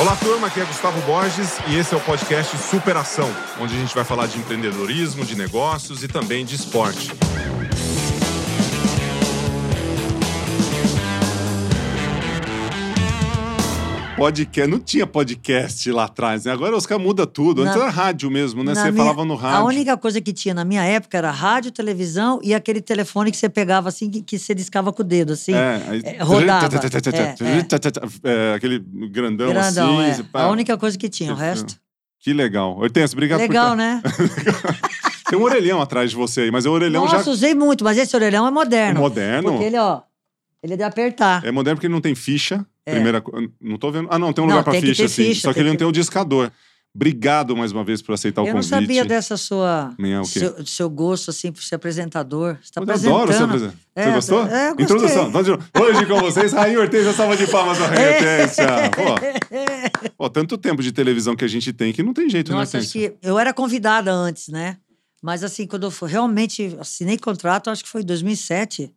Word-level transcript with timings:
Olá, 0.00 0.16
turma, 0.16 0.48
aqui 0.48 0.60
é 0.60 0.64
Gustavo 0.64 1.00
Borges 1.02 1.58
e 1.68 1.76
esse 1.76 1.94
é 1.94 1.96
o 1.96 2.00
podcast 2.00 2.56
Superação, 2.56 3.30
onde 3.60 3.76
a 3.76 3.78
gente 3.78 3.94
vai 3.94 4.02
falar 4.02 4.26
de 4.26 4.38
empreendedorismo, 4.38 5.24
de 5.24 5.36
negócios 5.36 6.02
e 6.02 6.08
também 6.08 6.44
de 6.44 6.56
esporte. 6.56 7.12
Podcast. 14.20 14.70
Não 14.70 14.78
tinha 14.78 15.06
podcast 15.06 15.90
lá 15.90 16.04
atrás, 16.04 16.44
né? 16.44 16.52
Agora 16.52 16.76
os 16.76 16.84
caras 16.84 17.02
mudam 17.02 17.24
tudo. 17.26 17.62
Antes 17.62 17.74
Na- 17.74 17.82
era 17.82 17.90
rádio 17.90 18.30
mesmo, 18.30 18.62
né? 18.62 18.74
Você 18.74 18.90
minha- 18.90 19.02
falava 19.04 19.24
no 19.24 19.34
rádio. 19.34 19.58
A 19.58 19.64
única 19.64 19.96
coisa 19.96 20.20
que 20.20 20.32
tinha 20.32 20.52
na 20.52 20.64
minha 20.64 20.84
época 20.84 21.16
era 21.16 21.30
rádio, 21.30 21.70
televisão 21.70 22.38
e 22.42 22.52
aquele 22.54 22.82
telefone 22.82 23.30
que 23.30 23.36
você 23.38 23.48
pegava 23.48 23.88
assim, 23.88 24.10
que, 24.10 24.22
que 24.22 24.38
você 24.38 24.54
discava 24.54 24.92
com 24.92 25.02
o 25.02 25.04
dedo, 25.04 25.32
assim. 25.32 25.54
É, 25.54 25.82
aí... 25.88 26.02
É, 26.04 26.22
rodava. 26.22 26.68
É, 28.24 28.54
aquele 28.54 28.78
grandão, 29.10 29.48
Grandão, 29.48 29.98
assim. 30.00 30.22
é. 30.22 30.38
A 30.38 30.48
única 30.48 30.76
coisa 30.76 30.98
que 30.98 31.08
tinha, 31.08 31.32
o 31.32 31.36
resto. 31.36 31.76
Que 32.18 32.34
legal. 32.34 32.76
Hortêncio, 32.78 33.14
obrigado 33.16 33.40
Legal, 33.40 33.70
por... 33.70 33.76
né? 33.76 34.02
Tem 35.30 35.38
um 35.38 35.42
orelhão 35.42 35.80
atrás 35.80 36.10
de 36.10 36.16
você 36.16 36.42
aí, 36.42 36.50
mas 36.50 36.66
o 36.66 36.72
orelhão 36.72 37.04
Nossa, 37.04 37.24
já... 37.24 37.30
usei 37.30 37.54
muito, 37.54 37.84
mas 37.84 37.96
esse 37.96 38.14
orelhão 38.16 38.46
é 38.46 38.50
moderno. 38.50 39.00
Moderno? 39.00 39.52
Porque 39.52 39.64
ele, 39.64 39.78
ó, 39.78 40.00
ele 40.62 40.74
é 40.74 40.76
de 40.76 40.82
apertar. 40.82 41.44
É 41.44 41.50
moderno 41.50 41.76
porque 41.76 41.86
ele 41.86 41.94
não 41.94 42.00
tem 42.00 42.14
ficha. 42.14 42.64
É. 42.86 42.92
Primeira 42.92 43.22
Não 43.60 43.76
tô 43.78 43.90
vendo. 43.90 44.08
Ah, 44.10 44.18
não, 44.18 44.32
tem 44.32 44.42
um 44.42 44.46
Não, 44.46 44.54
lugar 44.56 44.64
pra 44.64 44.72
que 44.74 44.80
ficha, 44.86 45.06
sim. 45.08 45.26
ficha, 45.28 45.42
Só 45.42 45.52
que 45.52 45.60
ele 45.60 45.68
não 45.68 45.74
que- 45.74 45.78
tem 45.78 45.86
o 45.86 45.92
discador. 45.92 46.50
Obrigado 46.92 47.56
mais 47.56 47.70
uma 47.70 47.84
vez 47.84 48.02
por 48.02 48.12
aceitar 48.14 48.42
o 48.42 48.44
Eu 48.44 48.48
não 48.48 48.54
convite. 48.62 48.68
sabia 48.70 49.04
dessa 49.04 49.36
sua. 49.36 49.94
Nem 49.96 50.12
é 50.14 50.18
o 50.18 50.24
quê? 50.24 50.40
Seu, 50.40 50.66
seu 50.66 50.90
gosto, 50.90 51.30
assim, 51.30 51.52
por 51.52 51.62
ser 51.62 51.76
apresentador. 51.76 52.56
Você 52.60 52.72
tá 52.72 52.80
eu 52.80 52.82
adoro 52.92 53.32
ser 53.32 53.42
apresentador. 53.44 53.76
Você 53.94 54.08
É, 54.08 54.12
gostou? 54.12 54.38
é, 54.48 54.70
eu 54.70 54.74
gostei. 54.74 54.84
Introdução. 54.84 55.30
Vamos 55.30 55.44
de 55.44 55.50
novo. 55.52 55.64
Hoje 55.78 56.06
com 56.06 56.18
vocês, 56.18 56.52
Rainha 56.52 56.80
Hortência, 56.80 57.12
salva 57.12 57.36
de 57.36 57.46
palmas 57.46 57.78
da 57.78 57.86
Rainha 57.86 58.10
Hortência. 58.10 58.66
Pô. 58.96 60.10
Pô, 60.18 60.28
tanto 60.30 60.58
tempo 60.58 60.82
de 60.82 60.90
televisão 60.90 61.36
que 61.36 61.44
a 61.44 61.48
gente 61.48 61.72
tem 61.72 61.92
que 61.92 62.02
não 62.02 62.12
tem 62.12 62.28
jeito, 62.28 62.50
Nossa, 62.50 62.78
né, 62.78 62.82
acho 62.82 62.92
que 62.92 63.14
eu 63.22 63.38
era 63.38 63.52
convidada 63.54 64.12
antes, 64.12 64.48
né? 64.48 64.76
Mas 65.22 65.44
assim, 65.44 65.68
quando 65.68 65.84
eu 65.86 66.06
realmente 66.06 66.76
assinei 66.80 67.18
contrato, 67.18 67.70
acho 67.70 67.84
que 67.84 67.88
foi 67.90 68.02
em 68.02 68.06
2007. 68.06 68.92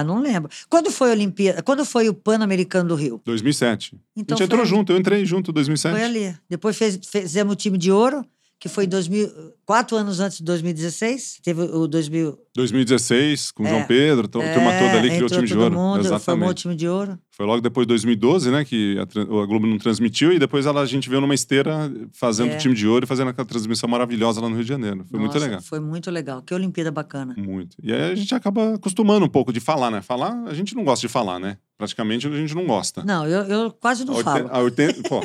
Ah, 0.00 0.04
não 0.04 0.20
lembro. 0.20 0.50
Quando 0.68 0.90
foi 0.90 1.08
a 1.08 1.12
Olimpíada? 1.12 1.62
Quando 1.62 1.84
foi 1.84 2.08
o 2.08 2.14
Pan-Americano 2.14 2.88
do 2.90 2.94
Rio? 2.94 3.20
2007. 3.24 3.98
Então 4.14 4.34
a 4.36 4.38
gente 4.38 4.44
entrou 4.46 4.60
foi- 4.66 4.68
junto, 4.68 4.92
eu 4.92 4.98
entrei 4.98 5.24
junto 5.24 5.50
em 5.50 5.54
2007. 5.54 5.94
Foi 5.94 6.04
ali. 6.04 6.36
Depois 6.48 6.76
fez, 6.76 6.98
fizemos 7.02 7.54
o 7.54 7.56
time 7.56 7.78
de 7.78 7.90
ouro, 7.90 8.24
que 8.58 8.68
foi 8.70 8.84
em 8.84 8.88
2000, 8.88 9.28
quatro 9.66 9.96
anos 9.96 10.18
antes 10.18 10.38
de 10.38 10.44
2016. 10.44 11.40
Teve 11.42 11.62
o 11.62 11.86
2000. 11.86 12.38
2016, 12.54 13.50
com 13.52 13.62
o 13.62 13.66
É. 13.66 13.70
João 13.70 13.84
Pedro, 13.84 14.26
to- 14.28 14.38
turma 14.38 14.72
toda 14.78 14.98
ali 14.98 15.10
criou 15.10 15.26
o 15.26 15.30
time 15.30 15.46
de 15.46 15.58
ouro. 15.58 15.74
mundo, 15.74 15.78
formou 15.78 16.12
o 16.12 16.16
Exatamente. 16.16 16.54
time 16.62 16.74
de 16.74 16.88
ouro. 16.88 17.18
Foi 17.30 17.44
logo 17.44 17.60
depois 17.60 17.86
de 17.86 17.88
2012, 17.88 18.50
né? 18.50 18.64
Que 18.64 18.96
a, 18.98 19.02
a 19.02 19.46
Globo 19.46 19.66
não 19.66 19.76
transmitiu 19.76 20.32
e 20.32 20.38
depois 20.38 20.64
ela, 20.64 20.80
a 20.80 20.86
gente 20.86 21.08
veio 21.08 21.20
numa 21.20 21.34
esteira 21.34 21.92
fazendo 22.12 22.52
É. 22.52 22.54
o 22.56 22.58
time 22.58 22.74
de 22.74 22.86
ouro 22.88 23.04
e 23.04 23.06
fazendo 23.06 23.28
aquela 23.28 23.46
transmissão 23.46 23.88
maravilhosa 23.90 24.40
lá 24.40 24.48
no 24.48 24.54
Rio 24.54 24.64
de 24.64 24.68
Janeiro. 24.70 25.04
Foi 25.10 25.20
muito 25.20 25.34
Nossa, 25.34 25.44
legal. 25.46 25.60
Foi 25.62 25.80
muito 25.80 26.10
legal. 26.10 26.42
Que 26.42 26.54
Olimpíada 26.54 26.90
bacana. 26.90 27.34
Muito. 27.36 27.76
E 27.82 27.92
aí 27.92 28.10
a 28.12 28.14
gente 28.14 28.34
acaba 28.34 28.74
acostumando 28.74 29.26
um 29.26 29.28
pouco 29.28 29.52
de 29.52 29.60
falar, 29.60 29.90
né? 29.90 30.00
Falar, 30.00 30.32
a 30.46 30.54
gente 30.54 30.74
não 30.74 30.82
gosta 30.82 31.06
de 31.06 31.12
falar, 31.12 31.38
né? 31.38 31.58
Praticamente 31.76 32.26
a 32.26 32.30
gente 32.30 32.54
não 32.54 32.64
gosta. 32.66 33.04
Não, 33.04 33.26
eu, 33.26 33.42
eu 33.42 33.70
quase 33.70 34.02
não 34.06 34.18
A 34.18 34.24
falo. 34.24 34.48
a 34.50 34.58
Hortê- 34.60 34.94
pô, 35.06 35.22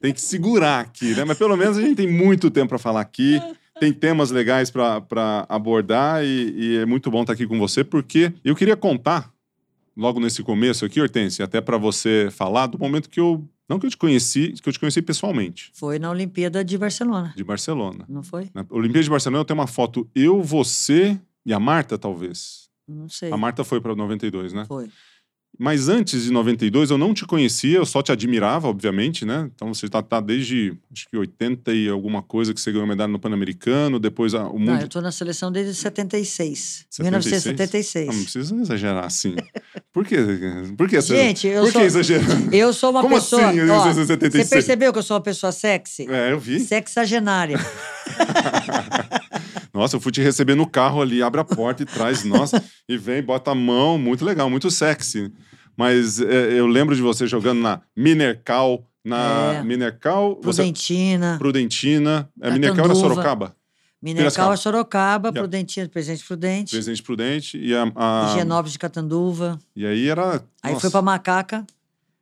tem 0.00 0.12
que 0.12 0.20
segurar 0.20 0.80
aqui, 0.80 1.14
né? 1.14 1.24
Mas 1.24 1.38
pelo 1.38 1.56
menos 1.56 1.76
a 1.76 1.80
gente 1.80 1.96
tem 1.96 2.10
muito 2.10 2.50
tempo 2.50 2.68
para 2.68 2.78
falar 2.78 3.00
aqui. 3.00 3.40
Tem 3.80 3.92
temas 3.92 4.30
legais 4.30 4.70
para 4.70 5.46
abordar 5.48 6.24
e, 6.24 6.50
e 6.56 6.76
é 6.78 6.86
muito 6.86 7.10
bom 7.10 7.20
estar 7.20 7.32
aqui 7.34 7.46
com 7.46 7.58
você, 7.58 7.84
porque 7.84 8.32
eu 8.44 8.56
queria 8.56 8.76
contar, 8.76 9.32
logo 9.96 10.18
nesse 10.18 10.42
começo 10.42 10.84
aqui, 10.84 11.00
Hortência, 11.00 11.44
até 11.44 11.60
para 11.60 11.78
você 11.78 12.28
falar 12.32 12.66
do 12.66 12.78
momento 12.78 13.08
que 13.08 13.20
eu. 13.20 13.44
Não 13.68 13.78
que 13.78 13.84
eu 13.84 13.90
te 13.90 13.96
conheci, 13.98 14.52
que 14.62 14.66
eu 14.68 14.72
te 14.72 14.80
conheci 14.80 15.02
pessoalmente, 15.02 15.70
Foi 15.74 15.98
na 15.98 16.10
Olimpíada 16.10 16.64
de 16.64 16.78
Barcelona, 16.78 17.34
de 17.36 17.44
Barcelona. 17.44 18.06
não 18.08 18.22
foi? 18.22 18.48
Na 18.54 18.64
Olimpíada 18.70 19.04
de 19.04 19.10
Barcelona 19.10 19.40
eu 19.42 19.44
tenho 19.44 19.60
uma 19.60 19.66
foto, 19.66 20.08
eu, 20.14 20.42
você 20.42 21.20
e 21.44 21.52
a 21.52 21.60
Marta, 21.60 21.98
talvez. 21.98 22.68
Não 22.88 23.10
sei. 23.10 23.30
A 23.30 23.36
Marta 23.36 23.62
foi 23.64 23.78
para 23.80 23.94
92, 23.94 24.54
né? 24.54 24.64
Foi. 24.66 24.88
Mas 25.60 25.88
antes 25.88 26.22
de 26.22 26.30
92 26.32 26.90
eu 26.90 26.98
não 26.98 27.12
te 27.12 27.24
conhecia, 27.26 27.78
eu 27.78 27.86
só 27.86 28.00
te 28.00 28.12
admirava, 28.12 28.68
obviamente, 28.68 29.24
né? 29.24 29.50
Então 29.54 29.74
você 29.74 29.88
tá, 29.88 30.00
tá 30.00 30.20
desde 30.20 30.72
acho 30.92 31.08
que 31.08 31.16
80 31.16 31.72
e 31.74 31.88
alguma 31.88 32.22
coisa 32.22 32.54
que 32.54 32.60
você 32.60 32.70
ganhou 32.70 32.86
medalha 32.86 33.10
no 33.10 33.18
Pan-Americano, 33.18 33.98
depois 33.98 34.34
a- 34.34 34.48
o 34.48 34.58
Não, 34.58 34.72
mundo. 34.74 34.82
eu 34.82 34.88
tô 34.88 35.00
na 35.00 35.10
seleção 35.10 35.50
desde 35.50 35.74
76. 35.74 36.86
76? 36.88 37.44
1976. 37.44 38.06
Não, 38.06 38.14
não 38.14 38.22
precisa 38.22 38.54
exagerar 38.54 39.04
assim. 39.04 39.34
Por 39.92 40.04
quê? 40.06 40.16
Por 40.76 40.88
que 40.88 41.00
Gente, 41.00 41.48
eu 41.48 41.62
Por 41.64 41.72
sou- 41.72 41.80
que 41.80 41.86
exagerar? 41.88 42.54
Eu 42.54 42.72
sou 42.72 42.90
uma 42.92 43.02
Como 43.02 43.16
pessoa. 43.16 43.48
assim, 43.48 43.60
ó, 43.60 43.64
1976? 43.64 44.46
Você 44.48 44.54
percebeu 44.54 44.92
que 44.92 44.98
eu 45.00 45.02
sou 45.02 45.16
uma 45.16 45.22
pessoa 45.22 45.50
sexy? 45.50 46.06
É, 46.08 46.30
eu 46.32 46.38
vi. 46.38 46.60
Sexagenária. 46.60 47.58
Nossa, 49.78 49.94
eu 49.94 50.00
fui 50.00 50.10
te 50.10 50.20
receber 50.20 50.56
no 50.56 50.66
carro 50.68 51.00
ali, 51.00 51.22
abre 51.22 51.40
a 51.40 51.44
porta 51.44 51.84
e 51.84 51.86
traz, 51.86 52.24
nossa, 52.24 52.60
e 52.88 52.96
vem, 52.96 53.22
bota 53.22 53.52
a 53.52 53.54
mão, 53.54 53.96
muito 53.96 54.24
legal, 54.24 54.50
muito 54.50 54.68
sexy. 54.72 55.32
Mas 55.76 56.20
é, 56.20 56.58
eu 56.58 56.66
lembro 56.66 56.96
de 56.96 57.00
você 57.00 57.28
jogando 57.28 57.60
na 57.60 57.80
Minercal, 57.96 58.84
na 59.04 59.54
É. 59.54 59.62
Minercal, 59.62 60.34
você 60.42 60.62
Prudentina. 60.62 61.36
Prudentina. 61.38 62.28
É 62.42 62.50
Minercal 62.50 62.86
era 62.86 62.92
Tanduva. 62.94 63.08
Sorocaba? 63.14 63.56
Minercal 64.02 64.52
é 64.52 64.56
Sorocaba, 64.56 65.28
Yeah. 65.28 65.40
Prudentina, 65.42 65.88
Presidente 65.88 66.24
Prudente. 66.26 66.70
Presidente 66.72 67.02
Prudente. 67.04 67.56
E, 67.58 67.72
a, 67.72 67.84
a- 67.94 68.30
Higienópolis 68.32 68.72
de 68.72 68.78
Catanduva. 68.80 69.60
e 69.76 69.86
aí 69.86 70.08
era. 70.08 70.44
Aí 70.60 70.72
nossa, 70.72 70.80
foi 70.80 70.90
pra 70.90 71.02
Macaca, 71.02 71.64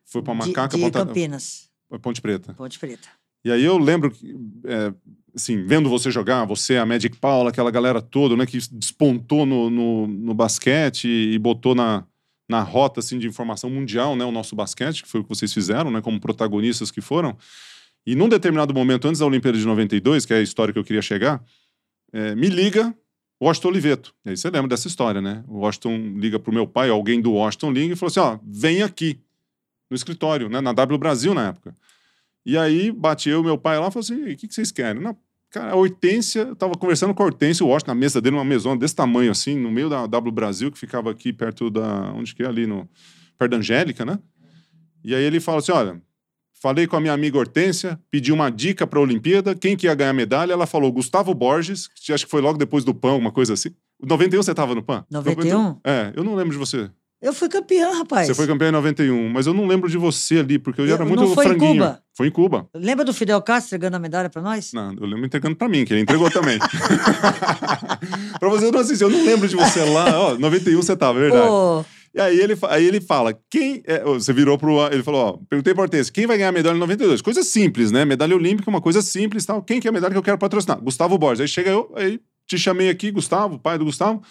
foi 0.05 0.21
pra 0.22 0.34
de, 0.34 0.39
Macaca, 0.49 0.77
de 0.77 0.83
Ponta, 0.83 1.06
Campinas. 1.06 1.71
Ponte 2.03 2.21
Preta. 2.21 2.53
Ponte 2.53 2.78
Preta. 2.78 3.09
E 3.43 3.50
aí 3.50 3.65
eu 3.65 3.78
lembro, 3.78 4.11
que, 4.11 4.37
é, 4.65 4.93
assim, 5.37 5.65
vendo 5.67 5.91
você 5.91 6.11
jogar, 6.11 6.45
você, 6.47 6.77
a 6.79 6.87
Magic 6.87 7.17
Paula, 7.19 7.51
aquela 7.51 7.71
galera 7.71 8.01
toda, 8.01 8.35
né, 8.35 8.47
que 8.47 8.59
despontou 8.73 9.45
no, 9.45 9.69
no, 9.69 10.07
no 10.07 10.35
basquete 10.35 11.07
e, 11.07 11.39
botou 11.39 11.75
na, 11.75 12.05
na 12.49 12.63
rota, 12.63 13.01
assim, 13.01 13.19
de 13.19 13.27
informação 13.27 13.69
mundial, 13.69 14.17
né, 14.17 14.25
o 14.25 14.33
nosso 14.33 14.57
basquete, 14.57 15.03
que 15.03 15.09
foi 15.09 15.21
o 15.21 15.23
que 15.23 15.29
vocês 15.29 15.53
fizeram, 15.53 15.91
né, 15.91 16.01
como 16.01 16.19
protagonistas 16.19 16.91
que 16.91 17.03
foram. 17.03 17.37
E 18.07 18.15
num 18.15 18.29
determinado 18.29 18.73
momento, 18.73 19.07
antes 19.07 19.19
da 19.21 19.27
Olimpíada 19.27 19.59
de 19.59 19.67
92, 19.67 20.25
que 20.25 20.33
é 20.33 20.39
a 20.39 20.43
história 20.43 20.73
que 20.73 20.79
eu 20.79 20.85
queria 20.85 21.03
chegar, 21.03 21.45
é, 22.13 22.35
me 22.35 22.49
liga 22.49 22.95
Washington 23.43 23.69
Oliveto. 23.69 24.15
E 24.25 24.31
aí 24.31 24.37
você 24.37 24.49
lembra 24.49 24.69
dessa 24.69 24.89
história, 24.89 25.21
né? 25.21 25.45
O 25.47 25.59
Washington 25.59 26.15
liga 26.17 26.39
pro 26.39 26.53
meu 26.53 26.67
pai, 26.67 26.89
alguém 26.89 27.21
do 27.21 27.33
Washington 27.33 27.73
liga 27.73 27.93
e 27.93 27.97
falou 27.97 28.09
assim, 28.09 28.21
ó, 28.21 28.39
vem 28.43 28.83
aqui, 28.83 29.21
no 29.91 29.95
escritório, 29.95 30.49
né, 30.49 30.61
na 30.61 30.73
W 30.73 30.99
Brasil 30.99 31.35
na 31.35 31.49
época. 31.49 31.75
E 32.47 32.57
aí 32.57 32.93
bate 32.93 33.29
eu 33.29 33.41
e 33.41 33.45
meu 33.45 33.59
pai 33.59 33.77
lá 33.77 33.89
e 33.89 33.91
falou 33.91 34.05
assim: 34.05 34.23
o 34.23 34.37
que, 34.37 34.47
que 34.47 34.55
vocês 34.55 34.71
querem? 34.71 35.03
Não, 35.03 35.17
cara, 35.51 35.73
a 35.73 35.77
Hortência, 35.77 36.41
eu 36.41 36.57
tava 36.57 36.75
conversando 36.75 37.15
com 37.15 37.23
a 37.23 37.27
Hortência, 37.27 37.65
o 37.65 37.69
Washington, 37.69 37.93
na 37.93 37.95
mesa 37.95 38.21
dele, 38.21 38.37
uma 38.37 38.45
mesona 38.45 38.79
desse 38.79 38.95
tamanho, 38.95 39.31
assim, 39.31 39.57
no 39.57 39.71
meio 39.71 39.89
da 39.89 40.07
W 40.07 40.33
Brasil, 40.33 40.71
que 40.71 40.79
ficava 40.79 41.11
aqui 41.11 41.33
perto 41.33 41.71
da. 41.71 42.12
Onde 42.12 42.34
que 42.34 42.43
é? 42.43 42.47
Ali 42.47 42.67
no. 42.67 42.89
Perto 43.39 43.51
da 43.51 43.57
Angélica, 43.59 44.05
né? 44.05 44.19
E 45.05 45.15
aí 45.15 45.23
ele 45.23 45.41
fala 45.41 45.59
assim: 45.59 45.73
olha, 45.73 46.01
falei 46.61 46.87
com 46.87 46.97
a 46.97 47.01
minha 47.01 47.12
amiga 47.12 47.39
Hortência, 47.39 48.01
pedi 48.11 48.33
uma 48.33 48.51
dica 48.51 48.87
pra 48.87 49.01
Olimpíada, 49.01 49.55
quem 49.55 49.77
que 49.77 49.87
ia 49.87 49.95
ganhar 49.95 50.12
medalha? 50.12 50.53
Ela 50.53 50.67
falou 50.67 50.91
Gustavo 50.91 51.34
Borges, 51.34 51.89
que 51.89 52.13
acho 52.13 52.25
que 52.25 52.31
foi 52.31 52.41
logo 52.41 52.59
depois 52.59 52.84
do 52.84 52.95
PAN, 52.95 53.15
uma 53.15 53.31
coisa 53.31 53.55
assim. 53.55 53.71
91 54.03 54.43
você 54.43 54.55
tava 54.55 54.75
no 54.75 54.83
PAN? 54.83 55.05
91? 55.11 55.81
É, 55.84 56.13
eu 56.15 56.25
não 56.25 56.34
lembro 56.34 56.53
de 56.53 56.59
você. 56.59 56.91
Eu 57.22 57.32
fui 57.32 57.49
campeã, 57.49 57.93
rapaz. 57.97 58.27
Você 58.27 58.34
foi 58.34 58.47
campeão 58.47 58.69
em 58.69 58.72
91, 58.72 59.28
mas 59.31 59.47
eu 59.47 59.54
não 59.54 59.66
lembro 59.66 59.88
de 59.88 59.97
você 59.97 60.38
ali, 60.38 60.59
porque 60.59 60.81
eu, 60.82 60.87
Eu- 60.87 60.94
era 60.97 61.04
muito 61.04 61.21
não 61.22 61.34
foi 61.34 61.47
em 61.47 61.49
franguinho. 61.49 61.72
Cuba? 61.82 62.03
Foi 62.15 62.27
em 62.28 62.31
Cuba. 62.31 62.69
Lembra 62.75 63.04
do 63.04 63.15
Fidel 63.15 63.41
Castro 63.43 63.69
entregando 63.69 63.97
a 63.97 63.99
medalha 63.99 64.28
pra 64.28 64.43
nós? 64.43 64.72
Não, 64.75 64.93
eu 64.93 65.06
lembro 65.06 65.25
entregando 65.27 65.56
pra 65.56 65.69
mim, 65.69 65.84
que 65.84 65.93
ele 65.94 66.03
entregou 66.03 66.31
também. 66.31 66.59
pra 68.38 68.49
você 68.49 68.71
não 68.71 68.81
assistir, 68.81 69.04
eu 69.04 69.10
não 69.10 69.25
lembro 69.25 69.49
de 69.49 69.56
você 69.56 69.82
lá. 69.84 70.21
Ó, 70.21 70.38
91 70.38 70.77
você 70.82 70.97
tava, 70.97 71.19
é 71.19 71.22
verdade. 71.22 71.47
Pô, 71.47 71.84
E 72.15 72.21
aí 72.21 72.38
ele, 72.38 72.56
aí 72.69 72.84
ele 72.87 73.00
fala, 73.00 73.37
quem... 73.50 73.83
é, 73.87 74.03
você 74.04 74.33
virou 74.33 74.59
pro... 74.59 74.86
Ele 74.86 75.03
falou, 75.03 75.21
ó, 75.21 75.39
perguntei 75.48 75.74
pra 75.74 75.83
Hortência, 75.84 76.12
quem 76.12 76.27
vai 76.27 76.36
ganhar 76.36 76.51
a 76.51 76.53
medalha 76.53 76.77
em 76.77 76.80
92? 76.80 77.21
Coisa 77.22 77.42
simples, 77.42 77.91
né? 77.91 78.04
Medalha 78.04 78.36
olímpica, 78.36 78.69
uma 78.71 78.80
coisa 78.80 79.01
simples 79.03 79.45
tal. 79.45 79.62
Quem 79.62 79.80
que 79.80 79.89
é 79.89 79.91
a 79.91 79.92
medalha 79.92 80.12
que 80.12 80.19
eu 80.19 80.22
quero 80.22 80.39
patrocinar? 80.39 80.80
Gustavo 80.80 81.16
Borges. 81.19 81.41
Aí 81.41 81.48
chega 81.48 81.71
eu, 81.71 81.92
aí 81.97 82.21
te 82.47 82.59
chamei 82.59 82.89
aqui, 82.89 83.10
Gustavo, 83.10 83.59
pai 83.59 83.78
do 83.78 83.84
Gustavo. 83.84 84.22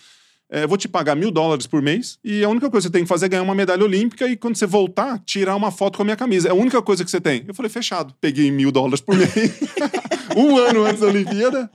É, 0.55 0.65
vou 0.65 0.77
te 0.77 0.87
pagar 0.87 1.15
mil 1.15 1.31
dólares 1.31 1.67
por 1.67 1.81
mês 1.81 2.17
e 2.23 2.41
a 2.41 2.47
única 2.47 2.69
coisa 2.69 2.87
que 2.87 2.91
você 2.91 2.97
tem 2.97 3.03
que 3.03 3.09
fazer 3.09 3.25
é 3.25 3.29
ganhar 3.29 3.43
uma 3.43 3.53
medalha 3.53 3.83
olímpica 3.83 4.25
e 4.25 4.37
quando 4.37 4.55
você 4.55 4.65
voltar, 4.65 5.19
tirar 5.25 5.53
uma 5.53 5.69
foto 5.69 5.97
com 5.97 6.03
a 6.03 6.05
minha 6.05 6.15
camisa. 6.15 6.47
É 6.47 6.51
a 6.51 6.55
única 6.55 6.81
coisa 6.81 7.03
que 7.03 7.11
você 7.11 7.19
tem. 7.19 7.43
Eu 7.45 7.53
falei, 7.53 7.69
fechado. 7.69 8.13
Peguei 8.21 8.49
mil 8.49 8.71
dólares 8.71 9.01
por 9.01 9.17
mês, 9.17 9.33
um 10.33 10.55
ano 10.55 10.85
antes 10.85 11.01
da 11.01 11.07
Olimpíada, 11.07 11.69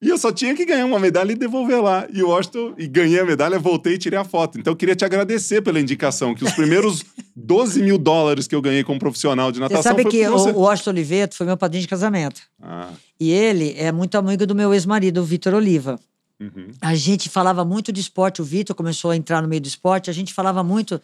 e 0.00 0.08
eu 0.08 0.16
só 0.16 0.32
tinha 0.32 0.54
que 0.54 0.64
ganhar 0.64 0.86
uma 0.86 0.98
medalha 0.98 1.30
e 1.30 1.36
devolver 1.36 1.82
lá. 1.82 2.08
E 2.10 2.22
o 2.22 2.30
Washington, 2.30 2.72
e 2.78 2.88
ganhei 2.88 3.20
a 3.20 3.24
medalha, 3.26 3.58
voltei 3.58 3.94
e 3.94 3.98
tirei 3.98 4.18
a 4.18 4.24
foto. 4.24 4.58
Então 4.58 4.72
eu 4.72 4.76
queria 4.76 4.96
te 4.96 5.04
agradecer 5.04 5.60
pela 5.60 5.78
indicação, 5.78 6.34
que 6.34 6.42
os 6.42 6.52
primeiros 6.54 7.04
12 7.36 7.82
mil 7.82 7.98
dólares 7.98 8.48
que 8.48 8.54
eu 8.54 8.62
ganhei 8.62 8.82
como 8.82 8.98
profissional 8.98 9.52
de 9.52 9.58
você 9.58 9.62
natação 9.62 9.82
sabe 9.82 10.02
foi 10.04 10.10
que 10.10 10.26
você. 10.26 10.50
o, 10.50 10.56
o 10.56 10.60
Washington 10.62 10.90
Oliveto 10.90 11.36
foi 11.36 11.46
meu 11.46 11.56
padrinho 11.58 11.82
de 11.82 11.88
casamento. 11.88 12.40
Ah, 12.62 12.88
E 13.20 13.30
ele 13.30 13.74
é 13.76 13.92
muito 13.92 14.16
amigo 14.16 14.46
do 14.46 14.54
meu 14.54 14.72
ex-marido, 14.72 15.20
o 15.20 15.24
Vitor 15.24 15.52
Oliva. 15.52 16.00
Uhum. 16.42 16.70
A 16.80 16.94
gente 16.94 17.28
falava 17.28 17.64
muito 17.64 17.92
de 17.92 18.00
esporte, 18.00 18.40
o 18.42 18.44
Vitor 18.44 18.74
começou 18.74 19.10
a 19.10 19.16
entrar 19.16 19.42
no 19.42 19.48
meio 19.48 19.60
do 19.60 19.68
esporte, 19.68 20.10
a 20.10 20.12
gente 20.12 20.32
falava 20.32 20.62
muito 20.62 21.00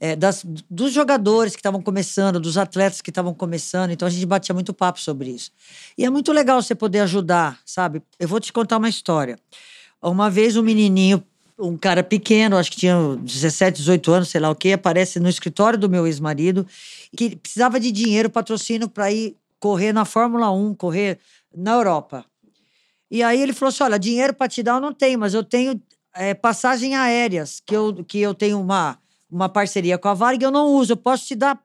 é, 0.00 0.16
das, 0.16 0.44
dos 0.68 0.92
jogadores 0.92 1.52
que 1.52 1.60
estavam 1.60 1.82
começando, 1.82 2.40
dos 2.40 2.56
atletas 2.56 3.02
que 3.02 3.10
estavam 3.10 3.34
começando. 3.34 3.90
Então 3.90 4.08
a 4.08 4.10
gente 4.10 4.24
batia 4.24 4.54
muito 4.54 4.72
papo 4.72 4.98
sobre 4.98 5.30
isso. 5.30 5.52
E 5.96 6.04
é 6.04 6.10
muito 6.10 6.32
legal 6.32 6.60
você 6.60 6.74
poder 6.74 7.00
ajudar, 7.00 7.60
sabe? 7.66 8.02
Eu 8.18 8.26
vou 8.26 8.40
te 8.40 8.52
contar 8.52 8.78
uma 8.78 8.88
história. 8.88 9.38
Uma 10.02 10.30
vez 10.30 10.56
um 10.56 10.62
menininho, 10.62 11.22
um 11.58 11.76
cara 11.76 12.02
pequeno, 12.02 12.56
acho 12.56 12.70
que 12.70 12.78
tinha 12.78 12.96
17, 13.20 13.76
18 13.76 14.12
anos, 14.12 14.28
sei 14.30 14.40
lá 14.40 14.48
o 14.48 14.54
quê, 14.54 14.72
aparece 14.72 15.20
no 15.20 15.28
escritório 15.28 15.78
do 15.78 15.90
meu 15.90 16.06
ex-marido, 16.06 16.66
que 17.14 17.36
precisava 17.36 17.78
de 17.78 17.92
dinheiro, 17.92 18.30
patrocínio 18.30 18.88
para 18.88 19.12
ir 19.12 19.36
correr 19.58 19.92
na 19.92 20.06
Fórmula 20.06 20.50
1, 20.50 20.74
correr 20.74 21.18
na 21.54 21.72
Europa. 21.72 22.24
E 23.10 23.22
aí 23.22 23.40
ele 23.40 23.52
falou 23.52 23.70
assim: 23.70 23.82
olha, 23.82 23.98
dinheiro 23.98 24.34
para 24.34 24.48
te 24.48 24.62
dar 24.62 24.74
eu 24.74 24.80
não 24.80 24.92
tenho, 24.92 25.18
mas 25.18 25.34
eu 25.34 25.42
tenho 25.42 25.80
é, 26.14 26.34
passagem 26.34 26.94
aéreas, 26.94 27.60
que 27.64 27.74
eu, 27.74 28.04
que 28.04 28.20
eu 28.20 28.34
tenho 28.34 28.60
uma 28.60 28.98
uma 29.30 29.48
parceria 29.48 29.96
com 29.96 30.08
a 30.08 30.14
Varig, 30.14 30.42
eu 30.42 30.50
não 30.50 30.74
uso. 30.74 30.92
Eu 30.92 30.96
posso 30.96 31.24
te 31.26 31.36
dar 31.36 31.58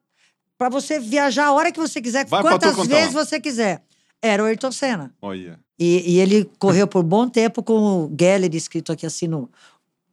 para 0.57 0.69
você 0.69 0.99
viajar 0.99 1.47
a 1.47 1.51
hora 1.51 1.71
que 1.71 1.79
você 1.79 2.01
quiser, 2.01 2.25
Vai 2.25 2.41
quantas 2.41 2.75
vezes 2.85 3.13
você 3.13 3.39
quiser. 3.39 3.83
Era 4.21 4.43
o 4.43 4.45
Ayrton 4.45 4.71
Senna. 4.71 5.13
Olha. 5.21 5.59
E, 5.77 6.13
e 6.13 6.19
ele 6.19 6.49
correu 6.57 6.87
por 6.87 7.03
bom 7.03 7.27
tempo 7.27 7.61
com 7.61 8.05
o 8.05 8.15
Geller 8.17 8.53
escrito 8.55 8.91
aqui 8.91 9.05
assim 9.05 9.27
no, 9.27 9.49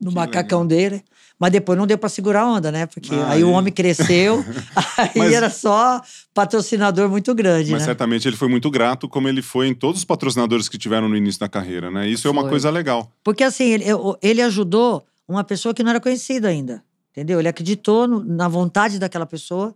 no 0.00 0.10
macacão 0.10 0.62
legal. 0.62 0.66
dele. 0.66 1.04
Mas 1.42 1.50
depois 1.50 1.76
não 1.76 1.86
deu 1.86 1.98
para 1.98 2.08
segurar 2.08 2.42
a 2.42 2.46
onda, 2.46 2.70
né? 2.70 2.86
Porque 2.86 3.12
ah, 3.12 3.30
aí, 3.30 3.42
o 3.42 3.50
homem 3.50 3.72
cresceu, 3.72 4.44
aí 4.96 5.10
mas, 5.16 5.32
era 5.32 5.50
só 5.50 6.00
patrocinador 6.32 7.08
muito 7.08 7.34
grande. 7.34 7.72
Mas 7.72 7.80
né? 7.82 7.86
certamente 7.86 8.28
ele 8.28 8.36
foi 8.36 8.46
muito 8.46 8.70
grato, 8.70 9.08
como 9.08 9.28
ele 9.28 9.42
foi 9.42 9.66
em 9.66 9.74
todos 9.74 9.98
os 9.98 10.04
patrocinadores 10.04 10.68
que 10.68 10.78
tiveram 10.78 11.08
no 11.08 11.16
início 11.16 11.40
da 11.40 11.48
carreira, 11.48 11.90
né? 11.90 12.08
Isso 12.08 12.22
foi. 12.22 12.30
é 12.30 12.32
uma 12.32 12.48
coisa 12.48 12.70
legal. 12.70 13.10
Porque 13.24 13.42
assim, 13.42 13.64
ele, 13.64 13.86
ele 14.22 14.40
ajudou 14.40 15.04
uma 15.26 15.42
pessoa 15.42 15.74
que 15.74 15.82
não 15.82 15.90
era 15.90 16.00
conhecida 16.00 16.46
ainda 16.46 16.82
entendeu? 17.12 17.38
Ele 17.38 17.48
acreditou 17.48 18.08
no, 18.08 18.24
na 18.24 18.48
vontade 18.48 18.98
daquela 18.98 19.26
pessoa. 19.26 19.74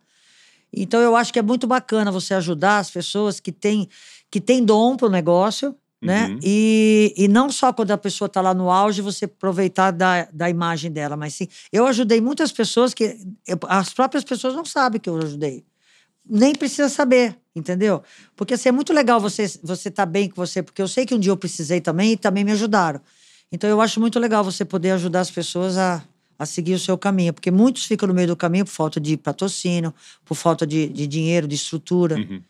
Então 0.72 1.00
eu 1.00 1.14
acho 1.14 1.32
que 1.32 1.38
é 1.38 1.42
muito 1.42 1.66
bacana 1.66 2.10
você 2.10 2.34
ajudar 2.34 2.78
as 2.78 2.90
pessoas 2.90 3.38
que 3.38 3.52
têm 3.52 3.88
que 4.28 4.40
têm 4.40 4.64
dom 4.64 4.96
para 4.96 5.06
o 5.06 5.10
negócio, 5.10 5.76
né? 6.00 6.28
Uhum. 6.28 6.38
E, 6.42 7.14
e 7.16 7.28
não 7.28 7.50
só 7.50 7.72
quando 7.72 7.90
a 7.90 7.98
pessoa 7.98 8.26
está 8.26 8.40
lá 8.40 8.52
no 8.52 8.70
auge 8.70 9.00
você 9.00 9.24
aproveitar 9.24 9.90
da, 9.90 10.28
da 10.32 10.48
imagem 10.50 10.90
dela, 10.90 11.16
mas 11.16 11.34
sim. 11.34 11.48
Eu 11.72 11.86
ajudei 11.86 12.20
muitas 12.20 12.52
pessoas 12.52 12.92
que 12.92 13.16
eu, 13.46 13.58
as 13.68 13.92
próprias 13.92 14.24
pessoas 14.24 14.54
não 14.54 14.64
sabem 14.64 15.00
que 15.00 15.08
eu 15.08 15.16
ajudei. 15.16 15.64
Nem 16.28 16.54
precisa 16.54 16.88
saber, 16.88 17.36
entendeu? 17.54 18.02
Porque 18.34 18.54
assim, 18.54 18.68
é 18.68 18.72
muito 18.72 18.92
legal 18.92 19.20
você 19.20 19.46
você 19.62 19.88
estar 19.88 20.04
tá 20.04 20.06
bem 20.06 20.28
com 20.28 20.36
você, 20.36 20.62
porque 20.62 20.82
eu 20.82 20.88
sei 20.88 21.06
que 21.06 21.14
um 21.14 21.18
dia 21.18 21.32
eu 21.32 21.36
precisei 21.36 21.80
também 21.80 22.12
e 22.12 22.16
também 22.16 22.44
me 22.44 22.52
ajudaram. 22.52 23.00
Então 23.50 23.70
eu 23.70 23.80
acho 23.80 24.00
muito 24.00 24.18
legal 24.18 24.44
você 24.44 24.64
poder 24.64 24.90
ajudar 24.90 25.20
as 25.20 25.30
pessoas 25.30 25.78
a, 25.78 26.02
a 26.38 26.44
seguir 26.44 26.74
o 26.74 26.78
seu 26.78 26.98
caminho, 26.98 27.32
porque 27.32 27.50
muitos 27.50 27.84
ficam 27.84 28.08
no 28.08 28.14
meio 28.14 28.28
do 28.28 28.36
caminho 28.36 28.64
por 28.64 28.72
falta 28.72 29.00
de 29.00 29.16
patrocínio, 29.16 29.94
por 30.24 30.34
falta 30.34 30.66
de, 30.66 30.88
de 30.88 31.06
dinheiro, 31.06 31.46
de 31.46 31.54
estrutura. 31.54 32.16
Uhum. 32.16 32.42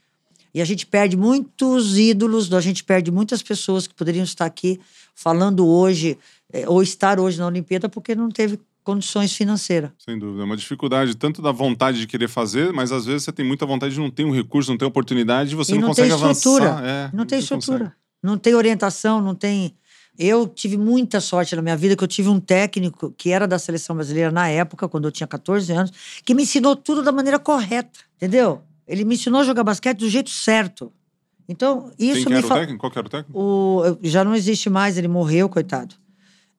E 0.57 0.63
a 0.63 0.65
gente 0.65 0.87
perde 0.87 1.19
muitos 1.19 1.99
ídolos, 1.99 2.51
a 2.51 2.63
gente 2.63 2.83
perde 2.83 3.11
muitas 3.11 3.43
pessoas 3.43 3.87
que 3.87 3.93
poderiam 3.93 4.25
estar 4.25 4.47
aqui 4.47 4.81
falando 5.15 5.67
hoje, 5.67 6.17
é, 6.51 6.67
ou 6.67 6.83
estar 6.83 7.21
hoje 7.21 7.39
na 7.39 7.47
Olimpíada, 7.47 7.91
porque 7.91 8.15
não 8.15 8.31
teve 8.31 8.59
condições 8.83 9.35
financeiras. 9.35 9.91
Sem 9.99 10.19
dúvida. 10.19 10.41
É 10.41 10.45
uma 10.47 10.57
dificuldade 10.57 11.15
tanto 11.15 11.43
da 11.43 11.53
vontade 11.53 12.01
de 12.01 12.07
querer 12.07 12.29
fazer, 12.29 12.73
mas 12.73 12.91
às 12.91 13.05
vezes 13.05 13.25
você 13.25 13.33
tem 13.33 13.45
muita 13.45 13.67
vontade 13.67 13.93
de 13.93 14.01
não 14.01 14.11
ter 14.11 14.25
um 14.25 14.33
recurso, 14.33 14.71
não 14.71 14.79
ter 14.79 14.87
oportunidade, 14.87 15.53
e 15.53 15.55
você 15.55 15.73
e 15.73 15.75
não, 15.75 15.83
não 15.83 15.89
consegue 15.89 16.15
estrutura. 16.15 16.71
avançar. 16.71 16.89
É, 16.89 17.11
não 17.13 17.27
tem 17.27 17.39
estrutura. 17.39 17.79
Consegue. 17.79 17.97
Não 18.23 18.39
tem 18.39 18.55
orientação, 18.55 19.21
não 19.21 19.35
tem 19.35 19.77
eu 20.19 20.49
tive 20.49 20.79
muita 20.79 21.21
sorte 21.21 21.55
na 21.55 21.61
minha 21.61 21.77
vida, 21.77 21.95
que 21.95 22.03
eu 22.03 22.09
tive 22.09 22.31
um 22.31 22.41
técnico 22.41 23.13
que 23.19 23.31
era 23.31 23.47
da 23.47 23.59
seleção 23.59 23.95
brasileira 23.95 24.31
na 24.31 24.49
época, 24.49 24.89
quando 24.89 25.05
eu 25.05 25.13
tinha 25.13 25.27
14 25.27 25.71
anos, 25.71 25.93
que 26.25 26.33
me 26.33 26.45
ensinou 26.45 26.75
tudo 26.75 27.03
da 27.03 27.13
maneira 27.13 27.39
correta, 27.39 28.01
entendeu? 28.17 28.63
Ele 28.87 29.05
me 29.05 29.15
ensinou 29.15 29.41
a 29.41 29.45
jogar 29.45 29.65
basquete 29.65 29.99
do 29.99 30.09
jeito 30.09 30.31
certo. 30.31 30.93
Então, 31.49 31.93
isso 31.99 32.25
Quem 32.25 32.33
me 32.33 32.39
era 32.39 32.47
o 32.47 32.51
técnico? 32.51 32.79
Qual 32.79 32.93
era 32.95 33.07
o 33.07 33.11
técnico? 33.11 33.39
O, 33.39 33.99
já 34.03 34.25
não 34.25 34.35
existe 34.35 34.69
mais, 34.69 34.99
ele 34.99 35.09
morreu, 35.09 35.49
coitado. 35.49 35.95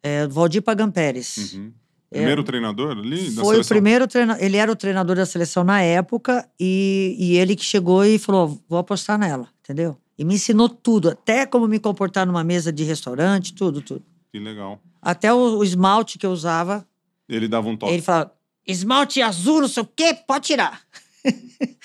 É, 0.02 0.28
Valdir 0.28 0.62
Pagan 0.62 0.90
Pérez. 0.90 1.54
Uhum. 1.54 1.74
Primeiro 2.10 2.42
é, 2.42 2.44
treinador 2.46 2.98
ali 2.98 3.32
da 3.32 3.42
Foi 3.42 3.56
seleção? 3.56 3.62
o 3.62 3.68
primeiro 3.68 4.08
treinador. 4.08 4.44
Ele 4.44 4.56
era 4.56 4.72
o 4.72 4.76
treinador 4.76 5.16
da 5.18 5.26
seleção 5.26 5.64
na 5.64 5.82
época 5.82 6.48
e, 6.58 7.16
e 7.20 7.38
ele 7.38 7.56
que 7.56 7.66
chegou 7.66 8.06
e 8.06 8.18
falou: 8.18 8.62
vou 8.70 8.80
apostar 8.80 9.18
nela, 9.20 9.50
entendeu? 9.60 9.98
E 10.18 10.24
me 10.24 10.36
ensinou 10.36 10.70
tudo, 10.70 11.10
até 11.10 11.46
como 11.46 11.68
me 11.68 11.80
comportar 11.80 12.26
numa 12.26 12.44
mesa 12.44 12.72
de 12.72 12.84
restaurante, 12.84 13.54
tudo, 13.54 13.82
tudo. 13.82 14.04
Que 14.32 14.40
legal. 14.40 14.82
Até 15.02 15.34
o, 15.34 15.58
o 15.58 15.64
esmalte 15.64 16.18
que 16.18 16.26
eu 16.26 16.32
usava. 16.32 16.88
Ele 17.28 17.48
dava 17.48 17.68
um 17.68 17.76
toque. 17.76 17.92
Ele 17.92 18.02
falava: 18.02 18.32
esmalte 18.66 19.22
azul, 19.22 19.62
não 19.62 19.68
sei 19.68 19.84
o 19.84 19.90
quê, 19.94 20.18
pode 20.26 20.48
tirar. 20.48 20.82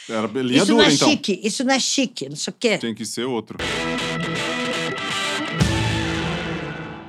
Era 0.08 0.26
linha 0.42 0.58
isso 0.58 0.66
dura, 0.66 0.82
não 0.82 0.90
é 0.90 0.94
então. 0.94 1.08
chique, 1.08 1.40
isso 1.42 1.64
não 1.64 1.74
é 1.74 1.80
chique, 1.80 2.28
não 2.28 2.36
sei 2.36 2.50
o 2.52 2.56
quê. 2.58 2.78
Tem 2.78 2.94
que 2.94 3.04
ser 3.04 3.24
outro. 3.24 3.58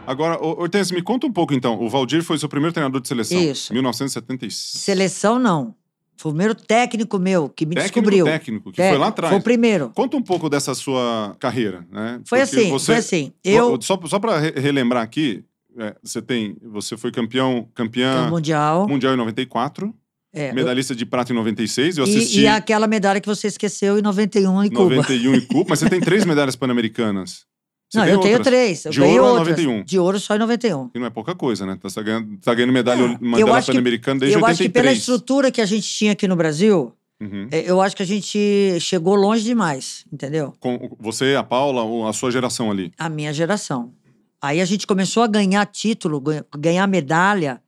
Agora, 0.05 0.37
Hortense, 0.43 0.93
me 0.93 1.01
conta 1.01 1.25
um 1.25 1.31
pouco 1.31 1.53
então. 1.53 1.81
O 1.81 1.89
Valdir 1.89 2.23
foi 2.23 2.37
seu 2.37 2.49
primeiro 2.49 2.73
treinador 2.73 3.01
de 3.01 3.07
seleção. 3.07 3.41
Isso. 3.41 3.73
1976. 3.73 4.81
Seleção 4.81 5.39
não. 5.39 5.73
Foi 6.15 6.31
o 6.31 6.33
primeiro 6.33 6.55
técnico 6.55 7.17
meu 7.17 7.49
que 7.49 7.65
me 7.65 7.75
técnico, 7.75 7.93
descobriu. 7.93 8.25
Técnico, 8.25 8.71
que 8.71 8.77
técnico, 8.77 8.95
foi 8.95 8.99
lá 8.99 9.07
atrás. 9.07 9.31
Foi 9.31 9.39
o 9.39 9.43
primeiro. 9.43 9.91
Conta 9.95 10.15
um 10.15 10.21
pouco 10.21 10.49
dessa 10.49 10.75
sua 10.75 11.35
carreira, 11.39 11.85
né? 11.91 12.21
Foi 12.25 12.39
Porque 12.39 12.57
assim, 12.57 12.69
você, 12.69 12.85
foi 12.85 12.95
assim. 12.95 13.33
Eu... 13.43 13.81
Só, 13.81 13.99
só 14.05 14.19
para 14.19 14.39
relembrar 14.39 15.03
aqui, 15.03 15.43
é, 15.77 15.95
você 16.03 16.21
tem, 16.21 16.55
você 16.61 16.95
foi 16.95 17.11
campeão, 17.11 17.67
campeã 17.73 18.29
mundial, 18.29 18.87
mundial 18.87 19.13
em 19.13 19.17
94. 19.17 19.93
É, 20.33 20.51
medalhista 20.51 20.93
eu... 20.93 20.97
de 20.97 21.05
prata 21.05 21.31
em 21.31 21.35
96, 21.35 21.99
eu 21.99 22.03
assisti... 22.05 22.39
E, 22.39 22.43
e 22.43 22.47
aquela 22.47 22.87
medalha 22.87 23.21
que 23.21 23.27
você 23.27 23.47
esqueceu 23.47 23.99
em 23.99 24.01
91 24.01 24.63
em 24.63 24.69
Cuba. 24.69 24.95
91 24.95 25.35
em 25.35 25.41
Cuba, 25.45 25.65
mas 25.69 25.79
você 25.79 25.89
tem 25.89 26.01
três 26.01 26.25
medalhas 26.25 26.55
pan-americanas. 26.55 27.45
Você 27.93 27.99
não, 27.99 28.07
eu 28.07 28.15
outras? 28.15 28.31
tenho 28.31 28.43
três. 28.43 28.85
Eu 28.85 28.91
de 28.91 29.01
ouro 29.01 29.23
outras. 29.23 29.47
91. 29.49 29.83
De 29.83 29.99
ouro 29.99 30.19
só 30.19 30.35
em 30.35 30.39
91. 30.39 30.89
E 30.95 30.99
não 30.99 31.05
é 31.05 31.09
pouca 31.11 31.35
coisa, 31.35 31.63
né? 31.63 31.77
Tá 31.79 32.01
ganhando, 32.01 32.37
tá 32.37 32.53
ganhando 32.55 32.73
medalha, 32.73 33.03
é, 33.03 33.17
medalha 33.21 33.63
pan-americana 33.63 34.19
desde 34.21 34.35
eu 34.35 34.41
83. 34.41 34.41
Eu 34.41 34.45
acho 34.45 34.63
que 34.63 34.69
pela 34.69 34.91
estrutura 34.91 35.51
que 35.51 35.61
a 35.61 35.65
gente 35.65 35.87
tinha 35.87 36.13
aqui 36.13 36.27
no 36.27 36.35
Brasil, 36.35 36.91
uhum. 37.21 37.47
É, 37.51 37.69
eu 37.69 37.79
acho 37.79 37.95
que 37.95 38.01
a 38.01 38.05
gente 38.05 38.79
chegou 38.79 39.13
longe 39.13 39.43
demais, 39.43 40.05
entendeu? 40.11 40.55
Com 40.59 40.97
você, 40.99 41.35
a 41.35 41.43
Paula, 41.43 42.09
a 42.09 42.13
sua 42.13 42.31
geração 42.31 42.71
ali? 42.71 42.91
A 42.97 43.07
minha 43.07 43.31
geração. 43.31 43.93
Aí 44.41 44.59
a 44.59 44.65
gente 44.65 44.87
começou 44.87 45.21
a 45.21 45.27
ganhar 45.27 45.63
título, 45.67 46.21
ganhar 46.57 46.87
medalha, 46.87 47.61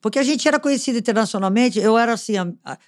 porque 0.00 0.18
a 0.18 0.22
gente 0.22 0.46
era 0.46 0.58
conhecido 0.58 0.98
internacionalmente. 0.98 1.78
Eu 1.78 1.98
era 1.98 2.12
assim, 2.12 2.34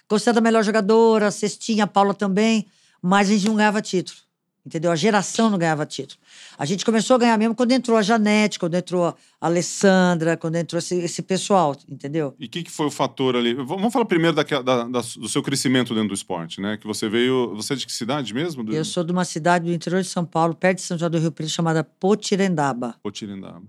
considerada 0.07 0.39
a 0.39 0.43
melhor 0.43 0.63
jogadora, 0.63 1.27
a 1.27 1.31
Cestinha, 1.31 1.83
a 1.83 1.87
Paula 1.87 2.13
também, 2.13 2.67
mas 3.01 3.29
a 3.29 3.33
gente 3.33 3.47
não 3.47 3.55
ganhava 3.55 3.81
título. 3.81 4.17
Entendeu? 4.63 4.91
A 4.91 4.95
geração 4.95 5.49
não 5.49 5.57
ganhava 5.57 5.87
título. 5.87 6.19
A 6.55 6.65
gente 6.65 6.85
começou 6.85 7.15
a 7.15 7.19
ganhar 7.19 7.35
mesmo 7.35 7.55
quando 7.55 7.71
entrou 7.71 7.97
a 7.97 8.03
Janete, 8.03 8.59
quando 8.59 8.75
entrou 8.75 9.05
a 9.07 9.15
Alessandra, 9.41 10.37
quando 10.37 10.55
entrou 10.55 10.77
esse, 10.77 10.95
esse 10.99 11.23
pessoal, 11.23 11.75
entendeu? 11.89 12.35
E 12.39 12.45
o 12.45 12.49
que, 12.49 12.61
que, 12.61 12.69
foi 12.69 12.85
o 12.85 12.91
fator 12.91 13.35
ali? 13.35 13.55
Vamos 13.55 13.91
falar 13.91 14.05
primeiro 14.05 14.35
da, 14.35 14.43
da, 14.43 14.83
do 14.83 15.27
seu 15.27 15.41
crescimento 15.41 15.95
dentro 15.95 16.09
do 16.09 16.13
esporte, 16.13 16.61
né? 16.61 16.77
Que 16.77 16.85
você 16.85 17.09
veio. 17.09 17.55
Você 17.55 17.73
é 17.73 17.75
de 17.75 17.87
que 17.87 17.91
cidade 17.91 18.35
mesmo? 18.35 18.71
Eu 18.71 18.85
sou 18.85 19.03
de 19.03 19.11
uma 19.11 19.25
cidade 19.25 19.65
do 19.65 19.73
interior 19.73 19.99
de 19.99 20.07
São 20.07 20.23
Paulo, 20.23 20.53
perto 20.53 20.77
de 20.77 20.83
São 20.83 20.95
João 20.95 21.09
do 21.09 21.17
Rio 21.17 21.31
Preto, 21.31 21.49
chamada 21.49 21.83
Potirendaba. 21.83 22.95
Potirendaba. 23.01 23.63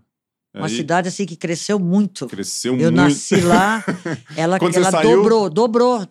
Uma 0.54 0.66
Aí... 0.66 0.76
cidade 0.76 1.08
assim 1.08 1.24
que 1.24 1.36
cresceu 1.36 1.78
muito. 1.78 2.26
Cresceu 2.26 2.72
Eu 2.72 2.76
muito. 2.76 2.86
Eu 2.86 2.92
nasci 2.92 3.40
lá, 3.40 3.82
ela, 4.36 4.58
ela 4.58 4.90
saiu... 4.90 5.16
dobrou, 5.16 5.48
dobrou. 5.48 6.06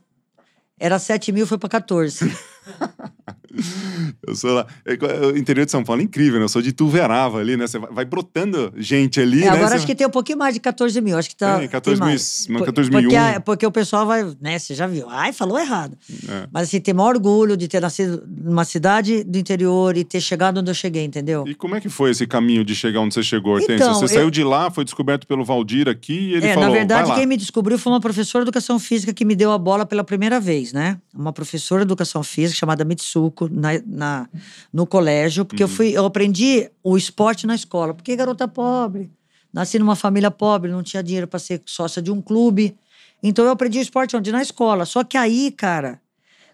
Era 0.79 0.97
7 0.97 1.31
mil, 1.31 1.45
foi 1.45 1.59
para 1.59 1.69
14. 1.69 2.25
eu 4.25 4.35
sou 4.35 4.53
lá. 4.53 4.65
É, 4.85 4.93
o 5.27 5.37
interior 5.37 5.65
de 5.65 5.71
São 5.71 5.83
Paulo 5.83 6.01
é 6.01 6.05
incrível, 6.05 6.39
né? 6.39 6.45
Eu 6.45 6.49
sou 6.49 6.61
de 6.61 6.71
Tuverava 6.71 7.39
ali, 7.39 7.57
né? 7.57 7.67
Você 7.67 7.79
vai, 7.79 8.05
brotando 8.05 8.73
gente 8.77 9.19
ali. 9.19 9.43
É, 9.43 9.45
né? 9.45 9.49
Agora 9.49 9.69
Você... 9.69 9.75
acho 9.75 9.85
que 9.85 9.95
tem 9.95 10.07
um 10.07 10.11
pouquinho 10.11 10.37
mais 10.37 10.53
de 10.53 10.59
14 10.59 10.99
mil. 11.01 11.17
Acho 11.17 11.29
que 11.29 11.35
tá. 11.35 11.61
É, 11.61 11.67
14 11.67 11.99
mil, 11.99 12.09
mais. 12.09 12.47
14 12.47 12.89
mil. 12.89 13.01
Porque, 13.01 13.39
porque, 13.45 13.65
o 13.65 13.71
pessoal 13.71 14.05
vai, 14.05 14.25
né? 14.39 14.57
Você 14.57 14.73
já 14.73 14.87
viu. 14.87 15.09
Ai, 15.09 15.33
falou 15.33 15.59
errado. 15.59 15.97
É. 16.27 16.47
Mas 16.51 16.67
assim, 16.67 16.79
tem 16.79 16.93
maior 16.93 17.15
orgulho 17.15 17.57
de 17.57 17.67
ter 17.67 17.81
nascido 17.81 18.23
numa 18.27 18.63
cidade 18.63 19.23
do 19.23 19.37
interior 19.37 19.97
e 19.97 20.03
ter 20.03 20.21
chegado 20.21 20.59
onde 20.59 20.69
eu 20.69 20.75
cheguei, 20.75 21.03
entendeu? 21.03 21.43
E 21.47 21.53
como 21.53 21.75
é 21.75 21.81
que 21.81 21.89
foi 21.89 22.11
esse 22.11 22.25
caminho 22.25 22.63
de 22.63 22.75
chegar 22.75 23.01
onde 23.01 23.13
você 23.13 23.23
chegou, 23.23 23.53
Hortência? 23.53 23.75
Então, 23.75 23.93
você 23.95 24.05
eu... 24.05 24.09
saiu 24.09 24.31
de 24.31 24.43
lá, 24.43 24.71
foi 24.71 24.83
descoberto 24.83 25.27
pelo 25.27 25.43
Valdir 25.43 25.87
aqui 25.87 26.13
e 26.13 26.33
ele 26.35 26.47
é, 26.47 26.53
falou. 26.53 26.69
Na 26.69 26.75
verdade, 26.75 27.13
quem 27.15 27.25
me 27.25 27.37
descobriu 27.37 27.77
foi 27.77 27.91
uma 27.91 27.99
professora 27.99 28.43
de 28.43 28.49
educação 28.49 28.79
física 28.79 29.13
que 29.13 29.25
me 29.25 29.35
deu 29.35 29.51
a 29.51 29.57
bola 29.57 29.85
pela 29.85 30.03
primeira 30.03 30.39
vez, 30.39 30.73
né? 30.73 30.97
Uma 31.13 31.33
professora 31.33 31.81
de 31.81 31.87
educação 31.87 32.23
física 32.23 32.57
chamada 32.57 32.85
Mitsuko, 32.85 33.40
na, 33.49 33.69
na 33.85 34.29
no 34.71 34.85
colégio, 34.85 35.45
porque 35.45 35.63
uhum. 35.63 35.69
eu 35.69 35.75
fui, 35.75 35.91
eu 35.91 36.05
aprendi 36.05 36.69
o 36.83 36.97
esporte 36.97 37.47
na 37.47 37.55
escola, 37.55 37.93
porque 37.93 38.15
garota 38.15 38.47
pobre, 38.47 39.09
nasci 39.53 39.79
numa 39.79 39.95
família 39.95 40.29
pobre, 40.29 40.71
não 40.71 40.83
tinha 40.83 41.01
dinheiro 41.01 41.27
para 41.27 41.39
ser 41.39 41.61
sócia 41.65 42.01
de 42.01 42.11
um 42.11 42.21
clube. 42.21 42.75
Então 43.23 43.45
eu 43.45 43.51
aprendi 43.51 43.79
o 43.79 43.81
esporte 43.81 44.15
onde 44.15 44.31
na 44.31 44.41
escola. 44.41 44.85
Só 44.85 45.03
que 45.03 45.17
aí, 45.17 45.51
cara, 45.51 46.01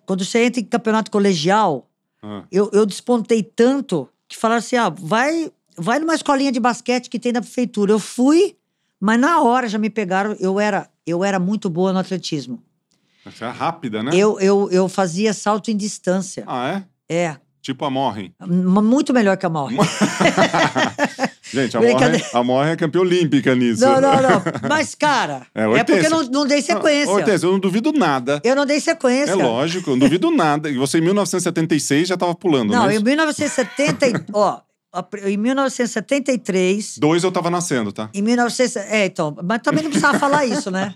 quando 0.05 0.23
você 0.23 0.45
entra 0.45 0.61
em 0.61 0.65
campeonato 0.65 1.11
colegial, 1.11 1.87
uhum. 2.23 2.43
eu, 2.51 2.69
eu 2.73 2.85
despontei 2.85 3.43
tanto 3.43 4.09
que 4.27 4.37
falaram 4.37 4.59
assim: 4.59 4.75
ah, 4.75 4.89
vai, 4.89 5.51
vai 5.77 5.99
numa 5.99 6.15
escolinha 6.15 6.51
de 6.51 6.59
basquete 6.59 7.09
que 7.09 7.19
tem 7.19 7.31
na 7.31 7.41
prefeitura. 7.41 7.91
Eu 7.91 7.99
fui, 7.99 8.55
mas 8.99 9.19
na 9.19 9.41
hora 9.41 9.67
já 9.67 9.77
me 9.77 9.89
pegaram. 9.89 10.35
Eu 10.39 10.59
era, 10.59 10.89
eu 11.05 11.23
era 11.23 11.39
muito 11.39 11.69
boa 11.69 11.93
no 11.93 11.99
atletismo. 11.99 12.61
Você 13.31 13.43
é 13.45 13.49
rápida, 13.49 14.01
né? 14.03 14.11
Eu, 14.13 14.39
eu, 14.39 14.69
eu 14.71 14.87
fazia 14.89 15.33
salto 15.33 15.69
em 15.71 15.77
distância. 15.77 16.43
Ah, 16.47 16.83
é? 17.09 17.15
É. 17.15 17.37
Tipo 17.61 17.83
a 17.85 17.89
Morren. 17.89 18.31
Muito 18.47 19.13
melhor 19.13 19.35
que 19.35 19.45
a 19.45 19.49
Morre. 19.49 19.75
Gente, 21.51 21.75
a. 21.77 21.81
Morren, 21.81 22.21
a 22.33 22.43
Morren 22.43 22.71
é 22.71 22.75
campeã 22.75 23.01
olímpica 23.01 23.55
nisso. 23.55 23.81
Não, 23.81 23.99
não, 23.99 24.21
não. 24.21 24.41
Mas, 24.69 24.95
cara, 24.95 25.45
É, 25.53 25.63
é, 25.63 25.83
porque 25.83 26.05
eu 26.05 26.09
não, 26.09 26.23
não 26.23 26.47
dei 26.47 26.61
sequência. 26.61 27.11
Hortência, 27.11 27.45
eu 27.45 27.51
não 27.51 27.59
duvido 27.59 27.91
nada. 27.91 28.41
Eu 28.43 28.55
não 28.55 28.65
dei 28.65 28.79
sequência. 28.79 29.31
É 29.31 29.35
lógico, 29.35 29.89
eu 29.89 29.95
não 29.95 29.99
duvido 29.99 30.31
nada. 30.31 30.69
E 30.69 30.77
você 30.77 30.99
em 30.99 31.01
1976 31.01 32.07
já 32.07 32.13
estava 32.13 32.33
pulando, 32.35 32.71
Não, 32.71 32.85
né? 32.87 32.95
em 32.95 33.03
1970. 33.03 34.07
e- 34.07 34.13
ó, 34.33 34.59
em 35.25 35.37
1973. 35.37 36.97
Dois 36.97 37.23
eu 37.23 37.31
tava 37.31 37.49
nascendo, 37.49 37.91
tá? 37.91 38.09
Em 38.13 38.21
1900. 38.21 38.75
É, 38.77 39.05
então. 39.05 39.35
Mas 39.43 39.61
também 39.61 39.83
não 39.83 39.89
precisava 39.89 40.17
falar 40.19 40.45
isso, 40.45 40.71
né? 40.71 40.93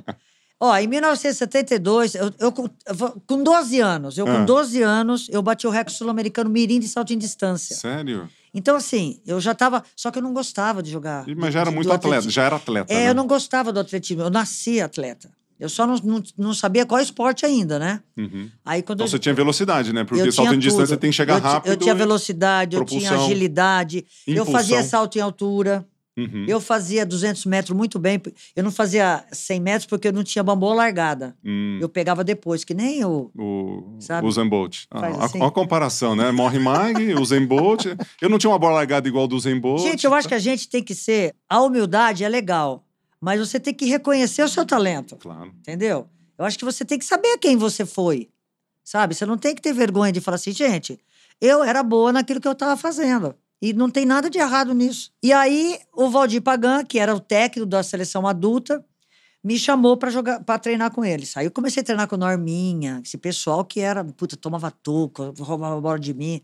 Ó, 0.63 0.77
em 0.77 0.85
1972, 0.87 2.13
eu, 2.15 2.31
eu 2.39 2.51
com- 2.51 2.69
eu 2.87 2.93
vou- 2.95 3.21
com 3.25 3.41
12 3.43 3.79
anos, 3.79 4.17
eu 4.17 4.27
Ah. 4.27 4.31
com 4.39 4.45
12 4.45 4.81
anos, 4.81 5.27
eu 5.31 5.41
bati 5.41 5.65
o 5.65 5.71
recorde 5.71 5.97
sul-americano 5.97 6.49
mirim 6.49 6.79
de 6.79 6.87
salto 6.87 7.11
em 7.13 7.17
distância. 7.17 7.75
Sério? 7.75 8.29
Então, 8.53 8.75
assim, 8.75 9.19
eu 9.25 9.39
já 9.41 9.55
tava. 9.55 9.83
Só 9.95 10.11
que 10.11 10.19
eu 10.19 10.23
não 10.23 10.33
gostava 10.33 10.83
de 10.83 10.91
jogar. 10.91 11.25
Mas 11.35 11.53
já 11.53 11.61
era 11.61 11.71
muito 11.71 11.87
atleta, 11.87 12.07
atletismo. 12.07 12.31
já 12.31 12.43
era 12.43 12.55
atleta. 12.57 12.93
É, 12.93 12.97
né? 13.05 13.09
eu 13.09 13.15
não 13.15 13.25
gostava 13.25 13.71
do 13.73 13.79
atletismo. 13.79 14.21
Eu 14.23 14.29
nasci 14.29 14.79
atleta. 14.81 15.31
Eu 15.57 15.69
só 15.69 15.85
não, 15.85 15.95
não, 16.03 16.23
não 16.37 16.53
sabia 16.55 16.85
qual 16.87 16.99
esporte 16.99 17.45
ainda, 17.45 17.77
né? 17.77 18.01
Uhum. 18.17 18.49
Aí 18.65 18.81
quando 18.81 18.97
Então 18.97 19.05
eu, 19.05 19.11
você 19.11 19.19
tinha 19.19 19.33
velocidade, 19.33 19.93
né? 19.93 20.03
Porque 20.03 20.27
eu 20.27 20.31
salto 20.31 20.55
em 20.55 20.59
distância 20.59 20.97
tem 20.97 21.11
que 21.11 21.15
chegar 21.15 21.35
eu, 21.35 21.39
rápido. 21.39 21.71
Eu 21.71 21.77
tinha 21.77 21.93
velocidade, 21.93 22.75
eu 22.75 22.83
tinha 22.83 23.11
agilidade. 23.13 24.03
Eu 24.25 24.33
impulsão. 24.41 24.53
fazia 24.53 24.83
salto 24.83 25.17
em 25.17 25.21
altura. 25.21 25.85
Uhum. 26.17 26.45
Eu 26.47 26.59
fazia 26.59 27.05
200 27.05 27.45
metros 27.45 27.75
muito 27.75 27.97
bem. 27.97 28.21
Eu 28.55 28.63
não 28.63 28.71
fazia 28.71 29.23
100 29.31 29.59
metros 29.61 29.85
porque 29.85 30.09
eu 30.09 30.13
não 30.13 30.23
tinha 30.23 30.43
bambu 30.43 30.73
largada. 30.73 31.35
Hum. 31.43 31.79
Eu 31.81 31.87
pegava 31.87 32.23
depois, 32.23 32.63
que 32.65 32.73
nem 32.73 33.03
o. 33.05 33.31
O, 33.37 33.95
Sabe? 33.99 34.27
o 34.27 34.31
Zen 34.31 34.47
Bolt. 34.49 34.85
Ah, 34.91 34.99
Faz 34.99 35.17
a- 35.19 35.25
assim. 35.25 35.37
Uma 35.37 35.51
comparação, 35.51 36.15
né? 36.15 36.29
Morre 36.31 36.59
Mag, 36.59 37.13
o 37.15 37.23
Zen 37.25 37.45
Bolt. 37.45 37.85
Eu 38.21 38.29
não 38.29 38.37
tinha 38.37 38.51
uma 38.51 38.59
bola 38.59 38.73
largada 38.75 39.07
igual 39.07 39.25
do 39.27 39.39
Zen 39.39 39.59
Bolt. 39.59 39.81
Gente, 39.81 40.05
eu 40.05 40.13
acho 40.13 40.27
que 40.27 40.33
a 40.35 40.39
gente 40.39 40.67
tem 40.67 40.83
que 40.83 40.93
ser. 40.93 41.33
A 41.49 41.61
humildade 41.61 42.23
é 42.25 42.29
legal, 42.29 42.85
mas 43.21 43.39
você 43.39 43.57
tem 43.59 43.73
que 43.73 43.85
reconhecer 43.85 44.43
o 44.43 44.49
seu 44.49 44.65
talento, 44.65 45.15
Claro. 45.15 45.53
entendeu? 45.59 46.07
Eu 46.37 46.43
acho 46.45 46.57
que 46.59 46.65
você 46.65 46.83
tem 46.83 46.99
que 46.99 47.05
saber 47.05 47.37
quem 47.37 47.55
você 47.55 47.85
foi, 47.85 48.27
sabe? 48.83 49.15
Você 49.15 49.25
não 49.25 49.37
tem 49.37 49.55
que 49.55 49.61
ter 49.61 49.71
vergonha 49.73 50.11
de 50.11 50.19
falar 50.19 50.35
assim, 50.35 50.51
gente, 50.51 50.99
eu 51.39 51.63
era 51.63 51.81
boa 51.83 52.11
naquilo 52.11 52.41
que 52.41 52.47
eu 52.47 52.51
estava 52.51 52.75
fazendo. 52.75 53.33
E 53.61 53.73
não 53.73 53.89
tem 53.89 54.05
nada 54.05 54.29
de 54.29 54.39
errado 54.39 54.73
nisso. 54.73 55.11
E 55.21 55.31
aí, 55.31 55.77
o 55.93 56.09
Valdir 56.09 56.41
Pagan, 56.41 56.83
que 56.83 56.97
era 56.97 57.13
o 57.13 57.19
técnico 57.19 57.67
da 57.69 57.83
seleção 57.83 58.25
adulta, 58.25 58.83
me 59.43 59.57
chamou 59.57 59.95
para 59.97 60.09
jogar, 60.09 60.43
para 60.43 60.57
treinar 60.59 60.91
com 60.91 61.03
eles. 61.05 61.35
Aí 61.37 61.45
eu 61.45 61.51
comecei 61.51 61.81
a 61.81 61.83
treinar 61.83 62.07
com 62.07 62.15
o 62.15 62.17
Norminha, 62.19 63.01
esse 63.05 63.17
pessoal 63.17 63.63
que 63.65 63.79
era, 63.79 64.03
puta, 64.03 64.35
tomava 64.35 64.71
toco, 64.71 65.33
roubava 65.39 65.77
a 65.77 65.81
bola 65.81 65.99
de 65.99 66.13
mim. 66.13 66.41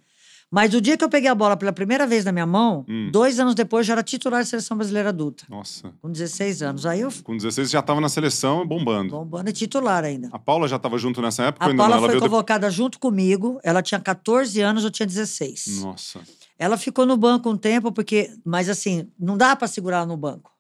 Mas 0.50 0.74
o 0.74 0.80
dia 0.80 0.96
que 0.96 1.04
eu 1.04 1.10
peguei 1.10 1.30
a 1.30 1.36
bola 1.36 1.58
pela 1.58 1.74
primeira 1.74 2.08
vez 2.08 2.24
na 2.24 2.32
minha 2.32 2.46
mão, 2.46 2.86
Hum. 2.88 3.10
dois 3.12 3.38
anos 3.40 3.54
depois 3.54 3.86
já 3.86 3.94
era 3.94 4.02
titular 4.04 4.40
da 4.40 4.46
seleção 4.46 4.78
brasileira 4.78 5.10
adulta, 5.10 5.44
Nossa. 5.50 5.92
com 6.02 6.10
16 6.10 6.62
anos. 6.62 6.86
Aí 6.86 7.02
eu 7.02 7.12
Com 7.24 7.36
16 7.36 7.70
já 7.70 7.80
estava 7.80 8.00
na 8.00 8.08
seleção 8.08 8.66
bombando. 8.66 9.10
bombando 9.12 9.50
e 9.50 9.54
titular 9.54 10.06
ainda. 10.06 10.30
A 10.32 10.40
Paula 10.40 10.68
já 10.70 10.78
estava 10.78 10.98
junto 10.98 11.22
nessa 11.22 11.44
época? 11.44 11.66
A 11.66 11.68
Paula 11.68 11.78
não? 11.78 11.86
Ela 11.86 12.00
foi 12.00 12.08
veio 12.10 12.22
de- 12.22 12.30
convocada 12.30 12.72
junto 12.72 12.98
comigo. 12.98 13.60
Ela 13.62 13.82
tinha 13.82 14.00
14 14.00 14.62
anos, 14.62 14.86
eu 14.86 14.90
tinha 14.92 15.06
16. 15.06 15.82
Nossa. 15.82 16.22
Ela 16.60 16.78
ficou 16.78 17.06
no 17.06 17.16
banco 17.18 17.50
um 17.50 17.58
tempo, 17.58 17.92
porque. 17.92 18.32
Mas 18.46 18.70
assim, 18.70 19.08
não 19.20 19.38
dá 19.38 19.56
para 19.56 19.68
segurar 19.68 19.98
ela 19.98 20.06
no 20.06 20.18
banco. 20.18 20.52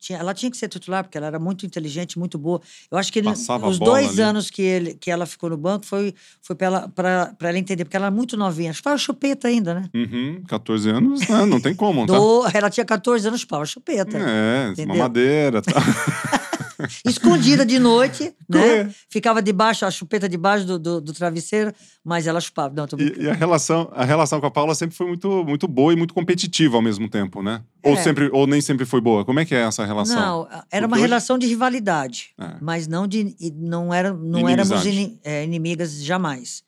Tinha, 0.00 0.18
ela 0.18 0.34
tinha 0.34 0.50
que 0.50 0.56
ser 0.58 0.68
titular, 0.68 1.02
porque 1.02 1.16
ela 1.16 1.28
era 1.28 1.38
muito 1.38 1.64
inteligente, 1.64 2.18
muito 2.18 2.36
boa. 2.36 2.60
Eu 2.90 2.98
acho 2.98 3.10
que 3.10 3.20
ele- 3.20 3.30
os 3.30 3.78
dois 3.78 4.10
ali. 4.10 4.20
anos 4.20 4.50
que, 4.50 4.60
ele, 4.60 4.94
que 4.96 5.10
ela 5.10 5.24
ficou 5.24 5.48
no 5.48 5.56
banco 5.56 5.86
foi, 5.86 6.14
foi 6.42 6.54
para 6.54 6.66
ela, 6.66 6.88
pra- 6.94 7.34
pra 7.38 7.48
ela 7.48 7.58
entender, 7.58 7.84
porque 7.86 7.96
ela 7.96 8.06
era 8.06 8.14
muito 8.14 8.36
novinha. 8.36 8.70
Acho 8.70 8.82
que 8.82 8.88
foi 8.90 8.98
chupeta 8.98 9.48
ainda, 9.48 9.72
né? 9.72 9.88
Uhum, 9.94 10.42
14 10.46 10.90
anos, 10.90 11.26
né? 11.26 11.46
não 11.46 11.58
tem 11.58 11.74
como, 11.74 12.06
tá? 12.06 12.12
Do- 12.18 12.44
ela 12.52 12.68
tinha 12.68 12.84
14 12.84 13.26
anos, 13.26 13.46
pau, 13.46 13.64
chupeta. 13.64 14.18
É, 14.18 14.68
Entendeu? 14.72 14.94
mamadeira. 14.94 15.62
Tá. 15.62 15.72
Escondida 17.04 17.64
de 17.64 17.78
noite, 17.78 18.34
né? 18.48 18.82
Corre. 18.82 18.94
Ficava 19.08 19.42
debaixo, 19.42 19.84
a 19.84 19.90
chupeta 19.90 20.28
debaixo 20.28 20.64
do, 20.66 20.78
do, 20.78 21.00
do 21.00 21.12
travesseiro, 21.12 21.72
mas 22.04 22.26
ela 22.26 22.40
chupava. 22.40 22.74
Não. 22.74 22.86
E, 22.98 23.24
e 23.24 23.30
a, 23.30 23.34
relação, 23.34 23.90
a 23.94 24.04
relação 24.04 24.40
com 24.40 24.46
a 24.46 24.50
Paula 24.50 24.74
sempre 24.74 24.96
foi 24.96 25.06
muito, 25.06 25.44
muito 25.44 25.66
boa 25.68 25.92
e 25.92 25.96
muito 25.96 26.14
competitiva 26.14 26.76
ao 26.76 26.82
mesmo 26.82 27.08
tempo, 27.08 27.42
né? 27.42 27.62
Ou, 27.82 27.94
É. 27.94 27.96
sempre, 28.02 28.28
ou 28.32 28.46
nem 28.46 28.60
sempre 28.60 28.84
foi 28.86 29.00
boa? 29.00 29.24
Como 29.24 29.40
é 29.40 29.44
que 29.44 29.54
é 29.54 29.60
essa 29.62 29.84
relação? 29.84 30.16
Não, 30.48 30.48
era 30.70 30.86
uma 30.86 30.96
hoje- 30.96 31.02
relação 31.06 31.38
de 31.38 31.46
rivalidade, 31.46 32.30
É. 32.40 32.56
mas 32.60 32.86
não 32.86 33.06
de 33.06 33.34
não 33.56 33.92
era 33.92 34.12
não 34.12 34.48
éramos 34.48 34.84
ini- 34.86 35.18
é, 35.24 35.44
inimigas 35.44 36.02
jamais. 36.02 36.62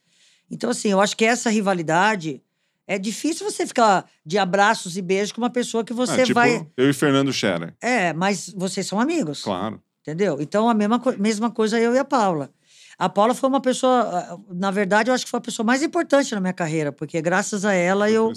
Então 0.50 0.70
assim, 0.70 0.88
eu 0.90 1.00
acho 1.00 1.16
que 1.16 1.24
essa 1.24 1.50
rivalidade 1.50 2.40
é 2.88 2.98
difícil 3.00 3.50
você 3.50 3.66
ficar 3.66 4.04
de 4.24 4.38
abraços 4.38 4.96
e 4.96 5.02
beijos 5.02 5.32
com 5.32 5.40
uma 5.40 5.50
pessoa 5.50 5.82
que 5.84 5.92
você 5.92 6.20
É, 6.20 6.24
tipo, 6.24 6.34
vai 6.34 6.64
eu 6.76 6.88
e 6.88 6.92
Fernando 6.92 7.32
Scherer. 7.32 7.74
é, 7.80 8.12
mas 8.12 8.52
vocês 8.56 8.86
são 8.86 9.00
amigos, 9.00 9.42
Claro. 9.42 9.80
Entendeu? 10.06 10.38
Então 10.40 10.68
a 10.68 10.74
mesma 10.74 11.02
mesma 11.18 11.50
coisa 11.50 11.80
eu 11.80 11.94
e 11.94 11.98
a 11.98 12.04
Paula. 12.04 12.50
A 12.98 13.08
Paula 13.08 13.34
foi 13.34 13.48
uma 13.48 13.60
pessoa, 13.60 14.00
ah, 14.00 14.38
na 14.54 14.70
verdade, 14.70 15.10
eu 15.10 15.14
acho 15.14 15.24
que 15.24 15.30
foi 15.30 15.38
a 15.38 15.42
pessoa 15.42 15.66
mais 15.66 15.82
importante 15.82 16.34
na 16.34 16.40
minha 16.40 16.52
carreira, 16.52 16.92
porque 16.92 17.20
graças 17.20 17.64
a 17.64 17.74
ela 17.74 18.10
eu 18.10 18.32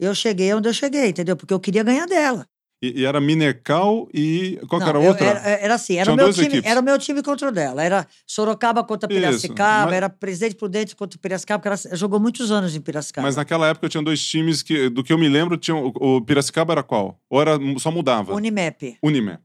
eu 0.00 0.14
cheguei 0.14 0.52
onde 0.54 0.68
eu 0.68 0.72
cheguei, 0.72 1.08
entendeu? 1.10 1.36
Porque 1.36 1.54
eu 1.54 1.60
queria 1.60 1.84
ganhar 1.84 2.06
dela. 2.06 2.46
E, 2.82 3.02
e 3.02 3.04
era 3.04 3.20
Minercal 3.20 4.08
e. 4.12 4.58
Qual 4.68 4.80
Não, 4.80 4.88
era 4.88 4.98
a 4.98 5.00
outra? 5.00 5.24
Era, 5.24 5.48
era 5.50 5.74
assim, 5.74 5.98
era 5.98 6.12
o, 6.12 6.16
meu 6.16 6.32
time, 6.32 6.46
equipes. 6.48 6.68
era 6.68 6.80
o 6.80 6.82
meu 6.82 6.98
time 6.98 7.22
contra 7.22 7.48
o 7.48 7.52
dela. 7.52 7.80
Era 7.80 8.08
Sorocaba 8.26 8.82
contra 8.82 9.08
Piracicaba, 9.08 9.84
mas- 9.86 9.94
era 9.94 10.10
Presidente 10.10 10.56
Prudente 10.56 10.96
contra 10.96 11.16
Piracicaba, 11.16 11.60
porque 11.62 11.68
ela 11.68 11.96
jogou 11.96 12.18
muitos 12.18 12.50
anos 12.50 12.74
em 12.74 12.80
Piracicaba. 12.80 13.24
Mas 13.24 13.36
naquela 13.36 13.68
época 13.68 13.88
tinha 13.88 14.02
dois 14.02 14.20
times 14.26 14.64
que, 14.64 14.88
do 14.88 15.04
que 15.04 15.12
eu 15.12 15.18
me 15.18 15.28
lembro, 15.28 15.56
tinha, 15.56 15.76
o, 15.76 15.92
o 15.94 16.20
Piracicaba 16.22 16.72
era 16.72 16.82
qual? 16.82 17.20
Ou 17.30 17.40
era, 17.40 17.56
só 17.78 17.92
mudava? 17.92 18.34
Unimep. 18.34 18.98
Unimep, 19.00 19.38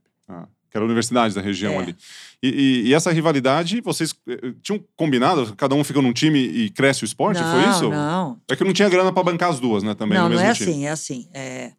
que 0.70 0.76
era 0.76 0.84
a 0.84 0.86
universidade 0.86 1.34
da 1.34 1.40
região 1.40 1.74
É. 1.74 1.78
ali. 1.78 1.96
E, 2.42 2.48
e- 2.48 2.88
e 2.88 2.94
essa 2.94 3.10
rivalidade, 3.10 3.80
vocês 3.80 4.14
eh, 4.28 4.52
tinham 4.62 4.82
combinado? 4.96 5.54
Cada 5.56 5.74
um 5.74 5.82
fica 5.82 6.00
num 6.02 6.12
time 6.12 6.38
e 6.38 6.70
cresce 6.70 7.02
o 7.02 7.06
esporte? 7.06 7.40
não, 7.40 7.50
foi 7.52 7.70
isso? 7.70 7.88
Não, 7.90 8.40
É 8.48 8.54
que 8.56 8.64
não 8.64 8.72
tinha 8.72 8.88
grana 8.88 9.12
pra 9.12 9.22
bancar 9.22 9.50
as 9.50 9.58
duas, 9.60 9.82
né? 9.82 9.94
Também 9.94 10.18
não, 10.18 10.28
não 10.28 10.38
é 10.40 10.52
time. 10.52 10.70
assim, 10.70 10.86
é 10.86 10.90
assim. 10.90 11.28
é- 11.34 11.72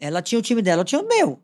Ela 0.00 0.20
tinha 0.20 0.38
o 0.38 0.42
time 0.42 0.60
dela, 0.60 0.82
eu 0.82 0.84
tinha 0.84 1.00
o 1.00 1.08
meu. 1.08 1.40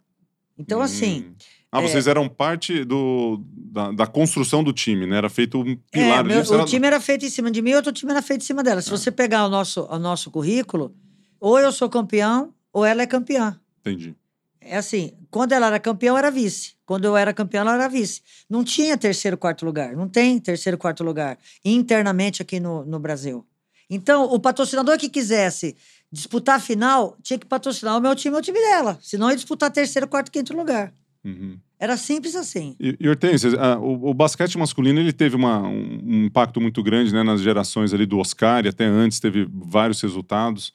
Então, 0.58 0.80
assim, 0.82 1.26
Hum. 1.28 1.34
Ah, 1.72 1.80
é- 1.80 1.82
vocês 1.88 2.08
eram 2.08 2.28
parte 2.28 2.84
do, 2.84 3.40
da, 3.54 3.92
da 3.92 4.06
construção 4.06 4.62
do 4.64 4.72
time, 4.72 5.06
né? 5.06 5.16
Era 5.16 5.30
feito 5.30 5.56
um 5.60 5.70
é, 5.70 5.76
pilar. 5.92 6.24
meu- 6.24 6.40
disso, 6.40 6.52
o 6.52 6.56
era- 6.56 6.64
time 6.64 6.84
era 6.86 7.00
feito 7.00 7.24
em 7.24 7.30
cima 7.30 7.48
de 7.50 7.62
mim, 7.62 7.72
outro 7.74 7.92
time 7.92 8.10
era 8.10 8.20
feito 8.20 8.42
em 8.42 8.44
cima 8.44 8.62
dela. 8.64 8.82
Se 8.82 8.88
Ah. 8.92 8.96
você 8.98 9.10
pegar 9.12 9.46
o 9.46 9.48
nosso, 9.48 9.82
o 9.88 9.98
nosso 9.98 10.30
currículo, 10.32 10.92
ou 11.38 11.58
eu 11.60 11.70
sou 11.70 11.88
campeão, 11.88 12.52
ou 12.72 12.84
ela 12.84 13.02
é 13.02 13.06
campeã. 13.06 13.58
Entendi. 13.80 14.16
É 14.60 14.76
assim, 14.78 15.12
quando 15.30 15.52
ela 15.52 15.68
era 15.68 15.78
campeã, 15.78 16.08
eu 16.10 16.16
era 16.16 16.30
vice. 16.30 16.74
Quando 16.90 17.04
eu 17.04 17.16
era 17.16 17.32
campeã, 17.32 17.60
ela 17.60 17.74
era 17.74 17.88
vice. 17.88 18.20
Não 18.50 18.64
tinha 18.64 18.98
terceiro, 18.98 19.38
quarto 19.38 19.64
lugar. 19.64 19.94
Não 19.94 20.08
tem 20.08 20.40
terceiro, 20.40 20.76
quarto 20.76 21.04
lugar 21.04 21.38
internamente 21.64 22.42
aqui 22.42 22.58
no, 22.58 22.84
no 22.84 22.98
Brasil. 22.98 23.46
Então, 23.88 24.24
o 24.24 24.40
patrocinador 24.40 24.98
que 24.98 25.08
quisesse 25.08 25.76
disputar 26.10 26.56
a 26.56 26.58
final 26.58 27.16
tinha 27.22 27.38
que 27.38 27.46
patrocinar 27.46 27.96
o 27.96 28.00
meu 28.00 28.12
time 28.16 28.34
e 28.34 28.38
o 28.40 28.42
time 28.42 28.58
dela. 28.58 28.98
Senão 29.00 29.30
ia 29.30 29.36
disputar 29.36 29.70
terceiro, 29.70 30.08
quarto, 30.08 30.32
quinto 30.32 30.52
lugar. 30.52 30.92
Uhum. 31.24 31.56
Era 31.78 31.96
simples 31.96 32.34
assim. 32.34 32.74
E, 32.80 32.96
e 32.98 33.08
Hortência, 33.08 33.50
ah, 33.60 33.78
o, 33.78 34.10
o 34.10 34.12
basquete 34.12 34.58
masculino 34.58 34.98
ele 34.98 35.12
teve 35.12 35.36
uma- 35.36 35.60
um, 35.60 36.00
um 36.02 36.24
impacto 36.24 36.60
muito 36.60 36.82
grande 36.82 37.14
né, 37.14 37.22
nas 37.22 37.40
gerações 37.40 37.94
ali 37.94 38.04
do 38.04 38.18
Oscar 38.18 38.64
e 38.64 38.68
até 38.68 38.84
antes 38.84 39.20
teve 39.20 39.46
vários 39.48 40.00
resultados. 40.00 40.72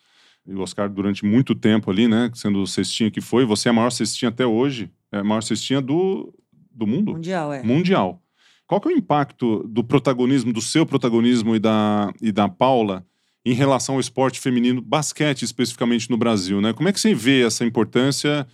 E 0.47 0.53
o 0.55 0.61
Oscar 0.61 0.89
durante 0.89 1.25
muito 1.25 1.53
tempo 1.53 1.91
ali, 1.91 2.07
né, 2.07 2.31
sendo 2.33 2.61
o 2.61 2.67
cestinha 2.67 3.11
que 3.11 3.19
foi. 3.19 3.43
Você 3.43 3.67
é 3.67 3.71
a 3.71 3.73
maior 3.73 3.89
cestinha 3.89 4.29
até 4.29 4.45
hoje, 4.45 4.89
é 5.19 5.23
maior 5.23 5.41
cestinha 5.41 5.81
do, 5.81 6.33
do 6.71 6.85
mundo 6.85 7.13
Mundial, 7.13 7.53
é. 7.53 7.63
mundial. 7.63 8.21
Qual 8.67 8.81
que 8.81 8.87
é 8.87 8.91
o 8.91 8.97
impacto 8.97 9.63
do 9.67 9.83
protagonismo, 9.83 10.51
do 10.51 10.61
seu 10.61 10.85
protagonismo 10.85 11.55
e 11.55 11.59
da, 11.59 12.11
e 12.21 12.31
da 12.31 12.49
Paula 12.49 13.05
em 13.45 13.53
relação 13.53 13.95
ao 13.95 14.01
esporte 14.01 14.39
feminino, 14.39 14.81
basquete 14.81 15.43
especificamente 15.43 16.09
no 16.09 16.17
Brasil, 16.17 16.59
né? 16.59 16.73
Como 16.73 16.89
é 16.89 16.91
que 16.91 16.99
você 16.99 17.13
vê 17.13 17.45
essa 17.45 17.63
importância 17.63 18.47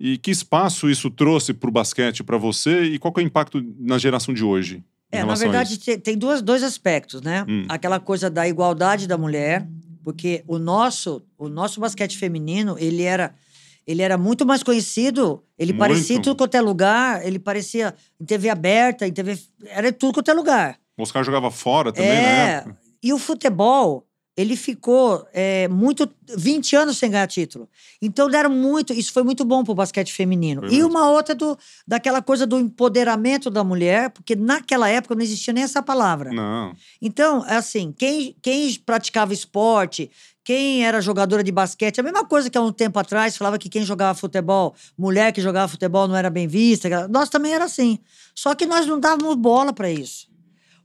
e 0.00 0.18
que 0.18 0.32
espaço 0.32 0.90
isso 0.90 1.08
trouxe 1.08 1.54
para 1.54 1.68
o 1.68 1.72
basquete 1.72 2.24
para 2.24 2.36
você 2.36 2.82
e 2.82 2.98
qual 2.98 3.12
que 3.12 3.20
é 3.20 3.22
o 3.22 3.26
impacto 3.26 3.64
na 3.78 3.98
geração 3.98 4.34
de 4.34 4.42
hoje? 4.42 4.82
É, 5.12 5.22
na 5.22 5.34
verdade, 5.34 5.78
tem 6.00 6.16
duas, 6.16 6.40
dois 6.40 6.62
aspectos, 6.62 7.20
né? 7.20 7.44
Hum. 7.46 7.66
Aquela 7.68 8.00
coisa 8.00 8.30
da 8.30 8.48
igualdade 8.48 9.06
da 9.06 9.18
mulher, 9.18 9.68
porque 10.02 10.42
o 10.48 10.58
nosso, 10.58 11.22
o 11.38 11.48
nosso 11.48 11.80
basquete 11.80 12.16
feminino, 12.16 12.76
ele 12.78 13.02
era, 13.02 13.34
ele 13.86 14.02
era 14.02 14.16
muito 14.16 14.46
mais 14.46 14.62
conhecido, 14.62 15.42
ele 15.58 15.72
Muito. 15.72 15.80
parecia 15.80 16.16
em 16.16 16.20
tudo 16.20 16.36
quanto 16.36 16.54
é 16.54 16.60
lugar, 16.60 17.26
ele 17.26 17.38
parecia 17.38 17.94
em 18.20 18.24
TV 18.24 18.48
aberta, 18.48 19.06
em 19.06 19.12
TV... 19.12 19.38
Era 19.66 19.88
em 19.88 19.92
tudo 19.92 20.14
quanto 20.14 20.30
é 20.30 20.34
lugar. 20.34 20.78
O 20.96 21.02
Oscar 21.02 21.24
jogava 21.24 21.50
fora 21.50 21.92
também, 21.92 22.10
é, 22.10 22.64
né? 22.66 22.76
e 23.02 23.12
o 23.12 23.18
futebol, 23.18 24.06
ele 24.36 24.56
ficou 24.56 25.26
é, 25.32 25.68
muito 25.68 26.08
20 26.36 26.76
anos 26.76 26.96
sem 26.96 27.10
ganhar 27.10 27.26
título. 27.26 27.68
Então 28.00 28.28
deram 28.28 28.50
muito, 28.50 28.92
isso 28.92 29.12
foi 29.12 29.22
muito 29.22 29.44
bom 29.44 29.62
para 29.62 29.72
o 29.72 29.74
basquete 29.74 30.12
feminino. 30.12 30.62
Foi 30.62 30.70
e 30.70 30.76
mesmo. 30.76 30.90
uma 30.90 31.10
outra 31.10 31.34
do, 31.34 31.58
daquela 31.86 32.22
coisa 32.22 32.46
do 32.46 32.58
empoderamento 32.58 33.50
da 33.50 33.62
mulher, 33.62 34.10
porque 34.10 34.34
naquela 34.34 34.88
época 34.88 35.14
não 35.14 35.22
existia 35.22 35.52
nem 35.52 35.64
essa 35.64 35.82
palavra. 35.82 36.32
Não. 36.32 36.74
Então, 37.00 37.44
assim, 37.46 37.92
quem, 37.96 38.36
quem 38.40 38.74
praticava 38.86 39.34
esporte, 39.34 40.10
quem 40.44 40.84
era 40.84 41.00
jogadora 41.00 41.42
de 41.42 41.52
basquete, 41.52 42.00
a 42.00 42.02
mesma 42.02 42.24
coisa 42.24 42.50
que 42.50 42.58
há 42.58 42.60
um 42.60 42.72
tempo 42.72 42.98
atrás 42.98 43.36
falava 43.36 43.58
que 43.58 43.68
quem 43.68 43.84
jogava 43.84 44.18
futebol, 44.18 44.74
mulher 44.98 45.32
que 45.32 45.40
jogava 45.40 45.68
futebol 45.68 46.08
não 46.08 46.16
era 46.16 46.28
bem 46.28 46.48
vista. 46.48 47.06
Nós 47.08 47.28
também 47.28 47.52
era 47.52 47.64
assim. 47.64 47.98
Só 48.34 48.54
que 48.54 48.66
nós 48.66 48.86
não 48.86 48.98
dávamos 48.98 49.36
bola 49.36 49.72
para 49.72 49.90
isso. 49.90 50.32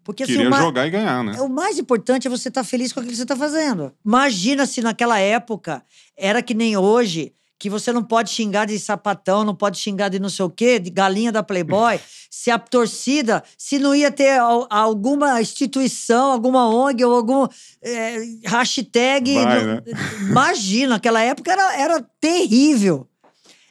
Porque 0.04 0.24
assim, 0.24 0.36
jogar 0.36 0.88
e 0.88 0.90
ganhar, 0.90 1.22
né? 1.22 1.42
o 1.42 1.50
mais 1.50 1.78
importante 1.78 2.28
é 2.28 2.30
você 2.30 2.48
estar 2.48 2.64
feliz 2.64 2.94
com 2.94 3.02
aquilo 3.02 3.12
que 3.12 3.18
você 3.18 3.24
está 3.24 3.36
fazendo. 3.36 3.92
Imagina 4.06 4.66
se 4.66 4.82
naquela 4.82 5.20
época 5.20 5.84
era 6.16 6.42
que 6.42 6.54
nem 6.54 6.78
hoje, 6.78 7.34
que 7.60 7.70
você 7.70 7.92
não 7.92 8.04
pode 8.04 8.30
xingar 8.30 8.66
de 8.66 8.78
sapatão, 8.78 9.44
não 9.44 9.56
pode 9.56 9.78
xingar 9.80 10.10
de 10.10 10.20
não 10.20 10.30
sei 10.30 10.46
o 10.46 10.50
quê, 10.50 10.78
de 10.80 10.90
galinha 10.92 11.32
da 11.32 11.42
Playboy, 11.42 12.00
se 12.30 12.52
a 12.52 12.60
torcida, 12.60 13.44
se 13.58 13.80
não 13.80 13.96
ia 13.96 14.12
ter 14.12 14.38
al- 14.40 14.68
alguma 14.70 15.42
instituição, 15.42 16.32
alguma 16.32 16.70
ONG 16.70 17.04
ou 17.04 17.16
algum 17.16 17.48
é, 17.82 18.18
hashtag. 18.46 19.34
Vai, 19.34 19.66
né? 19.66 19.82
Imagina, 20.30 20.90
naquela 20.96 21.22
época 21.22 21.52
era, 21.52 21.76
era 21.80 22.06
terrível. 22.22 23.08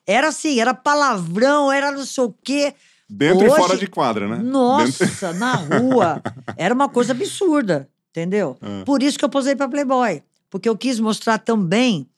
Era 0.06 0.28
assim, 0.28 0.60
era 0.60 0.72
palavrão, 0.74 1.70
era 1.70 1.90
não 1.92 2.04
sei 2.06 2.24
o 2.24 2.34
quê. 2.44 2.74
Dentro 3.08 3.44
e 3.44 3.48
Hoje- 3.48 3.56
fora 3.56 3.76
de 3.76 3.86
quadra, 3.86 4.26
né? 4.28 4.36
Dentro- 4.36 4.50
Nossa, 4.50 5.32
na 5.34 5.54
rua. 5.54 6.20
Era 6.56 6.74
uma 6.74 6.88
coisa 6.88 7.12
absurda, 7.12 7.88
entendeu? 8.10 8.56
É. 8.60 8.82
Por 8.84 9.00
isso 9.00 9.16
que 9.16 9.24
eu 9.24 9.28
posei 9.28 9.54
pra 9.54 9.68
Playboy. 9.68 10.22
Porque 10.50 10.68
eu 10.68 10.76
quis 10.76 10.98
mostrar 10.98 11.38
também 11.38 12.08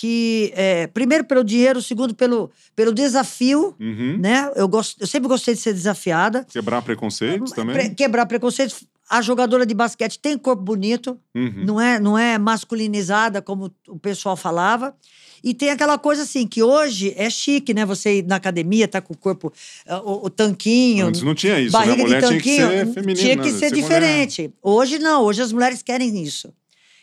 que, 0.00 0.52
é, 0.54 0.86
primeiro 0.86 1.24
pelo 1.24 1.42
dinheiro, 1.42 1.82
segundo 1.82 2.14
pelo, 2.14 2.52
pelo 2.76 2.92
desafio, 2.92 3.74
Uhum. 3.80 4.16
né? 4.20 4.48
Eu, 4.54 4.68
gosto, 4.68 5.00
eu 5.00 5.06
sempre 5.08 5.28
gostei 5.28 5.54
de 5.54 5.60
ser 5.60 5.72
desafiada. 5.72 6.46
Quebrar 6.48 6.82
preconceitos 6.82 7.50
também. 7.50 7.74
Pre- 7.74 7.88
quebrar 7.96 8.24
preconceitos. 8.26 8.84
A 9.10 9.20
jogadora 9.22 9.66
de 9.66 9.74
basquete 9.74 10.18
tem 10.20 10.38
corpo 10.38 10.62
bonito, 10.62 11.18
Uhum. 11.34 11.64
não 11.64 11.80
é, 11.80 11.98
não 11.98 12.16
é 12.16 12.38
masculinizada 12.38 13.42
como 13.42 13.72
o 13.88 13.98
pessoal 13.98 14.36
falava. 14.36 14.94
E 15.42 15.52
tem 15.54 15.70
aquela 15.70 15.96
coisa 15.98 16.22
assim, 16.22 16.46
que 16.46 16.62
hoje 16.62 17.12
é 17.16 17.28
chique, 17.30 17.72
né? 17.74 17.84
Você 17.86 18.18
ir 18.18 18.22
na 18.24 18.36
academia, 18.36 18.86
tá 18.86 19.00
com 19.00 19.14
o 19.14 19.16
corpo, 19.16 19.52
ah, 19.86 20.00
o, 20.00 20.26
o 20.26 20.30
tanquinho, 20.30 21.06
Antes 21.06 21.22
não 21.22 21.34
tinha 21.34 21.58
isso, 21.60 21.76
né? 21.78 21.86
Barriga 21.86 22.02
mulher 22.04 22.20
de 22.22 22.28
tinha 22.28 22.40
que 22.40 22.56
tanquinho. 22.56 22.68
ser 22.86 22.92
feminina. 22.92 23.14
tinha 23.20 23.36
que 23.38 23.50
ser 23.52 23.70
mulher. 23.70 23.82
diferente. 23.82 24.50
Hoje 24.62 24.98
não, 24.98 25.22
hoje 25.24 25.40
as 25.42 25.52
mulheres 25.52 25.82
querem 25.82 26.22
isso. 26.22 26.52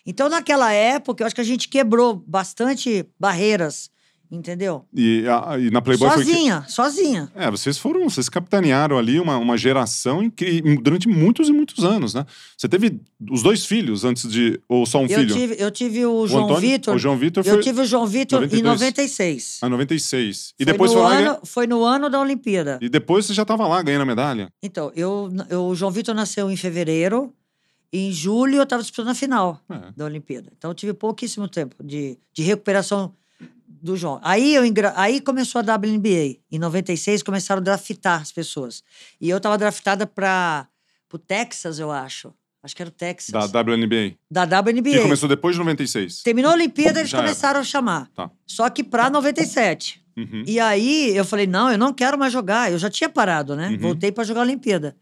Então, 0.06 0.30
naquela 0.30 0.72
época, 0.72 1.24
eu 1.24 1.26
acho 1.26 1.36
que 1.36 1.42
a 1.42 1.46
gente 1.46 1.68
quebrou 1.68 2.16
bastante 2.28 3.06
barreiras, 3.20 3.90
entendeu? 4.32 4.86
E, 4.94 5.24
a- 5.28 5.58
e 5.60 5.70
na 5.72 5.82
Playboy 5.82 6.10
foi 6.10 6.24
que... 6.26 6.32
sozinha, 6.32 6.66
sozinha. 6.68 7.32
É, 7.36 7.50
vocês 7.50 7.78
foram, 7.78 8.08
vocês 8.10 8.28
capitanearam 8.30 8.98
ali 8.98 9.20
uma, 9.20 9.38
uma 9.38 9.58
geração 9.58 10.22
durante 10.82 11.08
muitos 11.08 11.48
e 11.50 11.54
muitos 11.54 11.84
anos, 11.84 12.14
né? 12.14 12.26
Você 12.58 12.68
teve 12.68 13.00
os 13.32 13.42
dois 13.42 13.66
filhos 13.66 14.04
antes 14.04 14.30
de. 14.30 14.60
Ou 14.68 14.86
só 14.86 15.00
um 15.00 15.04
Eu 15.08 15.20
filho? 15.20 15.34
tive, 15.34 15.56
eu 15.58 15.72
tive 15.72 16.06
o, 16.06 16.22
o 16.22 16.28
João 16.28 16.46
Antônio? 16.46 16.62
Vitor. 16.62 16.96
O 16.96 17.00
João 17.00 17.18
Vitor 17.18 17.44
Eu 17.46 17.54
foi. 17.56 17.64
tive 17.64 17.82
o 17.82 17.86
João 17.86 18.06
Vitor 18.06 18.40
em 18.44 18.62
92. 18.62 18.64
96. 18.64 19.60
A 19.62 19.70
96. 19.70 20.54
E 20.60 20.64
Foi 20.64 20.72
depois 20.74 20.92
foi 20.94 21.02
lá. 21.02 21.14
ano, 21.18 21.40
Foi 21.44 21.68
no 21.68 21.84
ano 21.84 22.10
da 22.10 22.20
Olimpíada. 22.20 22.78
E 22.82 22.90
depois 22.90 23.26
você 23.26 23.34
já 23.34 23.42
estava 23.44 23.68
lá 23.68 23.82
ganhando 23.82 24.02
a 24.02 24.06
medalha. 24.06 24.50
Então, 24.62 24.92
eu, 24.96 25.32
eu, 25.50 25.66
o 25.68 25.76
João 25.76 25.92
Vitor 25.92 26.14
nasceu 26.14 26.50
em 26.52 26.58
fevereiro. 26.58 27.34
Em 27.98 28.12
julho, 28.12 28.58
eu 28.58 28.64
estava 28.64 28.82
disputando 28.82 29.10
a 29.10 29.16
final 29.16 29.62
É. 29.70 29.92
da 29.96 30.06
Olimpíada. 30.06 30.52
Então, 30.58 30.72
eu 30.72 30.75
tive 30.75 30.94
pouquíssimo 30.94 31.48
tempo 31.48 31.75
de, 31.84 32.18
de 32.34 32.44
recuperação 32.44 33.14
do 33.68 33.96
João. 33.96 34.20
Aí, 34.24 34.54
eu. 34.56 34.64
Aí 34.96 35.22
começou 35.22 35.60
a 35.60 35.75
WNBA. 35.75 36.38
Em 36.52 36.60
96, 36.60 37.24
começaram 37.24 37.62
a 37.62 37.64
draftar 37.64 38.22
as 38.22 38.32
pessoas. 38.32 38.84
E 39.22 39.30
eu 39.30 39.38
estava 39.38 39.58
draftada 39.58 40.06
para 40.06 40.68
o 41.14 41.18
Texas, 41.18 41.80
eu 41.80 41.92
acho. 41.92 42.34
Acho 42.62 42.75
que 42.75 42.82
era 42.82 42.90
o 42.90 42.92
Texas. 42.92 43.32
Da 43.32 43.62
WNBA. 43.62 44.16
Da 44.30 44.44
WNBA. 44.44 44.90
Que 44.92 45.02
começou 45.02 45.30
depois 45.30 45.55
de 45.55 45.60
96. 45.60 46.24
Terminou 46.24 46.50
a 46.51 46.55
Olimpíada, 46.55 47.00
eles 47.00 47.12
Já 47.12 47.20
era. 47.20 47.27
começaram 47.27 47.60
a 47.60 47.64
chamar. 47.64 48.10
Tá. 48.16 48.31
Só 48.48 48.68
que 48.72 48.84
para 48.84 49.08
97. 49.10 50.03
Uhum. 50.18 50.44
E 50.48 50.60
aí 50.60 51.16
eu 51.16 51.24
falei: 51.24 51.46
não, 51.46 51.72
eu 51.72 51.77
não 51.77 51.94
quero 51.94 52.18
mais 52.18 52.34
jogar. 52.34 52.72
Eu 52.72 52.79
já 52.79 52.90
tinha 52.90 53.08
parado, 53.10 53.55
né? 53.55 53.70
Uhum. 53.70 53.77
Voltei 53.77 54.12
para 54.12 54.24
jogar 54.24 54.42
a 54.42 54.44
Olimpíada. 54.44 54.96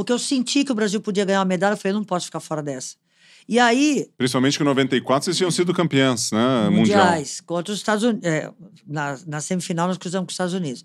Porque 0.00 0.14
eu 0.14 0.18
senti 0.18 0.64
que 0.64 0.72
o 0.72 0.74
Brasil 0.74 0.98
podia 0.98 1.26
ganhar 1.26 1.40
uma 1.40 1.44
medalha. 1.44 1.74
Eu 1.74 1.76
falei: 1.76 1.92
não 1.92 2.02
posso 2.02 2.24
ficar 2.24 2.40
fora 2.40 2.62
dessa. 2.62 2.96
E 3.46 3.58
aí, 3.58 4.08
Principalmente 4.16 4.56
que 4.56 4.62
em 4.62 4.66
94 4.66 5.26
vocês 5.26 5.36
tinham 5.36 5.50
sido 5.50 5.74
campeãs, 5.74 6.32
né? 6.32 6.70
Mundial. 6.70 7.04
mundiais, 7.04 7.42
contra 7.42 7.70
os 7.70 7.78
Estados 7.78 8.02
Unidos. 8.02 8.30
na, 8.86 9.18
na 9.26 9.40
semifinal, 9.42 9.88
nós 9.88 9.98
cruzamos 9.98 10.24
com 10.24 10.30
os 10.30 10.34
Estados 10.34 10.54
Unidos. 10.54 10.84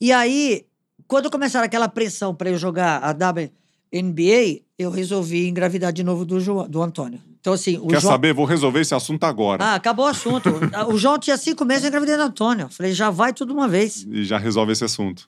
E 0.00 0.10
aí, 0.12 0.64
quando 1.06 1.30
começaram 1.30 1.66
aquela 1.66 1.88
pressão 1.88 2.34
para 2.34 2.48
eu 2.48 2.56
jogar 2.56 3.02
a 3.02 3.10
WNBA, 3.10 4.62
eu 4.78 4.90
resolvi 4.90 5.46
engravidar 5.46 5.92
de 5.92 6.02
novo 6.02 6.24
do, 6.24 6.40
João, 6.40 6.66
do 6.66 6.82
Antônio. 6.82 7.20
Então, 7.38 7.52
assim, 7.52 7.78
Quer 7.86 8.00
João. 8.00 8.12
saber? 8.12 8.32
Vou 8.32 8.46
resolver 8.46 8.80
esse 8.80 8.94
assunto 8.94 9.24
agora. 9.24 9.62
Ah, 9.62 9.74
acabou 9.74 10.06
o 10.06 10.08
assunto. 10.08 10.48
o 10.88 10.96
João 10.96 11.18
tinha 11.18 11.36
cinco 11.36 11.66
meses, 11.66 11.84
eu 11.84 11.88
engravidei 11.88 12.16
do 12.16 12.22
Antônio. 12.22 12.70
Falei, 12.70 12.94
já 12.94 13.10
vai 13.10 13.34
tudo 13.34 13.52
uma 13.52 13.68
vez. 13.68 14.06
E 14.10 14.24
já 14.24 14.38
resolve 14.38 14.72
esse 14.72 14.84
assunto. 14.84 15.26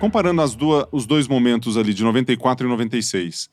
Comparando 0.00 0.42
as 0.42 0.54
duas, 0.54 0.86
os 0.92 1.06
dois 1.06 1.26
momentos 1.28 1.76
ali, 1.76 1.94
de 1.94 2.02
94 2.02 2.66
e 2.66 2.70
96, 2.70 3.48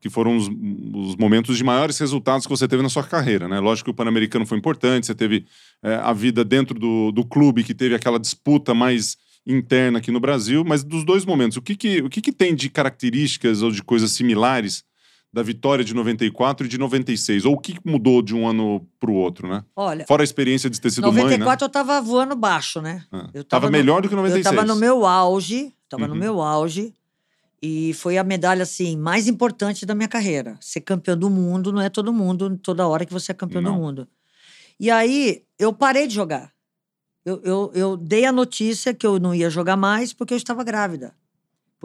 que 0.00 0.10
foram 0.10 0.36
os, 0.36 0.48
os 0.48 1.16
momentos 1.16 1.56
de 1.56 1.62
maiores 1.62 1.98
resultados 1.98 2.46
que 2.46 2.50
você 2.50 2.66
teve 2.66 2.82
na 2.82 2.88
sua 2.88 3.04
carreira, 3.04 3.46
né? 3.46 3.60
Lógico 3.60 3.86
que 3.86 3.90
o 3.92 3.94
Pan-Americano 3.94 4.44
foi 4.46 4.58
importante, 4.58 5.06
você 5.06 5.14
teve 5.14 5.46
é, 5.82 5.94
a 5.96 6.12
vida 6.12 6.44
dentro 6.44 6.78
do, 6.78 7.12
do 7.12 7.24
clube, 7.24 7.62
que 7.62 7.74
teve 7.74 7.94
aquela 7.94 8.18
disputa 8.18 8.74
mais 8.74 9.16
interna 9.46 9.98
aqui 9.98 10.10
no 10.10 10.18
Brasil, 10.20 10.64
mas 10.66 10.82
dos 10.82 11.04
dois 11.04 11.24
momentos, 11.24 11.56
o 11.56 11.62
que, 11.62 11.76
que, 11.76 12.00
o 12.00 12.08
que, 12.08 12.20
que 12.20 12.32
tem 12.32 12.54
de 12.54 12.68
características 12.68 13.62
ou 13.62 13.70
de 13.70 13.82
coisas 13.82 14.10
similares 14.12 14.84
da 15.32 15.42
vitória 15.42 15.82
de 15.84 15.94
94 15.94 16.66
e 16.66 16.68
de 16.68 16.76
96? 16.78 17.44
Ou 17.46 17.54
o 17.54 17.58
que 17.58 17.76
mudou 17.84 18.20
de 18.22 18.34
um 18.34 18.46
ano 18.46 18.86
para 19.00 19.10
o 19.10 19.14
outro, 19.14 19.48
né? 19.48 19.64
Olha, 19.74 20.04
Fora 20.06 20.22
a 20.22 20.24
experiência 20.24 20.68
de 20.68 20.80
ter 20.80 20.90
sido 20.90 21.04
mãe, 21.12 21.14
né? 21.24 21.38
94 21.38 21.64
eu 21.64 21.68
tava 21.70 22.00
voando 22.02 22.36
baixo, 22.36 22.80
né? 22.82 23.02
Ah, 23.10 23.30
Eu 23.32 23.42
tava 23.44 23.62
tava 23.62 23.66
no- 23.66 23.72
melhor 23.72 24.02
do 24.02 24.08
que 24.08 24.14
96. 24.14 24.44
Eu 24.46 24.52
tava 24.52 24.66
no 24.66 24.78
meu 24.78 25.06
auge, 25.06 25.72
tava 25.96 26.06
no 26.08 26.14
Uhum. 26.14 26.20
meu 26.20 26.40
auge. 26.42 26.92
E 27.64 27.92
foi 27.94 28.18
a 28.18 28.24
medalha, 28.24 28.64
assim, 28.64 28.96
mais 28.96 29.28
importante 29.28 29.86
da 29.86 29.94
minha 29.94 30.08
carreira. 30.08 30.56
Ser 30.60 30.80
campeão 30.80 31.16
do 31.16 31.30
mundo 31.30 31.72
não 31.72 31.80
é 31.80 31.88
todo 31.88 32.12
mundo, 32.12 32.58
toda 32.58 32.88
hora 32.88 33.06
que 33.06 33.12
você 33.12 33.30
é 33.30 33.34
campeão 33.34 33.62
Não. 33.62 33.74
do 33.74 33.80
mundo. 33.80 34.08
E 34.80 34.90
aí, 34.90 35.44
eu 35.58 35.72
parei 35.72 36.08
de 36.08 36.14
jogar. 36.14 36.52
Eu, 37.24 37.40
eu, 37.44 37.70
eu 37.72 37.96
dei 37.96 38.24
a 38.24 38.32
notícia 38.32 38.92
que 38.92 39.06
eu 39.06 39.20
não 39.20 39.32
ia 39.32 39.48
jogar 39.48 39.76
mais 39.76 40.12
porque 40.12 40.34
eu 40.34 40.36
estava 40.38 40.64
grávida. 40.64 41.14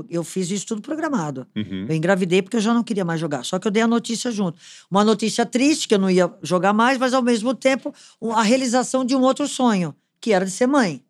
Eu 0.09 0.23
fiz 0.23 0.49
isso 0.49 0.65
tudo 0.65 0.81
programado. 0.81 1.45
Uhum. 1.55 1.85
Eu 1.89 1.95
engravidei 1.95 2.41
porque 2.41 2.57
eu 2.57 2.61
já 2.61 2.73
não 2.73 2.83
queria 2.83 3.05
mais 3.05 3.19
jogar. 3.19 3.43
Só 3.43 3.59
que 3.59 3.67
eu 3.67 3.71
dei 3.71 3.83
a 3.83 3.87
notícia 3.87 4.31
junto. 4.31 4.59
Uma 4.89 5.03
notícia 5.03 5.45
triste, 5.45 5.87
que 5.87 5.93
eu 5.93 5.99
não 5.99 6.09
ia 6.09 6.31
jogar 6.41 6.73
mais, 6.73 6.97
mas 6.97 7.13
ao 7.13 7.21
mesmo 7.21 7.53
tempo 7.53 7.93
a 8.33 8.41
realização 8.41 9.05
de 9.05 9.15
um 9.15 9.21
outro 9.21 9.47
sonho, 9.47 9.95
que 10.19 10.33
era 10.33 10.43
de 10.45 10.51
ser 10.51 10.65
mãe. 10.67 11.03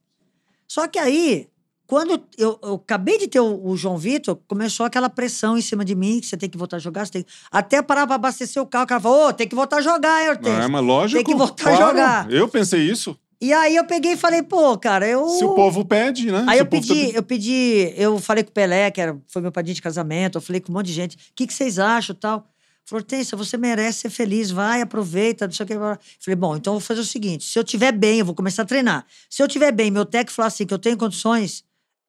Só 0.68 0.88
que 0.90 1.00
aí, 1.00 1.48
quando 1.88 2.22
eu, 2.38 2.60
eu 2.62 2.76
acabei 2.76 3.18
de 3.18 3.28
ter 3.30 3.40
o, 3.40 3.66
o 3.66 3.78
João 3.78 3.98
Vitor, 3.98 4.38
começou 4.46 4.86
aquela 4.86 5.10
pressão 5.10 5.58
em 5.58 5.62
cima 5.62 5.86
de 5.86 5.96
mim, 5.96 6.20
que 6.20 6.28
você 6.28 6.36
tem 6.36 6.50
que 6.50 6.58
voltar 6.58 6.76
a 6.76 6.80
jogar, 6.80 7.06
você 7.06 7.14
tem 7.14 7.24
que... 7.24 7.32
Até 7.50 7.82
parar 7.82 8.06
para 8.06 8.16
abastecer 8.16 8.62
o 8.62 8.66
carro, 8.66 8.84
o 8.84 8.88
cara 8.88 9.00
falou, 9.00 9.30
ô, 9.30 9.34
tem 9.34 9.48
que 9.48 9.56
voltar 9.56 9.78
a 9.78 9.82
jogar, 9.82 10.22
hein? 10.22 10.38
Não, 10.42 10.62
é, 10.62 10.68
mas 10.68 10.84
lógico. 10.84 11.24
Tem 11.24 11.34
que 11.34 11.38
voltar 11.38 11.74
a 11.74 11.78
claro. 11.78 11.92
jogar. 11.92 12.32
Eu 12.32 12.50
pensei 12.50 12.82
isso. 12.82 13.18
E 13.40 13.54
aí 13.54 13.76
eu 13.76 13.86
peguei 13.86 14.14
e 14.14 14.18
falei, 14.18 14.44
pô, 14.44 14.78
cara, 14.78 15.08
eu... 15.08 15.30
Se 15.30 15.46
o 15.46 15.54
povo 15.54 15.86
pede, 15.86 16.30
né? 16.30 16.44
Aí 16.48 16.58
Se 16.58 16.64
eu 16.64 16.66
povo 16.66 16.82
pedi, 16.88 17.12
tá- 17.12 17.18
eu 17.18 17.24
pedi, 17.24 17.94
eu 17.96 18.20
falei 18.20 18.44
com 18.44 18.50
o 18.50 18.54
Pelé, 18.54 18.92
que 18.92 19.00
era, 19.00 19.18
foi 19.28 19.42
meu 19.42 19.52
padrinho 19.52 19.76
de 19.76 19.82
casamento, 19.82 20.38
eu 20.38 20.42
falei 20.42 20.60
com 20.60 20.72
um 20.72 20.76
monte 20.76 20.88
de 20.88 20.94
gente, 20.94 21.16
o 21.16 21.20
que, 21.36 21.48
que 21.48 21.54
vocês 21.54 21.80
acham 21.80 22.14
tal? 22.16 22.46
Falou, 22.84 23.02
Hortência, 23.02 23.38
você 23.38 23.58
merece 23.58 24.00
ser 24.00 24.10
feliz, 24.10 24.50
vai, 24.50 24.82
aproveita, 24.82 25.46
não 25.46 25.54
sei 25.54 25.66
o 25.66 25.68
que. 25.68 25.74
Falei, 25.74 26.36
bom, 26.38 26.56
então 26.56 26.74
eu 26.74 26.80
vou 26.80 26.86
fazer 26.86 27.02
o 27.02 27.06
seguinte, 27.06 27.46
se 27.46 27.60
eu 27.60 27.64
tiver 27.64 27.92
bem, 27.92 28.20
eu 28.20 28.26
vou 28.26 28.34
começar 28.34 28.62
a 28.64 28.66
treinar. 28.66 29.06
Se 29.30 29.44
eu 29.44 29.48
tiver 29.48 29.72
bem, 29.74 29.92
meu 29.92 30.06
técnico 30.06 30.32
falar 30.32 30.48
assim, 30.48 30.66
que 30.66 30.74
eu 30.74 30.80
tenho 30.80 30.98
condições, 30.98 31.64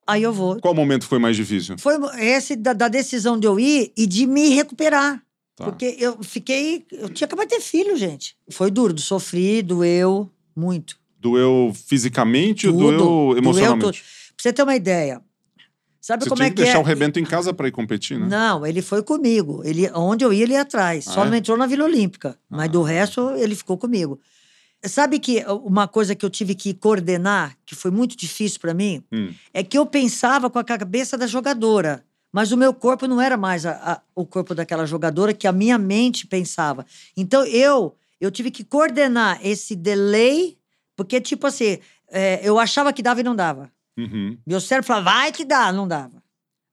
aí 0.09 0.23
eu 0.23 0.33
vou. 0.33 0.59
Qual 0.61 0.75
momento 0.75 1.07
foi 1.07 1.19
mais 1.19 1.37
difícil? 1.37 1.77
Foi 1.79 1.95
esse 2.19 2.57
da, 2.57 2.73
da 2.73 2.89
decisão 2.89 3.39
de 3.39 3.47
eu 3.47 3.61
ir 3.61 3.93
e 3.97 4.07
de 4.07 4.27
me 4.27 4.49
recuperar. 4.49 5.23
Tá. 5.55 5.65
Porque 5.65 5.97
eu 5.99 6.23
fiquei, 6.23 6.85
eu 6.93 7.09
tinha 7.09 7.27
acabado 7.27 7.49
de 7.49 7.55
ter 7.57 7.61
filho, 7.61 7.97
gente. 7.97 8.37
Foi 8.51 8.71
duro, 8.71 8.97
sofri, 8.99 9.61
doeu 9.63 10.31
muito. 10.57 10.97
Doeu 11.21 11.73
fisicamente 11.75 12.67
ou 12.69 12.73
Tudo. 12.75 12.97
doeu 12.97 13.39
emocionalmente? 13.39 13.85
tudo. 13.85 13.93
Pra 14.37 14.43
você 14.43 14.53
ter 14.53 14.63
uma 14.63 14.77
ideia. 14.77 15.21
Sabe 16.01 16.23
Você 16.23 16.31
como 16.31 16.37
tinha 16.39 16.47
é 16.47 16.51
que 16.51 16.57
que 16.57 16.63
deixar 16.63 16.79
é? 16.79 16.81
o 16.81 16.85
rebento 16.85 17.19
em 17.21 17.25
casa 17.25 17.53
para 17.53 17.69
ir 17.69 17.73
competir, 17.73 18.19
né? 18.19 18.27
Não, 18.31 18.65
ele 18.65 18.81
foi 18.81 19.03
comigo. 19.03 19.61
Ele, 19.65 19.91
onde 19.93 20.25
eu 20.25 20.33
ia, 20.33 20.45
ele 20.45 20.53
ia 20.55 20.63
atrás. 20.63 21.07
Ah, 21.09 21.13
Só 21.13 21.25
é? 21.25 21.29
não 21.29 21.35
entrou 21.37 21.57
na 21.57 21.67
Vila 21.67 21.85
Olímpica. 21.85 22.39
Mas 22.49 22.65
Ah. 22.65 22.69
do 22.69 22.83
resto, 22.83 23.31
ele 23.33 23.55
ficou 23.55 23.77
comigo. 23.77 24.19
Sabe 24.85 25.19
que 25.19 25.45
uma 25.65 25.89
coisa 25.89 26.15
que 26.15 26.25
eu 26.25 26.31
tive 26.31 26.55
que 26.55 26.73
coordenar, 26.73 27.57
que 27.67 27.75
foi 27.75 27.91
muito 27.91 28.17
difícil 28.17 28.61
para 28.61 28.73
mim, 28.73 29.03
Hum. 29.13 29.33
é 29.53 29.63
que 29.65 29.77
eu 29.77 29.85
pensava 29.85 30.49
com 30.49 30.59
a 30.59 30.65
cabeça 30.65 31.19
da 31.19 31.27
jogadora. 31.27 32.05
Mas 32.33 32.53
o 32.53 32.57
meu 32.57 32.73
corpo 32.75 33.07
não 33.09 33.21
era 33.21 33.37
mais 33.37 33.65
a- 33.67 33.73
a- 33.93 34.01
o 34.15 34.25
corpo 34.27 34.55
daquela 34.55 34.87
jogadora 34.87 35.33
que 35.35 35.47
a 35.49 35.53
minha 35.53 35.79
mente 35.79 36.27
pensava. 36.27 36.87
Então 37.17 37.45
eu 37.45 37.95
eu 38.21 38.31
tive 38.33 38.51
que 38.51 38.65
coordenar 38.65 39.39
esse 39.47 39.77
delay, 39.77 40.59
porque 40.97 41.21
tipo 41.21 41.47
assim, 41.47 41.79
é, 42.11 42.41
eu 42.43 42.59
achava 42.59 42.93
que 42.93 43.01
dava 43.03 43.21
e 43.21 43.23
não 43.25 43.35
dava. 43.37 43.71
Uhum. 43.97 44.37
Meu 44.47 44.61
cérebro 44.61 44.87
falava, 44.89 45.11
vai 45.11 45.33
que 45.33 45.45
dá, 45.45 45.73
não 45.73 45.87
dava. 45.89 46.21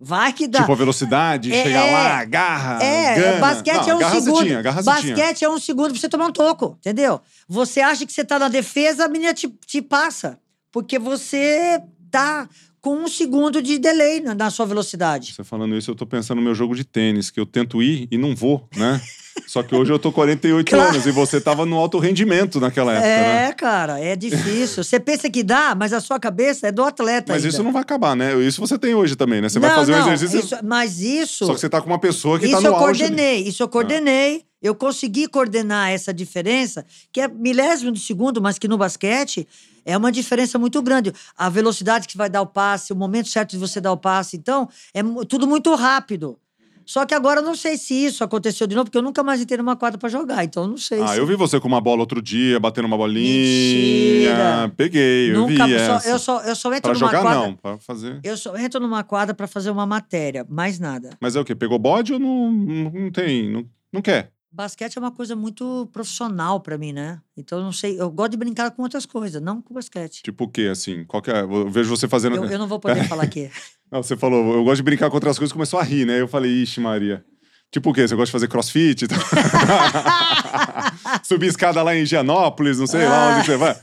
Vai 0.07 0.31
que 0.33 0.47
dá. 0.47 0.59
Tipo 0.59 0.71
a 0.73 0.75
velocidade, 0.75 1.51
É, 1.51 1.63
chegar 1.63 1.85
é. 1.87 1.91
lá, 1.91 2.17
agarra, 2.19 2.83
É, 2.83 3.15
gana. 3.15 3.39
basquete 3.39 3.81
Não, 3.87 3.89
é 3.89 3.95
um 3.95 3.99
garra 3.99 4.21
segundo. 4.21 4.43
tinha, 4.45 4.61
garra 4.61 4.83
você 4.83 5.01
tinha. 5.01 5.15
basquete 5.15 5.43
é 5.45 5.49
um 5.49 5.57
segundo 5.59 5.89
pra 5.91 5.99
você 5.99 6.07
tomar 6.07 6.27
um 6.27 6.31
toco, 6.31 6.75
entendeu? 6.79 7.19
Você 7.47 7.81
acha 7.81 8.05
que 8.05 8.13
você 8.13 8.23
tá 8.23 8.37
na 8.37 8.47
defesa, 8.47 9.05
a 9.05 9.07
menina 9.07 9.33
te, 9.33 9.47
te 9.65 9.81
passa. 9.81 10.37
Porque 10.71 10.99
você 10.99 11.81
tá 12.11 12.47
com 12.79 12.97
um 12.97 13.07
segundo 13.07 13.63
de 13.63 13.79
delay 13.79 14.19
na, 14.21 14.35
na 14.35 14.51
sua 14.51 14.67
velocidade. 14.67 15.33
Você 15.33 15.43
falando 15.43 15.75
isso, 15.75 15.89
eu 15.89 15.95
tô 15.95 16.05
pensando 16.05 16.37
no 16.37 16.43
meu 16.43 16.53
jogo 16.53 16.75
de 16.75 16.83
tênis, 16.83 17.31
que 17.31 17.39
eu 17.39 17.45
tento 17.47 17.81
ir 17.81 18.07
e 18.11 18.17
não 18.17 18.35
vou, 18.35 18.69
né? 18.75 19.01
Só 19.47 19.61
que 19.61 19.75
hoje 19.75 19.91
eu 19.91 19.99
tô 19.99 20.11
48 20.11 20.69
Claro. 20.69 20.89
anos 20.91 21.05
e 21.05 21.11
você 21.11 21.39
tava 21.39 21.65
no 21.65 21.77
alto 21.77 21.99
rendimento 21.99 22.59
naquela 22.59 22.93
época, 22.93 23.07
né? 23.07 23.45
É, 23.47 23.53
cara, 23.53 23.99
é 23.99 24.15
difícil. 24.15 24.83
Você 24.83 24.99
pensa 24.99 25.29
que 25.29 25.43
dá, 25.43 25.75
mas 25.75 25.93
a 25.93 25.99
sua 25.99 26.19
cabeça 26.19 26.67
é 26.67 26.71
do 26.71 26.83
atleta 26.83 27.33
Mas 27.33 27.43
ainda. 27.43 27.53
isso 27.53 27.63
não 27.63 27.71
vai 27.71 27.81
acabar, 27.81 28.15
né? 28.15 28.33
Isso 28.41 28.59
você 28.61 28.77
tem 28.77 28.95
hoje 28.95 29.15
também, 29.15 29.41
né? 29.41 29.49
Você 29.49 29.59
vai 29.59 29.69
Não, 29.69 29.77
fazer 29.77 29.93
um 29.93 29.99
não, 29.99 30.13
exercício, 30.13 30.55
isso- 30.55 30.65
mas 30.65 30.99
isso... 30.99 31.45
só 31.45 31.53
que 31.53 31.59
você 31.59 31.69
tá 31.69 31.79
com 31.81 31.87
uma 31.87 31.99
pessoa 31.99 32.39
que 32.39 32.49
tá 32.49 32.59
no 32.61 32.67
eu 32.67 32.73
coordenei, 32.75 33.43
isso 33.43 33.61
eu 33.61 33.67
coordenei. 33.67 34.43
Eu 34.61 34.73
consegui 34.73 35.27
coordenar 35.27 35.91
essa 35.91 36.11
diferença, 36.11 36.83
que 37.11 37.21
é 37.21 37.27
milésimo 37.27 37.91
de 37.91 37.99
segundo, 37.99 38.41
mas 38.41 38.57
que 38.57 38.67
no 38.67 38.79
basquete 38.79 39.47
é 39.85 39.95
uma 39.95 40.11
diferença 40.11 40.57
muito 40.57 40.81
grande. 40.81 41.13
A 41.37 41.49
velocidade 41.49 42.07
que 42.07 42.17
vai 42.17 42.29
dar 42.31 42.41
o 42.41 42.47
passe, 42.47 42.91
o 42.91 42.95
momento 42.95 43.29
certo 43.29 43.51
de 43.51 43.57
você 43.59 43.79
dar 43.79 43.91
o 43.91 43.97
passe. 43.97 44.35
Então, 44.37 44.67
é 44.91 45.03
tudo 45.29 45.45
muito 45.45 45.75
rápido. 45.75 46.39
Só 46.85 47.05
que 47.05 47.13
agora 47.15 47.39
eu 47.39 47.43
não 47.43 47.55
sei 47.55 47.77
se 47.77 47.93
isso 47.93 48.23
aconteceu 48.23 48.67
de 48.67 48.75
novo, 48.75 48.85
porque 48.85 48.97
eu 48.97 49.01
nunca 49.01 49.23
mais 49.23 49.41
entrei 49.41 49.57
numa 49.57 49.75
quadra 49.75 49.97
pra 49.97 50.07
jogar. 50.07 50.43
Então, 50.43 50.63
eu 50.63 50.69
não 50.69 50.77
sei 50.77 51.01
Ah, 51.01 51.07
se... 51.07 51.17
eu 51.17 51.25
vi 51.25 51.35
você 51.35 51.59
com 51.59 51.67
uma 51.67 51.81
bola 51.81 52.01
outro 52.01 52.21
dia, 52.21 52.59
batendo 52.59 52.85
uma 52.85 52.95
bolinha. 52.97 53.25
Mentira. 53.25 54.71
Peguei, 54.77 55.31
eu 55.31 55.39
nunca, 55.39 55.65
vi 55.65 55.79
só- 55.79 55.95
essa. 55.95 56.09
eu, 56.09 56.19
só, 56.19 56.41
eu 56.41 56.55
só 56.55 56.73
entro 56.73 56.91
Pra 56.91 56.93
numa 56.93 57.07
jogar, 57.07 57.21
quadra... 57.23 57.39
não. 57.47 57.55
Pra 57.55 57.77
fazer... 57.79 58.19
Eu 58.23 58.37
só 58.37 58.55
entro 58.57 58.79
numa 58.79 59.03
quadra 59.03 59.33
pra 59.33 59.47
fazer 59.47 59.69
uma 59.71 59.85
matéria, 59.85 60.45
mais 60.49 60.79
nada. 60.79 61.09
Mas 61.19 61.35
é 61.35 61.39
o 61.39 61.45
quê? 61.45 61.55
Pegou 61.55 61.79
bode 61.79 62.13
ou 62.13 62.19
não, 62.19 62.51
não, 62.51 62.91
não 62.91 63.11
tem? 63.11 63.49
Não, 63.51 63.65
não 63.91 64.01
quer? 64.01 64.31
Basquete 64.55 64.95
é 64.97 65.01
uma 65.01 65.11
coisa 65.11 65.35
muito 65.35 65.89
profissional 65.91 66.61
pra 66.61 66.77
mim, 66.77 66.93
né? 66.93 67.19
Então 67.35 67.57
eu 67.59 67.63
não 67.65 67.73
sei, 67.73 67.99
eu 67.99 68.09
gosto 68.09 68.31
de 68.31 68.37
brincar 68.37 68.71
com 68.71 68.83
outras 68.83 69.05
coisas, 69.05 69.41
não 69.41 69.61
com 69.61 69.73
basquete. 69.73 70.23
Tipo 70.23 70.45
o 70.45 70.49
quê, 70.49 70.69
assim? 70.71 71.03
Qual 71.03 71.21
que 71.21 71.29
é? 71.29 71.41
Eu 71.41 71.69
vejo 71.69 71.89
você 71.89 72.07
fazendo... 72.07 72.37
Eu, 72.37 72.45
eu 72.45 72.59
não 72.59 72.67
vou 72.67 72.79
poder 72.79 73.03
falar 73.09 73.23
aqui. 73.23 73.51
Não, 73.91 74.01
você 74.01 74.15
falou, 74.15 74.55
eu 74.55 74.63
gosto 74.63 74.77
de 74.77 74.83
brincar 74.83 75.09
com 75.09 75.17
outras 75.17 75.37
coisas, 75.37 75.51
começou 75.51 75.77
a 75.77 75.83
rir, 75.83 76.05
né? 76.05 76.21
Eu 76.21 76.27
falei, 76.27 76.49
ixi, 76.63 76.79
Maria. 76.79 77.23
Tipo 77.69 77.89
o 77.89 77.93
quê? 77.93 78.07
Você 78.07 78.15
gosta 78.15 78.27
de 78.27 78.31
fazer 78.31 78.47
crossfit? 78.47 79.07
Subir 81.23 81.47
escada 81.47 81.81
lá 81.83 81.93
em 81.95 82.03
Higienópolis, 82.03 82.79
não 82.79 82.87
sei 82.87 83.05
lá 83.05 83.33
Ah. 83.33 83.37
onde 83.37 83.45
você 83.47 83.57
vai. 83.57 83.73
O 83.73 83.77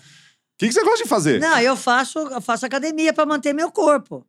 que, 0.58 0.68
que 0.68 0.72
você 0.72 0.82
gosta 0.84 1.02
de 1.02 1.08
fazer? 1.08 1.40
Não, 1.40 1.58
eu 1.58 1.76
faço, 1.76 2.18
eu 2.18 2.40
faço 2.40 2.64
academia 2.64 3.12
pra 3.12 3.26
manter 3.26 3.52
meu 3.52 3.70
corpo. 3.70 4.24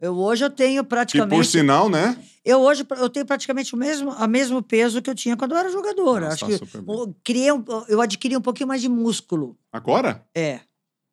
Eu 0.00 0.14
hoje 0.16 0.44
eu 0.44 0.50
tenho 0.50 0.82
que 0.82 0.88
por 0.88 0.96
praticamente, 0.96 1.46
sinal, 1.48 1.88
né? 1.88 2.16
eu 2.44 2.60
hoje 2.60 2.86
eu 2.98 3.08
tenho 3.08 3.24
praticamente 3.24 3.74
o 3.74 3.78
mesmo, 3.78 4.10
a 4.12 4.26
mesmo 4.26 4.62
peso 4.62 5.00
que 5.00 5.08
eu 5.08 5.14
tinha 5.14 5.36
quando 5.36 5.52
eu 5.52 5.58
era 5.58 5.70
jogadora. 5.70 6.28
Nossa, 6.28 6.46
Acho 6.46 6.58
que 6.58 6.80
eu, 6.86 7.16
criei 7.24 7.50
um- 7.50 7.64
eu 7.88 8.00
adquiri 8.00 8.36
um 8.36 8.40
pouquinho 8.42 8.68
mais 8.68 8.82
de 8.82 8.88
músculo. 8.88 9.56
Agora? 9.72 10.22
É, 10.36 10.60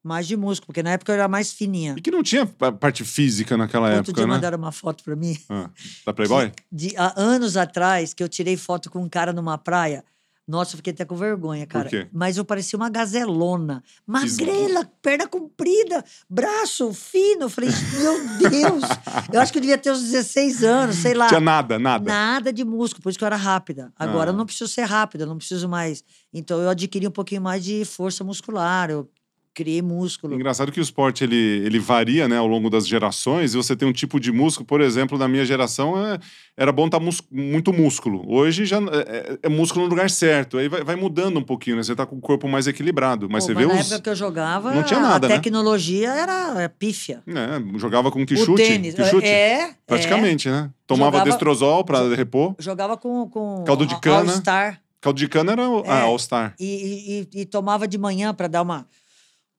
mais 0.04 0.28
de 0.28 0.36
músculo, 0.36 0.68
porque 0.68 0.84
na 0.84 0.92
época 0.92 1.12
eu 1.12 1.16
era 1.16 1.28
mais 1.30 1.54
fininha. 1.54 1.96
E 1.98 2.02
que 2.02 2.12
não 2.12 2.22
tinha 2.22 2.46
pa- 2.46 2.74
parte 2.74 3.06
física 3.06 3.56
naquela 3.56 3.88
Outro 3.88 4.00
época, 4.00 4.14
dia 4.14 4.28
né? 4.28 4.34
mandaram 4.34 4.58
uma 4.58 4.72
foto 4.74 5.02
pra 5.02 5.16
mim. 5.16 5.38
Ah, 5.50 5.70
da 6.06 6.14
Playboy? 6.14 6.52
de 6.70 6.94
há 6.98 7.14
anos 7.16 7.56
atrás 7.56 8.14
que 8.14 8.22
eu 8.22 8.28
tirei 8.28 8.58
foto 8.58 8.90
com 8.92 9.00
um 9.02 9.08
cara 9.10 9.32
numa 9.32 9.58
praia. 9.58 10.04
Nossa, 10.48 10.74
eu 10.74 10.78
fiquei 10.78 10.92
até 10.92 11.06
com 11.06 11.16
vergonha, 11.16 11.66
cara. 11.66 11.88
quê? 11.90 12.08
Mas 12.12 12.36
eu 12.38 12.44
parecia 12.44 12.76
uma 12.78 12.90
gazelona. 12.90 13.82
Magrela, 14.06 14.92
perna 15.02 15.26
comprida, 15.28 16.04
braço 16.30 16.92
fino. 16.94 17.44
Eu 17.44 17.50
falei, 17.50 17.70
meu 17.98 18.50
Deus. 18.50 18.84
eu 19.32 19.40
acho 19.40 19.52
que 19.54 19.58
eu 19.58 19.62
devia 19.62 19.78
ter 19.78 19.92
uns 19.92 20.02
16 20.04 20.64
anos, 20.64 20.96
sei 20.98 21.14
lá. 21.14 21.28
Tinha 21.28 21.40
nada, 21.40 21.80
nada. 21.80 22.04
Nada 22.06 22.52
de 22.52 22.64
músculo, 22.66 23.02
por 23.04 23.10
isso 23.10 23.18
que 23.18 23.24
eu 23.24 23.28
era 23.28 23.36
rápida. 23.38 23.94
Agora 23.98 24.32
Ah. 24.32 24.34
eu 24.34 24.38
não 24.38 24.46
preciso 24.46 24.68
ser 24.68 24.84
rápida, 24.84 25.24
eu 25.24 25.28
não 25.28 25.38
preciso 25.38 25.70
mais. 25.70 26.04
Então 26.34 26.62
eu 26.62 26.70
adquiri 26.70 27.08
um 27.08 27.12
pouquinho 27.12 27.42
mais 27.42 27.64
de 27.64 27.86
força 27.86 28.24
muscular, 28.24 28.90
eu 28.90 29.10
criei 29.54 29.82
músculo. 29.82 30.34
Engraçado 30.36 30.72
que 30.72 30.80
o 30.80 30.82
esporte 30.82 31.24
ele, 31.24 31.36
ele 31.66 31.78
varia 31.80 32.28
né, 32.28 32.38
ao 32.38 32.48
longo 32.48 32.70
das 32.70 32.88
gerações 32.88 33.54
e 33.54 33.58
você 33.58 33.76
tem 33.76 33.88
um 33.88 33.94
tipo 33.94 34.20
de 34.20 34.32
músculo, 34.32 34.66
por 34.66 34.82
exemplo, 34.82 35.18
na 35.18 35.28
minha 35.28 35.46
geração 35.46 35.96
é- 36.06 36.18
era 36.58 36.72
bom 36.72 36.86
estar 36.88 37.00
muito 37.32 37.72
músculo. 37.72 38.24
Hoje 38.28 38.66
já 38.66 38.78
é, 38.78 38.82
é- 38.82 39.40
é 39.44 39.50
músculo 39.50 39.86
no 39.86 39.90
lugar 39.90 40.10
certo. 40.10 40.58
Aí 40.58 40.68
vai, 40.68 40.84
vai 40.84 40.96
mudando 40.96 41.38
um 41.38 41.44
pouquinho, 41.44 41.76
né? 41.76 41.84
Você 41.84 41.96
tá 41.96 42.06
com 42.06 42.16
o 42.16 42.22
corpo 42.22 42.48
mais 42.48 42.66
equilibrado. 42.68 43.28
Mas 43.30 43.44
Pô, 43.46 43.54
você 43.54 43.60
vê 43.60 43.66
na 43.66 43.74
os. 43.76 43.82
época 43.82 44.02
que 44.02 44.10
eu 44.10 44.16
jogava, 44.16 44.74
Não 44.74 44.84
tinha 44.84 45.00
nada, 45.00 45.28
a 45.28 45.30
né? 45.30 45.36
tecnologia 45.36 46.10
era 46.12 46.62
é, 46.64 46.68
pífia. 46.68 47.22
É, 47.28 47.80
jogava 47.80 48.10
com 48.12 48.26
que 48.26 48.36
chute? 48.36 48.56
tênis. 48.64 48.96
Que 48.96 49.04
chute? 49.06 49.28
É, 49.28 49.72
Praticamente, 49.86 50.50
né? 50.50 50.70
Tomava 50.88 51.12
Jogava- 51.18 51.30
destrozol 51.30 51.84
pra 51.86 52.08
repor. 52.16 52.56
é. 52.58 52.62
Jogava 52.64 52.98
com, 52.98 53.30
com 53.30 53.64
Caldo 53.66 53.86
de 53.86 53.94
All- 53.94 54.02
cana. 54.02 54.32
All-Star. 54.32 54.80
Caldo 55.02 55.18
de 55.20 55.28
cana 55.28 55.52
era 55.52 55.62
É. 55.62 55.84
ah, 55.88 56.02
All-Star. 56.04 56.56
E, 56.60 56.66
e- 56.66 57.38
e- 57.38 57.42
e 57.42 57.46
tomava 57.46 57.88
de 57.88 57.98
manhã 57.98 58.34
para 58.34 58.48
dar 58.48 58.62
uma, 58.62 58.86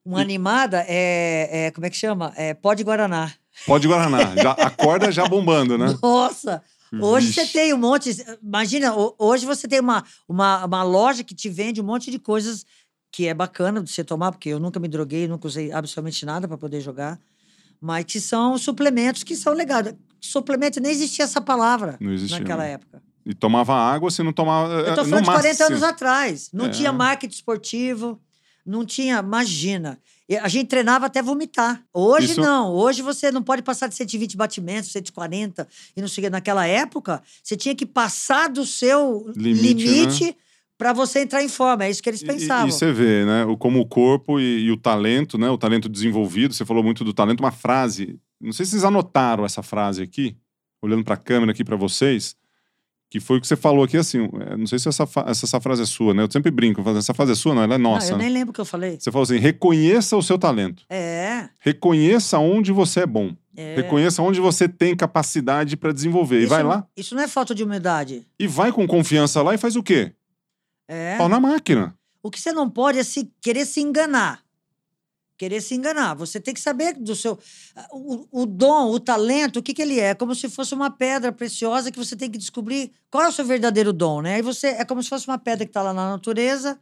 uma 0.05 0.21
animada. 0.21 0.85
É, 0.89 1.67
é, 1.67 1.71
como 1.71 1.87
é 1.87 1.91
que 1.91 1.97
chama? 1.97 2.33
É 2.37 2.55
pó 2.55 2.75
de 2.75 2.83
Guaraná. 2.85 3.33
Pó 3.67 3.79
de 3.79 3.87
Guaraná. 3.89 4.35
Já, 4.37 4.53
acorda 4.59 5.11
já 5.13 5.27
bombando, 5.27 5.79
né? 5.79 5.97
Nossa! 6.03 6.63
Hoje 7.01 7.27
Vixe. 7.29 7.47
você 7.47 7.53
tem 7.53 7.75
um 7.75 7.79
monte. 7.79 8.15
Imagina, 8.43 8.95
ho- 8.95 9.15
hoje 9.19 9.45
você 9.47 9.67
tem 9.67 9.81
uma, 9.81 10.05
uma, 10.29 10.65
uma 10.65 10.83
loja 10.85 11.25
que 11.25 11.35
te 11.35 11.49
vende 11.49 11.81
um 11.81 11.85
monte 11.85 12.09
de 12.11 12.19
coisas 12.21 12.65
que 13.11 13.27
é 13.27 13.35
bacana 13.35 13.83
de 13.83 13.91
você 13.91 14.05
tomar, 14.05 14.31
porque 14.31 14.49
eu 14.49 14.61
nunca 14.61 14.79
me 14.79 14.87
droguei, 14.89 15.27
nunca 15.27 15.47
usei 15.49 15.73
absolutamente 15.73 16.25
nada 16.25 16.47
para 16.47 16.57
poder 16.59 16.81
jogar. 16.81 17.19
Mas 17.81 18.05
que 18.05 18.21
são 18.21 18.57
suplementos 18.57 19.25
que 19.25 19.35
são 19.35 19.53
legais. 19.53 19.93
Suplemento, 20.21 20.81
nem 20.81 20.91
existia 20.93 21.25
essa 21.25 21.41
palavra 21.41 21.97
Não 22.01 22.13
existia, 22.13 22.39
naquela 22.39 22.63
né? 22.63 22.73
época. 22.73 23.03
E 23.27 23.35
tomava 23.35 23.75
água, 23.75 24.11
se 24.11 24.23
não 24.23 24.33
tomava. 24.33 24.73
Eu 24.73 24.95
tô 24.95 25.03
no 25.03 25.09
falando 25.11 25.25
de 25.25 25.31
40 25.31 25.49
máximo. 25.49 25.67
anos 25.67 25.83
atrás. 25.83 26.51
Não 26.53 26.67
É. 26.67 26.69
tinha 26.71 26.93
marketing 26.93 27.35
esportivo, 27.35 28.21
não 28.65 28.85
tinha, 28.85 29.19
imagina. 29.19 29.99
A 30.41 30.49
gente 30.49 30.69
treinava 30.69 31.07
até 31.07 31.21
vomitar. 31.23 31.83
Hoje 31.93 32.33
Isso- 32.33 32.41
não. 32.41 32.73
Hoje 32.73 33.03
você 33.03 33.31
não 33.31 33.43
pode 33.43 33.63
passar 33.63 33.89
de 33.89 33.95
120 33.95 34.37
batimentos, 34.37 34.91
140 34.91 35.69
e 35.95 36.01
não 36.01 36.09
sei 36.09 36.23
o 36.23 36.27
quê. 36.27 36.31
Naquela 36.31 36.67
época, 36.67 37.23
você 37.43 37.57
tinha 37.57 37.75
que 37.75 37.85
passar 37.85 38.49
do 38.49 38.65
seu 38.65 39.31
Limite, 39.37 39.85
limite, 39.87 40.37
para 40.79 40.95
você 40.95 41.21
entrar 41.21 41.43
em 41.43 41.49
forma. 41.49 41.85
É 41.85 41.91
isso 41.91 42.03
que 42.03 42.09
eles 42.09 42.23
pensavam. 42.23 42.67
E, 42.67 42.71
e 42.71 42.73
você 42.73 42.91
vê, 42.91 43.27
né? 43.27 43.45
O, 43.45 43.57
como 43.57 43.81
o 43.81 43.87
corpo 43.87 44.41
e, 44.41 44.65
e 44.65 44.71
o 44.71 44.79
talento, 44.79 45.37
né? 45.37 45.51
O 45.51 45.59
talento 45.59 45.89
desenvolvido. 45.91 46.55
Você 46.55 46.65
falou 46.65 46.83
muito 46.83 47.05
do 47.05 47.13
talento. 47.13 47.41
Uma 47.41 47.53
frase. 47.53 48.19
Não 48.41 48.53
sei 48.53 48.65
se 48.65 48.71
vocês 48.73 48.85
anotaram 48.85 49.45
essa 49.45 49.63
frase 49.63 50.03
aqui, 50.03 50.37
olhando 50.83 51.05
para 51.05 51.15
a 51.15 51.19
câmera 51.19 51.53
aqui 51.53 51.63
para 51.63 51.77
vocês, 51.77 52.35
que 53.15 53.21
foi 53.21 53.39
o 53.39 53.41
que 53.41 53.47
você 53.47 53.55
falou 53.55 53.85
aqui 53.85 53.97
assim. 53.97 54.29
é, 54.51 54.57
Não 54.57 54.67
sei 54.67 54.77
se 54.77 54.89
essa, 54.89 55.05
essa, 55.05 55.47
essa 55.47 55.61
frase 55.61 55.83
é 55.83 55.87
sua, 55.87 56.13
né? 56.13 56.25
Eu 56.25 56.29
sempre 56.29 56.51
brinco, 56.51 56.81
eu 56.81 56.85
falo, 56.85 56.99
essa 56.99 57.15
frase 57.15 57.31
é 57.31 57.35
sua, 57.37 57.55
não? 57.55 57.63
Ela 57.63 57.77
é 57.77 57.79
Não, 57.79 57.93
nossa. 57.93 58.11
eu 58.11 58.17
né? 58.19 58.25
nem 58.25 58.33
lembro 58.33 58.51
o 58.51 58.53
que 58.53 58.61
eu 58.61 58.65
falei. 58.65 58.97
Você 58.99 59.13
falou 59.13 59.23
assim: 59.23 59.39
reconheça 59.39 60.17
o 60.17 60.23
seu 60.23 60.37
talento. 60.37 60.83
É. 60.91 61.49
Reconheça 61.61 62.41
onde 62.41 62.73
você 62.73 63.01
é 63.03 63.07
bom. 63.07 63.33
é. 63.57 63.77
Reconheça 63.77 64.21
onde 64.21 64.41
você 64.41 64.69
tem 64.69 64.97
capacidade 64.97 65.77
para 65.77 65.93
desenvolver. 65.93 66.41
E 66.41 66.43
Isso 66.43 66.49
vai 66.51 66.65
não- 66.65 66.71
lá. 66.71 66.87
Isso 66.97 67.15
não 67.15 67.23
é 67.23 67.29
falta 67.29 67.55
de 67.55 67.63
humildade. 67.63 68.27
E 68.37 68.49
vai 68.49 68.73
com 68.73 68.85
confiança 68.85 69.41
lá 69.43 69.55
e 69.55 69.59
faz 69.59 69.77
o 69.77 69.83
quê? 69.83 70.11
É. 70.89 71.17
Pau 71.17 71.29
na 71.29 71.39
máquina. 71.39 71.95
O 72.21 72.31
que 72.33 72.41
você 72.41 72.53
não 72.53 72.69
pode 72.69 72.99
é 72.99 73.05
se 73.05 73.31
querer 73.41 73.65
se 73.65 73.81
enganar. 73.81 74.41
Querer 75.37 75.61
se 75.61 75.75
enganar. 75.75 76.15
Você 76.15 76.39
tem 76.39 76.55
que 76.55 76.61
saber 76.61 76.95
do 76.95 77.15
seu. 77.17 77.39
O, 77.91 78.43
o 78.43 78.47
dom, 78.47 78.91
o 78.91 79.01
talento, 79.01 79.59
o 79.59 79.63
que, 79.63 79.75
que 79.75 79.83
ele 79.83 79.99
é? 79.99 80.11
É 80.11 80.15
como 80.15 80.35
se 80.35 80.49
fosse 80.49 80.75
uma 80.75 80.91
pedra 80.91 81.33
preciosa 81.33 81.91
que 81.91 81.99
você 81.99 82.15
tem 82.15 82.31
que 82.31 82.39
descobrir 82.39 82.93
qual 83.11 83.25
é 83.25 83.29
o 83.29 83.33
seu 83.33 83.45
verdadeiro 83.45 83.93
dom, 83.93 84.23
né? 84.23 84.37
Aí 84.37 84.43
você. 84.43 84.69
É 84.69 84.85
como 84.85 85.03
se 85.03 85.09
fosse 85.09 85.27
uma 85.27 85.39
pedra 85.39 85.65
que 85.65 85.71
está 85.71 85.83
lá 85.83 85.93
na 85.93 86.11
natureza. 86.11 86.79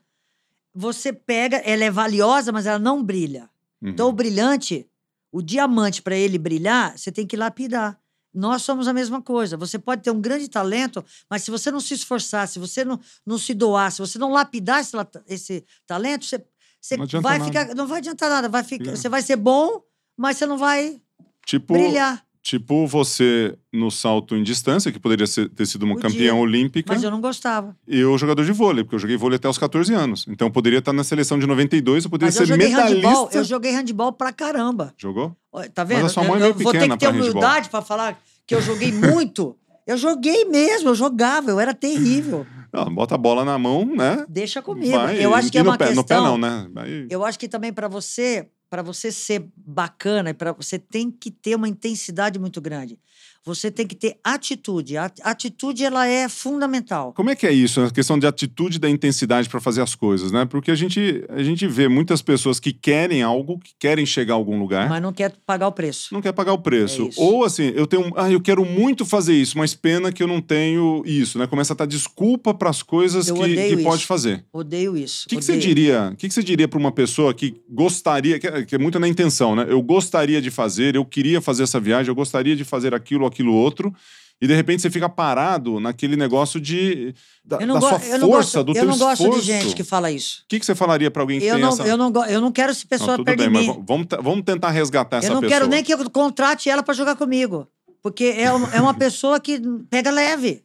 Você 0.75 1.13
pega, 1.13 1.59
ela 1.59 1.85
é 1.85 1.91
valiosa, 1.91 2.53
mas 2.53 2.67
ela 2.67 2.79
não 2.79 3.03
brilha. 3.03 3.49
Uhum. 3.81 3.91
Então, 3.91 4.09
o 4.09 4.13
brilhante, 4.13 4.87
o 5.31 5.43
diamante, 5.43 6.03
para 6.03 6.17
ele 6.17 6.39
brilhar, 6.39 6.97
você 6.97 7.11
tem 7.11 7.27
que 7.27 7.37
lapidar. 7.37 7.99
Nós 8.35 8.63
somos 8.63 8.89
a 8.89 8.93
mesma 8.93 9.21
coisa. 9.21 9.57
Você 9.57 9.79
pode 9.79 10.03
ter 10.03 10.11
um 10.11 10.21
grande 10.21 10.49
talento, 10.49 11.05
mas 11.29 11.43
se 11.43 11.51
você 11.51 11.71
não 11.71 11.81
se 11.81 11.93
esforçar, 11.93 12.49
se 12.49 12.59
você 12.59 12.85
não, 12.85 12.99
não 13.27 13.37
se 13.37 13.53
doar, 13.53 13.93
se 13.93 13.99
você 13.99 14.19
não 14.19 14.31
lapidar 14.31 14.81
esse, 14.81 14.97
esse 15.29 15.65
talento, 15.87 16.25
você, 16.25 16.43
você 16.83 16.97
Não 16.97 17.07
vai 17.23 17.39
nada. 17.39 17.45
ficar. 17.51 17.75
Não 17.75 17.87
vai 17.87 17.99
adiantar 17.99 18.29
nada. 18.29 18.49
Vai 18.49 18.65
ficar, 18.65 18.91
É. 18.91 18.97
Você 18.97 19.09
vai 19.09 19.23
ser 19.23 19.37
bom, 19.37 19.81
mas 20.19 20.37
você 20.37 20.45
não 20.47 20.59
vai 20.59 21.01
tipo, 21.47 21.73
brilhar. 21.75 22.25
tipo 22.43 22.87
você 22.89 23.57
no 23.73 23.89
salto 23.91 24.35
em 24.37 24.43
distância, 24.43 24.91
que 24.91 24.99
poderia 24.99 25.27
ser- 25.27 25.49
ter 25.49 25.65
sido 25.65 25.85
uma 25.85 25.95
Podia. 25.95 26.11
campeã 26.11 26.35
olímpica, 26.35 26.93
Mas 26.93 27.03
eu 27.05 27.11
não 27.11 27.21
gostava. 27.21 27.77
e 27.87 27.99
eu 28.01 28.19
jogador 28.19 28.45
de 28.45 28.51
vôlei, 28.53 28.83
porque 28.83 28.97
eu 28.97 28.99
joguei 28.99 29.17
vôlei 29.17 29.37
até 29.37 29.49
os 29.49 29.57
14 29.59 29.95
anos. 29.95 30.27
Então 30.29 30.49
eu 30.49 30.53
poderia 30.53 30.81
estar 30.81 30.93
na 30.93 31.05
seleção 31.05 31.39
de 31.39 31.47
92, 31.47 32.05
eu 32.05 32.11
poderia 32.11 32.29
Mas 32.29 32.37
eu 32.37 32.47
ser 32.47 32.53
joguei 32.53 32.69
medalhista. 32.69 33.09
handball. 33.09 33.31
Eu 33.33 33.45
joguei 33.45 33.71
handball 33.73 34.13
pra 34.13 34.33
caramba. 34.33 34.93
Jogou? 34.99 35.37
Tá 35.73 35.85
vendo? 35.85 36.07
a 36.07 36.09
sua 36.09 36.25
Eu- 36.25 36.29
mãe 36.29 36.39
é 36.41 36.43
eu, 36.43 36.55
meio 36.55 36.55
vou 36.65 36.73
ter 36.73 36.79
pequena 36.81 36.97
que 36.97 37.07
ter 37.07 37.13
pra 37.13 37.17
humildade 37.21 37.71
para 37.71 37.81
falar 37.83 38.21
que 38.47 38.55
eu 38.55 38.61
joguei 38.61 38.91
muito. 38.93 39.57
Eu 39.87 39.97
joguei 39.97 40.45
mesmo, 40.45 40.91
eu 40.91 40.95
jogava, 40.95 41.51
eu 41.51 41.59
era 41.59 41.75
terrível. 41.75 42.47
Não, 42.73 42.85
bota 42.95 43.15
a 43.15 43.19
bola 43.19 43.45
na 43.45 43.59
mão, 43.59 43.85
né? 43.85 44.25
Deixa 44.29 44.63
comigo. 44.63 44.93
Vai, 44.97 45.25
eu 45.25 45.35
acho 45.35 45.51
que 45.51 45.59
é 45.59 45.63
uma 45.63 45.77
pé, 45.77 45.87
questão. 45.89 46.03
No 46.03 46.07
pé 46.09 46.17
não, 46.17 46.39
né? 46.39 46.71
Aí- 46.77 47.07
Eu 47.11 47.25
acho 47.25 47.39
que 47.39 47.49
também 47.49 47.73
para 47.73 47.89
você, 47.89 48.49
para 48.71 48.83
você 48.83 49.11
ser 49.11 49.51
bacana, 49.57 50.33
para 50.33 50.53
você 50.53 50.79
tem 50.79 51.11
que 51.11 51.31
ter 51.31 51.55
uma 51.57 51.69
intensidade 51.69 52.39
muito 52.39 52.61
grande. 52.61 52.99
Você 53.45 53.71
tem 53.71 53.87
que 53.87 53.97
ter 53.97 54.17
atitude. 54.23 54.97
A 54.97 55.11
atitude 55.25 55.85
ela 55.85 56.07
é 56.07 56.29
fundamental. 56.29 57.13
Como 57.13 57.31
é 57.31 57.35
que 57.35 57.47
é 57.47 57.53
isso, 57.53 57.81
a 57.81 57.91
questão 57.91 58.19
de 58.19 58.27
atitude 58.27 58.77
e 58.77 58.79
da 58.81 58.89
intensidade 58.89 59.49
para 59.49 59.61
fazer 59.61 59.83
as 59.83 59.95
coisas, 59.95 60.31
né? 60.31 60.45
Porque 60.45 60.71
a 60.71 60.75
gente, 60.75 61.25
a 61.29 61.43
gente 61.43 61.67
vê 61.67 61.89
muitas 61.89 62.23
pessoas 62.23 62.61
que 62.61 62.73
querem 62.73 63.23
algo, 63.23 63.59
que 63.59 63.73
querem 63.79 64.07
chegar 64.07 64.35
a 64.35 64.37
algum 64.37 64.59
lugar, 64.59 64.89
Mas 64.89 65.03
não 65.03 65.13
quer 65.13 65.35
pagar 65.45 65.67
o 65.67 65.73
preço. 65.73 66.15
não 66.15 66.23
quer 66.23 66.33
pagar 66.33 66.53
o 66.53 66.59
preço. 66.59 67.09
É. 67.09 67.11
Ou 67.17 67.45
assim, 67.45 67.73
eu 67.75 67.87
tenho, 67.87 68.13
ah, 68.17 68.31
eu 68.31 68.41
quero 68.41 68.65
muito 68.65 69.05
fazer 69.05 69.35
isso, 69.35 69.59
mas 69.59 69.75
pena 69.75 70.13
que 70.13 70.23
eu 70.23 70.27
não 70.29 70.41
tenho 70.41 71.03
isso, 71.05 71.39
né? 71.39 71.47
Começa 71.47 71.73
a 71.73 71.77
dar 71.77 71.87
desculpa 71.87 72.55
para 72.55 72.71
as 72.71 72.83
coisas 72.83 73.29
Eu 73.29 73.35
que, 73.37 73.55
que 73.55 73.83
pode 73.83 74.07
fazer. 74.07 74.45
Odeio 74.53 74.97
isso. 74.97 75.27
O 75.27 75.29
que, 75.29 75.37
que 75.37 75.45
você 75.45 75.57
diria? 75.57 76.11
O 76.13 76.17
que, 76.17 76.29
que 76.29 76.35
você 76.35 76.43
diria 76.43 76.69
para 76.69 76.79
uma 76.79 76.93
pessoa 76.93 77.35
que 77.35 77.55
gostaria, 77.69 78.39
que 78.39 78.47
é, 78.47 78.65
que 78.65 78.75
é 78.75 78.79
muito 78.79 78.99
na 78.99 79.09
intenção, 79.09 79.57
né? 79.57 79.67
Eu 79.69 79.83
gostaria 79.83 80.41
de 80.41 80.51
fazer, 80.51 80.95
eu 80.97 81.05
queria 81.05 81.41
fazer 81.41 81.65
essa 81.65 81.81
viagem, 81.81 82.09
eu 82.09 82.15
gostaria 82.15 82.55
de 82.55 82.65
fazer 82.65 82.95
aquilo, 82.95 83.27
aquilo 83.33 83.53
outro, 83.55 83.93
e 84.41 84.47
de 84.47 84.55
repente 84.55 84.83
você 84.83 84.91
fica 84.91 85.09
parado 85.09 85.79
naquele 85.79 86.17
negócio 86.17 86.61
de 86.61 87.15
da, 87.45 87.59
Eu 87.59 87.67
da 87.75 87.81
sua 87.81 87.91
eu 87.93 87.99
força, 87.99 88.19
gosto, 88.27 88.65
do 88.65 88.71
eu 88.73 88.75
teu 88.75 88.85
não 88.87 88.99
gosto 88.99 89.23
esforço. 89.23 89.41
de 89.41 89.47
gente 89.47 89.75
que 89.77 89.85
fala 89.85 90.11
isso. 90.11 90.43
O 90.45 90.49
que, 90.49 90.59
que 90.59 90.67
você 90.67 90.75
falaria 90.75 91.11
para 91.11 91.23
alguém 91.23 91.39
que 91.39 91.47
Eu 91.47 91.59
não, 91.59 91.69
essa? 91.69 91.83
eu, 91.87 91.97
não, 91.97 92.27
eu 92.27 92.41
não 92.41 92.51
quero 92.51 92.71
essa 92.73 92.85
pessoa 92.87 93.11
Não, 93.11 93.17
tudo 93.19 93.27
perto 93.27 93.39
bem, 93.39 93.49
de 93.49 93.53
mas 93.55 93.67
mim. 93.67 93.73
v- 93.75 93.85
vamos, 93.87 94.07
vamos 94.21 94.43
tentar 94.45 94.71
resgatar 94.71 95.19
essa 95.19 95.29
Eu 95.29 95.35
não 95.35 95.41
pessoa. 95.41 95.59
quero 95.61 95.71
nem 95.71 95.83
que 95.85 95.93
eu 95.95 96.11
contrate 96.11 96.69
ela 96.69 96.83
para 96.83 96.95
jogar 96.95 97.15
comigo. 97.17 97.69
Porque 98.03 98.25
é 98.25 98.45
é 98.47 98.81
uma 98.81 98.95
pessoa 98.99 99.39
que 99.39 99.61
pega 99.89 100.11
leve. 100.11 100.65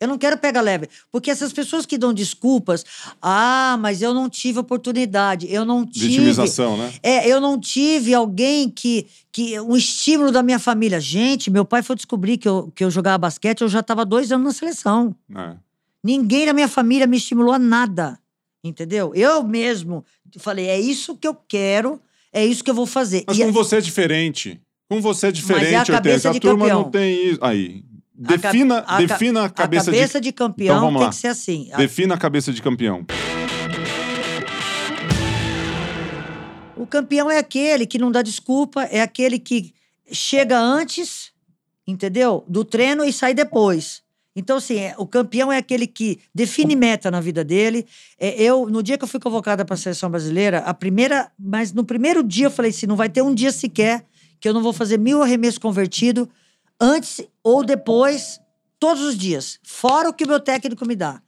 Eu 0.00 0.08
não 0.08 0.18
quero 0.18 0.36
pegar 0.36 0.60
leve. 0.60 0.88
Porque 1.10 1.30
essas 1.30 1.52
pessoas 1.52 1.86
que 1.86 1.96
dão 1.96 2.12
desculpas, 2.12 2.84
ah, 3.22 3.76
mas 3.80 4.02
eu 4.02 4.12
não 4.12 4.28
tive 4.28 4.58
oportunidade, 4.58 5.46
eu 5.50 5.64
não 5.64 5.86
tive. 5.86 6.08
Vitimização, 6.08 6.76
né? 6.76 6.92
É, 7.02 7.28
eu 7.28 7.40
não 7.40 7.58
tive 7.58 8.12
alguém 8.12 8.68
que, 8.68 9.06
que. 9.32 9.58
um 9.60 9.76
estímulo 9.76 10.30
da 10.32 10.42
minha 10.42 10.58
família. 10.58 11.00
Gente, 11.00 11.50
meu 11.50 11.64
pai 11.64 11.82
foi 11.82 11.96
descobrir 11.96 12.36
que 12.38 12.48
eu, 12.48 12.70
que 12.74 12.84
eu 12.84 12.90
jogava 12.90 13.18
basquete, 13.18 13.60
eu 13.62 13.68
já 13.68 13.80
estava 13.80 14.04
dois 14.04 14.30
anos 14.32 14.44
na 14.46 14.52
seleção. 14.52 15.14
É. 15.34 15.54
Ninguém 16.02 16.44
da 16.44 16.52
minha 16.52 16.68
família 16.68 17.06
me 17.06 17.16
estimulou 17.16 17.52
a 17.54 17.58
nada. 17.58 18.18
Entendeu? 18.62 19.12
Eu 19.14 19.42
mesmo 19.44 20.04
falei, 20.38 20.66
é 20.66 20.80
isso 20.80 21.16
que 21.16 21.28
eu 21.28 21.34
quero, 21.46 22.00
é 22.32 22.44
isso 22.44 22.64
que 22.64 22.70
eu 22.70 22.74
vou 22.74 22.86
fazer. 22.86 23.24
Mas 23.26 23.38
E 23.38 23.42
com 23.42 23.48
a- 23.50 23.52
você 23.52 23.76
é 23.76 23.80
diferente. 23.80 24.60
Com 24.90 25.00
você 25.00 25.28
é 25.28 25.32
diferente, 25.32 25.90
a 25.92 25.94
cabeça. 25.94 26.30
A 26.30 26.34
turma 26.40 26.60
campeão. 26.60 26.82
não 26.82 26.90
tem 26.90 27.28
isso. 27.30 27.38
Aí. 27.42 27.84
Defina, 28.16 28.84
a 28.86 28.98
defina 28.98 29.44
a 29.44 29.48
cabeça, 29.48 29.90
a 29.90 29.94
cabeça 29.94 30.20
de, 30.20 30.30
campeão 30.30 30.76
Então 30.76 30.80
vamos 30.86 30.98
tem 31.00 31.06
lá. 31.06 31.10
que 31.10 31.16
ser 31.16 31.26
assim. 31.28 31.68
Defina 31.76 32.14
a 32.14 32.18
cabeça 32.18 32.52
de 32.52 32.62
campeão. 32.62 33.04
O 36.76 36.86
campeão 36.86 37.28
é 37.30 37.38
aquele 37.38 37.86
que 37.86 37.98
não 37.98 38.12
dá 38.12 38.22
desculpa, 38.22 38.84
é 38.84 39.00
aquele 39.00 39.38
que 39.38 39.74
chega 40.12 40.58
antes, 40.58 41.32
entendeu? 41.86 42.44
Do 42.46 42.64
treino 42.64 43.04
e 43.04 43.12
sai 43.12 43.34
depois. 43.34 44.02
Então, 44.36 44.56
assim, 44.58 44.78
é- 44.78 44.94
o 44.98 45.06
campeão 45.06 45.52
é 45.52 45.56
aquele 45.58 45.86
que 45.86 46.18
define 46.34 46.74
meta 46.76 47.10
na 47.10 47.20
vida 47.20 47.44
dele. 47.44 47.86
É, 48.18 48.40
eu, 48.42 48.68
no 48.68 48.82
dia 48.82 48.98
que 48.98 49.04
eu 49.04 49.08
fui 49.08 49.20
convocada 49.20 49.64
para 49.64 49.74
a 49.74 49.78
seleção 49.78 50.10
brasileira, 50.10 50.58
a 50.58 50.74
primeira, 50.74 51.30
mas 51.38 51.72
no 51.72 51.84
primeiro 51.84 52.22
dia 52.22 52.46
eu 52.46 52.50
falei 52.50 52.70
assim: 52.70 52.86
não 52.86 52.96
vai 52.96 53.08
ter 53.08 53.22
um 53.22 53.34
dia 53.34 53.50
sequer 53.52 54.04
que 54.40 54.48
eu 54.48 54.52
não 54.52 54.62
vou 54.62 54.72
fazer 54.72 54.98
mil 54.98 55.22
arremessos 55.22 55.58
convertidos 55.58 56.28
antes 56.80 57.20
ou 57.42 57.64
depois, 57.64 58.40
todos 58.78 59.02
os 59.02 59.16
dias, 59.16 59.58
fora 59.62 60.08
o 60.08 60.12
que 60.14 60.24
o 60.24 60.28
meu 60.28 60.40
técnico 60.40 60.86
me 60.86 60.96
dá. 60.96 61.20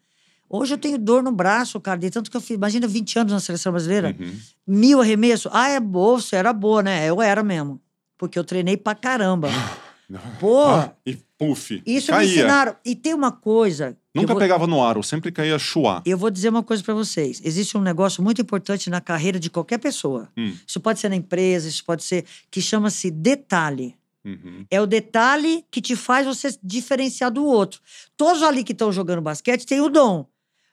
Hoje 0.48 0.74
eu 0.74 0.78
tenho 0.78 0.96
dor 0.98 1.22
no 1.24 1.32
braço, 1.32 1.80
cara, 1.80 1.98
de 1.98 2.08
tanto 2.08 2.30
que 2.30 2.36
eu 2.36 2.40
fiz. 2.40 2.56
Imagina 2.56 2.86
20 2.86 3.18
anos 3.18 3.32
na 3.32 3.40
seleção 3.40 3.72
brasileira. 3.72 4.14
Uhum. 4.18 4.38
Mil 4.66 5.00
arremessos? 5.00 5.50
Ah, 5.52 5.68
é 5.70 5.80
você 5.80 6.36
era 6.36 6.52
boa, 6.52 6.82
né? 6.84 7.04
Eu 7.08 7.20
era 7.20 7.42
mesmo. 7.42 7.80
Porque 8.16 8.38
eu 8.38 8.44
treinei 8.44 8.76
pra 8.76 8.94
caramba. 8.94 9.48
Pô, 10.38 10.64
Ah, 10.66 10.92
e 11.04 11.16
puf. 11.36 11.82
isso 11.84 12.12
me 12.12 12.18
caía. 12.18 12.30
ensinaram. 12.30 12.76
E 12.84 12.94
tem 12.94 13.12
uma 13.12 13.32
coisa. 13.32 13.96
Nunca 14.14 14.34
vou, 14.34 14.38
pegava 14.40 14.64
no 14.68 14.80
aro, 14.82 15.02
sempre 15.02 15.32
caía 15.32 15.58
chuá. 15.58 16.00
eu 16.06 16.16
vou 16.16 16.30
dizer 16.30 16.48
uma 16.48 16.62
coisa 16.62 16.80
pra 16.80 16.94
vocês. 16.94 17.42
Existe 17.44 17.76
um 17.76 17.82
negócio 17.82 18.22
muito 18.22 18.40
importante 18.40 18.88
na 18.88 19.00
carreira 19.00 19.40
de 19.40 19.50
qualquer 19.50 19.78
pessoa. 19.78 20.28
Hum. 20.36 20.54
Isso 20.64 20.78
pode 20.78 21.00
ser 21.00 21.08
na 21.08 21.16
empresa, 21.16 21.68
isso 21.68 21.84
pode 21.84 22.04
ser. 22.04 22.24
que 22.52 22.62
chama-se 22.62 23.10
detalhe. 23.10 23.96
Uhum. 24.26 24.66
É 24.68 24.80
o 24.80 24.86
detalhe 24.86 25.64
que 25.70 25.80
te 25.80 25.94
faz 25.94 26.26
você 26.26 26.58
diferenciar 26.60 27.30
do 27.30 27.44
outro. 27.44 27.80
Todos 28.16 28.42
ali 28.42 28.64
que 28.64 28.72
estão 28.72 28.90
jogando 28.90 29.22
basquete 29.22 29.64
têm 29.64 29.80
o 29.80 29.88
dom. 29.88 30.26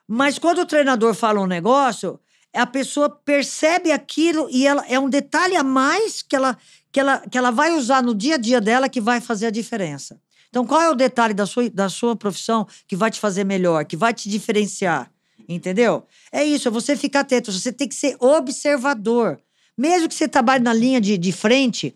Mas 0.08 0.39
quando 0.39 0.60
o 0.60 0.66
treinador 0.66 1.13
fala 1.13 1.39
um 1.39 1.46
negócio, 1.46 2.20
a 2.52 2.66
pessoa 2.66 3.10
percebe 3.10 3.92
aquilo 3.92 4.48
e 4.50 4.66
ela 4.66 4.84
é 4.89 5.00
um 5.00 5.08
detalhe 5.08 5.56
a 5.56 5.63
mais 5.63 6.24
que 6.24 6.36
ela, 6.36 6.58
que 6.92 7.00
ela, 7.00 7.20
que 7.20 7.38
ela 7.38 7.52
vai 7.52 7.76
usar 7.76 8.02
no 8.02 8.16
dia 8.16 8.36
a 8.36 8.38
dia 8.39 8.60
dela 8.60 8.89
que 8.89 9.00
vai 9.00 9.22
fazer 9.22 9.46
a 9.46 9.52
diferença. 9.52 10.20
Então, 10.50 10.66
qual 10.66 10.82
é 10.82 10.89
o 10.89 10.96
detalhe 10.96 11.34
da 11.34 11.46
sua, 11.46 11.70
da 11.70 11.89
sua 11.89 12.16
profissão 12.16 12.68
que 12.88 12.96
vai 12.96 13.12
te 13.12 13.20
fazer 13.20 13.44
melhor, 13.44 13.86
que 13.86 13.98
vai 13.98 14.13
te 14.13 14.30
diferenciar? 14.30 15.12
Entendeu? 15.48 16.06
É 16.32 16.44
isso, 16.44 16.68
é 16.68 16.72
você 16.72 16.96
ficar 16.96 17.22
atento. 17.22 17.52
Você 17.52 17.72
tem 17.72 17.88
que 17.88 17.96
ser 17.96 18.16
observador. 18.20 19.39
Mesmo 19.78 20.08
que 20.08 20.13
você 20.13 20.28
trabalhe 20.28 20.63
na 20.63 20.74
linha 20.74 21.02
de, 21.02 21.18
de 21.18 21.32
frente, 21.32 21.96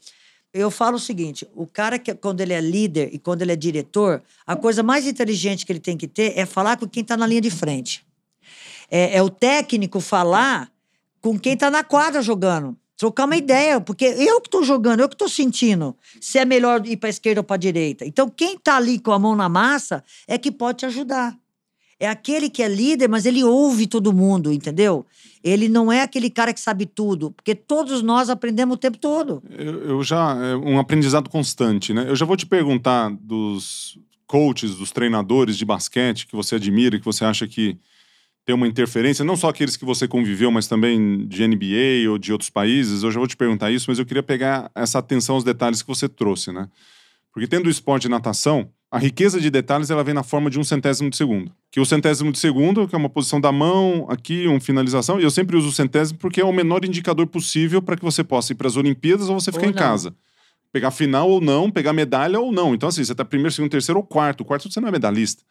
eu 0.53 0.71
falo 0.71 0.95
o 0.95 0.99
seguinte: 0.99 1.47
o 1.55 1.67
cara 1.67 1.99
que 1.99 2.13
quando 2.15 2.41
ele 2.41 2.53
é 2.53 2.61
líder 2.61 3.09
e 3.11 3.19
quando 3.19 3.41
ele 3.41 3.51
é 3.51 3.55
diretor, 3.55 4.23
a 4.45 4.55
coisa 4.55 4.81
mais 4.81 5.05
inteligente 5.05 5.65
que 5.65 5.71
ele 5.71 5.79
tem 5.79 5.97
que 5.97 6.07
ter 6.07 6.37
é 6.37 6.45
falar 6.45 6.77
com 6.77 6.87
quem 6.87 7.01
está 7.01 7.15
na 7.15 7.27
linha 7.27 7.41
de 7.41 7.51
frente. 7.51 8.05
É, 8.89 9.17
é 9.17 9.21
o 9.21 9.29
técnico 9.29 9.99
falar 9.99 10.71
com 11.21 11.37
quem 11.37 11.53
está 11.53 11.69
na 11.69 11.83
quadra 11.83 12.21
jogando. 12.21 12.77
Trocar 12.95 13.25
uma 13.25 13.37
ideia, 13.37 13.79
porque 13.79 14.05
eu 14.05 14.41
que 14.41 14.47
estou 14.47 14.63
jogando, 14.63 15.01
eu 15.01 15.07
que 15.07 15.13
estou 15.13 15.29
sentindo 15.29 15.95
se 16.19 16.39
é 16.39 16.45
melhor 16.45 16.83
ir 16.87 16.97
para 16.97 17.09
esquerda 17.09 17.41
ou 17.41 17.43
para 17.43 17.57
direita. 17.57 18.03
Então, 18.05 18.27
quem 18.27 18.55
está 18.55 18.77
ali 18.77 18.97
com 18.97 19.11
a 19.11 19.19
mão 19.19 19.35
na 19.35 19.47
massa 19.47 20.03
é 20.27 20.35
que 20.35 20.51
pode 20.51 20.79
te 20.79 20.85
ajudar. 20.87 21.37
É 21.99 22.07
aquele 22.07 22.49
que 22.49 22.61
é 22.61 22.67
líder, 22.67 23.07
mas 23.07 23.25
ele 23.25 23.43
ouve 23.43 23.87
todo 23.87 24.13
mundo, 24.13 24.51
entendeu? 24.53 25.05
Ele 25.43 25.67
não 25.67 25.91
é 25.91 26.01
aquele 26.01 26.29
cara 26.29 26.53
que 26.53 26.59
sabe 26.59 26.85
tudo, 26.85 27.31
porque 27.31 27.55
todos 27.55 28.03
nós 28.03 28.29
aprendemos 28.29 28.75
o 28.75 28.79
tempo 28.79 28.97
todo. 28.97 29.41
Eu, 29.49 29.83
eu 29.83 30.03
já. 30.03 30.35
É 30.45 30.55
um 30.55 30.77
aprendizado 30.77 31.29
constante, 31.29 31.93
né? 31.93 32.05
Eu 32.07 32.15
já 32.15 32.25
vou 32.25 32.37
te 32.37 32.45
perguntar 32.45 33.09
dos 33.19 33.97
coaches, 34.27 34.75
dos 34.75 34.91
treinadores 34.91 35.57
de 35.57 35.65
basquete 35.65 36.27
que 36.27 36.35
você 36.35 36.55
admira, 36.55 36.99
que 36.99 37.05
você 37.05 37.25
acha 37.25 37.47
que 37.47 37.79
tem 38.45 38.55
uma 38.55 38.67
interferência, 38.67 39.25
não 39.25 39.35
só 39.35 39.49
aqueles 39.49 39.75
que 39.75 39.83
você 39.83 40.07
conviveu, 40.07 40.49
mas 40.49 40.67
também 40.67 41.27
de 41.27 41.45
NBA 41.45 42.09
ou 42.09 42.17
de 42.17 42.31
outros 42.31 42.49
países. 42.49 43.03
Eu 43.03 43.11
já 43.11 43.19
vou 43.19 43.27
te 43.27 43.35
perguntar 43.35 43.71
isso, 43.71 43.89
mas 43.89 43.99
eu 43.99 44.05
queria 44.05 44.23
pegar 44.23 44.71
essa 44.73 44.99
atenção 44.99 45.35
aos 45.35 45.43
detalhes 45.43 45.81
que 45.81 45.87
você 45.87 46.07
trouxe, 46.07 46.51
né? 46.53 46.69
Porque 47.33 47.45
tendo 47.45 47.67
o 47.67 47.69
esporte 47.69 48.03
de 48.03 48.09
natação, 48.09 48.69
a 48.89 48.97
riqueza 48.97 49.39
de 49.39 49.49
detalhes 49.49 49.89
ela 49.89 50.03
vem 50.03 50.13
na 50.13 50.23
forma 50.23 50.49
de 50.49 50.57
um 50.57 50.63
centésimo 50.63 51.09
de 51.09 51.17
segundo. 51.17 51.51
Que 51.69 51.79
o 51.79 51.85
centésimo 51.85 52.31
de 52.31 52.39
segundo, 52.39 52.87
que 52.87 52.95
é 52.95 52.97
uma 52.97 53.09
posição 53.09 53.39
da 53.39 53.51
mão, 53.51 54.07
aqui, 54.09 54.47
uma 54.47 54.59
finalização, 54.59 55.19
e 55.19 55.23
eu 55.23 55.31
sempre 55.31 55.57
uso 55.57 55.69
o 55.69 55.71
centésimo 55.73 56.17
porque 56.17 56.39
é 56.39 56.45
o 56.45 56.53
menor 56.53 56.85
indicador 56.85 57.27
possível 57.27 57.81
para 57.81 57.97
que 57.97 58.03
você 58.03 58.23
possa 58.23 58.53
ir 58.53 58.55
para 58.55 58.67
as 58.67 58.77
Olimpíadas 58.77 59.27
ou 59.27 59.39
você 59.39 59.51
ficar 59.51 59.65
Ou 59.65 59.71
em 59.71 59.73
casa. 59.73 60.15
Pegar 60.71 60.91
final 60.91 61.29
ou 61.29 61.41
não, 61.41 61.69
pegar 61.69 61.91
medalha 61.91 62.39
ou 62.39 62.51
não. 62.51 62.73
Então, 62.73 62.87
assim, 62.87 63.03
você 63.03 63.13
tá 63.13 63.25
primeiro, 63.25 63.51
segundo, 63.53 63.71
terceiro 63.71 63.99
ou 63.99 64.05
quarto. 64.05 64.41
O 64.41 64.45
quarto 64.45 64.71
você 64.71 64.79
não 64.79 64.87
é 64.87 64.91
medalhista. 64.91 65.43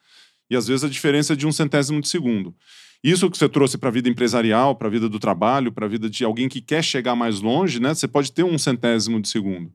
E 0.49 0.57
às 0.57 0.67
vezes 0.67 0.85
a 0.85 0.89
diferença 0.89 1.33
é 1.33 1.37
de 1.37 1.47
um 1.47 1.53
centésimo 1.53 2.01
de 2.01 2.09
segundo. 2.09 2.55
Isso 3.03 3.31
que 3.31 3.37
você 3.37 3.49
trouxe 3.49 3.77
para 3.77 3.89
a 3.89 3.93
vida 3.93 4.09
empresarial, 4.09 4.75
para 4.75 4.89
a 4.89 4.91
vida 4.91 5.09
do 5.09 5.19
trabalho, 5.19 5.73
para 5.73 5.87
a 5.87 5.89
vida 5.89 6.09
de 6.09 6.25
alguém 6.25 6.49
que 6.49 6.61
quer 6.61 6.83
chegar 6.83 7.15
mais 7.15 7.41
longe, 7.41 7.81
né? 7.81 7.95
Você 7.95 8.09
pode 8.09 8.33
ter 8.33 8.45
um 8.45 8.57
centésimo 8.57 9.21
de 9.21 9.29
segundo. 9.29 9.71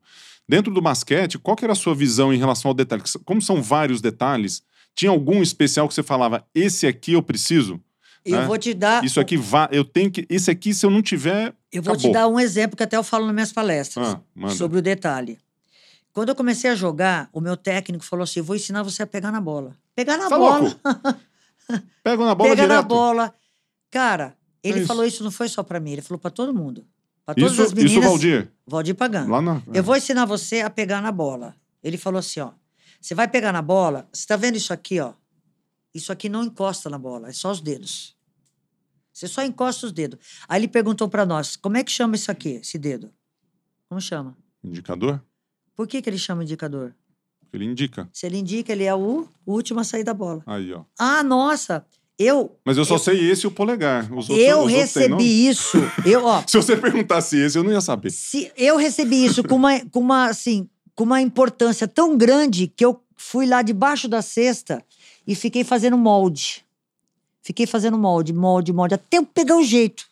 Dentro 0.48 0.72
do 0.72 0.80
basquete, 0.82 1.38
qual 1.38 1.56
que 1.56 1.64
era 1.64 1.72
a 1.72 1.76
sua 1.76 1.94
visão 1.94 2.32
em 2.32 2.38
relação 2.38 2.68
ao 2.70 2.74
detalhe? 2.74 3.02
Como 3.24 3.40
são 3.40 3.62
vários 3.62 4.00
detalhes, 4.00 4.62
tinha 4.94 5.10
algum 5.10 5.42
especial 5.42 5.88
que 5.88 5.94
você 5.94 6.02
falava, 6.02 6.44
esse 6.54 6.86
aqui 6.86 7.12
eu 7.12 7.22
preciso? 7.22 7.80
Eu 8.24 8.40
né? 8.40 8.46
vou 8.46 8.58
te 8.58 8.72
dar. 8.74 9.04
Isso 9.04 9.18
aqui 9.18 9.38
eu 9.70 9.84
tenho 9.84 10.10
que, 10.10 10.26
esse 10.28 10.50
aqui 10.50 10.72
se 10.74 10.84
eu 10.86 10.90
não 10.90 11.02
tiver, 11.02 11.54
Eu 11.72 11.82
vou 11.82 11.94
acabou. 11.94 12.10
te 12.10 12.14
dar 12.14 12.28
um 12.28 12.38
exemplo 12.38 12.76
que 12.76 12.82
até 12.82 12.96
eu 12.96 13.02
falo 13.02 13.24
nas 13.26 13.34
minhas 13.34 13.52
palestras 13.52 14.16
Ah, 14.40 14.48
sobre 14.50 14.78
o 14.78 14.82
detalhe. 14.82 15.38
Quando 16.12 16.28
eu 16.28 16.34
comecei 16.34 16.70
a 16.70 16.74
jogar, 16.74 17.28
o 17.32 17.40
meu 17.40 17.56
técnico 17.56 18.04
falou 18.04 18.22
assim: 18.24 18.40
"Eu 18.40 18.44
vou 18.44 18.54
ensinar 18.54 18.82
você 18.82 19.02
a 19.02 19.06
pegar 19.06 19.32
na 19.32 19.40
bola. 19.40 19.76
Pegar 19.94 20.18
na 20.18 20.28
Tá 20.28 20.38
bola. 20.38 20.76
Pega 22.04 22.24
na 22.24 22.34
bola 22.34 22.50
Pegar 22.50 22.66
na 22.66 22.74
direto. 22.76 22.88
bola. 22.88 23.34
Cara, 23.90 24.36
ele 24.62 24.78
isso. 24.80 24.86
falou 24.88 25.04
isso 25.06 25.24
não 25.24 25.30
foi 25.30 25.48
só 25.48 25.62
pra 25.62 25.80
mim, 25.80 25.92
ele 25.92 26.02
falou 26.02 26.18
pra 26.18 26.30
todo 26.30 26.52
mundo. 26.54 26.84
Pra 27.24 27.34
todas 27.34 27.52
Isso, 27.52 27.62
as 27.62 27.72
meninas. 27.72 27.92
isso 27.92 28.00
Valdir, 28.02 28.52
Valdir 28.66 28.94
Pagan. 28.96 29.28
lá 29.28 29.40
na 29.40 29.62
Eu 29.72 29.82
vou 29.84 29.96
ensinar 29.96 30.24
você 30.24 30.60
a 30.60 30.68
pegar 30.70 31.00
na 31.00 31.12
bola. 31.12 31.54
Ele 31.82 31.96
falou 31.96 32.18
assim, 32.18 32.40
ó. 32.40 32.52
Você 33.00 33.14
vai 33.14 33.28
pegar 33.28 33.52
na 33.52 33.62
bola, 33.62 34.08
você 34.12 34.26
tá 34.26 34.36
vendo 34.36 34.56
isso 34.56 34.72
aqui, 34.72 35.00
ó? 35.00 35.12
Isso 35.94 36.10
aqui 36.12 36.28
não 36.28 36.42
encosta 36.44 36.88
na 36.88 36.98
bola, 36.98 37.28
é 37.28 37.32
só 37.32 37.50
os 37.50 37.60
dedos. 37.60 38.16
Você 39.12 39.28
só 39.28 39.42
encosta 39.44 39.86
os 39.86 39.92
dedos. 39.92 40.18
Aí 40.48 40.60
ele 40.60 40.68
perguntou 40.68 41.08
pra 41.08 41.26
nós, 41.26 41.54
como 41.56 41.76
é 41.76 41.84
que 41.84 41.90
chama 41.92 42.14
isso 42.16 42.30
aqui, 42.30 42.60
esse 42.62 42.78
dedo? 42.78 43.12
Como 43.88 44.00
chama? 44.00 44.36
indicador, 44.64 45.22
Por 45.74 45.86
que, 45.88 46.00
que 46.00 46.08
ele 46.08 46.18
chama 46.18 46.44
indicador? 46.44 46.94
Ele 47.52 47.64
indica. 47.66 48.08
Se 48.12 48.24
ele 48.26 48.38
indica, 48.38 48.72
ele 48.72 48.84
é 48.84 48.94
o 48.94 49.28
último 49.46 49.80
a 49.80 49.84
sair 49.84 50.04
da 50.04 50.14
bola. 50.14 50.42
Aí, 50.46 50.72
ó. 50.72 50.84
Ah, 50.98 51.22
nossa! 51.22 51.84
Eu, 52.22 52.56
Mas 52.64 52.76
eu 52.76 52.84
só 52.84 52.94
Eu- 52.94 52.98
sei 52.98 53.30
esse 53.30 53.44
e 53.44 53.46
o 53.46 53.50
polegar. 53.50 54.04
Os 54.12 54.28
outros, 54.30 54.38
eu 54.48 54.64
recebi 54.64 55.48
isso. 55.48 55.78
Eu, 56.04 56.24
ó, 56.24 56.42
Se 56.46 56.56
você 56.56 56.76
perguntasse 56.76 57.36
esse, 57.36 57.58
eu 57.58 57.64
não 57.64 57.72
ia 57.72 57.80
saber. 57.80 58.10
se 58.10 58.50
eu 58.56 58.76
recebi 58.76 59.24
isso 59.24 59.42
com 59.42 59.56
uma, 59.56 59.80
com 59.90 60.00
uma, 60.00 60.26
assim, 60.26 60.68
com 60.94 61.04
uma 61.04 61.20
importância 61.20 61.88
tão 61.88 62.16
grande 62.16 62.66
que 62.66 62.84
eu 62.84 63.00
fui 63.16 63.46
lá 63.46 63.62
debaixo 63.62 64.08
da 64.08 64.20
cesta 64.22 64.84
e 65.26 65.34
fiquei 65.34 65.64
fazendo 65.64 65.96
molde. 65.96 66.64
Fiquei 67.42 67.66
fazendo 67.66 67.98
molde, 67.98 68.32
molde, 68.32 68.72
molde, 68.72 68.94
até 68.94 69.18
eu 69.18 69.24
pegar 69.26 69.56
o 69.56 69.62
jeito. 69.64 70.04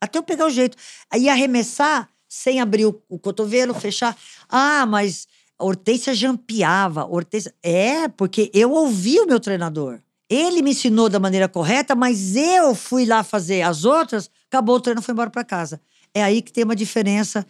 Até 0.00 0.18
eu 0.18 0.22
pegar 0.22 0.46
o 0.46 0.50
jeito. 0.50 0.76
Aí 1.10 1.28
arremessar 1.28 2.08
sem 2.28 2.60
abrir 2.60 2.84
o, 2.86 3.00
o 3.08 3.18
cotovelo, 3.18 3.72
fechar. 3.74 4.16
Ah, 4.48 4.84
mas 4.86 5.26
a 5.58 5.64
Hortência 5.64 6.14
jampeava. 6.14 7.04
Hortência... 7.06 7.54
É, 7.62 8.06
porque 8.06 8.50
eu 8.52 8.70
ouvi 8.72 9.18
o 9.18 9.26
meu 9.26 9.40
treinador. 9.40 9.98
Ele 10.28 10.60
me 10.62 10.70
ensinou 10.70 11.08
da 11.08 11.18
maneira 11.18 11.48
correta, 11.48 11.94
mas 11.94 12.36
eu 12.36 12.74
fui 12.74 13.04
lá 13.06 13.22
fazer 13.22 13.62
as 13.62 13.84
outras, 13.84 14.30
acabou 14.50 14.76
o 14.76 14.80
treino, 14.80 15.00
foi 15.02 15.12
embora 15.12 15.30
para 15.30 15.42
casa. 15.44 15.80
É 16.14 16.22
aí 16.22 16.40
que 16.42 16.50
tem 16.52 16.64
uma 16.64 16.74
diferença. 16.74 17.46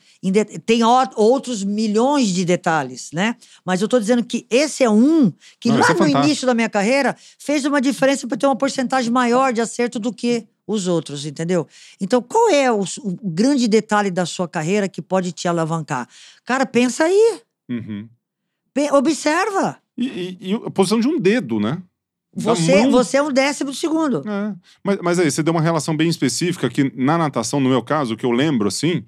Tem 0.67 0.81
outros 0.85 1.62
milhões 1.64 2.29
de 2.29 2.45
detalhes, 2.45 3.11
né? 3.12 3.37
Mas 3.64 3.81
eu 3.81 3.88
tô 3.88 3.99
dizendo 4.01 4.23
que 4.25 4.47
esse 4.51 4.83
é 4.83 4.91
um 4.91 5.33
que 5.61 5.69
Não, 5.71 5.77
lá 5.79 5.87
é 5.87 5.93
no 5.93 5.99
fantástico. 5.99 6.25
início 6.25 6.47
da 6.47 6.55
minha 6.55 6.69
carreira 6.69 7.17
fez 7.38 7.64
uma 7.64 7.81
diferença 7.81 8.27
para 8.27 8.37
ter 8.37 8.47
uma 8.47 8.57
porcentagem 8.57 9.11
maior 9.12 9.53
de 9.53 9.61
acerto 9.61 9.99
do 10.01 10.12
que 10.12 10.47
os 10.67 10.87
outros, 10.87 11.25
entendeu? 11.25 11.67
Então, 12.01 12.21
qual 12.21 12.51
é 12.51 12.71
o, 12.71 12.81
o 13.03 13.17
grande 13.31 13.67
detalhe 13.69 14.11
da 14.11 14.27
sua 14.27 14.47
carreira 14.49 14.88
que 14.88 15.01
pode 15.01 15.33
te 15.33 15.47
alavancar? 15.49 16.07
Cara, 16.45 16.67
pensa 16.67 17.05
aí. 17.05 17.41
Uhum. 17.71 18.09
Pe- 18.75 18.93
observa. 18.93 19.79
E, 19.97 20.07
e- 20.07 20.38
e 20.51 20.55
a 20.55 20.71
posição 20.71 21.01
de 21.01 21.09
um 21.09 21.19
dedo, 21.19 21.59
né? 21.59 21.81
Você, 22.42 22.83
mão. 22.83 22.90
você 22.90 23.16
é 23.16 23.22
um 23.22 23.33
décimo 23.33 23.72
segundo. 23.74 24.22
É. 24.29 24.55
Mas, 24.85 24.98
mas 25.03 25.18
aí, 25.18 25.31
você 25.31 25.42
deu 25.42 25.53
uma 25.53 25.61
relação 25.62 25.96
bem 25.96 26.09
específica 26.09 26.68
que 26.68 26.92
na 26.96 27.18
natação, 27.18 27.61
no 27.61 27.68
meu 27.68 27.83
caso, 27.83 28.14
o 28.14 28.16
que 28.16 28.24
eu 28.27 28.31
lembro, 28.31 28.68
assim, 28.68 29.05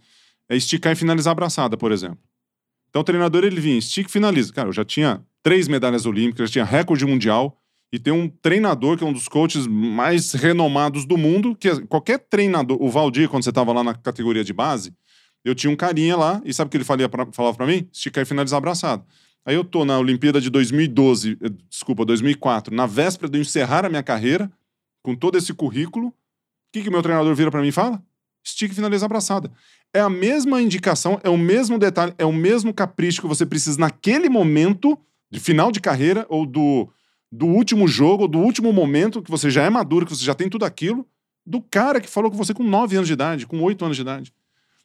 é 0.49 0.57
esticar 0.57 0.93
e 0.93 0.97
finalizar 0.97 1.33
a 1.33 1.35
braçada, 1.35 1.77
por 1.77 1.93
exemplo. 1.93 2.19
Então 2.89 3.03
o 3.03 3.05
treinador, 3.05 3.45
ele 3.45 3.61
vinha, 3.61 3.79
estica 3.79 4.09
e 4.09 4.13
finaliza. 4.13 4.53
Cara, 4.53 4.69
eu 4.69 4.73
já 4.73 4.85
tinha 4.85 5.23
três 5.43 5.69
medalhas 5.69 6.07
olímpicas, 6.07 6.49
já 6.51 6.53
tinha 6.55 6.65
recorde 6.65 7.07
mundial, 7.07 7.57
e 7.93 7.99
tem 7.99 8.13
um 8.13 8.29
treinador 8.29 8.97
que 8.97 9.05
é 9.05 9.07
um 9.07 9.13
dos 9.13 9.29
coaches 9.29 9.67
mais 9.67 10.33
renomados 10.33 11.05
do 11.05 11.17
mundo, 11.17 11.57
que 11.57 11.69
é- 11.69 11.81
qualquer 11.87 12.19
treinador, 12.19 12.77
o 12.81 12.89
Valdir, 12.91 13.29
quando 13.29 13.43
você 13.45 13.51
estava 13.51 13.73
lá 13.73 13.83
na 13.83 13.95
categoria 13.95 14.45
de 14.45 14.53
base, 14.53 14.93
eu 15.45 15.55
tinha 15.55 15.71
um 15.71 15.77
carinha 15.77 16.17
lá, 16.17 16.41
e 16.45 16.53
sabe 16.53 16.69
o 16.69 16.71
que 16.71 16.77
ele 16.77 16.85
falia 16.85 17.09
pra, 17.09 17.27
falava 17.33 17.57
pra 17.57 17.67
mim? 17.67 17.89
Esticar 17.93 18.23
e 18.23 18.25
finalizar 18.27 18.59
a 18.59 18.61
braçada. 18.61 19.05
Aí 19.45 19.55
eu 19.55 19.65
tô 19.65 19.85
na 19.85 19.99
Olimpíada 19.99 20.41
de 20.41 20.51
2012, 20.51 21.39
eh, 21.41 21.49
desculpa, 21.69 22.05
2004, 22.05 22.75
na 22.75 22.87
véspera 22.87 23.31
de 23.31 23.39
eu 23.39 23.43
encerrar 23.43 23.85
a 23.85 23.89
minha 23.89 24.03
carreira, 24.03 24.51
com 25.03 25.15
todo 25.15 25.39
esse 25.39 25.53
currículo, 25.55 26.09
o 26.09 26.13
que 26.73 26.83
que 26.83 26.91
meu 26.91 27.03
treinador 27.03 27.35
vira 27.35 27.51
pra 27.51 27.63
mim 27.63 27.69
e 27.69 27.73
fala? 27.73 28.03
Estica 28.45 28.73
e 28.73 28.77
finaliza 28.77 29.07
a 29.07 29.09
braçada. 29.09 29.51
É 29.93 30.01
a 30.01 30.11
mesma 30.11 30.61
indicação, 30.61 31.19
é 31.23 31.29
o 31.29 31.39
mesmo 31.39 31.79
detalhe, 31.79 32.15
é 32.19 32.25
o 32.25 32.33
mesmo 32.33 32.73
capricho 32.73 33.21
que 33.21 33.27
você 33.27 33.45
precisa 33.45 33.79
naquele 33.81 34.29
momento 34.29 34.99
de 35.31 35.41
final 35.41 35.73
de 35.73 35.81
carreira 35.81 36.27
ou 36.29 36.45
do, 36.45 36.89
do 37.31 37.47
último 37.47 37.89
jogo, 37.89 38.25
ou 38.25 38.29
do 38.29 38.39
último 38.39 38.73
momento 38.73 39.23
que 39.23 39.31
você 39.31 39.51
já 39.51 39.63
é 39.63 39.71
maduro, 39.71 40.07
que 40.07 40.15
você 40.15 40.25
já 40.25 40.35
tem 40.35 40.49
tudo 40.49 40.65
aquilo, 40.65 41.07
do 41.47 41.61
cara 41.61 42.01
que 42.01 42.09
falou 42.09 42.31
com 42.31 42.37
você 42.37 42.53
com 42.53 42.63
9 42.63 42.97
anos 42.97 43.09
de 43.09 43.15
idade, 43.15 43.47
com 43.47 43.61
8 43.63 43.85
anos 43.85 43.97
de 43.97 44.03
idade. 44.03 44.33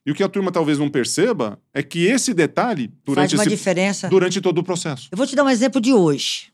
E 0.05 0.11
o 0.11 0.15
que 0.15 0.23
a 0.23 0.29
turma 0.29 0.51
talvez 0.51 0.77
não 0.77 0.89
perceba 0.89 1.59
é 1.73 1.81
que 1.81 2.05
esse 2.05 2.33
detalhe, 2.33 2.87
Faz 2.89 2.99
durante, 3.05 3.35
uma 3.35 3.43
esse, 3.43 3.49
diferença. 3.49 4.07
durante 4.07 4.39
todo 4.39 4.59
o 4.59 4.63
processo. 4.63 5.09
Eu 5.11 5.17
vou 5.17 5.25
te 5.25 5.35
dar 5.35 5.43
um 5.43 5.49
exemplo 5.49 5.81
de 5.81 5.93
hoje. 5.93 6.51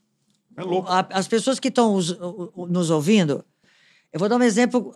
É 0.56 0.62
louco. 0.62 0.88
As 1.10 1.28
pessoas 1.28 1.58
que 1.60 1.68
estão 1.68 1.94
nos 2.68 2.90
ouvindo, 2.90 3.44
eu 4.12 4.18
vou 4.18 4.28
dar 4.28 4.36
um 4.36 4.42
exemplo 4.42 4.94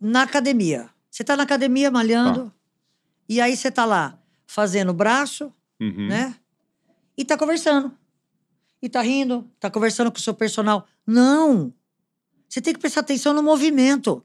na 0.00 0.22
academia. 0.22 0.88
Você 1.10 1.22
está 1.22 1.36
na 1.36 1.42
academia 1.42 1.90
malhando, 1.90 2.52
e 3.28 3.40
aí 3.40 3.56
você 3.56 3.68
está 3.68 3.84
lá 3.84 4.18
fazendo 4.46 4.92
braço, 4.94 5.52
Uhum. 5.80 6.08
né? 6.08 6.34
E 7.16 7.24
tá 7.24 7.36
conversando. 7.36 7.92
E 8.80 8.88
tá 8.88 9.00
rindo, 9.02 9.44
tá 9.60 9.70
conversando 9.70 10.10
com 10.10 10.18
o 10.18 10.20
seu 10.20 10.32
personal. 10.34 10.86
Não! 11.06 11.72
Você 12.48 12.60
tem 12.60 12.72
que 12.72 12.80
prestar 12.80 13.00
atenção 13.00 13.34
no 13.34 13.42
movimento. 13.42 14.24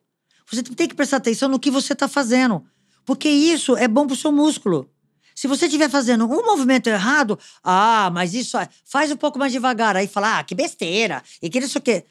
Você 0.49 0.61
tem 0.63 0.87
que 0.87 0.95
prestar 0.95 1.17
atenção 1.17 1.49
no 1.49 1.59
que 1.59 1.71
você 1.71 1.93
tá 1.95 2.07
fazendo. 2.07 2.63
Porque 3.05 3.29
isso 3.29 3.75
é 3.75 3.87
bom 3.87 4.07
pro 4.07 4.15
seu 4.15 4.31
músculo. 4.31 4.89
Se 5.35 5.47
você 5.47 5.65
estiver 5.65 5.89
fazendo 5.89 6.25
um 6.25 6.45
movimento 6.45 6.87
errado, 6.87 7.37
ah, 7.63 8.09
mas 8.13 8.33
isso 8.33 8.57
é- 8.57 8.69
faz 8.85 9.11
um 9.11 9.15
pouco 9.17 9.39
mais 9.39 9.51
devagar. 9.51 9.95
Aí 9.95 10.07
fala, 10.07 10.39
ah, 10.39 10.43
que 10.43 10.53
besteira. 10.53 11.23
E 11.41 11.49
que 11.49 11.59
isso 11.59 11.81
quê? 11.81 12.05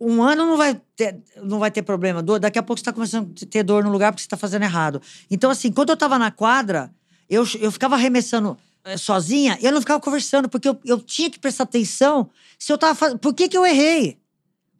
Um 0.00 0.22
ano 0.22 0.46
não 0.46 0.56
vai 0.56 0.80
ter, 0.96 1.20
não 1.42 1.58
vai 1.58 1.70
ter 1.70 1.82
problema. 1.82 2.22
Dor, 2.22 2.40
daqui 2.40 2.58
a 2.58 2.62
pouco 2.62 2.78
você 2.78 2.82
está 2.82 2.92
começando 2.92 3.32
a 3.40 3.46
ter 3.46 3.62
dor 3.62 3.84
no 3.84 3.90
lugar 3.90 4.12
porque 4.12 4.22
você 4.22 4.26
está 4.26 4.36
fazendo 4.36 4.62
errado. 4.62 5.00
Então, 5.30 5.50
assim, 5.50 5.70
quando 5.70 5.90
eu 5.90 5.94
estava 5.94 6.18
na 6.18 6.30
quadra, 6.30 6.92
eu, 7.28 7.44
eu 7.60 7.70
ficava 7.70 7.94
arremessando 7.94 8.56
eh, 8.84 8.96
sozinha, 8.96 9.58
eu 9.62 9.70
não 9.70 9.80
ficava 9.80 10.00
conversando, 10.00 10.48
porque 10.48 10.68
eu, 10.68 10.78
eu 10.84 11.00
tinha 11.00 11.30
que 11.30 11.38
prestar 11.38 11.64
atenção 11.64 12.28
se 12.58 12.72
eu 12.72 12.74
estava 12.74 12.94
fazendo. 12.94 13.18
Por 13.18 13.32
que, 13.32 13.48
que 13.48 13.56
eu 13.56 13.64
errei? 13.64 14.18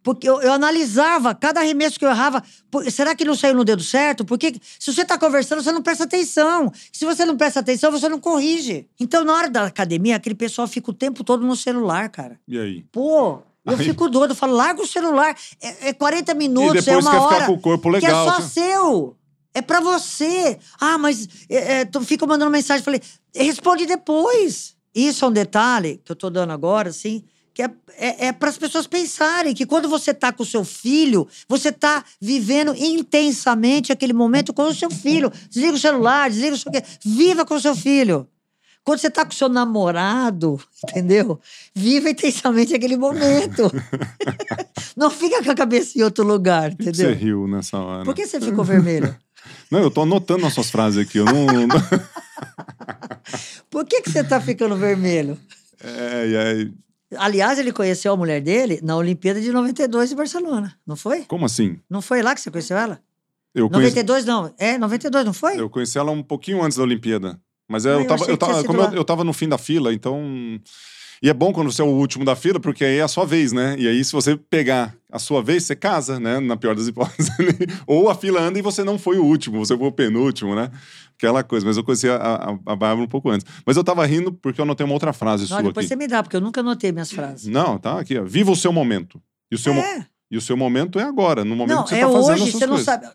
Porque 0.02 0.28
eu, 0.28 0.40
eu 0.42 0.52
analisava 0.52 1.34
cada 1.34 1.60
arremesso 1.60 1.98
que 1.98 2.04
eu 2.04 2.10
errava. 2.10 2.42
Pô, 2.70 2.82
será 2.90 3.14
que 3.14 3.24
não 3.24 3.34
saiu 3.34 3.54
no 3.54 3.64
dedo 3.64 3.82
certo? 3.82 4.24
Porque 4.24 4.54
se 4.78 4.92
você 4.92 5.02
está 5.02 5.16
conversando, 5.16 5.62
você 5.62 5.70
não 5.70 5.82
presta 5.82 6.04
atenção. 6.04 6.72
Se 6.92 7.04
você 7.04 7.24
não 7.24 7.36
presta 7.36 7.60
atenção, 7.60 7.92
você 7.92 8.08
não 8.08 8.18
corrige. 8.18 8.86
Então, 8.98 9.24
na 9.24 9.32
hora 9.32 9.48
da 9.50 9.64
academia, 9.66 10.16
aquele 10.16 10.34
pessoal 10.34 10.66
fica 10.66 10.90
o 10.90 10.94
tempo 10.94 11.22
todo 11.22 11.46
no 11.46 11.54
celular, 11.54 12.08
cara. 12.08 12.38
E 12.48 12.58
aí? 12.58 12.84
Pô, 12.90 13.38
eu 13.64 13.76
Aí- 13.76 13.84
fico 13.84 14.08
doido. 14.08 14.32
Eu 14.32 14.36
falo, 14.36 14.54
larga 14.54 14.82
o 14.82 14.86
celular. 14.86 15.36
É, 15.60 15.90
é 15.90 15.92
40 15.92 16.34
minutos, 16.34 16.88
é 16.88 16.96
uma 16.96 17.10
quer 17.10 17.18
hora. 17.18 17.34
ficar 17.34 17.46
com 17.46 17.52
o 17.52 17.60
corpo 17.60 17.88
legal. 17.88 18.24
Que 18.24 18.30
é 18.30 18.32
só 18.34 18.40
você- 18.40 18.60
seu. 18.60 19.16
É 19.54 19.60
pra 19.62 19.80
você. 19.80 20.58
Ah, 20.80 20.96
mas 20.98 21.28
é, 21.48 21.82
é, 21.82 21.88
fica 22.04 22.26
mandando 22.26 22.50
mensagem. 22.50 22.82
Falei, 22.82 23.00
responde 23.34 23.86
depois. 23.86 24.74
Isso 24.94 25.24
é 25.24 25.28
um 25.28 25.32
detalhe 25.32 26.00
que 26.04 26.10
eu 26.10 26.16
tô 26.16 26.28
dando 26.28 26.52
agora, 26.52 26.88
assim, 26.90 27.22
que 27.54 27.62
é, 27.62 27.70
é, 27.96 28.26
é 28.26 28.32
para 28.32 28.48
as 28.48 28.56
pessoas 28.56 28.86
pensarem 28.86 29.54
que 29.54 29.66
quando 29.66 29.88
você 29.88 30.14
tá 30.14 30.32
com 30.32 30.42
o 30.42 30.46
seu 30.46 30.64
filho, 30.64 31.28
você 31.48 31.70
tá 31.70 32.04
vivendo 32.20 32.74
intensamente 32.74 33.92
aquele 33.92 34.12
momento 34.12 34.52
com 34.52 34.62
o 34.62 34.74
seu 34.74 34.90
filho. 34.90 35.30
Desliga 35.50 35.74
o 35.74 35.78
celular, 35.78 36.30
desliga 36.30 36.54
o 36.54 36.58
seu 36.58 36.72
quê. 36.72 36.82
Viva 37.04 37.44
com 37.44 37.54
o 37.54 37.60
seu 37.60 37.76
filho. 37.76 38.26
Quando 38.84 38.98
você 38.98 39.10
tá 39.10 39.24
com 39.24 39.30
o 39.30 39.34
seu 39.34 39.48
namorado, 39.48 40.60
entendeu? 40.88 41.38
Viva 41.74 42.10
intensamente 42.10 42.74
aquele 42.74 42.96
momento. 42.96 43.70
Não 44.96 45.10
fica 45.10 45.42
com 45.42 45.50
a 45.50 45.54
cabeça 45.54 45.98
em 45.98 46.02
outro 46.02 46.24
lugar, 46.26 46.72
entendeu? 46.72 46.94
você 46.94 47.12
riu 47.12 47.46
nessa 47.46 47.78
hora? 47.78 48.04
Por 48.04 48.14
que 48.14 48.26
você 48.26 48.40
ficou 48.40 48.64
vermelho? 48.64 49.14
Não, 49.70 49.80
eu 49.80 49.90
tô 49.90 50.02
anotando 50.02 50.46
as 50.46 50.52
suas 50.52 50.70
frases 50.70 50.98
aqui. 50.98 51.18
Eu 51.18 51.24
não. 51.24 51.66
Por 53.70 53.86
que, 53.86 54.02
que 54.02 54.10
você 54.10 54.22
tá 54.22 54.40
ficando 54.40 54.76
vermelho? 54.76 55.38
é, 55.82 56.62
é, 56.62 56.70
Aliás, 57.16 57.58
ele 57.58 57.72
conheceu 57.72 58.12
a 58.12 58.16
mulher 58.16 58.40
dele 58.40 58.80
na 58.82 58.96
Olimpíada 58.96 59.40
de 59.40 59.52
92 59.52 60.12
em 60.12 60.16
Barcelona, 60.16 60.74
não 60.86 60.96
foi? 60.96 61.22
como 61.24 61.44
assim? 61.44 61.78
Não 61.88 62.00
foi 62.02 62.22
lá 62.22 62.34
que 62.34 62.40
você 62.40 62.50
conheceu 62.50 62.76
ela? 62.76 63.00
Eu 63.54 63.68
conheci, 63.68 63.96
92 63.96 64.24
não. 64.24 64.54
É, 64.58 64.78
92, 64.78 65.24
não 65.24 65.32
foi? 65.32 65.60
eu 65.60 65.68
conheci 65.68 65.98
ela 65.98 66.10
um 66.10 66.22
pouquinho 66.22 66.62
antes 66.62 66.76
da 66.78 66.84
Olimpíada. 66.84 67.38
Mas 67.68 67.86
Ah, 67.86 67.90
eu, 67.90 68.00
eu 68.00 68.06
tava, 68.06 68.24
eu, 68.24 68.36
tava, 68.36 68.64
como 68.64 68.80
eu, 68.80 68.92
eu 68.92 69.04
tava 69.04 69.24
no 69.24 69.32
fim 69.32 69.48
da 69.48 69.56
fila, 69.58 69.92
então. 69.92 70.20
E 71.22 71.28
é 71.28 71.32
bom 71.32 71.52
quando 71.52 71.70
você 71.70 71.80
é 71.80 71.84
o 71.84 71.88
último 71.88 72.24
da 72.24 72.34
fila, 72.34 72.58
porque 72.58 72.84
aí 72.84 72.98
é 72.98 73.02
a 73.02 73.06
sua 73.08 73.24
vez, 73.24 73.52
né? 73.52 73.76
E 73.78 73.86
aí, 73.86 74.02
se 74.04 74.10
você 74.12 74.36
pegar 74.36 74.92
a 75.10 75.20
sua 75.20 75.40
vez, 75.40 75.62
você 75.62 75.76
casa, 75.76 76.18
né? 76.18 76.40
Na 76.40 76.56
pior 76.56 76.74
das 76.74 76.88
hipóteses. 76.88 77.30
Ou 77.86 78.10
a 78.10 78.14
fila 78.16 78.40
anda 78.40 78.58
e 78.58 78.62
você 78.62 78.82
não 78.82 78.98
foi 78.98 79.18
o 79.18 79.24
último, 79.24 79.64
você 79.64 79.78
foi 79.78 79.86
o 79.86 79.92
penúltimo, 79.92 80.56
né? 80.56 80.68
Aquela 81.16 81.44
coisa. 81.44 81.64
Mas 81.64 81.76
eu 81.76 81.84
conheci 81.84 82.08
a, 82.08 82.16
a, 82.16 82.50
a 82.50 82.74
Bárbara 82.76 83.02
um 83.02 83.06
pouco 83.06 83.30
antes. 83.30 83.46
Mas 83.64 83.76
eu 83.76 83.84
tava 83.84 84.04
rindo 84.04 84.32
porque 84.32 84.60
eu 84.60 84.64
anotei 84.64 84.84
uma 84.84 84.94
outra 84.94 85.12
frase 85.12 85.42
Não, 85.44 85.48
sua 85.48 85.62
depois 85.62 85.86
aqui. 85.86 85.88
você 85.88 85.96
me 85.96 86.08
dá, 86.08 86.24
porque 86.24 86.34
eu 86.36 86.40
nunca 86.40 86.60
anotei 86.60 86.90
minhas 86.90 87.12
frases. 87.12 87.46
Não, 87.46 87.78
tá 87.78 88.00
aqui, 88.00 88.18
ó. 88.18 88.24
Viva 88.24 88.50
o 88.50 88.56
seu 88.56 88.72
momento. 88.72 89.22
E 89.48 89.54
o 89.54 89.58
seu, 89.58 89.72
mo- 89.72 89.80
É. 89.80 90.04
e 90.28 90.36
o 90.36 90.40
seu 90.40 90.56
momento 90.56 90.98
é 90.98 91.04
agora, 91.04 91.44
no 91.44 91.54
momento 91.54 91.76
Não, 91.76 91.84
que 91.84 91.90
você 91.90 91.96
é 91.96 92.00
tá 92.00 92.10
fazendo 92.10 92.32
hoje, 92.32 92.32
as 92.32 92.38
suas 92.50 92.52
você 92.54 92.66
não 92.66 92.74
coisas. 92.74 92.84
sabe. 92.84 93.06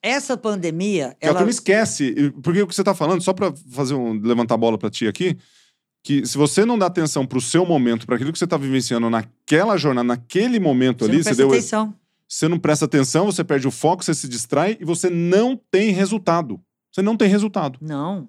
Essa 0.00 0.36
pandemia, 0.36 1.08
a 1.08 1.26
ela... 1.26 1.34
turma 1.38 1.50
esquece. 1.50 2.14
e- 2.16 2.30
Porque 2.40 2.62
o 2.62 2.68
que 2.68 2.74
você 2.74 2.84
tá 2.84 2.94
falando, 2.94 3.20
só 3.20 3.32
pra 3.32 3.52
fazer 3.72 3.94
um, 3.94 4.12
levantar 4.22 4.54
a 4.54 4.58
bola 4.58 4.78
pra 4.78 4.88
ti 4.90 5.08
aqui, 5.08 5.36
que 6.02 6.26
se 6.26 6.38
você 6.38 6.64
não 6.64 6.78
dá 6.78 6.86
atenção 6.86 7.26
pro 7.26 7.40
seu 7.40 7.66
momento, 7.66 8.06
para 8.06 8.16
aquilo 8.16 8.32
que 8.32 8.38
você 8.38 8.46
tá 8.46 8.56
vivenciando 8.56 9.10
naquela 9.10 9.76
jornada, 9.76 10.06
naquele 10.06 10.58
momento 10.58 11.04
você 11.04 11.10
ali, 11.10 11.22
você, 11.22 11.34
deu, 11.34 11.48
atenção. 11.48 11.94
você 12.26 12.48
não 12.48 12.58
presta 12.58 12.84
atenção, 12.84 13.26
você 13.26 13.44
perde 13.44 13.66
o 13.66 13.70
foco, 13.70 14.04
você 14.04 14.14
se 14.14 14.28
distrai 14.28 14.76
e 14.80 14.84
você 14.84 15.10
não 15.10 15.60
tem 15.70 15.90
resultado. 15.90 16.60
Você 16.92 17.02
não 17.02 17.16
tem 17.16 17.28
resultado. 17.28 17.78
Não. 17.82 18.28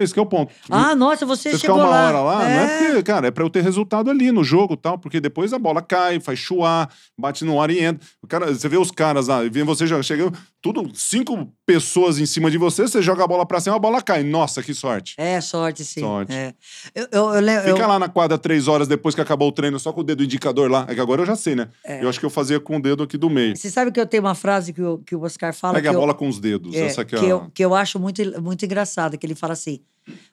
Esse 0.00 0.12
que 0.14 0.18
é 0.18 0.22
o 0.22 0.26
ponto. 0.26 0.52
Ah, 0.70 0.94
nossa, 0.96 1.26
você, 1.26 1.50
Você 1.52 1.58
chegou 1.58 1.76
ficar 1.76 1.88
uma 1.88 1.94
lá. 1.94 2.06
hora 2.08 2.20
lá, 2.20 2.38
não 2.38 2.50
é 2.50 2.64
É. 2.64 2.86
porque, 2.86 3.02
cara, 3.02 3.26
é 3.28 3.30
pra 3.30 3.44
eu 3.44 3.50
ter 3.50 3.62
resultado 3.62 4.10
ali 4.10 4.32
no 4.32 4.42
jogo 4.42 4.74
e 4.74 4.76
tal, 4.78 4.98
porque 4.98 5.20
depois 5.20 5.52
a 5.52 5.58
bola 5.58 5.82
cai, 5.82 6.18
faz 6.18 6.38
chuar, 6.38 6.88
bate 7.18 7.44
no 7.44 7.60
ar 7.60 7.70
e 7.70 7.78
entra. 7.80 8.06
O 8.22 8.26
cara, 8.26 8.52
você 8.52 8.68
vê 8.68 8.78
os 8.78 8.90
caras 8.90 9.28
lá, 9.28 9.42
vem 9.42 9.62
você 9.62 9.86
já 9.86 10.02
chegando, 10.02 10.36
tudo, 10.62 10.90
cinco 10.94 11.52
pessoas 11.66 12.18
em 12.18 12.26
cima 12.26 12.50
de 12.50 12.56
você, 12.58 12.82
você 12.82 13.00
joga 13.02 13.24
a 13.24 13.26
bola 13.26 13.44
pra 13.46 13.60
cima, 13.60 13.76
a 13.76 13.78
bola 13.78 14.00
cai. 14.02 14.22
Nossa, 14.22 14.62
que 14.62 14.72
sorte. 14.74 15.14
É, 15.18 15.40
sorte, 15.40 15.84
sim. 15.84 16.00
Sorte. 16.00 16.32
É. 16.32 16.54
Eu, 16.94 17.06
eu, 17.12 17.34
eu, 17.34 17.74
Fica 17.74 17.86
lá 17.86 17.98
na 17.98 18.08
quadra 18.08 18.38
três 18.38 18.68
horas 18.68 18.88
depois 18.88 19.14
que 19.14 19.20
acabou 19.20 19.48
o 19.48 19.52
treino, 19.52 19.78
só 19.78 19.92
com 19.92 20.00
o 20.00 20.04
dedo 20.04 20.24
indicador 20.24 20.70
lá. 20.70 20.86
É 20.88 20.94
que 20.94 21.00
agora 21.00 21.20
eu 21.22 21.26
já 21.26 21.36
sei, 21.36 21.54
né? 21.54 21.68
É. 21.84 22.02
Eu 22.02 22.08
acho 22.08 22.18
que 22.18 22.24
eu 22.26 22.30
fazia 22.30 22.58
com 22.58 22.76
o 22.78 22.82
dedo 22.82 23.02
aqui 23.02 23.18
do 23.18 23.28
meio. 23.28 23.56
Você 23.56 23.70
sabe 23.70 23.92
que 23.92 24.00
eu 24.00 24.06
tenho 24.06 24.22
uma 24.22 24.34
frase 24.34 24.72
que 24.72 24.82
o, 24.82 24.98
que 24.98 25.14
o 25.14 25.22
Oscar 25.22 25.52
fala. 25.54 25.74
Pega 25.74 25.90
a 25.90 25.92
que 25.92 25.98
bola 25.98 26.14
com 26.14 26.28
os 26.28 26.38
dedos. 26.38 26.74
É, 26.74 26.86
Essa 26.86 27.02
aqui 27.02 27.16
é 27.16 27.18
que, 27.18 27.26
eu, 27.26 27.50
que 27.54 27.64
eu 27.64 27.74
acho 27.74 27.98
muito, 27.98 28.22
muito 28.42 28.64
engraçada, 28.64 29.16
que 29.16 29.26
ele 29.26 29.34
fala 29.34 29.52
assim: 29.52 29.80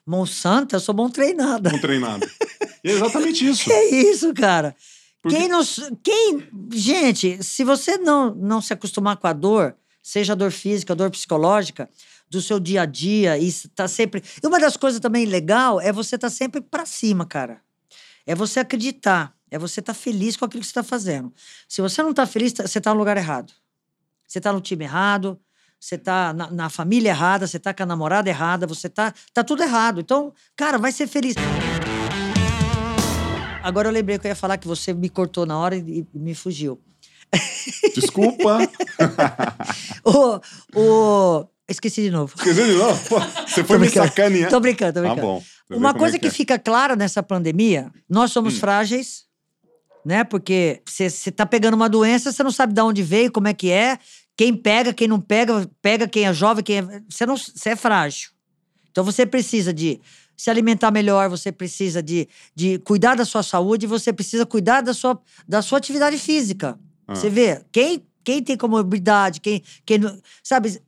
Monsanto, 0.06 0.74
eu 0.74 0.80
sou 0.80 0.94
bom 0.94 1.08
treinada. 1.10 1.70
não 1.70 1.78
treinado. 1.78 2.26
E 2.82 2.88
é 2.90 2.92
exatamente 2.92 3.46
isso. 3.46 3.68
É 3.70 3.84
isso, 3.90 4.32
cara. 4.34 4.74
Porque- 5.22 5.36
Quem 5.36 5.48
não. 5.48 5.60
Quem. 6.02 6.48
Gente, 6.72 7.42
se 7.42 7.64
você 7.64 7.98
não, 7.98 8.34
não 8.34 8.60
se 8.60 8.72
acostumar 8.72 9.16
com 9.16 9.26
a 9.26 9.32
dor, 9.32 9.76
seja 10.02 10.32
a 10.32 10.36
dor 10.36 10.50
física, 10.52 10.92
a 10.92 10.96
dor 10.96 11.10
psicológica, 11.10 11.88
do 12.30 12.40
seu 12.40 12.58
dia 12.60 12.82
a 12.82 12.86
dia, 12.86 13.38
e 13.38 13.52
tá 13.74 13.88
sempre. 13.88 14.22
E 14.42 14.46
uma 14.46 14.58
das 14.60 14.76
coisas 14.76 15.00
também 15.00 15.24
legal 15.26 15.80
é 15.80 15.92
você 15.92 16.14
estar 16.16 16.30
sempre 16.30 16.60
pra 16.60 16.86
cima, 16.86 17.26
cara. 17.26 17.60
É 18.26 18.34
você 18.34 18.60
acreditar. 18.60 19.34
É 19.50 19.58
você 19.58 19.80
estar 19.80 19.94
feliz 19.94 20.36
com 20.36 20.44
aquilo 20.44 20.60
que 20.60 20.66
você 20.66 20.70
está 20.70 20.82
fazendo. 20.82 21.32
Se 21.66 21.80
você 21.80 22.02
não 22.02 22.12
tá 22.12 22.26
feliz, 22.26 22.52
tá- 22.52 22.66
você 22.66 22.80
tá 22.80 22.92
no 22.92 22.98
lugar 22.98 23.16
errado. 23.16 23.52
Você 24.26 24.40
tá 24.40 24.52
no 24.52 24.60
time 24.60 24.84
errado, 24.84 25.40
você 25.80 25.96
tá 25.96 26.32
na, 26.32 26.50
na 26.50 26.68
família 26.68 27.10
errada, 27.10 27.46
você 27.46 27.58
tá 27.58 27.72
com 27.72 27.82
a 27.82 27.86
namorada 27.86 28.28
errada, 28.28 28.66
você 28.66 28.88
tá. 28.88 29.12
Tá 29.32 29.44
tudo 29.44 29.62
errado. 29.62 30.00
Então, 30.00 30.32
cara, 30.56 30.78
vai 30.78 30.90
ser 30.92 31.06
feliz. 31.06 31.34
Agora 33.62 33.88
eu 33.88 33.92
lembrei 33.92 34.18
que 34.18 34.26
eu 34.26 34.30
ia 34.30 34.36
falar 34.36 34.56
que 34.56 34.66
você 34.66 34.92
me 34.94 35.08
cortou 35.08 35.44
na 35.44 35.58
hora 35.58 35.76
e, 35.76 36.06
e 36.14 36.18
me 36.18 36.34
fugiu. 36.34 36.80
Desculpa. 37.94 38.58
O, 40.04 40.40
o... 40.74 41.46
Esqueci 41.68 42.00
de 42.02 42.10
novo. 42.10 42.32
Esqueci 42.34 42.64
de 42.64 42.72
novo. 42.72 43.08
Pô, 43.08 43.20
Você 43.46 43.62
foi 43.62 43.76
me 43.78 43.84
brincando. 43.86 44.08
sacanear. 44.08 44.48
Tô 44.48 44.58
brincando, 44.58 44.92
tô 44.94 45.02
Tá 45.02 45.08
brincando. 45.14 45.26
bom. 45.26 45.42
Uma 45.70 45.90
como 45.92 45.98
coisa 45.98 46.16
é 46.16 46.18
que, 46.18 46.28
é. 46.28 46.30
fica 46.30 46.58
clara 46.58 46.96
nessa 46.96 47.22
pandemia, 47.22 47.90
nós 48.08 48.32
somos 48.32 48.54
Hum. 48.56 48.60
frágeis, 48.60 49.24
né? 50.02 50.24
Porque 50.24 50.80
você 50.86 51.30
tá 51.30 51.44
pegando 51.44 51.74
uma 51.74 51.88
doença, 51.90 52.32
você 52.32 52.42
não 52.42 52.50
sabe 52.50 52.72
de 52.72 52.80
onde 52.80 53.02
veio, 53.02 53.30
como 53.30 53.48
é 53.48 53.52
que 53.52 53.70
é, 53.70 53.98
quem 54.38 54.54
pega, 54.54 54.94
quem 54.94 55.08
não 55.08 55.20
pega, 55.20 55.68
pega 55.82 56.06
quem 56.06 56.24
é 56.24 56.32
jovem, 56.32 56.62
quem 56.62 56.78
é. 56.78 57.02
Você 57.10 57.26
não, 57.26 57.36
você 57.36 57.70
é 57.70 57.76
frágil. 57.76 58.30
Então 58.88 59.02
você 59.02 59.26
precisa 59.26 59.74
de 59.74 60.00
se 60.36 60.48
alimentar 60.48 60.92
melhor, 60.92 61.28
você 61.28 61.50
precisa 61.50 62.00
de, 62.00 62.28
de 62.54 62.78
cuidar 62.78 63.16
da 63.16 63.24
sua 63.24 63.42
saúde, 63.42 63.84
você 63.84 64.12
precisa 64.12 64.46
cuidar 64.46 64.80
da 64.80 64.94
sua, 64.94 65.20
da 65.46 65.60
sua 65.60 65.78
atividade 65.78 66.16
física. 66.18 66.78
Ah. 67.08 67.16
Você 67.16 67.28
vê, 67.28 67.64
quem, 67.72 68.06
quem 68.22 68.40
tem 68.40 68.56
comorbidade, 68.56 69.40
quem, 69.40 69.60
quem 69.84 69.98
não. 69.98 70.16
Sabe, 70.40 70.80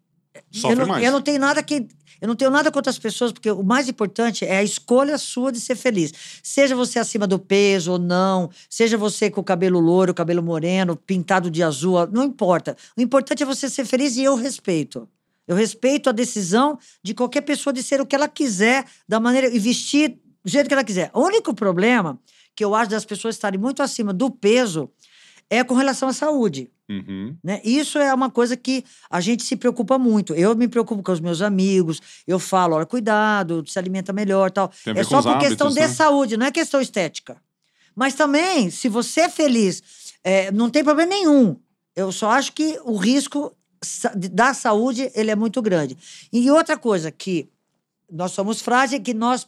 Sofre 0.52 0.70
eu 0.70 0.76
não, 0.76 0.86
mais. 0.86 1.04
eu 1.04 1.10
não 1.10 1.20
tenho 1.20 1.40
nada 1.40 1.60
que. 1.60 1.88
Eu 2.20 2.28
não 2.28 2.36
tenho 2.36 2.50
nada 2.50 2.70
contra 2.70 2.90
as 2.90 2.98
pessoas, 2.98 3.32
porque 3.32 3.50
o 3.50 3.62
mais 3.62 3.88
importante 3.88 4.44
é 4.44 4.58
a 4.58 4.62
escolha 4.62 5.16
sua 5.16 5.50
de 5.50 5.60
ser 5.60 5.74
feliz. 5.74 6.12
Seja 6.42 6.76
você 6.76 6.98
acima 6.98 7.26
do 7.26 7.38
peso 7.38 7.92
ou 7.92 7.98
não, 7.98 8.50
seja 8.68 8.98
você 8.98 9.30
com 9.30 9.40
o 9.40 9.44
cabelo 9.44 9.80
louro, 9.80 10.12
cabelo 10.12 10.42
moreno, 10.42 10.96
pintado 10.96 11.50
de 11.50 11.62
azul, 11.62 12.06
não 12.08 12.24
importa. 12.24 12.76
O 12.96 13.00
importante 13.00 13.42
é 13.42 13.46
você 13.46 13.68
ser 13.68 13.84
feliz 13.84 14.16
e 14.16 14.24
eu 14.24 14.34
respeito. 14.34 15.08
Eu 15.48 15.56
respeito 15.56 16.08
a 16.08 16.12
decisão 16.12 16.78
de 17.02 17.14
qualquer 17.14 17.40
pessoa 17.40 17.72
de 17.72 17.82
ser 17.82 18.00
o 18.00 18.06
que 18.06 18.14
ela 18.14 18.28
quiser, 18.28 18.84
da 19.08 19.18
maneira 19.18 19.48
e 19.48 19.58
vestir 19.58 20.18
do 20.44 20.50
jeito 20.50 20.68
que 20.68 20.74
ela 20.74 20.84
quiser. 20.84 21.10
O 21.12 21.20
único 21.20 21.54
problema 21.54 22.18
que 22.54 22.64
eu 22.64 22.74
acho 22.74 22.90
das 22.90 23.04
pessoas 23.04 23.34
estarem 23.34 23.58
muito 23.58 23.82
acima 23.82 24.12
do 24.12 24.30
peso 24.30 24.90
é 25.48 25.64
com 25.64 25.74
relação 25.74 26.08
à 26.08 26.12
saúde. 26.12 26.70
Uhum. 26.90 27.36
Né? 27.44 27.60
Isso 27.64 27.98
é 27.98 28.12
uma 28.12 28.28
coisa 28.28 28.56
que 28.56 28.84
a 29.08 29.20
gente 29.20 29.44
se 29.44 29.54
preocupa 29.54 29.96
muito. 29.96 30.34
Eu 30.34 30.56
me 30.56 30.66
preocupo 30.66 31.02
com 31.04 31.12
os 31.12 31.20
meus 31.20 31.40
amigos, 31.40 32.00
eu 32.26 32.38
falo, 32.40 32.74
olha, 32.74 32.84
cuidado, 32.84 33.62
se 33.64 33.78
alimenta 33.78 34.12
melhor 34.12 34.50
tal. 34.50 34.72
É 34.84 35.04
só 35.04 35.22
por 35.22 35.38
questão 35.38 35.68
hábitos, 35.68 35.74
de 35.74 35.80
né? 35.80 35.88
saúde, 35.88 36.36
não 36.36 36.46
é 36.46 36.50
questão 36.50 36.80
estética. 36.80 37.40
Mas 37.94 38.14
também, 38.14 38.70
se 38.70 38.88
você 38.88 39.20
é 39.22 39.28
feliz, 39.28 39.82
é, 40.24 40.50
não 40.50 40.68
tem 40.68 40.82
problema 40.82 41.08
nenhum. 41.10 41.56
Eu 41.94 42.10
só 42.10 42.30
acho 42.30 42.52
que 42.52 42.80
o 42.84 42.96
risco 42.96 43.54
de- 44.16 44.28
da 44.28 44.52
saúde 44.52 45.10
ele 45.14 45.30
é 45.30 45.36
muito 45.36 45.62
grande. 45.62 45.96
E 46.32 46.50
outra 46.50 46.76
coisa 46.76 47.10
que 47.12 47.48
nós 48.10 48.32
somos 48.32 48.60
frágeis 48.60 49.00
é 49.00 49.04
que 49.04 49.14
nós 49.14 49.46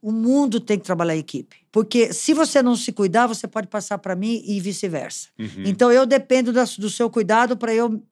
o 0.00 0.12
mundo 0.12 0.60
tem 0.60 0.78
que 0.78 0.84
trabalhar 0.84 1.16
em 1.16 1.20
equipe. 1.20 1.56
Porque 1.76 2.10
se 2.10 2.32
você 2.32 2.62
não 2.62 2.74
se 2.74 2.90
cuidar, 2.90 3.26
você 3.26 3.46
pode 3.46 3.66
passar 3.66 3.98
para 3.98 4.16
mim 4.16 4.42
e 4.46 4.58
vice-versa. 4.60 5.28
Uhum. 5.38 5.62
Então 5.66 5.92
eu 5.92 6.06
dependo 6.06 6.50
do 6.50 6.88
seu 6.88 7.10
cuidado 7.10 7.54
para 7.54 7.74
eu 7.74 8.02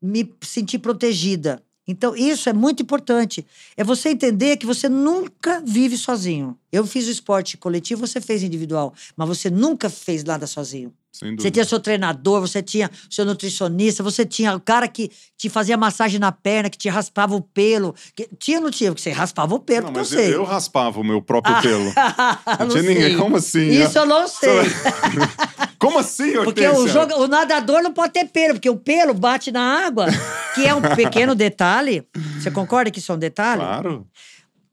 me 0.00 0.32
sentir 0.40 0.78
protegida. 0.78 1.62
Então 1.86 2.16
isso 2.16 2.48
é 2.48 2.54
muito 2.54 2.82
importante. 2.82 3.46
É 3.76 3.84
você 3.84 4.08
entender 4.08 4.56
que 4.56 4.64
você 4.64 4.88
nunca 4.88 5.60
vive 5.60 5.98
sozinho. 5.98 6.58
Eu 6.72 6.86
fiz 6.86 7.08
o 7.08 7.10
esporte 7.10 7.58
coletivo, 7.58 8.06
você 8.06 8.22
fez 8.22 8.42
individual, 8.42 8.94
mas 9.14 9.28
você 9.28 9.50
nunca 9.50 9.90
fez 9.90 10.24
nada 10.24 10.46
sozinho. 10.46 10.90
Você 11.12 11.50
tinha 11.50 11.64
seu 11.64 11.78
treinador, 11.80 12.40
você 12.40 12.62
tinha 12.62 12.88
seu 13.10 13.24
nutricionista, 13.24 14.02
você 14.02 14.24
tinha 14.24 14.54
o 14.54 14.60
cara 14.60 14.86
que 14.88 15.10
te 15.36 15.48
fazia 15.50 15.76
massagem 15.76 16.18
na 16.20 16.30
perna, 16.32 16.70
que 16.70 16.78
te 16.78 16.88
raspava 16.88 17.34
o 17.34 17.42
pelo. 17.42 17.94
Que, 18.14 18.28
tinha 18.38 18.58
ou 18.58 18.64
não 18.64 18.70
tinha? 18.70 18.90
Porque 18.90 19.02
você 19.02 19.10
raspava 19.10 19.54
o 19.54 19.58
pelo, 19.58 19.86
Não, 19.88 19.92
porque 19.92 19.98
eu 19.98 20.02
mas 20.02 20.12
eu, 20.12 20.18
sei. 20.18 20.34
eu 20.34 20.44
raspava 20.44 21.00
o 21.00 21.04
meu 21.04 21.20
próprio 21.20 21.60
pelo. 21.60 21.84
Não, 21.84 21.92
Não 22.66 22.68
tinha 22.68 22.82
ninguém. 22.82 23.02
sei. 23.08 23.16
Como 23.16 23.36
assim? 23.36 23.68
Isso 23.68 23.98
eu 23.98 24.06
não 24.06 24.26
sei. 24.28 24.48
Como 25.78 25.98
assim, 25.98 26.32
Porque 26.44 26.66
o, 26.66 26.70
Hortência? 26.72 26.88
joga- 26.92 27.16
o 27.18 27.26
nadador 27.26 27.82
não 27.82 27.92
pode 27.92 28.12
ter 28.12 28.26
pelo, 28.26 28.54
porque 28.54 28.68
o 28.68 28.76
pelo 28.76 29.14
bate 29.14 29.50
na 29.50 29.86
água, 29.86 30.06
que 30.54 30.64
é 30.66 30.74
um 30.74 30.80
pequeno 30.94 31.34
detalhe. 31.34 32.06
Você 32.38 32.50
concorda 32.50 32.90
que 32.90 32.98
isso 32.98 33.10
é 33.10 33.14
um 33.14 33.18
detalhe? 33.18 33.60
Claro. 33.62 34.06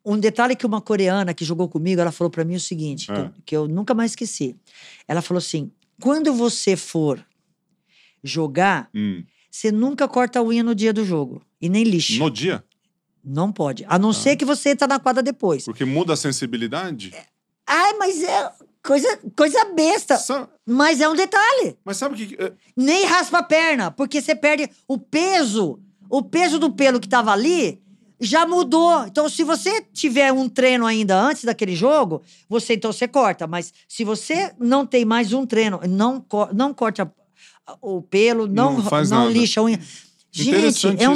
Um 0.06 0.18
detalhe 0.18 0.56
que 0.56 0.66
uma 0.66 0.82
coreana 0.82 1.34
que 1.34 1.44
jogou 1.46 1.68
comigo, 1.68 2.00
ela 2.02 2.12
falou 2.12 2.30
pra 2.30 2.44
mim 2.46 2.56
o 2.56 2.60
seguinte, 2.60 3.08
que, 3.08 3.12
Ah. 3.14 3.16
eu, 3.20 3.32
que 3.46 3.56
eu 3.58 3.68
nunca 3.68 3.94
mais 3.94 4.12
esqueci. 4.12 4.56
Ela 5.08 5.22
falou 5.22 5.40
assim: 5.40 5.72
quando 6.02 6.34
você 6.34 6.76
for 6.76 7.24
jogar, 8.24 8.90
Hum. 8.94 9.24
você 9.50 9.72
nunca 9.72 10.08
corta 10.08 10.40
a 10.40 10.44
unha 10.44 10.64
no 10.64 10.76
dia 10.76 10.94
do 10.94 11.04
jogo. 11.06 11.42
E 11.62 11.70
nem 11.70 11.84
lixa. 11.84 12.20
No 12.20 12.30
dia? 12.30 12.64
Não 13.24 13.52
pode. 13.52 13.86
A 13.90 13.98
não 14.00 14.14
ser 14.14 14.36
que 14.36 14.46
você 14.46 14.70
entra 14.70 14.88
na 14.88 15.00
quadra 15.00 15.22
depois. 15.22 15.66
Porque 15.66 15.84
muda 15.86 16.14
a 16.14 16.18
sensibilidade? 16.18 17.14
Ai, 17.66 17.94
mas 17.94 18.24
é 18.24 18.52
coisa, 18.82 19.20
coisa 19.36 19.66
besta. 19.74 20.18
Sa- 20.18 20.48
Mas 20.66 21.02
é 21.02 21.10
um 21.10 21.16
detalhe. 21.16 21.78
Mas 21.84 21.98
sabe 21.98 22.16
o 22.16 22.28
que. 22.28 22.36
é- 22.42 22.54
Nem 22.76 23.06
raspa 23.06 23.40
a 23.40 23.44
perna, 23.44 23.92
porque 23.92 24.22
você 24.22 24.36
perde 24.36 24.70
o 24.88 24.98
peso. 24.98 25.80
O 26.10 26.22
peso 26.24 26.58
do 26.58 26.72
pelo 26.72 27.00
que 27.02 27.10
tava 27.10 27.32
ali 27.34 27.82
já 28.20 28.46
mudou. 28.46 29.06
Então, 29.06 29.30
se 29.30 29.44
você 29.44 29.82
tiver 29.94 30.32
um 30.34 30.48
treino 30.50 30.86
ainda 30.86 31.20
antes 31.20 31.44
daquele 31.44 31.76
jogo, 31.76 32.22
você 32.50 32.74
então 32.74 32.92
você 32.92 33.08
corta. 33.08 33.46
Mas 33.48 33.74
se 33.88 34.04
você 34.04 34.52
não 34.60 34.86
tem 34.86 35.06
mais 35.06 35.34
um 35.34 35.46
treino, 35.46 35.80
não, 35.88 36.20
co- 36.20 36.50
não 36.54 36.74
corte 36.74 37.02
a- 37.02 37.10
a- 37.68 37.78
o 37.82 38.02
pelo, 38.02 38.48
não, 38.48 38.74
Não 38.78 38.84
não 39.26 39.32
lixa 39.32 39.60
a 39.60 39.64
unha. 39.64 39.80
Gente, 40.32 40.54
é 41.04 41.10
um 41.10 41.14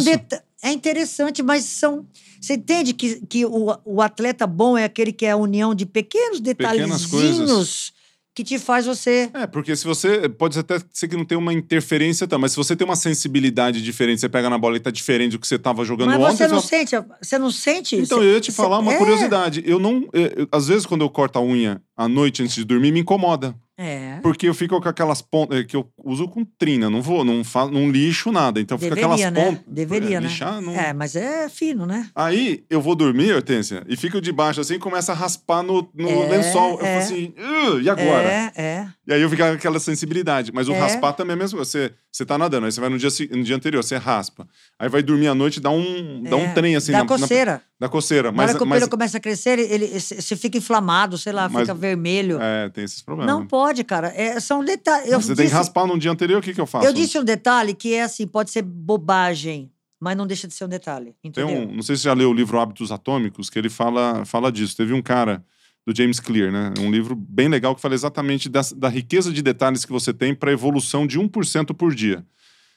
É 0.63 0.71
interessante, 0.71 1.41
mas 1.41 1.63
são. 1.65 2.05
Você 2.39 2.53
entende 2.53 2.93
que, 2.93 3.19
que 3.25 3.45
o, 3.45 3.75
o 3.83 4.01
atleta 4.01 4.45
bom 4.45 4.77
é 4.77 4.83
aquele 4.83 5.11
que 5.11 5.25
é 5.25 5.31
a 5.31 5.35
união 5.37 5.73
de 5.75 5.85
pequenos 5.85 6.39
detalhezinhos 6.39 7.93
que 8.33 8.43
te 8.43 8.57
faz 8.57 8.85
você. 8.85 9.29
É, 9.33 9.45
porque 9.45 9.75
se 9.75 9.83
você. 9.85 10.29
Pode 10.29 10.57
até 10.57 10.77
ser 10.93 11.07
que 11.07 11.17
não 11.17 11.25
tenha 11.25 11.37
uma 11.39 11.53
interferência, 11.53 12.27
tá? 12.27 12.37
Mas 12.37 12.51
se 12.51 12.57
você 12.57 12.75
tem 12.75 12.85
uma 12.85 12.95
sensibilidade 12.95 13.81
diferente, 13.81 14.21
você 14.21 14.29
pega 14.29 14.49
na 14.49 14.57
bola 14.57 14.77
e 14.77 14.79
tá 14.79 14.89
diferente 14.91 15.33
do 15.33 15.39
que 15.39 15.47
você 15.47 15.59
tava 15.59 15.83
jogando 15.85 16.07
Mas 16.09 16.19
ontem. 16.19 16.37
você 16.37 16.47
não 16.47 16.59
vai- 16.59 16.67
sente, 16.69 16.95
a- 16.95 17.05
você 17.21 17.37
não 17.37 17.51
sente? 17.51 17.95
Então, 17.95 18.19
Você- 18.19 18.25
eu 18.25 18.33
ia 18.33 18.39
te 18.41 18.51
você- 18.51 18.55
falar 18.61 18.79
uma 18.79 18.93
é, 18.93 18.97
curiosidade. 18.97 19.61
Eu 19.65 19.79
não. 19.79 20.07
é, 20.13 20.41
eu- 20.43 20.47
às 20.51 20.67
vezes, 20.67 20.85
quando 20.85 21.01
eu 21.01 21.09
corto 21.09 21.37
a 21.37 21.41
unha 21.43 21.81
à 21.95 22.07
noite 22.07 22.41
antes 22.41 22.55
de 22.55 22.63
dormir, 22.63 22.91
me 22.91 23.01
incomoda. 23.01 23.55
É. 23.83 24.19
Porque 24.21 24.47
eu 24.47 24.53
fico 24.53 24.79
com 24.79 24.87
aquelas 24.89 25.21
pontas. 25.21 25.59
é, 25.59 25.63
que 25.63 25.75
eu 25.75 25.87
uso 26.03 26.27
com 26.27 26.45
trina, 26.45 26.89
não 26.89 27.01
vou, 27.01 27.25
não, 27.25 27.43
fa, 27.43 27.65
não 27.67 27.89
lixo 27.89 28.31
nada. 28.31 28.59
Então 28.61 28.77
fica 28.77 28.93
Deveria, 28.95 29.15
aquelas 29.15 29.33
né? 29.33 29.45
pontas. 29.45 29.63
Deveria, 29.67 30.17
É, 30.17 30.19
né? 30.19 30.27
lixar, 30.27 30.61
não- 30.61 30.73
É, 30.73 30.93
mas 30.93 31.15
é 31.15 31.49
fino, 31.49 31.85
né? 31.85 32.07
Aí 32.15 32.63
eu 32.69 32.79
vou 32.81 32.93
dormir, 32.95 33.33
Hortência, 33.33 33.83
e 33.87 33.95
fico 33.97 34.21
debaixo 34.21 34.61
assim 34.61 34.75
e 34.75 34.79
começa 34.79 35.11
a 35.11 35.15
raspar 35.15 35.63
no, 35.63 35.89
no 35.95 36.09
É, 36.09 36.27
lençol. 36.29 36.79
Eu 36.79 36.85
é. 36.85 36.93
falo 36.93 36.97
assim, 36.99 37.33
"Ugh, 37.37 37.81
e 37.81 37.89
agora? 37.89 38.27
É, 38.27 38.51
é. 38.55 38.87
E 39.07 39.13
aí 39.13 39.21
eu 39.21 39.29
fico 39.29 39.41
com 39.41 39.49
aquela 39.49 39.79
sensibilidade. 39.79 40.51
Mas 40.53 40.67
o 40.69 40.73
É. 40.73 40.79
raspar 40.79 41.13
também 41.13 41.33
é 41.33 41.39
mesmo. 41.39 41.57
Você, 41.59 41.91
você 42.11 42.25
tá 42.25 42.37
nadando, 42.37 42.65
aí 42.65 42.71
você 42.71 42.79
vai 42.79 42.89
no 42.89 42.97
dia, 42.97 43.09
no 43.31 43.43
dia 43.43 43.55
anterior, 43.55 43.83
você 43.83 43.97
raspa. 43.97 44.47
Aí 44.79 44.89
vai 44.89 45.01
dormir 45.03 45.27
à 45.27 45.35
noite, 45.35 45.59
dá 45.59 45.69
um, 45.69 46.23
dá 46.23 46.35
um 46.35 46.45
é. 46.45 46.53
trem 46.53 46.75
assim 46.75 46.91
Dá 46.91 46.99
na, 46.99 47.03
na- 47.03 47.07
coceira. 47.09 47.61
da 47.79 47.89
coceira. 47.89 48.31
Na 48.31 48.37
Mas, 48.37 48.49
hora 48.49 48.57
que 48.57 48.63
o 48.63 48.67
mas 48.67 48.79
pelo 48.79 48.91
começa 48.91 49.17
a 49.17 49.19
crescer, 49.19 49.59
ele, 49.59 49.73
ele- 49.85 49.99
você 49.99 50.35
fica 50.35 50.57
inflamado, 50.57 51.17
sei 51.17 51.31
lá, 51.33 51.47
Mas- 51.49 51.61
fica 51.63 51.73
vermelho. 51.73 52.37
é, 52.41 52.69
tem 52.69 52.83
esses 52.83 53.01
problemas. 53.01 53.33
Não 53.33 53.45
pode, 53.45 53.70
cara. 53.83 54.09
É, 54.15 54.39
são 54.39 54.63
detalhes. 54.63 55.09
Você 55.11 55.27
tem 55.27 55.35
que 55.35 55.41
disse- 55.43 55.53
raspar 55.55 55.85
no 55.87 55.97
dia 55.97 56.11
anterior, 56.11 56.39
o 56.39 56.41
que, 56.41 56.53
que 56.53 56.61
eu 56.61 56.65
faço? 56.67 56.85
Eu 56.85 56.93
disse 56.93 57.17
um 57.17 57.23
detalhe 57.23 57.73
que 57.73 57.93
é 57.93 58.03
assim, 58.03 58.27
pode 58.27 58.51
ser 58.51 58.61
bobagem. 58.61 59.71
mas 59.99 60.17
não 60.17 60.25
deixa 60.27 60.47
de 60.47 60.53
ser 60.53 60.65
um 60.65 60.67
detalhe. 60.69 61.13
Tem 61.21 61.29
Entendeu? 61.29 61.47
um, 61.69 61.75
não 61.75 61.83
sei 61.83 61.95
se 61.95 62.01
você 62.01 62.07
já 62.09 62.13
leu 62.13 62.29
o 62.29 62.33
livro 62.33 62.59
Hábitos 62.59 62.91
Atômicos, 62.91 63.49
que 63.49 63.57
ele 63.59 63.69
fala, 63.69 64.25
fala 64.25 64.51
disso. 64.51 64.75
Teve 64.75 64.93
um 64.93 65.01
cara 65.01 65.43
do 65.85 65.95
James 65.95 66.19
Clear, 66.19 66.51
né? 66.51 66.73
Um 66.79 66.89
livro 66.91 67.15
bem 67.15 67.47
legal 67.47 67.75
que 67.75 67.81
fala 67.81 67.93
exatamente 67.93 68.49
da, 68.49 68.61
da 68.75 68.89
riqueza 68.89 69.31
de 69.31 69.41
detalhes 69.41 69.85
que 69.85 69.91
você 69.91 70.11
tem 70.13 70.33
para 70.35 70.51
evolução 70.51 71.05
de 71.07 71.19
1% 71.19 71.73
por 71.75 71.93
dia. 71.93 72.25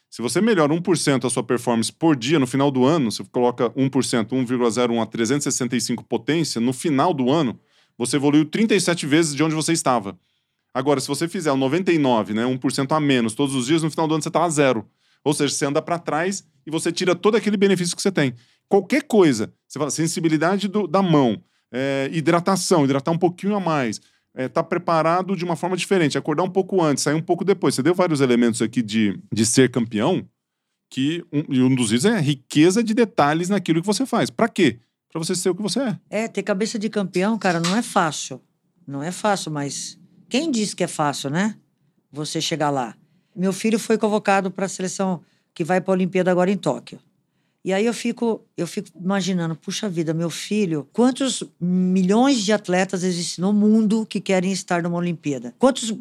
Se 0.09 0.21
você 0.21 0.39
melhora 0.39 0.71
1% 0.73 1.25
a 1.25 1.29
sua 1.29 1.43
performance 1.43 1.91
por 1.91 2.15
dia 2.15 2.39
no 2.39 2.47
final 2.47 2.69
do 2.71 2.85
ano, 2.85 3.11
você 3.11 3.23
coloca 3.31 3.69
1%, 3.71 4.29
1,01 4.29 5.01
a 5.01 5.05
365 5.05 6.03
potência, 6.03 6.61
no 6.61 6.71
final 6.71 7.13
do 7.13 7.29
ano, 7.31 7.59
você 7.97 8.15
evoluiu 8.17 8.45
37 8.45 9.05
vezes 9.05 9.35
de 9.35 9.43
onde 9.43 9.55
você 9.55 9.73
estava. 9.73 10.17
Agora, 10.75 10.99
se 10.99 11.07
você 11.07 11.25
fizer 11.25 11.51
o 11.53 11.55
99, 11.55 12.33
né, 12.33 12.43
1% 12.45 12.91
a 12.93 12.99
menos 12.99 13.33
todos 13.33 13.55
os 13.55 13.65
dias, 13.65 13.81
no 13.81 13.89
final 13.89 14.09
do 14.09 14.13
ano 14.15 14.21
você 14.21 14.27
está 14.27 14.43
a 14.43 14.49
zero. 14.49 14.85
Ou 15.23 15.33
seja, 15.33 15.53
você 15.55 15.65
anda 15.65 15.81
para 15.81 15.97
trás 15.97 16.45
e 16.67 16.69
você 16.69 16.91
tira 16.91 17.15
todo 17.15 17.35
aquele 17.37 17.55
benefício 17.55 17.95
que 17.95 18.01
você 18.01 18.11
tem. 18.11 18.33
Qualquer 18.67 19.03
coisa, 19.03 19.53
você 19.65 19.79
fala 19.79 19.89
sensibilidade 19.89 20.67
do- 20.67 20.85
da 20.85 21.01
mão, 21.01 21.41
é, 21.71 22.09
hidratação, 22.11 22.83
hidratar 22.83 23.11
um 23.11 23.17
pouquinho 23.17 23.55
a 23.55 23.59
mais, 23.59 24.01
é, 24.35 24.49
tá 24.49 24.61
preparado 24.61 25.33
de 25.33 25.45
uma 25.45 25.55
forma 25.55 25.77
diferente, 25.77 26.17
acordar 26.17 26.43
um 26.43 26.49
pouco 26.49 26.81
antes, 26.83 27.03
sair 27.05 27.13
um 27.15 27.21
pouco 27.21 27.45
depois. 27.45 27.73
Você 27.73 27.81
deu 27.81 27.95
vários 27.95 28.19
elementos 28.19 28.61
aqui 28.61 28.81
de, 28.81 29.17
de 29.31 29.45
ser 29.45 29.71
campeão, 29.71 30.27
que 30.89 31.23
um, 31.31 31.43
e 31.47 31.61
um 31.61 31.73
dos 31.73 31.87
itens 31.93 32.05
é 32.05 32.19
riqueza 32.19 32.83
de 32.83 32.93
detalhes 32.93 33.47
naquilo 33.47 33.79
que 33.79 33.87
você 33.87 34.05
faz. 34.05 34.29
Para 34.29 34.49
quê? 34.49 34.79
Para 35.09 35.19
você 35.23 35.33
ser 35.35 35.49
o 35.49 35.55
que 35.55 35.61
você 35.61 35.79
é. 35.79 35.99
É, 36.09 36.27
ter 36.27 36.43
cabeça 36.43 36.77
de 36.77 36.89
campeão, 36.89 37.37
cara, 37.37 37.61
não 37.61 37.75
é 37.77 37.81
fácil. 37.81 38.41
Não 38.85 39.01
é 39.01 39.11
fácil, 39.11 39.51
mas 39.51 39.97
quem 40.29 40.51
disse 40.51 40.75
que 40.75 40.83
é 40.83 40.87
fácil, 40.87 41.29
né? 41.29 41.55
Você 42.11 42.39
chegar 42.41 42.69
lá. 42.69 42.95
Meu 43.35 43.51
filho 43.51 43.77
foi 43.77 43.97
convocado 43.97 44.49
para 44.49 44.65
a 44.65 44.69
seleção 44.69 45.21
que 45.53 45.63
vai 45.63 45.81
para 45.81 45.91
a 45.91 45.95
Olimpíada 45.95 46.31
agora 46.31 46.51
em 46.51 46.57
Tóquio. 46.57 46.99
E 47.65 47.73
aí 47.73 47.85
eu 47.85 47.93
fico, 47.95 48.45
eu 48.55 48.67
fico 48.67 48.89
imaginando, 48.95 49.55
puxa 49.55 49.89
vida, 49.89 50.13
meu 50.13 50.29
filho, 50.29 50.87
quantos 50.93 51.43
milhões 51.59 52.43
de 52.43 52.53
atletas 52.53 53.03
existem 53.03 53.41
no 53.43 53.51
mundo 53.51 54.05
que 54.05 54.21
querem 54.21 54.51
estar 54.51 54.83
numa 54.83 54.97
Olimpíada? 54.97 55.55
Quantos 55.57 55.91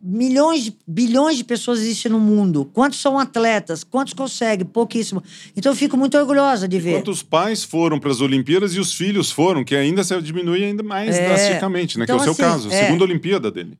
milhões, 0.00 0.64
de- 0.64 0.76
bilhões 0.86 1.36
de 1.36 1.44
pessoas 1.44 1.80
existem 1.80 2.10
no 2.12 2.20
mundo? 2.20 2.64
Quantos 2.72 3.00
são 3.00 3.18
atletas? 3.18 3.82
Quantos 3.82 4.12
conseguem? 4.12 4.66
Pouquíssimo. 4.66 5.22
Então 5.56 5.72
eu 5.72 5.76
fico 5.76 5.96
muito 5.96 6.16
orgulhosa 6.18 6.68
de 6.68 6.78
ver. 6.78 6.94
Quantos 6.94 7.22
pais 7.22 7.64
foram 7.64 7.98
para 7.98 8.10
as 8.10 8.20
Olimpíadas 8.20 8.74
e 8.74 8.80
os 8.80 8.92
filhos 8.92 9.30
foram, 9.30 9.64
que 9.64 9.74
ainda 9.74 10.04
se 10.04 10.20
diminui 10.22 10.64
ainda 10.64 10.82
mais 10.82 11.16
É, 11.16 11.26
drasticamente, 11.26 11.98
né? 11.98 12.04
então, 12.04 12.16
que 12.18 12.26
é 12.28 12.30
o 12.30 12.34
seu 12.34 12.44
assim, 12.46 12.54
caso, 12.54 12.70
é. 12.70 12.84
segunda 12.86 13.04
Olimpíada 13.04 13.50
dele. 13.50 13.78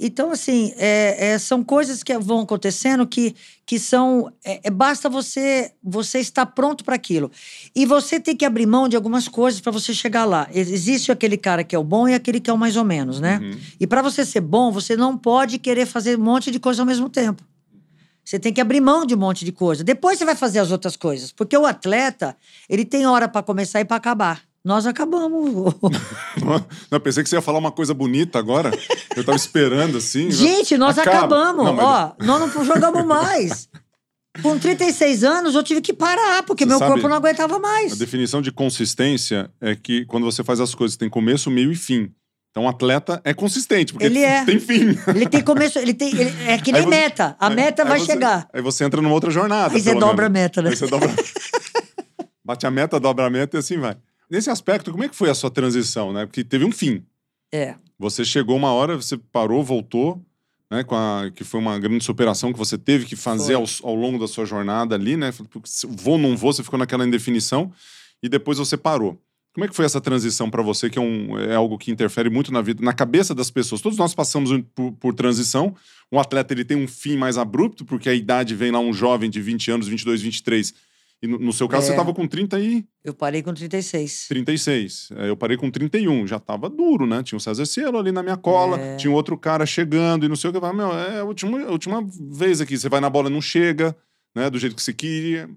Então, 0.00 0.30
assim, 0.30 0.72
é- 0.76 1.32
é, 1.32 1.38
são 1.38 1.62
coisas 1.64 2.02
que 2.02 2.16
vão 2.18 2.40
acontecendo 2.40 3.06
que, 3.06 3.34
que 3.66 3.78
são. 3.78 4.32
é- 4.44 4.60
é, 4.64 4.70
basta 4.70 5.08
você 5.08 5.72
você 5.82 6.18
estar 6.20 6.46
pronto 6.46 6.84
para 6.84 6.94
aquilo. 6.94 7.30
E 7.74 7.84
você 7.86 8.20
tem 8.20 8.36
que 8.36 8.44
abrir 8.44 8.66
mão 8.66 8.88
de 8.88 8.96
algumas 8.96 9.28
coisas 9.28 9.60
para 9.60 9.72
você 9.72 9.92
chegar 9.94 10.24
lá. 10.24 10.48
Ex- 10.52 10.70
Existe 10.70 11.10
aquele 11.10 11.36
cara 11.36 11.64
que 11.64 11.74
é 11.74 11.78
o 11.78 11.84
bom 11.84 12.08
e 12.08 12.14
aquele 12.14 12.40
que 12.40 12.50
é 12.50 12.52
o 12.52 12.58
mais 12.58 12.76
ou 12.76 12.84
menos, 12.84 13.20
né? 13.20 13.38
Uhum. 13.42 13.58
E 13.80 13.86
para 13.86 14.02
você 14.02 14.24
ser 14.24 14.40
bom, 14.40 14.70
você 14.70 14.96
não 14.96 15.16
pode 15.16 15.58
querer 15.58 15.86
fazer 15.86 16.18
um 16.18 16.22
monte 16.22 16.50
de 16.50 16.58
coisa 16.60 16.82
ao 16.82 16.86
mesmo 16.86 17.08
tempo. 17.08 17.42
Você 18.24 18.38
tem 18.38 18.52
que 18.52 18.60
abrir 18.60 18.80
mão 18.80 19.04
de 19.04 19.14
um 19.14 19.18
monte 19.18 19.44
de 19.44 19.50
coisa. 19.50 19.82
Depois 19.82 20.16
você 20.18 20.24
vai 20.24 20.36
fazer 20.36 20.60
as 20.60 20.70
outras 20.70 20.96
coisas. 20.96 21.32
Porque 21.32 21.56
o 21.56 21.66
atleta, 21.66 22.36
ele 22.68 22.84
tem 22.84 23.04
hora 23.06 23.26
para 23.28 23.42
começar 23.42 23.80
e 23.80 23.84
para 23.84 23.96
acabar. 23.96 24.42
Nós 24.64 24.86
acabamos. 24.86 25.74
Não, 26.90 27.00
pensei 27.00 27.22
que 27.22 27.28
você 27.28 27.36
ia 27.36 27.42
falar 27.42 27.58
uma 27.58 27.72
coisa 27.72 27.92
bonita 27.92 28.38
agora. 28.38 28.70
Eu 29.16 29.24
tava 29.24 29.36
esperando 29.36 29.98
assim. 29.98 30.30
Gente, 30.30 30.76
nós 30.78 30.96
Acaba. 30.98 31.18
acabamos. 31.18 31.64
Não, 31.64 31.72
mas- 31.74 31.84
Ó, 31.84 32.14
nós 32.24 32.54
não 32.54 32.64
jogamos 32.64 33.04
mais. 33.04 33.68
Com 34.40 34.58
36 34.58 35.24
anos, 35.24 35.54
eu 35.54 35.62
tive 35.62 35.80
que 35.80 35.92
parar, 35.92 36.42
porque 36.44 36.64
Você 36.64 36.68
meu 36.70 36.78
sabe, 36.78 36.92
corpo 36.92 37.08
não 37.08 37.16
aguentava 37.16 37.56
A 37.56 37.58
mais. 37.58 37.98
definição 37.98 38.40
de 38.40 38.50
consistência 38.52 39.50
é 39.60 39.74
que 39.74 40.06
quando 40.06 40.24
você 40.24 40.42
faz 40.44 40.58
as 40.60 40.74
coisas 40.74 40.96
tem 40.96 41.10
começo, 41.10 41.50
meio 41.50 41.70
e 41.72 41.76
fim. 41.76 42.10
Então, 42.50 42.64
o 42.64 42.68
atleta 42.68 43.20
é 43.24 43.34
consistente, 43.34 43.92
porque 43.92 44.06
Ele 44.06 44.20
é. 44.22 44.44
tem 44.44 44.60
fim. 44.60 44.96
Ele 45.08 45.26
tem 45.26 45.42
começo, 45.42 45.78
ele 45.78 45.92
tem. 45.92 46.10
ele- 46.14 46.34
é 46.46 46.56
que 46.58 46.70
nem 46.70 46.82
você- 46.82 46.88
meta. 46.88 47.36
A 47.40 47.48
Aí- 47.48 47.54
meta 47.56 47.82
aí 47.82 47.88
vai 47.88 47.98
você- 47.98 48.06
chegar. 48.06 48.48
Aí 48.52 48.62
você 48.62 48.84
entra 48.84 49.02
numa 49.02 49.12
outra 49.14 49.30
jornada. 49.30 49.74
Aí 49.74 49.80
você 49.80 49.94
dobra 49.94 50.28
menos. 50.28 50.40
a 50.40 50.42
meta, 50.44 50.62
né? 50.62 50.70
Aí 50.70 50.76
você 50.76 50.86
dobra... 50.86 51.10
Bate 52.44 52.66
a 52.66 52.70
meta, 52.70 52.98
dobra 53.00 53.26
a 53.26 53.30
meta 53.30 53.56
e 53.56 53.60
assim 53.60 53.78
vai. 53.78 53.96
Nesse 54.32 54.48
aspecto, 54.48 54.90
como 54.90 55.04
é 55.04 55.10
que 55.10 55.14
foi 55.14 55.28
a 55.28 55.34
sua 55.34 55.50
transição, 55.50 56.10
né? 56.10 56.24
Porque 56.24 56.42
teve 56.42 56.64
um 56.64 56.72
fim. 56.72 57.04
É. 57.52 57.74
Você 57.98 58.24
chegou 58.24 58.56
uma 58.56 58.72
hora, 58.72 58.96
você 58.96 59.18
parou, 59.18 59.62
voltou, 59.62 60.24
né? 60.70 60.82
Com 60.82 60.94
a, 60.94 61.30
que 61.34 61.44
foi 61.44 61.60
uma 61.60 61.78
grande 61.78 62.02
superação 62.02 62.50
que 62.50 62.58
você 62.58 62.78
teve 62.78 63.04
que 63.04 63.14
fazer 63.14 63.56
ao, 63.56 63.64
ao 63.82 63.94
longo 63.94 64.18
da 64.18 64.26
sua 64.26 64.46
jornada 64.46 64.94
ali, 64.94 65.18
né? 65.18 65.30
Vou, 65.84 66.16
não 66.16 66.34
vou, 66.34 66.50
você 66.50 66.62
ficou 66.62 66.78
naquela 66.78 67.06
indefinição 67.06 67.70
e 68.22 68.28
depois 68.28 68.56
você 68.56 68.74
parou. 68.74 69.20
Como 69.52 69.66
é 69.66 69.68
que 69.68 69.76
foi 69.76 69.84
essa 69.84 70.00
transição 70.00 70.48
para 70.48 70.62
você, 70.62 70.88
que 70.88 70.98
é, 70.98 71.02
um, 71.02 71.38
é 71.38 71.54
algo 71.54 71.76
que 71.76 71.90
interfere 71.90 72.30
muito 72.30 72.50
na 72.50 72.62
vida, 72.62 72.82
na 72.82 72.94
cabeça 72.94 73.34
das 73.34 73.50
pessoas? 73.50 73.82
Todos 73.82 73.98
nós 73.98 74.14
passamos 74.14 74.50
por, 74.74 74.92
por 74.92 75.12
transição. 75.12 75.76
Um 76.10 76.18
atleta 76.18 76.54
ele 76.54 76.64
tem 76.64 76.78
um 76.78 76.88
fim 76.88 77.18
mais 77.18 77.36
abrupto, 77.36 77.84
porque 77.84 78.08
a 78.08 78.14
idade 78.14 78.54
vem 78.54 78.70
lá 78.70 78.78
um 78.78 78.94
jovem 78.94 79.28
de 79.28 79.42
20 79.42 79.72
anos, 79.72 79.88
22, 79.88 80.22
23. 80.22 80.72
E 81.22 81.26
no, 81.28 81.38
no 81.38 81.52
seu 81.52 81.68
caso, 81.68 81.84
É. 81.84 81.86
você 81.86 81.92
estava 81.92 82.12
com 82.12 82.26
30 82.26 82.58
e 82.58 82.84
Eu 83.04 83.14
parei 83.14 83.42
com 83.42 83.54
36. 83.54 84.26
36. 84.28 85.08
É, 85.16 85.28
Eu 85.28 85.36
parei 85.36 85.56
com 85.56 85.70
31, 85.70 86.26
já 86.26 86.40
tava 86.40 86.68
duro, 86.68 87.06
né? 87.06 87.22
Tinha 87.22 87.36
o 87.36 87.40
César 87.40 87.64
Cielo 87.64 87.96
ali 87.98 88.10
na 88.10 88.22
minha 88.22 88.36
cola, 88.36 88.78
É. 88.78 88.96
tinha 88.96 89.12
outro 89.12 89.38
cara 89.38 89.64
chegando 89.64 90.26
e 90.26 90.28
não 90.28 90.34
sei 90.36 90.50
o 90.50 90.52
que. 90.52 90.56
Eu 90.56 90.60
falava, 90.60 90.76
meu, 90.78 90.92
é 90.92 91.20
a 91.20 91.24
última, 91.24 91.60
a 91.62 91.70
última 91.70 92.04
vez 92.32 92.60
aqui. 92.60 92.76
Você 92.76 92.88
vai 92.88 93.00
na 93.00 93.08
bola 93.08 93.28
e 93.30 93.32
não 93.32 93.40
chega, 93.40 93.96
né? 94.34 94.50
Do 94.50 94.58
jeito 94.58 94.74
que 94.74 94.82
você 94.82 94.92
queria. 94.92 95.48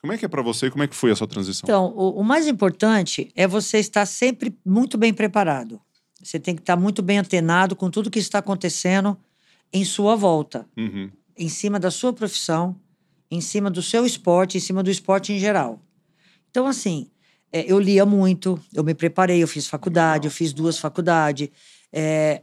Como 0.00 0.12
é 0.12 0.18
que 0.18 0.24
é 0.24 0.28
pra 0.28 0.42
você? 0.42 0.70
Como 0.70 0.84
é 0.84 0.86
que 0.86 0.94
foi 0.94 1.10
a 1.10 1.16
sua 1.16 1.26
transição? 1.26 1.66
Então, 1.66 1.86
o, 1.96 2.20
o 2.20 2.22
mais 2.24 2.46
importante 2.46 3.32
é 3.34 3.46
você 3.48 3.78
estar 3.78 4.04
sempre 4.06 4.54
muito 4.64 4.96
bem 4.98 5.12
preparado. 5.14 5.80
Você 6.22 6.38
tem 6.38 6.54
que 6.54 6.60
estar 6.62 6.76
muito 6.76 7.02
bem 7.02 7.18
antenado 7.18 7.74
com 7.74 7.90
tudo 7.90 8.10
que 8.10 8.18
está 8.18 8.38
acontecendo 8.40 9.16
em 9.72 9.84
sua 9.84 10.14
volta. 10.16 10.66
Uhum. 10.76 11.10
em 11.36 11.48
cima 11.48 11.78
da 11.78 11.88
sua 11.90 12.12
profissão, 12.12 12.74
em 13.30 13.40
cima 13.40 13.70
do 13.70 13.82
seu 13.82 14.06
esporte, 14.06 14.56
em 14.56 14.60
cima 14.60 14.82
do 14.82 14.90
esporte 14.90 15.32
em 15.32 15.38
geral. 15.38 15.80
Então, 16.50 16.66
assim, 16.66 17.10
é, 17.52 17.70
eu 17.70 17.78
lia 17.78 18.04
muito, 18.04 18.60
eu 18.74 18.82
me 18.84 18.94
preparei, 18.94 19.42
eu 19.42 19.48
fiz 19.48 19.66
faculdade, 19.66 20.26
eu 20.26 20.30
fiz 20.30 20.52
duas 20.52 20.78
faculdades. 20.78 21.48
É, 21.92 22.42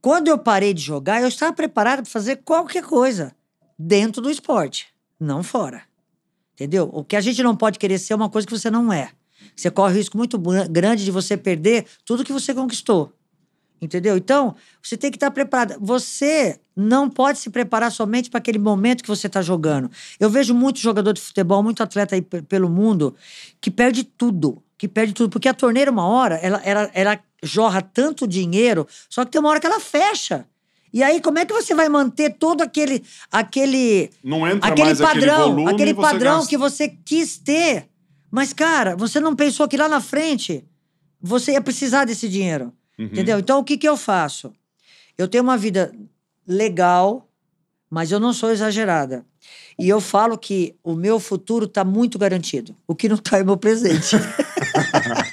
quando 0.00 0.28
eu 0.28 0.38
parei 0.38 0.72
de 0.72 0.82
jogar, 0.82 1.20
eu 1.20 1.28
estava 1.28 1.52
preparado 1.52 2.02
para 2.02 2.10
fazer 2.10 2.36
qualquer 2.44 2.84
coisa 2.84 3.34
dentro 3.78 4.22
do 4.22 4.30
esporte, 4.30 4.86
não 5.18 5.42
fora. 5.42 5.82
Entendeu? 6.54 6.88
O 6.92 7.04
que 7.04 7.16
a 7.16 7.20
gente 7.20 7.42
não 7.42 7.54
pode 7.54 7.78
querer 7.78 7.98
ser 7.98 8.14
é 8.14 8.16
uma 8.16 8.30
coisa 8.30 8.46
que 8.46 8.56
você 8.56 8.70
não 8.70 8.92
é. 8.92 9.10
Você 9.54 9.70
corre 9.70 9.92
o 9.92 9.96
risco 9.96 10.16
muito 10.16 10.38
grande 10.70 11.04
de 11.04 11.10
você 11.10 11.36
perder 11.36 11.86
tudo 12.04 12.24
que 12.24 12.32
você 12.32 12.54
conquistou. 12.54 13.12
Entendeu? 13.80 14.16
Então, 14.16 14.54
você 14.82 14.96
tem 14.96 15.10
que 15.10 15.16
estar 15.16 15.30
preparado. 15.30 15.78
Você 15.80 16.58
não 16.74 17.10
pode 17.10 17.38
se 17.38 17.50
preparar 17.50 17.92
somente 17.92 18.30
para 18.30 18.38
aquele 18.38 18.58
momento 18.58 19.02
que 19.02 19.08
você 19.08 19.26
está 19.26 19.42
jogando. 19.42 19.90
Eu 20.18 20.30
vejo 20.30 20.54
muito 20.54 20.78
jogador 20.80 21.12
de 21.12 21.20
futebol, 21.20 21.62
muito 21.62 21.82
atleta 21.82 22.14
aí 22.14 22.22
pe- 22.22 22.40
pelo 22.42 22.68
mundo, 22.70 23.14
que 23.60 23.70
perde 23.70 24.02
tudo. 24.04 24.62
Que 24.78 24.88
perde 24.88 25.12
tudo. 25.12 25.30
Porque 25.30 25.48
a 25.48 25.54
torneira, 25.54 25.90
uma 25.90 26.06
hora, 26.06 26.36
ela, 26.36 26.60
ela, 26.64 26.90
ela 26.94 27.18
jorra 27.42 27.82
tanto 27.82 28.26
dinheiro, 28.26 28.86
só 29.10 29.24
que 29.24 29.30
tem 29.32 29.40
uma 29.40 29.50
hora 29.50 29.60
que 29.60 29.66
ela 29.66 29.80
fecha. 29.80 30.46
E 30.92 31.02
aí, 31.02 31.20
como 31.20 31.38
é 31.38 31.44
que 31.44 31.52
você 31.52 31.74
vai 31.74 31.88
manter 31.90 32.30
todo 32.38 32.62
aquele. 32.62 33.04
aquele 33.30 34.10
Não 34.24 34.46
entra 34.48 34.70
aquele 34.70 34.86
mais 34.86 35.00
aquele 35.02 35.26
padrão, 35.26 35.48
volume 35.54 35.70
aquele 35.72 35.90
e 35.90 35.94
você 35.94 36.00
padrão 36.02 36.34
gasta. 36.36 36.48
que 36.48 36.56
você 36.56 36.88
quis 36.88 37.36
ter. 37.36 37.88
Mas, 38.30 38.52
cara, 38.54 38.96
você 38.96 39.20
não 39.20 39.36
pensou 39.36 39.68
que 39.68 39.76
lá 39.76 39.88
na 39.88 40.00
frente 40.00 40.64
você 41.20 41.52
ia 41.52 41.60
precisar 41.60 42.04
desse 42.06 42.28
dinheiro. 42.28 42.72
Uhum. 42.98 43.06
Entendeu? 43.06 43.38
Então, 43.38 43.58
o 43.58 43.64
que, 43.64 43.76
que 43.76 43.88
eu 43.88 43.96
faço? 43.96 44.52
Eu 45.16 45.28
tenho 45.28 45.44
uma 45.44 45.56
vida 45.56 45.92
legal, 46.46 47.28
mas 47.90 48.10
eu 48.12 48.20
não 48.20 48.32
sou 48.32 48.50
exagerada. 48.50 49.24
E 49.78 49.88
eu 49.88 50.00
falo 50.00 50.38
que 50.38 50.74
o 50.82 50.94
meu 50.94 51.20
futuro 51.20 51.66
está 51.66 51.84
muito 51.84 52.18
garantido. 52.18 52.74
O 52.86 52.94
que 52.94 53.08
não 53.08 53.16
está 53.16 53.38
é 53.38 53.42
o 53.42 53.46
meu 53.46 53.56
presente. 53.56 54.16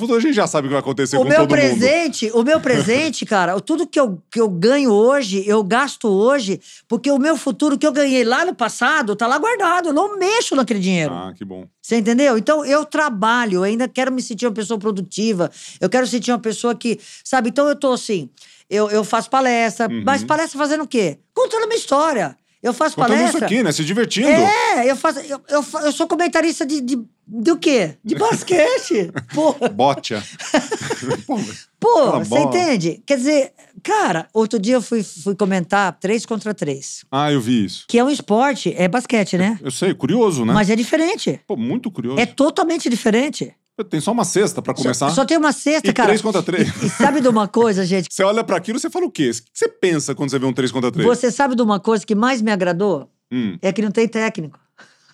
Futuro 0.00 0.18
a 0.18 0.20
gente 0.20 0.34
já 0.34 0.46
sabe 0.48 0.66
o 0.66 0.68
que 0.68 0.72
vai 0.72 0.80
acontecer 0.80 1.16
o 1.16 1.20
com 1.22 1.28
meu 1.28 1.38
todo 1.46 1.50
mundo. 1.50 1.58
presente, 1.60 2.30
o 2.34 2.42
meu 2.42 2.60
presente, 2.60 3.24
cara, 3.26 3.60
tudo 3.60 3.86
que 3.86 4.00
eu, 4.00 4.20
que 4.30 4.40
eu 4.40 4.48
ganho 4.48 4.90
hoje, 4.92 5.44
eu 5.46 5.62
gasto 5.62 6.08
hoje, 6.08 6.60
porque 6.88 7.10
o 7.10 7.18
meu 7.18 7.36
futuro 7.36 7.78
que 7.78 7.86
eu 7.86 7.92
ganhei 7.92 8.24
lá 8.24 8.44
no 8.44 8.54
passado 8.54 9.14
tá 9.14 9.26
lá 9.26 9.38
guardado. 9.38 9.90
Eu 9.90 9.92
não 9.92 10.18
mexo 10.18 10.56
naquele 10.56 10.80
dinheiro. 10.80 11.12
Ah, 11.14 11.32
que 11.36 11.44
bom. 11.44 11.66
Você 11.80 11.96
entendeu? 11.98 12.36
Então 12.36 12.64
eu 12.64 12.84
trabalho, 12.84 13.56
eu 13.58 13.62
ainda 13.62 13.86
quero 13.86 14.10
me 14.10 14.20
sentir 14.22 14.46
uma 14.46 14.52
pessoa 14.52 14.78
produtiva, 14.78 15.50
eu 15.80 15.88
quero 15.88 16.06
sentir 16.06 16.32
uma 16.32 16.38
pessoa 16.38 16.74
que. 16.74 16.98
Sabe? 17.24 17.48
Então 17.50 17.68
eu 17.68 17.76
tô 17.76 17.92
assim, 17.92 18.28
eu, 18.68 18.88
eu 18.90 19.02
faço 19.04 19.28
palestra, 19.30 19.88
Uhum. 19.88 20.02
mas 20.04 20.24
palestra 20.24 20.58
fazendo 20.58 20.84
o 20.84 20.88
quê? 20.88 21.18
Contando 21.34 21.64
a 21.64 21.66
minha 21.66 21.78
história. 21.78 22.36
Eu 22.62 22.74
faço 22.74 22.94
Contando 22.94 23.12
palestra. 23.16 23.38
isso 23.38 23.44
aqui, 23.44 23.62
né? 23.62 23.72
Se 23.72 23.84
divertindo. 23.84 24.28
É, 24.28 24.90
eu 24.90 24.94
faço. 24.94 25.18
Eu, 25.20 25.40
eu, 25.48 25.64
eu 25.82 25.92
sou 25.92 26.06
comentarista 26.06 26.66
de, 26.66 26.80
de. 26.80 26.98
Do 27.26 27.56
quê? 27.56 27.96
De 28.04 28.14
basquete. 28.18 29.10
Pô, 29.34 29.54
Botia. 29.70 30.22
Pô, 31.78 32.18
você 32.18 32.38
entende? 32.38 33.02
Quer 33.06 33.16
dizer, 33.16 33.52
cara, 33.82 34.28
outro 34.34 34.58
dia 34.58 34.74
eu 34.74 34.82
fui, 34.82 35.02
fui 35.02 35.34
comentar 35.34 35.96
três 35.98 36.26
contra 36.26 36.52
três. 36.52 37.04
ah, 37.10 37.32
eu 37.32 37.40
vi 37.40 37.64
isso. 37.64 37.84
Que 37.88 37.98
é 37.98 38.04
um 38.04 38.10
esporte, 38.10 38.74
é 38.76 38.86
basquete, 38.88 39.38
né? 39.38 39.58
Eu 39.62 39.70
sei, 39.70 39.94
curioso, 39.94 40.44
né? 40.44 40.52
Mas 40.52 40.68
é 40.68 40.76
diferente. 40.76 41.40
Pô, 41.46 41.56
muito 41.56 41.90
curioso. 41.90 42.20
É 42.20 42.26
totalmente 42.26 42.90
diferente. 42.90 43.54
Tem 43.84 44.00
só 44.00 44.12
uma 44.12 44.24
cesta 44.24 44.60
pra 44.62 44.74
começar. 44.74 45.08
Só, 45.10 45.14
só 45.16 45.24
tem 45.24 45.36
uma 45.36 45.52
cesta, 45.52 45.88
E 45.88 45.92
cara. 45.92 46.08
três 46.08 46.20
contra 46.22 46.42
três. 46.42 46.68
E, 46.82 46.86
e 46.86 46.88
sabe 46.90 47.20
de 47.20 47.28
uma 47.28 47.46
coisa, 47.48 47.84
gente? 47.84 48.08
Você 48.10 48.22
olha 48.22 48.42
pra 48.44 48.56
aquilo, 48.56 48.78
você 48.78 48.90
fala 48.90 49.06
o 49.06 49.10
quê? 49.10 49.30
O 49.30 49.34
que 49.34 49.42
você 49.54 49.68
pensa 49.68 50.14
quando 50.14 50.30
você 50.30 50.38
vê 50.38 50.46
um 50.46 50.52
3 50.52 50.70
contra 50.72 50.90
3? 50.90 51.06
Você 51.06 51.30
sabe 51.30 51.54
de 51.54 51.62
uma 51.62 51.78
coisa 51.80 52.04
que 52.04 52.14
mais 52.14 52.40
me 52.42 52.50
agradou? 52.50 53.10
Hum, 53.32 53.56
É 53.62 53.72
que 53.72 53.80
não 53.82 53.90
tem 53.90 54.08
técnico. 54.08 54.58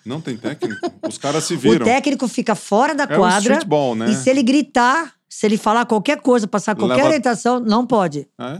não 0.05 0.19
tem 0.21 0.35
técnico. 0.37 0.75
Os 1.07 1.17
caras 1.17 1.43
se 1.43 1.53
O 1.53 1.59
viram. 1.59 1.85
técnico 1.85 2.27
fica 2.27 2.55
fora 2.55 2.95
da 2.95 3.03
É 3.03 3.13
um 3.15 3.19
quadra. 3.19 3.39
streetball, 3.53 3.95
né? 3.95 4.09
E 4.11 4.15
se 4.15 4.29
ele 4.29 4.41
gritar, 4.43 5.13
se 5.29 5.45
ele 5.45 5.57
falar 5.57 5.85
qualquer 5.85 6.19
coisa, 6.21 6.47
passar 6.47 6.75
qualquer 6.75 6.95
Leva- 6.95 7.07
orientação, 7.09 7.59
não 7.59 7.85
pode. 7.85 8.27
É? 8.39 8.59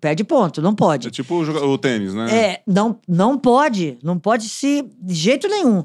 Perde 0.00 0.24
ponto, 0.24 0.60
não 0.60 0.72
É 0.72 0.74
pode. 0.74 1.10
tipo 1.10 1.34
o, 1.36 1.70
o 1.72 1.78
tênis, 1.78 2.12
né? 2.14 2.30
É, 2.34 2.62
não, 2.66 2.98
não 3.08 3.38
pode. 3.38 3.98
Não 4.02 4.18
pode 4.18 4.48
se. 4.48 4.84
De 5.00 5.14
jeito 5.14 5.48
nenhum. 5.48 5.84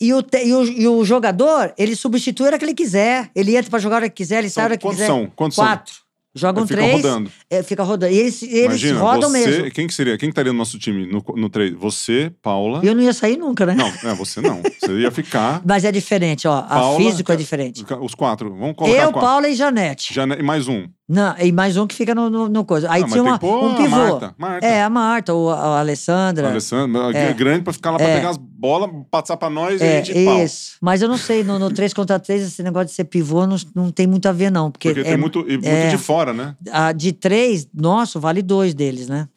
E 0.00 0.12
o, 0.12 0.22
te- 0.22 0.44
e, 0.44 0.52
o, 0.54 0.64
e 0.64 0.86
o 0.88 1.04
jogador, 1.04 1.72
ele 1.78 1.96
substitui 1.96 2.44
a 2.44 2.48
hora 2.50 2.58
que 2.58 2.64
ele 2.64 2.74
quiser. 2.74 3.30
Ele 3.34 3.56
entra 3.56 3.70
pra 3.70 3.78
jogar 3.78 3.96
a 3.96 3.98
hora 4.00 4.08
que 4.08 4.16
quiser, 4.16 4.38
ele 4.40 4.48
São- 4.50 4.54
sai 4.54 4.64
a 4.64 4.66
hora 4.66 4.76
que 4.76 4.82
quantos 4.82 4.96
quiser. 4.98 5.06
são? 5.06 5.32
Quantos 5.34 5.56
são? 5.56 5.64
Quatro. 5.64 5.94
Jogam 6.38 6.64
Aí 6.64 6.68
fica 6.68 6.80
três. 6.82 6.96
rodando. 7.02 7.32
é, 7.48 7.62
fica 7.62 7.82
rodando. 7.82 8.12
E 8.12 8.18
eles, 8.18 8.42
eles 8.42 8.64
Imagina, 8.66 9.00
rodam 9.00 9.30
você, 9.30 9.46
mesmo. 9.46 9.70
Quem 9.70 9.86
que 9.86 9.94
seria? 9.94 10.18
Quem 10.18 10.28
que 10.28 10.32
estaria 10.32 10.52
no 10.52 10.58
nosso 10.58 10.78
time 10.78 11.06
no, 11.06 11.24
no 11.34 11.48
trade? 11.48 11.74
Você, 11.76 12.30
Paula. 12.42 12.82
Eu 12.84 12.94
não 12.94 13.02
ia 13.02 13.14
sair 13.14 13.38
nunca, 13.38 13.64
né? 13.64 13.74
Não, 13.74 13.86
é, 14.10 14.14
você 14.14 14.42
não. 14.42 14.60
Você 14.62 14.92
ia 14.98 15.10
ficar. 15.10 15.62
Mas 15.64 15.82
é 15.82 15.90
diferente, 15.90 16.46
ó. 16.46 16.58
A 16.58 16.62
Paula, 16.64 16.98
físico 16.98 17.32
é 17.32 17.34
ca- 17.34 17.40
diferente. 17.40 17.86
Os 18.02 18.14
quatro. 18.14 18.50
Vamos 18.54 18.76
colocar 18.76 18.94
Eu, 18.98 19.12
quatro. 19.12 19.20
Paula 19.26 19.48
e 19.48 19.54
Janete. 19.54 20.12
Já, 20.12 20.24
e 20.24 20.42
mais 20.42 20.68
um. 20.68 20.86
Não, 21.08 21.38
e 21.38 21.52
mais 21.52 21.76
um 21.76 21.86
que 21.86 21.94
fica 21.94 22.14
no, 22.16 22.28
no, 22.28 22.48
no 22.48 22.64
coisa. 22.64 22.90
Aí 22.90 22.98
Ah, 23.00 23.02
mas 23.04 23.12
tinha 23.12 23.22
uma, 23.22 23.38
pôr 23.38 23.62
um 23.64 23.72
a 23.74 23.76
pivô. 23.76 23.90
Marta, 23.96 24.34
Marta. 24.36 24.66
É, 24.66 24.82
a 24.82 24.90
Marta, 24.90 25.32
ou 25.34 25.50
a 25.50 25.54
a 25.76 25.78
Alessandra. 25.78 26.48
Alessandro, 26.48 27.16
É. 27.16 27.32
grande 27.32 27.62
pra 27.62 27.72
ficar 27.72 27.92
lá 27.92 27.96
pra 27.98 28.08
É. 28.08 28.16
pegar 28.16 28.30
as 28.30 28.36
bolas, 28.36 28.90
passar 29.08 29.36
pra 29.36 29.48
nós 29.48 29.80
e 29.80 29.84
a 29.84 29.86
É, 29.86 30.04
gente 30.04 30.24
pau. 30.24 30.42
isso. 30.42 30.76
Mas 30.80 31.02
eu 31.02 31.08
não 31.08 31.16
sei, 31.16 31.44
no, 31.44 31.60
no 31.60 31.70
3 31.72 31.94
contra 31.94 32.18
3, 32.18 32.42
esse 32.42 32.60
negócio 32.60 32.86
de 32.88 32.92
ser 32.92 33.04
pivô 33.04 33.46
não, 33.46 33.56
não 33.72 33.92
tem 33.92 34.04
muito 34.06 34.26
a 34.28 34.32
ver, 34.32 34.50
não. 34.50 34.68
Porque, 34.68 34.88
Porque 34.88 35.02
é, 35.02 35.04
tem 35.12 35.16
muito, 35.16 35.40
e 35.48 35.52
muito 35.52 35.66
é. 35.68 35.90
de 35.90 35.98
fora, 35.98 36.32
né? 36.32 36.56
a 36.72 36.90
de 36.90 37.12
3, 37.12 37.68
nosso, 37.72 38.18
vale 38.18 38.42
dois 38.42 38.74
deles, 38.74 39.08
né? 39.08 39.28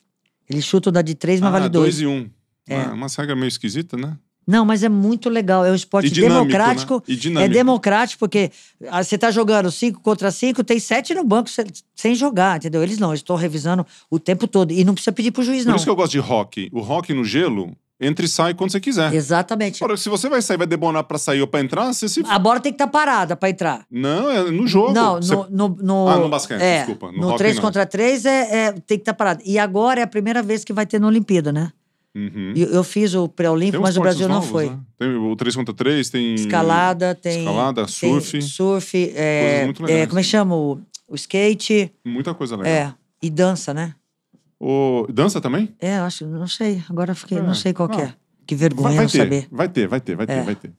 Eles 0.49 0.65
chutam 0.65 0.91
da 0.91 1.03
de 1.03 1.13
3, 1.13 1.39
mas 1.39 1.49
ah, 1.49 1.51
vale 1.51 1.69
dois. 1.69 1.97
dois 1.97 2.01
e 2.01 2.07
um. 2.07 2.27
É. 2.67 2.81
Ah, 2.81 2.93
uma 2.93 3.05
regra 3.15 3.35
meio 3.35 3.47
esquisita, 3.47 3.95
né? 3.95 4.17
Não, 4.49 4.65
mas 4.65 4.83
é 4.83 4.89
muito 4.89 5.29
legal. 5.29 5.63
É 5.63 5.71
um 5.71 5.75
esporte 5.75 6.07
E 6.07 6.09
dinâmico, 6.09 6.47
democrático. 6.47 6.95
né? 6.95 7.01
E 7.07 7.13
É 7.13 7.15
dinâmico. 7.15 7.53
democrático, 7.53 8.19
porque 8.19 8.51
ah, 8.89 9.03
você 9.03 9.15
tá 9.17 9.29
jogando 9.29 9.69
5 9.69 10.01
contra 10.01 10.31
5, 10.31 10.63
tem 10.63 10.79
7 10.79 11.13
no 11.13 11.23
banco 11.23 11.49
se- 11.49 11.65
sem 11.95 12.15
jogar, 12.15 12.57
entendeu? 12.57 12.81
Eles 12.81 12.97
não, 12.97 13.09
eles 13.09 13.19
estão 13.19 13.35
revisando 13.35 13.85
o 14.09 14.17
tempo 14.19 14.47
todo. 14.47 14.71
E 14.71 14.83
não 14.83 14.93
precisa 14.95 15.11
pedir 15.11 15.29
pro 15.31 15.43
juiz, 15.43 15.63
Por 15.63 15.69
não. 15.69 15.75
isso 15.75 15.85
que 15.85 15.91
eu 15.91 15.95
gosto 15.95 16.13
de 16.13 16.19
hockey. 16.19 16.67
O 16.73 16.79
hockey 16.81 17.13
no 17.13 17.23
gelo, 17.23 17.75
entra 18.01 18.25
e 18.25 18.27
sai 18.29 18.53
quando 18.55 18.71
você 18.71 18.79
quiser. 18.79 19.13
Exatamente. 19.13 19.83
Ora, 19.83 19.95
se 19.97 20.09
você 20.09 20.27
vai 20.27 20.41
sair, 20.41 20.57
vai 20.57 20.65
debonar 20.65 21.03
pra 21.03 21.17
sair 21.19 21.41
ou 21.41 21.47
pra 21.47 21.59
entrar, 21.59 21.93
você 21.93 22.09
se. 22.09 22.23
A 22.27 22.39
bola 22.39 22.59
tem 22.59 22.71
que 22.71 22.75
estar 22.75 22.87
parada 22.87 23.35
pra 23.35 23.49
entrar. 23.51 23.85
Não, 23.91 24.31
é 24.31 24.49
no 24.49 24.65
jogo. 24.65 24.93
Não, 24.93 25.17
Você- 25.21 25.35
no, 25.35 25.47
no, 25.49 25.77
no- 25.81 26.07
Ah, 26.07 26.17
no 26.17 26.27
basquete, 26.29 26.61
é, 26.61 26.77
desculpa. 26.77 27.11
No 27.11 27.17
No, 27.19 27.27
hockey, 27.27 27.37
3 27.37 27.55
não. 27.57 27.61
contra 27.61 27.85
3 27.85 28.25
é, 28.25 28.55
é- 28.67 28.71
tem 28.71 28.97
que 28.97 29.01
estar 29.03 29.13
parado. 29.13 29.41
E 29.45 29.59
agora 29.59 29.99
é 29.99 30.03
a 30.03 30.07
primeira 30.07 30.41
vez 30.41 30.63
que 30.63 30.73
vai 30.73 30.85
ter 30.87 30.99
na 30.99 31.05
Olimpíada, 31.07 31.51
né? 31.51 31.71
Uhum. 32.15 32.53
Eu, 32.55 32.67
eu 32.69 32.83
fiz 32.83 33.13
o 33.13 33.27
pré-olímpico, 33.29 33.81
mas 33.83 33.95
o 33.95 34.01
Brasil 34.01 34.27
não 34.27 34.35
novos, 34.35 34.49
foi. 34.49 34.69
né? 34.69 34.79
Tem 34.97 35.15
o 35.15 35.35
3 35.35 35.55
contra 35.55 35.73
3, 35.73 36.09
tem. 36.09 36.33
Escalada, 36.35 37.13
tem. 37.15 37.39
Escalada, 37.39 37.85
tem 37.85 37.93
surf. 37.93 38.41
surf, 38.41 38.97
é, 39.15 39.69
é, 39.87 40.05
como 40.07 40.19
é 40.19 40.23
que 40.23 40.27
chama? 40.27 40.55
O, 40.55 40.79
o 41.07 41.15
skate. 41.15 41.91
Muita 42.03 42.33
coisa 42.33 42.55
legal. 42.55 42.71
É. 42.71 42.93
E 43.21 43.29
dança, 43.29 43.73
né? 43.73 43.93
O... 44.59 45.05
Dança 45.09 45.39
também? 45.39 45.73
É, 45.79 45.97
acho, 45.97 46.25
não 46.27 46.47
sei. 46.47 46.81
Agora 46.89 47.13
fiquei, 47.15 47.37
É, 47.37 47.41
não 47.41 47.53
sei 47.53 47.73
qual 47.73 47.87
que 47.87 47.97
não. 47.97 48.03
é. 48.05 48.13
Que 48.45 48.55
Vai, 48.55 48.59
vergonha 48.69 48.95
vai 48.95 49.03
não 49.05 49.11
ter, 49.11 49.17
saber. 49.19 49.47
vai 49.51 49.69
ter, 49.69 49.87
vai 49.87 50.01
ter, 50.01 50.15
vai 50.15 50.25
ter, 50.25 50.33
É. 50.33 50.43
vai 50.43 50.55
ter. 50.55 50.71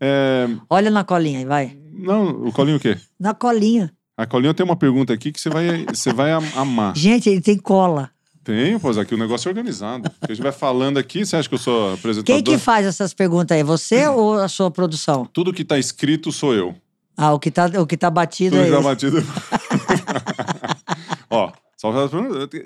É, 0.00 0.48
Olha 0.68 0.90
na 0.90 1.04
colinha 1.04 1.38
aí, 1.38 1.44
vai. 1.44 1.78
Não, 1.92 2.46
o 2.46 2.52
Colinho 2.52 2.76
o 2.76 2.80
quê? 2.80 2.98
Na 3.18 3.32
colinha. 3.32 3.92
A 4.16 4.26
Colinho 4.26 4.52
tem 4.52 4.64
uma 4.64 4.76
pergunta 4.76 5.12
aqui 5.12 5.30
que 5.32 5.40
você 5.40 5.48
vai, 5.48 5.86
você 5.86 6.12
vai 6.12 6.32
am- 6.32 6.44
amar. 6.56 6.96
Gente, 6.96 7.28
ele 7.30 7.40
tem 7.40 7.56
cola. 7.56 8.10
Tem, 8.44 8.78
pois 8.78 8.98
aqui 8.98 9.14
o 9.14 9.18
negócio 9.18 9.48
é 9.48 9.50
organizado. 9.50 10.10
A 10.20 10.26
gente 10.32 10.42
vai 10.42 10.52
falando 10.52 10.98
aqui, 10.98 11.24
você 11.24 11.36
acha 11.36 11.48
que 11.48 11.54
eu 11.54 11.58
sou 11.58 11.94
apresentador? 11.94 12.42
Quem 12.42 12.44
que 12.44 12.58
faz 12.58 12.86
essas 12.86 13.14
perguntas 13.14 13.56
aí? 13.56 13.62
Você 13.62 14.06
ou 14.14 14.34
a 14.34 14.48
sua 14.48 14.70
produção? 14.70 15.26
Tudo 15.32 15.52
que 15.52 15.64
tá 15.64 15.78
escrito 15.78 16.30
sou 16.30 16.54
eu. 16.54 16.74
Ah, 17.16 17.32
o 17.32 17.38
que 17.38 17.50
tá, 17.50 17.66
o 17.80 17.86
que 17.86 17.96
tá 17.96 18.10
batido 18.10 18.56
Tudo 18.56 18.62
é 18.62 18.64
que 18.66 18.70
tá 18.70 18.78
esse. 18.78 18.84
batido. 18.88 19.24
Ó, 21.30 21.50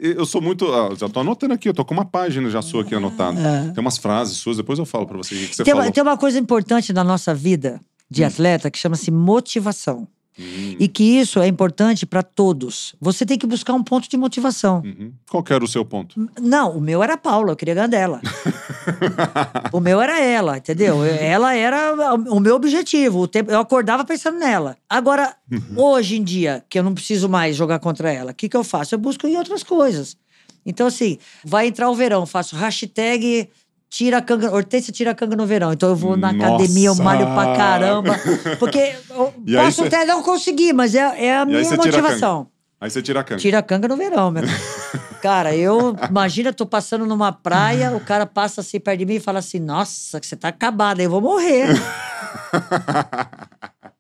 eu 0.03 0.27
sou 0.27 0.41
muito. 0.41 0.67
ó, 0.67 0.95
já 0.95 1.09
tô 1.09 1.21
anotando 1.21 1.55
aqui, 1.55 1.69
eu 1.69 1.75
tô 1.75 1.85
com 1.85 1.95
uma 1.95 2.05
página 2.05 2.49
já 2.51 2.63
sua 2.63 2.83
aqui 2.83 2.95
anotada. 2.95 3.41
É. 3.41 3.71
Tem 3.73 3.81
umas 3.81 3.99
frases 3.99 4.37
suas, 4.37 4.57
depois 4.57 4.79
eu 4.79 4.87
falo 4.87 5.07
pra 5.07 5.17
você 5.17 5.35
o 5.35 5.39
que 5.39 5.47
que 5.49 5.57
você 5.57 5.65
Tem 5.65 5.75
falou. 5.75 5.91
tem 5.91 6.03
uma 6.03 6.17
coisa 6.17 6.39
importante 6.39 6.93
na 6.93 7.03
nossa 7.03 7.35
vida 7.35 7.81
de 8.11 8.25
atleta 8.25 8.71
que 8.71 8.79
chama-se 8.79 9.11
motivação. 9.11 10.07
Hum, 10.39 10.77
E 10.79 10.87
que 10.87 11.03
isso 11.03 11.41
é 11.41 11.47
importante 11.49 12.07
para 12.07 12.23
todos. 12.23 12.95
Você 13.01 13.27
tem 13.27 13.37
que 13.37 13.47
buscar 13.47 13.75
um 13.75 13.83
ponto 13.83 14.09
de 14.09 14.17
motivação. 14.17 14.83
uhum. 14.85 15.13
Qual 15.29 15.45
era 15.51 15.65
o 15.65 15.69
seu 15.69 15.85
ponto? 15.85 16.29
Não, 16.41 16.77
o 16.77 16.81
meu 16.81 17.03
era 17.03 17.15
a 17.15 17.19
Paula, 17.19 17.53
eu 17.53 17.57
queria 17.57 17.75
ganhar 17.75 17.89
dela. 17.89 18.21
o 19.73 19.81
meu 19.81 20.01
era 20.01 20.21
ela, 20.21 20.59
entendeu? 20.59 21.05
Ela 21.05 21.55
era 21.55 21.95
o 22.31 22.41
meu 22.41 22.55
objetivo. 22.55 23.21
O 23.21 23.29
tempo, 23.29 23.51
eu 23.51 23.59
acordava 23.59 24.05
pensando 24.05 24.39
nela. 24.39 24.77
Agora, 24.89 25.35
hoje 25.77 26.17
em 26.17 26.23
dia, 26.25 26.65
que 26.69 26.79
eu 26.79 26.83
não 26.83 26.95
preciso 26.95 27.29
mais 27.29 27.57
jogar 27.57 27.79
contra 27.79 28.13
ela, 28.13 28.31
o 28.31 28.35
que, 28.35 28.49
que 28.49 28.57
eu 28.57 28.65
faço? 28.65 28.95
Eu 28.95 28.99
busco 28.99 29.27
em 29.27 29.37
outras 29.37 29.63
coisas. 29.63 30.17
Então, 30.65 30.87
assim, 30.87 31.19
vai 31.45 31.67
entrar 31.69 31.91
o 31.91 31.95
verão, 31.95 32.27
faço 32.27 32.55
hashtag 32.57 33.49
tira 33.91 34.19
a 34.19 34.23
canga, 34.23 34.51
Hortência 34.53 34.93
tira 34.93 35.13
a 35.13 35.15
canga 35.15 35.35
no 35.37 35.47
verão. 35.47 35.73
Então 35.73 35.89
eu 35.89 35.97
vou 35.97 36.17
na 36.17 36.33
Nossa! 36.33 36.55
academia, 36.57 36.89
eu 36.89 36.95
malho 36.95 37.27
pra 37.35 37.57
caramba. 37.57 38.15
Porque 38.59 38.95
eu 39.11 39.35
E 39.47 39.57
aí 39.57 39.65
posso 39.65 39.83
cê- 39.83 39.87
até 39.89 40.05
não 40.05 40.23
conseguir, 40.23 40.73
mas 40.73 40.95
é, 40.95 41.01
é 41.27 41.37
a 41.37 41.41
aí 41.41 41.47
minha 41.47 41.65
cê 41.65 41.71
tira 41.71 41.83
a 41.99 42.03
motivação. 42.03 42.47
Aí 42.81 42.89
você 42.91 43.03
tira 43.03 43.21
a 43.21 43.25
canga. 43.25 43.41
Tira 43.41 43.59
a 43.59 43.63
canga 43.63 43.89
no 43.89 43.97
verão, 43.97 44.31
meu. 44.31 44.45
Cara, 45.21 45.55
eu 45.57 45.97
imagina, 46.09 46.53
tô 46.53 46.65
passando 46.65 47.05
numa 47.05 47.33
praia, 47.33 47.91
o 47.93 47.99
cara 47.99 48.25
passa 48.25 48.61
assim 48.61 48.79
perto 48.79 49.01
de 49.01 49.07
mim 49.07 49.15
e 49.15 49.21
fala 49.21 49.41
assim: 49.41 49.59
Nossa, 49.59 50.21
que 50.21 50.27
você 50.27 50.37
tá 50.37 50.49
acabada, 50.49 51.03
eu 51.03 51.11
vou 51.11 51.21
morrer. 51.21 51.67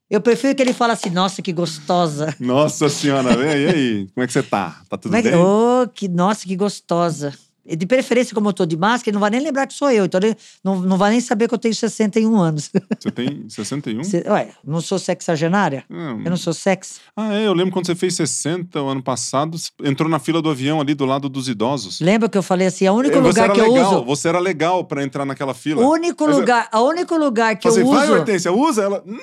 eu 0.08 0.20
prefiro 0.20 0.54
que 0.54 0.62
ele 0.62 0.72
fale 0.72 0.92
assim: 0.92 1.10
Nossa, 1.10 1.42
que 1.42 1.52
gostosa. 1.52 2.32
Nossa 2.38 2.88
senhora, 2.88 3.32
e 3.44 3.48
aí, 3.48 3.64
e 3.64 3.68
aí? 3.68 4.06
Como 4.14 4.22
é 4.22 4.26
que 4.28 4.32
você 4.32 4.44
tá? 4.44 4.80
Tá 4.88 4.96
tudo 4.96 5.16
é 5.16 5.22
bem? 5.22 5.34
Oh, 5.34 5.88
que 5.92 6.06
nossa, 6.08 6.46
que 6.46 6.54
gostosa. 6.54 7.34
De 7.76 7.86
preferência, 7.86 8.34
como 8.34 8.48
eu 8.48 8.52
tô 8.52 8.64
de 8.66 8.76
máscara, 8.76 9.10
ele 9.10 9.14
não 9.14 9.20
vai 9.20 9.30
nem 9.30 9.40
lembrar 9.40 9.66
que 9.66 9.74
sou 9.74 9.90
eu. 9.90 10.04
Então 10.06 10.20
ele 10.22 10.36
não, 10.64 10.80
não 10.80 10.96
vai 10.96 11.10
nem 11.10 11.20
saber 11.20 11.48
que 11.48 11.54
eu 11.54 11.58
tenho 11.58 11.74
61 11.74 12.36
anos. 12.36 12.70
Você 12.98 13.10
tem 13.10 13.44
61? 13.48 14.02
Você- 14.04 14.24
Ué, 14.28 14.48
não 14.64 14.80
sou 14.80 14.98
sexagenária? 14.98 15.84
Hum. 15.90 16.22
Eu 16.24 16.30
não 16.30 16.36
sou 16.36 16.52
sex? 16.52 17.00
Ah, 17.16 17.34
é, 17.34 17.46
eu 17.46 17.52
lembro 17.52 17.72
quando 17.72 17.86
você 17.86 17.94
fez 17.94 18.14
60 18.14 18.80
o 18.82 18.88
ano 18.88 19.02
passado, 19.02 19.56
você 19.58 19.70
entrou 19.84 20.08
na 20.08 20.18
fila 20.18 20.40
do 20.42 20.48
avião 20.50 20.80
ali 20.80 20.94
do 20.94 21.04
lado 21.04 21.28
dos 21.28 21.48
idosos. 21.48 22.00
Lembra 22.00 22.28
que 22.28 22.36
eu 22.38 22.42
falei 22.42 22.66
assim? 22.66 22.86
É 22.86 22.90
o 22.90 22.94
único 22.94 23.16
É, 23.16 23.20
você 23.20 23.28
lugar 23.40 23.52
que 23.52 23.60
eu 23.60 23.72
legal, 23.72 23.94
uso. 23.96 24.04
Você 24.04 24.28
era 24.28 24.38
legal 24.38 24.84
pra 24.84 25.02
entrar 25.02 25.24
naquela 25.24 25.54
fila. 25.54 25.82
O 25.82 25.90
único 25.90 26.24
Mas 26.24 26.34
eu- 26.34 26.40
lugar, 26.40 26.68
o 26.72 26.78
único 26.80 27.16
lugar 27.16 27.56
que 27.56 27.68
Falei 27.68 27.82
eu 27.82 27.86
assim, 27.86 27.94
vai, 27.96 28.04
uso. 28.06 28.18
Hortência, 28.18 28.52
usa 28.52 28.82
ela. 28.82 29.02
Nem 29.06 29.18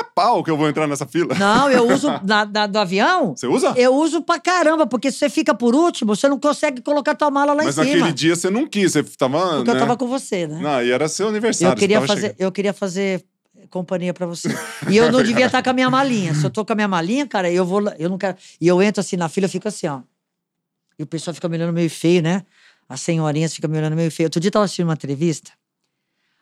a 0.00 0.04
pau 0.04 0.42
que 0.42 0.50
eu 0.50 0.56
vou 0.56 0.68
entrar 0.68 0.86
nessa 0.86 1.06
fila. 1.06 1.34
Não, 1.34 1.70
eu 1.70 1.88
uso 1.92 2.08
na, 2.24 2.44
na- 2.44 2.66
do 2.66 2.78
avião. 2.78 3.34
Você 3.36 3.46
usa? 3.46 3.72
Eu 3.76 3.94
uso 3.94 4.22
pra 4.22 4.38
caramba, 4.38 4.86
porque 4.86 5.10
se 5.12 5.18
você 5.18 5.28
fica 5.30 5.54
por 5.54 5.74
último, 5.74 6.14
você 6.14 6.28
não 6.28 6.38
consegue 6.38 6.80
colocar 6.82 7.14
tua 7.14 7.30
mala 7.30 7.52
lá 7.52 7.62
Mas 7.64 7.76
em 7.78 7.82
cima. 7.82 7.89
Naquele 7.96 8.12
dia 8.12 8.36
você 8.36 8.50
não 8.50 8.66
quis, 8.66 8.92
você 8.92 9.02
tava. 9.02 9.56
Porque 9.56 9.70
eu 9.70 9.74
né? 9.74 9.80
tava 9.80 9.96
com 9.96 10.06
você, 10.06 10.46
né? 10.46 10.60
Não, 10.60 10.82
e 10.82 10.90
era 10.90 11.08
seu 11.08 11.28
aniversário. 11.28 11.74
eu, 11.74 11.78
queria 11.78 12.00
fazer, 12.00 12.20
chegando. 12.20 12.40
eu 12.40 12.52
queria 12.52 12.72
fazer 12.72 13.24
companhia 13.68 14.12
pra 14.12 14.26
você. 14.26 14.48
E 14.90 14.96
eu 14.96 15.12
não 15.12 15.22
devia 15.22 15.46
estar 15.46 15.62
com 15.62 15.70
a 15.70 15.72
minha 15.72 15.90
malinha. 15.90 16.34
Se 16.34 16.44
eu 16.44 16.50
tô 16.50 16.64
com 16.64 16.72
a 16.72 16.76
minha 16.76 16.88
malinha, 16.88 17.26
cara, 17.26 17.50
eu 17.50 17.64
vou. 17.64 17.82
Eu 17.98 18.08
não 18.08 18.18
quero. 18.18 18.36
E 18.60 18.66
eu 18.66 18.82
entro 18.82 19.00
assim 19.00 19.16
na 19.16 19.28
fila, 19.28 19.46
eu 19.46 19.50
fico 19.50 19.68
assim, 19.68 19.86
ó. 19.86 20.00
E 20.98 21.02
o 21.02 21.06
pessoal 21.06 21.34
fica 21.34 21.48
me 21.48 21.56
olhando 21.56 21.72
meio 21.72 21.90
feio, 21.90 22.22
né? 22.22 22.44
As 22.88 23.00
senhorinhas 23.00 23.54
ficam 23.54 23.70
me 23.70 23.78
olhando 23.78 23.94
meio 23.94 24.10
feio. 24.10 24.26
Outro 24.26 24.40
dia 24.40 24.48
eu 24.48 24.52
tava 24.52 24.64
assistindo 24.64 24.86
uma 24.86 24.94
entrevista, 24.94 25.52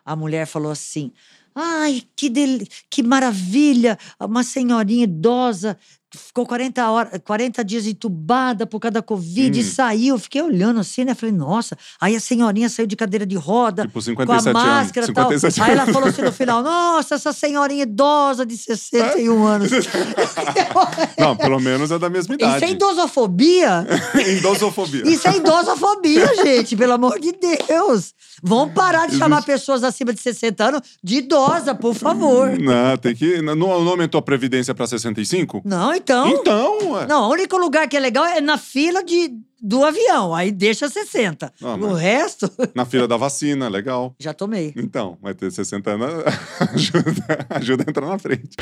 a 0.05 0.17
mulher 0.17 0.47
falou 0.47 0.73
assim: 0.73 1.13
Ai, 1.55 2.03
que, 2.17 2.29
del... 2.31 2.67
que 2.89 3.03
maravilha! 3.03 3.99
Uma 4.19 4.43
senhorinha 4.43 5.05
idosa 5.05 5.77
ficou 6.17 6.47
40, 6.47 6.91
horas, 6.91 7.21
40 7.25 7.65
dias 7.65 7.87
entubada 7.87 8.67
por 8.67 8.81
causa 8.81 8.93
da 8.93 9.03
Covid, 9.03 9.59
Hum. 9.59 9.61
e 9.61 9.65
saiu. 9.65 10.19
Fiquei 10.19 10.41
olhando 10.43 10.81
assim, 10.81 11.05
né? 11.05 11.15
Falei, 11.15 11.35
nossa. 11.35 11.77
Aí 12.01 12.17
a 12.17 12.21
senhorinha 12.21 12.69
saiu 12.69 12.87
de 12.87 12.97
cadeira 12.97 13.27
de 13.27 13.37
roda. 13.37 13.83
Tipo, 13.83 13.93
com 13.95 13.99
a 13.99 14.03
57 14.03 14.53
máscara 14.55 15.07
anos. 15.07 15.09
e 15.09 15.13
tal. 15.13 15.25
57 15.31 15.61
Aí 15.63 15.71
ela 15.73 15.83
anos. 15.83 15.95
falou 15.95 16.09
assim 16.09 16.23
no 16.23 16.33
final: 16.33 16.63
Nossa, 16.63 17.15
essa 17.17 17.33
senhorinha 17.33 17.83
idosa 17.83 18.47
de 18.47 18.57
61 18.57 19.47
anos. 19.47 19.71
Não, 21.19 21.37
pelo 21.37 21.61
menos 21.61 21.91
é 21.91 21.99
da 21.99 22.09
mesma 22.09 22.35
Isso 22.37 22.45
é 22.45 22.57
idade. 22.59 22.73
idosofobia? 22.73 23.87
Endosofobia. 24.39 25.03
Isso 25.09 25.29
é 25.29 25.37
idosofobia, 25.37 26.27
gente, 26.45 26.77
pelo 26.77 26.93
amor 26.95 27.19
de 27.19 27.33
Deus. 27.33 28.15
Vamos 28.43 28.73
parar 28.73 29.09
de 29.09 29.17
chamar 29.17 29.43
pessoas 29.43 29.83
acima 29.83 30.13
de 30.13 30.21
60 30.21 30.65
anos 30.65 30.81
de 31.03 31.17
idosa, 31.17 31.75
por 31.75 31.95
favor. 31.95 32.57
Não, 32.59 32.97
tem 32.97 33.15
que. 33.15 33.43
Não, 33.43 33.55
não 33.57 33.71
aumentou 33.73 34.19
a 34.19 34.23
previdência 34.23 34.75
pra 34.75 34.87
65? 34.87 35.63
Não, 35.65 35.93
então. 35.99 36.29
Então, 36.29 36.93
ué. 36.93 37.07
Não, 37.07 37.29
o 37.29 37.33
único 37.33 37.57
lugar 37.57 37.87
que 37.89 37.97
é 37.97 38.01
legal 38.01 38.25
é 38.25 38.41
na 38.41 38.57
fila 38.57 39.03
de, 39.05 39.31
do 39.61 39.85
avião. 39.85 40.35
Aí 40.35 40.51
deixa 40.51 40.89
60. 40.89 41.53
Ah, 41.63 41.75
o 41.75 41.79
mas- 41.79 41.99
resto, 42.01 42.51
na 42.75 42.85
fila 42.85 43.07
da 43.07 43.17
vacina, 43.17 43.69
legal. 43.69 44.15
já 44.19 44.33
tomei. 44.33 44.73
Então, 44.77 45.19
vai 45.21 45.35
ter 45.35 45.51
60 45.51 45.91
anos, 45.91 46.09
ajuda, 46.75 47.47
ajuda 47.51 47.85
a 47.87 47.91
entrar 47.91 48.07
na 48.07 48.19
frente. 48.19 48.57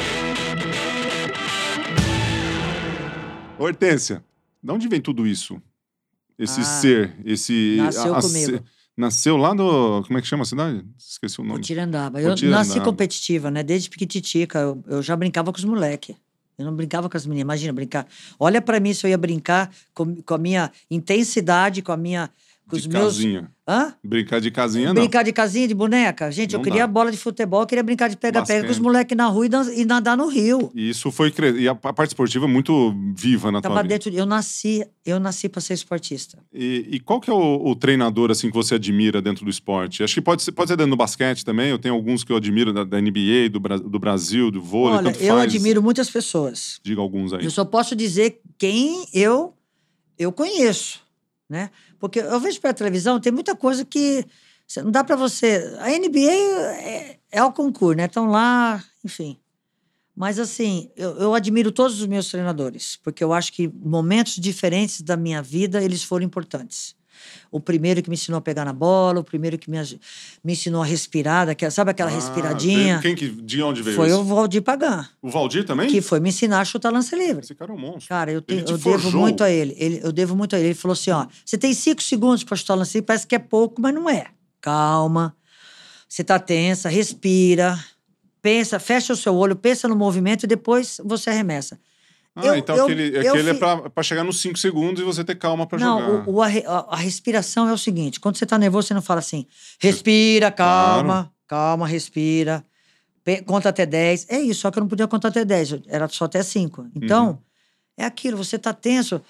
Hortência, 3.59 4.23
de 4.63 4.71
onde 4.73 4.89
vem 4.89 5.01
tudo 5.01 5.27
isso? 5.27 5.61
Esse 6.39 6.61
Ah, 6.61 6.65
ser, 6.65 7.17
esse. 7.25 7.77
nasceu 7.79 8.15
a- 8.15 8.19
a- 8.19 8.23
comigo. 8.23 8.53
se- 8.59 8.63
nasceu 8.97 9.37
lá 9.39 9.55
no. 9.55 10.05
Como 10.07 10.19
é 10.19 10.21
que 10.23 10.29
chama 10.29 10.43
a 10.43 10.47
cidade? 10.47 10.85
Esqueci 10.99 11.41
o 11.41 11.45
nome. 11.45 11.61
Potirandaba. 11.61 12.21
Eu 12.21 12.35
nasci 12.51 12.79
competitiva, 12.81 13.51
né? 13.51 13.63
Desde 13.63 13.89
pequititica. 13.89 14.59
Eu, 14.59 14.85
eu 14.87 15.03
já 15.03 15.17
brincava 15.17 15.51
com 15.51 15.59
os 15.59 15.65
moleques. 15.65 16.15
Eu 16.59 16.65
não 16.65 16.75
brincava 16.75 17.09
com 17.09 17.17
as 17.17 17.27
meninas. 17.27 17.43
Imagina 17.43 17.73
brincar. 17.73 18.07
Olha 18.39 18.63
pra 18.63 18.81
mim 18.81 18.95
se 18.95 19.07
eu 19.07 19.11
ia 19.11 19.19
brincar 19.19 19.71
com, 19.95 20.17
com 20.23 20.35
a 20.35 20.39
minha 20.39 20.73
intensidade, 20.91 21.83
com 21.83 21.93
a 21.93 21.97
minha. 21.97 22.31
Com 22.69 22.77
os 22.77 22.83
de 22.83 22.89
meus. 22.89 23.15
casinha. 23.17 23.51
Hã? 23.69 23.95
Brincar 24.03 24.41
de 24.41 24.51
casinha, 24.51 24.89
não. 24.89 24.95
Brincar 24.95 25.23
de 25.25 25.33
casinha, 25.33 25.67
de 25.67 25.75
boneca? 25.75 26.31
Gente, 26.31 26.53
eu 26.55 26.59
Não 26.59 26.65
queria 26.65 26.83
dá. 26.83 26.87
bola 26.87 27.11
de 27.11 27.17
futebol, 27.17 27.61
eu 27.63 27.67
queria 27.67 27.83
brincar 27.83 28.09
de 28.09 28.17
pega-pega 28.17 28.65
com 28.65 28.71
os 28.71 28.79
moleques 28.79 29.17
na 29.17 29.27
rua 29.27 29.47
e, 29.75 29.85
nadar 29.85 30.17
no 30.17 30.29
rio. 30.29 30.71
E 30.75 30.89
isso 30.91 31.11
foi. 31.11 31.31
cre- 31.33 31.59
E 31.61 31.69
a 31.69 31.75
parte 31.75 32.09
esportiva 32.11 32.45
é 32.45 32.49
muito 32.49 32.95
viva 33.17 33.51
na 33.51 33.61
tua 33.61 33.71
Tava 33.71 33.83
vida. 33.83 33.95
dentro. 33.95 34.11
de- 34.11 34.17
Eu 34.17 34.27
nasci, 34.27 34.85
eu 35.05 35.19
nasci 35.19 35.49
pra 35.49 35.61
ser 35.61 35.75
esportista. 35.75 36.39
E, 36.53 36.87
e 36.93 37.01
qual 37.01 37.21
que 37.21 37.29
é 37.31 37.33
o, 37.33 37.67
o 37.69 37.75
treinador 37.77 38.31
assim 38.31 38.49
que 38.51 38.55
você 38.55 38.77
admira 38.77 39.21
dentro 39.23 39.45
do 39.45 39.51
esporte? 39.51 40.03
Acho 40.05 40.15
que 40.15 40.21
pode 40.23 40.43
ser, 40.43 40.53
pode 40.53 40.69
ser 40.69 40.77
dentro 40.77 40.91
do 40.91 40.97
basquete 40.97 41.45
também. 41.45 41.71
Eu 41.71 41.79
tenho 41.79 41.95
alguns 41.95 42.23
que 42.23 42.31
eu 42.33 42.37
admiro 42.37 42.73
da, 42.73 42.85
da 42.85 43.01
NBA, 43.01 43.49
do, 43.51 43.59
Bra- 43.61 43.79
do 43.79 43.99
Brasil, 43.99 44.51
do 44.51 44.61
vôlei. 44.63 44.99
Olha, 44.99 45.09
eu 45.21 45.35
faz. 45.37 45.55
admiro 45.55 45.83
muitas 45.83 46.09
pessoas. 46.11 46.81
Diga 46.85 47.01
alguns 47.01 47.33
aí. 47.33 47.45
Eu 47.45 47.51
só 47.51 47.65
posso 47.65 47.95
dizer 47.97 48.41
quem 48.59 49.07
eu 49.13 49.55
eu 50.19 50.33
conheço, 50.33 51.01
né? 51.49 51.71
Porque 51.99 52.21
eu 52.21 52.41
vejo 52.41 52.61
pela 52.61 52.75
televisão, 52.75 53.21
tem 53.21 53.33
muita 53.33 53.55
coisa 53.55 53.85
que 53.85 54.25
não 54.79 54.91
dá 54.91 55.05
pra 55.05 55.17
você. 55.17 55.77
A 55.79 55.91
NBA 55.91 56.33
é, 56.81 57.19
é 57.31 57.45
o 57.45 57.53
concurso, 57.53 57.97
né? 57.97 58.07
Estão 58.07 58.27
lá, 58.27 58.83
enfim. 59.05 59.39
Mas 60.15 60.39
assim, 60.39 60.91
eu, 60.97 61.11
eu 61.19 61.35
admiro 61.35 61.71
todos 61.71 62.01
os 62.01 62.07
meus 62.07 62.31
treinadores, 62.31 62.99
porque 63.03 63.23
eu 63.23 63.35
acho 63.35 63.53
que 63.53 63.69
momentos 63.69 64.37
diferentes 64.37 65.03
da 65.03 65.17
minha 65.17 65.43
vida 65.43 65.83
eles 65.83 66.03
foram 66.03 66.25
importantes. 66.25 66.97
O 67.51 67.61
primeiro 67.61 68.03
que 68.03 68.09
me 68.11 68.15
ensinou 68.15 68.39
a 68.39 68.41
pegar 68.41 68.65
na 68.65 68.73
bola, 68.73 69.21
o 69.21 69.25
primeiro 69.25 69.57
que 69.59 69.71
me, 69.71 69.79
me 70.45 70.53
ensinou 70.53 70.83
a 70.83 70.85
respirar, 70.85 71.47
daquela, 71.47 71.71
sabe 71.71 71.91
aquela 71.91 72.11
Ah, 72.11 72.15
respiradinha? 72.15 72.99
Quem 73.01 73.15
que, 73.15 73.29
de 73.29 73.63
onde 73.63 73.83
veio 73.83 73.97
Foi 73.97 74.09
isso? 74.09 74.21
o 74.21 74.25
Valdir 74.25 74.63
Pagan, 74.63 75.09
O 75.23 75.29
Valdir 75.31 75.65
também? 75.65 75.89
que 75.89 76.01
foi 76.01 76.21
me 76.21 76.29
ensinar 76.29 76.61
a 76.61 76.65
chutar 76.65 76.93
lance 76.93 77.15
livre. 77.17 77.43
Esse 77.45 77.55
cara 77.55 77.71
é 77.73 77.75
um 77.75 77.79
monstro. 77.79 78.09
Cara, 78.09 78.31
eu, 78.33 78.41
te 78.43 78.55
eu 78.55 78.77
devo 78.79 79.11
muito 79.13 79.43
a 79.45 79.51
ele. 79.51 79.75
ele. 79.79 80.01
Eu 80.03 80.13
devo 80.13 80.35
muito 80.37 80.55
a 80.55 80.59
ele. 80.59 80.69
Ele 80.69 80.75
falou 80.75 80.93
assim: 80.93 81.11
ó, 81.11 81.27
você 81.45 81.57
tem 81.57 81.73
cinco 81.73 82.03
segundos 82.03 82.45
para 82.45 82.57
chutar 82.57 82.75
lance, 82.75 82.99
livre, 82.99 83.07
parece 83.07 83.27
que 83.27 83.35
é 83.35 83.39
pouco, 83.39 83.81
mas 83.81 83.95
não 83.95 84.09
é. 84.11 84.27
Calma. 84.61 85.35
Você 86.09 86.23
tá 86.23 86.39
tensa, 86.39 86.89
respira, 86.89 87.79
pensa, 88.41 88.79
fecha 88.79 89.13
o 89.13 89.17
seu 89.17 89.35
olho, 89.35 89.57
pensa 89.57 89.89
no 89.89 89.97
movimento 89.97 90.45
e 90.45 90.47
depois 90.47 91.01
você 91.05 91.31
arremessa. 91.31 91.79
Ah, 92.37 92.47
eu- 92.49 92.57
então 92.57 92.77
eu- 92.77 92.85
aquele, 92.85 93.17
eu 93.17 93.33
aquele 93.33 93.51
é 93.51 93.55
pra 93.89 94.03
chegar 94.03 94.23
nos 94.23 94.41
5 94.41 94.59
segundos 94.59 95.01
e 95.01 95.05
você 95.05 95.25
ter 95.25 95.35
calma 95.37 95.67
não, 95.73 96.01
jogar. 96.01 96.29
o, 96.29 96.35
o 96.35 96.43
arre- 96.43 96.65
a, 96.67 96.87
a 96.91 96.97
respiração 96.97 97.67
é 97.69 97.73
o 97.73 97.79
seguinte: 97.79 98.21
quando 98.21 98.37
você 98.37 98.45
tá 98.45 98.59
nervoso, 98.59 98.89
você 98.89 98.95
não 98.95 99.01
fala 99.03 99.21
assim, 99.21 99.47
respira, 99.81 100.51
calma, 100.51 101.33
calma, 101.47 101.87
respira. 101.87 102.63
Conta 103.45 103.71
até 103.71 103.85
10. 103.85 104.27
É 104.29 104.39
isso, 104.39 104.61
só 104.61 104.71
que 104.71 104.79
eu 104.79 104.83
não 104.83 104.89
podia 104.89 105.09
contar 105.09 105.29
até 105.29 105.45
10, 105.45 105.73
eu- 105.73 105.83
era 105.89 106.07
só 106.09 106.27
até 106.27 106.43
5. 106.43 106.87
Então, 106.95 107.31
Uhum. 107.31 107.39
é 107.97 108.05
aquilo, 108.05 108.37
você 108.37 108.57
tá 108.59 108.73
tenso, 108.73 109.21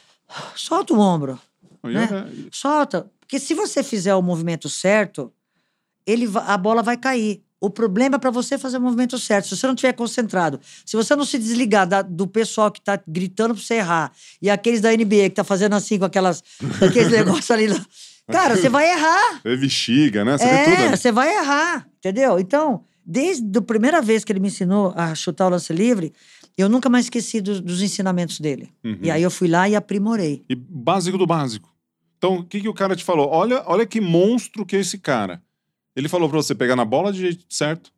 solta 0.55 0.93
o 0.93 0.99
ombro. 0.99 1.41
Né? 1.85 2.09
Solta. 2.51 3.09
Porque 3.21 3.39
se 3.39 3.55
você 3.55 3.83
fizer 3.83 4.15
o 4.15 4.21
movimento 4.23 4.69
certo, 4.69 5.33
ele 6.07 6.29
a 6.47 6.59
bola 6.59 6.83
vai 6.83 6.97
cair. 6.97 7.43
O 7.61 7.71
problema 7.71 8.17
é 8.17 8.19
para 8.19 8.31
você 8.31 8.59
fazer 8.59 8.77
o 8.77 8.81
movimento 8.81 9.19
certo. 9.19 9.49
Se 9.49 9.57
você 9.57 9.67
não 9.67 9.75
estiver 9.75 9.93
concentrado, 9.95 10.61
se 10.85 10.95
você 10.97 11.17
não 11.17 11.25
se 11.25 11.39
desligar 11.39 11.87
da- 11.87 12.03
do 12.03 12.27
pessoal 12.27 12.71
que 12.71 12.81
tá 12.81 13.01
gritando 13.09 13.55
para 13.55 13.63
você 13.63 13.75
errar 13.75 14.13
e 14.43 14.51
aqueles 14.51 14.81
da 14.81 14.93
NBA 14.93 15.31
que 15.31 15.37
tá 15.37 15.45
fazendo 15.45 15.75
assim 15.75 15.99
com 15.99 16.05
aquelas 16.05 16.43
aqueles 16.83 17.11
negócios 17.11 17.51
ali, 17.51 17.67
lá, 17.69 17.85
cara, 18.31 18.57
você 18.57 18.69
vai 18.69 18.91
errar. 18.91 19.41
É 19.45 19.57
bexiga, 19.57 20.25
né? 20.25 20.37
Você 20.37 20.45
vê 20.47 20.65
tudo. 20.65 20.83
É, 20.83 20.97
você 20.97 21.11
vai 21.13 21.35
errar, 21.35 21.89
entendeu? 21.99 22.39
Então, 22.39 22.85
desde 23.05 23.59
a 23.59 23.63
primeira 23.63 24.03
vez 24.03 24.23
que 24.23 24.33
ele 24.33 24.41
me 24.41 24.49
ensinou 24.49 24.93
a 24.95 25.15
chutar 25.15 25.47
o 25.47 25.51
lance 25.51 25.73
livre, 25.73 26.13
eu 26.59 26.69
nunca 26.69 26.89
mais 26.91 27.07
esqueci 27.07 27.41
dos, 27.41 27.61
dos 27.61 27.81
ensinamentos 27.81 28.39
dele. 28.39 28.69
Uhum. 28.85 28.99
E 29.03 29.11
aí 29.11 29.23
eu 29.23 29.31
fui 29.31 29.49
lá 29.49 29.67
e 29.69 29.75
aprimorei. 29.77 30.45
E 30.49 30.55
básico 30.55 31.17
do 31.17 31.27
básico. 31.27 31.75
Então, 32.19 32.37
o 32.39 32.45
que, 32.45 32.61
que 32.61 32.69
o 32.69 32.75
cara 32.75 32.97
te 32.97 33.05
falou? 33.05 33.29
Olha, 33.31 33.63
olha 33.67 33.87
que 33.87 34.01
monstro 34.01 34.65
que 34.65 34.75
é 34.77 34.81
esse 34.81 34.99
cara. 34.99 35.43
Ele 35.97 36.09
falou 36.09 36.29
pra 36.29 36.37
você 36.37 36.55
pegar 36.55 36.77
na 36.77 36.85
bola 36.85 37.13
de 37.13 37.21
jeito 37.21 37.45
certo. 37.49 37.91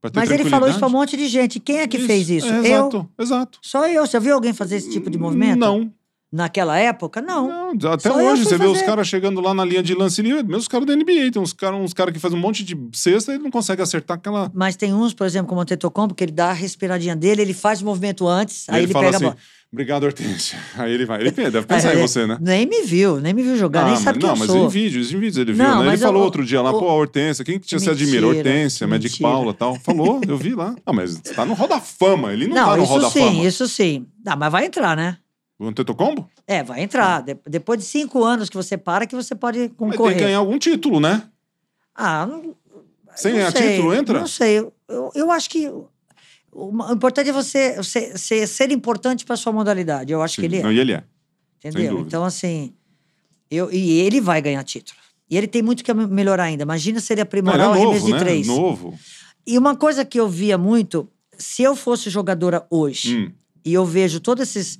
Pra 0.00 0.10
ter 0.10 0.18
Mas 0.18 0.30
ele 0.30 0.44
falou 0.50 0.68
isso 0.68 0.78
pra 0.78 0.88
um 0.88 0.90
monte 0.90 1.16
de 1.16 1.28
gente. 1.28 1.58
Quem 1.60 1.78
é 1.78 1.86
que 1.86 1.98
fez 1.98 2.28
isso? 2.28 2.48
É, 2.48 2.58
eu. 2.58 2.62
exato, 2.62 3.08
exato. 3.18 3.58
Só 3.62 3.88
eu. 3.88 4.06
Você 4.06 4.18
viu 4.20 4.34
alguém 4.34 4.52
fazer 4.52 4.76
esse 4.76 4.90
tipo 4.90 5.08
de 5.08 5.16
movimento? 5.16 5.58
Não. 5.58 5.90
Naquela 6.30 6.76
época? 6.76 7.22
Não. 7.22 7.72
Não, 7.72 7.92
até 7.92 8.10
Só 8.10 8.20
eu 8.20 8.26
hoje 8.26 8.42
fui 8.42 8.50
você 8.50 8.58
vê 8.58 8.66
os 8.66 8.72
fazer. 8.74 8.86
caras 8.86 9.08
chegando 9.08 9.40
lá 9.40 9.54
na 9.54 9.64
linha 9.64 9.82
de 9.82 9.94
lance 9.94 10.20
livre, 10.20 10.42
mesmo 10.42 10.58
os 10.58 10.68
caras 10.68 10.86
da 10.86 10.94
NBA. 10.94 11.30
Tem 11.32 11.40
uns 11.40 11.52
caras 11.52 11.80
uns 11.80 11.94
cara 11.94 12.10
que 12.10 12.18
fazem 12.18 12.36
um 12.36 12.42
monte 12.42 12.64
de 12.64 12.76
cesta 12.92 13.32
e 13.34 13.38
não 13.38 13.50
consegue 13.50 13.80
acertar 13.80 14.16
aquela. 14.16 14.50
Mas 14.52 14.76
tem 14.76 14.92
uns, 14.92 15.14
por 15.14 15.24
exemplo, 15.26 15.48
como 15.48 15.60
o 15.60 15.64
Tetocombo, 15.64 16.14
que 16.14 16.24
ele 16.24 16.32
dá 16.32 16.50
a 16.50 16.52
respiradinha 16.52 17.14
dele, 17.14 17.42
ele 17.42 17.54
faz 17.54 17.80
o 17.80 17.84
movimento 17.84 18.26
antes, 18.26 18.66
E 18.66 18.72
aí 18.72 18.82
ele, 18.82 18.92
fala 18.92 19.06
pega 19.06 19.16
assim: 19.16 19.26
a 19.26 19.28
bola. 19.30 19.40
Obrigado, 19.76 20.04
Hortência. 20.04 20.58
Aí 20.76 20.92
ele 20.92 21.04
vai. 21.04 21.20
Ele 21.20 21.30
deve 21.30 21.62
pensar 21.62 21.88
Aí 21.90 21.94
em 21.94 21.98
ele 21.98 22.08
você, 22.08 22.26
né? 22.26 22.38
Nem 22.40 22.66
me 22.66 22.82
viu, 22.82 23.20
nem 23.20 23.32
me 23.34 23.42
viu 23.42 23.56
jogar, 23.56 23.84
nem 23.84 23.92
mas, 23.92 24.00
sabe 24.02 24.18
quem 24.18 24.26
não, 24.28 24.34
eu 24.34 24.38
mas 24.38 24.46
sou. 24.50 24.64
em 24.64 24.68
vídeos, 24.68 25.12
em 25.12 25.18
vídeos 25.18 25.36
ele 25.36 25.52
viu, 25.52 25.62
Não, 25.64 25.74
né? 25.76 25.80
Ele 25.82 25.86
mas 25.90 26.00
falou 26.00 26.20
eu- 26.20 26.24
outro 26.24 26.44
dia 26.44 26.60
lá, 26.62 26.70
o- 26.70 26.78
pô, 26.80 26.88
a 26.88 26.94
Hortência, 26.94 27.44
quem 27.44 27.58
que 27.60 27.78
você 27.78 27.90
admira? 27.90 28.26
Hortência, 28.26 28.86
Magic 28.86 29.12
mentira. 29.14 29.28
Paula 29.28 29.50
e 29.52 29.54
tal. 29.54 29.74
Falou, 29.80 30.20
eu 30.26 30.36
vi 30.36 30.54
lá. 30.54 30.74
Ah, 30.84 30.92
mas 30.92 31.18
tá 31.20 31.44
no 31.44 31.54
Roda 31.54 31.78
Fama, 31.80 32.32
ele 32.32 32.46
não, 32.46 32.56
Não, 32.56 32.64
tá 32.70 32.76
no 32.76 32.82
isso 32.84 32.92
Roda 32.92 33.10
sim, 33.10 33.20
Fama. 33.24 33.44
isso 33.44 33.68
sim. 33.68 34.06
Ah, 34.26 34.36
mas 34.36 34.50
vai 34.50 34.64
entrar, 34.66 34.96
né? 34.96 35.18
O 35.58 35.66
Antetokounmpo? 35.68 36.28
É, 36.46 36.62
vai 36.62 36.82
entrar. 36.82 37.22
De- 37.22 37.36
depois 37.48 37.78
de 37.78 37.84
cinco 37.86 38.22
anos 38.24 38.48
que 38.50 38.56
você 38.56 38.76
para, 38.76 39.06
que 39.06 39.14
você 39.16 39.34
pode 39.34 39.58
Mas 39.58 39.68
tem 39.68 39.76
concorrer. 39.76 40.16
que 40.16 40.22
ganhar 40.24 40.38
algum 40.38 40.58
título, 40.58 41.00
né? 41.00 41.22
Ah, 41.94 42.26
não, 42.26 42.54
Sem 43.14 43.32
não 43.32 43.38
ganhar 43.38 43.52
título, 43.52 43.94
entra? 43.94 44.20
Não 44.20 44.26
sei. 44.26 44.58
Eu, 44.88 45.10
eu 45.14 45.30
acho 45.30 45.48
que 45.48 45.70
o, 46.56 46.70
o 46.74 46.92
importante 46.92 47.30
é 47.30 47.32
você 47.32 47.82
ser, 47.82 48.18
ser, 48.18 48.46
ser 48.46 48.70
importante 48.70 49.24
para 49.24 49.36
sua 49.36 49.52
modalidade. 49.52 50.12
Eu 50.12 50.22
acho 50.22 50.40
que 50.40 50.46
ele 50.46 50.56
é. 50.58 50.62
Não, 50.62 50.72
e 50.72 50.78
ele 50.78 50.92
é. 50.92 51.04
Entendeu? 51.58 52.00
Então, 52.00 52.24
assim, 52.24 52.72
eu, 53.50 53.70
e 53.72 54.00
ele 54.00 54.20
vai 54.20 54.40
ganhar 54.40 54.62
título. 54.64 54.98
E 55.28 55.36
ele 55.36 55.46
tem 55.48 55.60
muito 55.62 55.82
que 55.82 55.92
melhorar 55.92 56.44
ainda. 56.44 56.62
Imagina 56.62 57.00
se 57.00 57.12
ele 57.12 57.20
Não, 57.20 57.24
aprimorar 57.24 57.58
ele 57.58 57.64
é 57.64 57.68
o 57.68 57.72
arremesso 57.72 57.94
novo, 57.94 58.06
de 58.06 58.12
né? 58.12 58.18
três. 58.18 58.46
Novo. 58.46 58.98
E 59.46 59.58
uma 59.58 59.76
coisa 59.76 60.04
que 60.04 60.18
eu 60.18 60.28
via 60.28 60.56
muito, 60.56 61.08
se 61.36 61.62
eu 61.62 61.74
fosse 61.76 62.08
jogadora 62.10 62.64
hoje 62.70 63.16
Hum. 63.16 63.32
e 63.64 63.72
eu 63.74 63.84
vejo 63.84 64.20
todos 64.20 64.42
esses 64.48 64.78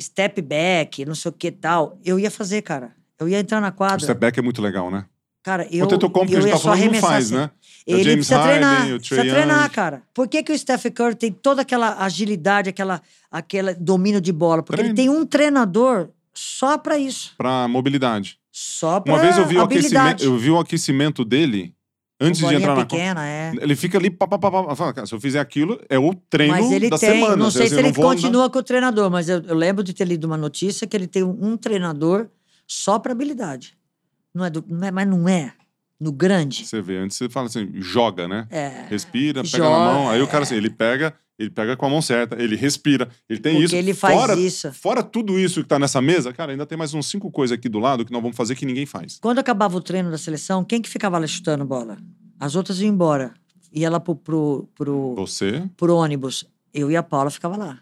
step 0.00 0.40
back, 0.40 1.04
não 1.04 1.14
sei 1.14 1.28
o 1.30 1.32
que 1.32 1.50
tal, 1.50 1.98
eu 2.04 2.18
ia 2.18 2.30
fazer, 2.30 2.62
cara. 2.62 2.92
Eu 3.18 3.28
ia 3.28 3.40
entrar 3.40 3.60
na 3.60 3.68
O 3.68 3.72
quadra. 3.72 3.98
step 3.98 4.18
back 4.20 4.38
é 4.38 4.42
muito 4.42 4.62
legal, 4.62 4.90
né? 4.90 5.04
Cara, 5.48 5.66
eu, 5.70 5.86
o 5.86 5.88
Tetocompo 5.88 6.26
que 6.26 6.36
a 6.36 6.40
gente 6.42 6.50
tá 6.50 6.58
falando 6.58 6.84
não 6.92 7.00
faz, 7.00 7.26
assim. 7.26 7.34
né? 7.36 7.50
É 7.86 7.92
Ele 7.92 8.02
James 8.04 8.16
precisa 8.28 8.36
Harden, 8.38 8.52
treinar, 8.60 8.82
o 8.96 8.98
precisa 8.98 9.20
treinar, 9.22 9.70
cara. 9.70 10.02
Por 10.12 10.28
que, 10.28 10.42
que 10.42 10.52
o 10.52 10.58
Steph 10.58 10.84
Curry 10.94 11.14
tem 11.14 11.32
toda 11.32 11.62
aquela 11.62 12.04
agilidade, 12.04 12.68
aquela, 12.68 13.00
aquela 13.30 13.74
domínio 13.74 14.20
de 14.20 14.30
bola? 14.30 14.62
Porque 14.62 14.78
ele 14.82 14.92
Treino. 14.92 15.12
tem 15.14 15.22
um 15.22 15.24
treinador 15.24 16.10
só 16.34 16.76
pra 16.76 16.98
isso. 16.98 17.32
Pra 17.38 17.66
mobilidade. 17.66 18.38
Só 18.52 19.00
pra 19.00 19.14
Uma 19.14 19.22
vez 19.22 19.38
eu 19.38 19.46
vi, 19.46 19.56
o 19.56 19.62
aquecimento, 19.62 20.22
eu 20.22 20.36
vi 20.36 20.50
o 20.50 20.58
aquecimento 20.58 21.24
dele 21.24 21.74
antes 22.20 22.46
de 22.46 22.54
entrar 22.54 22.74
na 22.76 22.84
pequena, 22.84 23.26
é. 23.26 23.52
Ele 23.58 23.74
fica 23.74 23.96
ali, 23.96 24.10
pá, 24.10 24.26
pá, 24.28 24.38
pá, 24.38 24.50
pá, 24.50 24.76
fala, 24.76 24.92
cara, 24.92 25.06
se 25.06 25.14
eu 25.14 25.20
fizer 25.20 25.40
aquilo, 25.40 25.80
é 25.88 25.98
o 25.98 26.12
treino 26.28 26.52
Mas 26.52 26.70
ele 26.70 26.90
da 26.90 26.98
tem, 26.98 27.08
semana. 27.22 27.36
não 27.36 27.50
sei 27.50 27.68
se 27.68 27.74
eu 27.74 27.78
ele 27.78 27.88
andar- 27.88 28.02
continua 28.02 28.50
com 28.50 28.58
o 28.58 28.62
treinador, 28.62 29.10
mas 29.10 29.30
eu, 29.30 29.40
eu 29.40 29.54
lembro 29.54 29.82
de 29.82 29.94
ter 29.94 30.04
lido 30.04 30.24
uma 30.26 30.36
notícia 30.36 30.86
que 30.86 30.94
ele 30.94 31.06
tem 31.06 31.22
um, 31.22 31.38
um 31.40 31.56
treinador 31.56 32.26
só 32.66 32.98
pra 32.98 33.12
habilidade. 33.12 33.77
Não 34.38 34.44
é, 34.44 34.50
do, 34.50 34.64
não 34.68 34.86
é, 34.86 34.90
mas 34.92 35.08
não 35.08 35.28
é. 35.28 35.52
No 35.98 36.12
grande. 36.12 36.64
Você 36.64 36.80
vê, 36.80 36.96
antes 36.98 37.16
você 37.16 37.28
fala 37.28 37.48
assim, 37.48 37.68
joga, 37.74 38.28
né? 38.28 38.46
É. 38.50 38.86
Respira, 38.88 39.42
pega 39.42 39.56
Joga, 39.64 39.70
na 39.70 39.78
mão. 39.92 40.08
Aí 40.08 40.22
o 40.22 40.28
cara 40.28 40.38
é. 40.38 40.44
assim, 40.44 40.54
ele 40.54 40.70
pega 40.70 41.12
Ele 41.36 41.50
pega 41.50 41.76
com 41.76 41.86
a 41.86 41.88
mão 41.88 42.00
certa, 42.00 42.40
ele 42.40 42.54
respira, 42.54 43.08
ele 43.28 43.40
tem 43.40 43.52
Porque 43.54 43.66
isso. 43.66 43.74
ele 43.74 43.94
faz 43.94 44.14
fora, 44.14 44.34
isso. 44.36 44.72
Fora 44.72 45.02
tudo 45.02 45.38
isso 45.38 45.60
que 45.62 45.68
tá 45.68 45.76
nessa 45.78 46.00
mesa, 46.00 46.32
cara, 46.32 46.52
ainda 46.52 46.64
tem 46.64 46.78
mais 46.78 46.94
uns 46.94 47.06
cinco 47.06 47.30
coisas 47.32 47.56
aqui 47.56 47.68
do 47.68 47.80
lado 47.80 48.04
que 48.04 48.12
nós 48.12 48.22
vamos 48.22 48.36
fazer 48.36 48.54
que 48.54 48.64
ninguém 48.64 48.86
faz. 48.86 49.18
Quando 49.20 49.40
acabava 49.40 49.76
o 49.76 49.80
treino 49.80 50.08
da 50.10 50.18
seleção, 50.18 50.64
quem 50.64 50.80
que 50.80 50.88
ficava 50.88 51.18
lá 51.18 51.26
chutando 51.26 51.64
bola? 51.64 51.96
As 52.38 52.54
outras 52.54 52.80
iam 52.80 52.92
embora. 52.92 53.34
Ia 53.72 53.90
lá 53.90 53.98
pro, 54.00 54.14
pro, 54.14 54.68
pro, 54.76 55.14
Você, 55.16 55.68
pro 55.76 55.96
ônibus. 55.96 56.44
Eu 56.72 56.90
e 56.90 56.96
a 56.96 57.02
Paula 57.02 57.30
ficava 57.30 57.56
lá. 57.56 57.80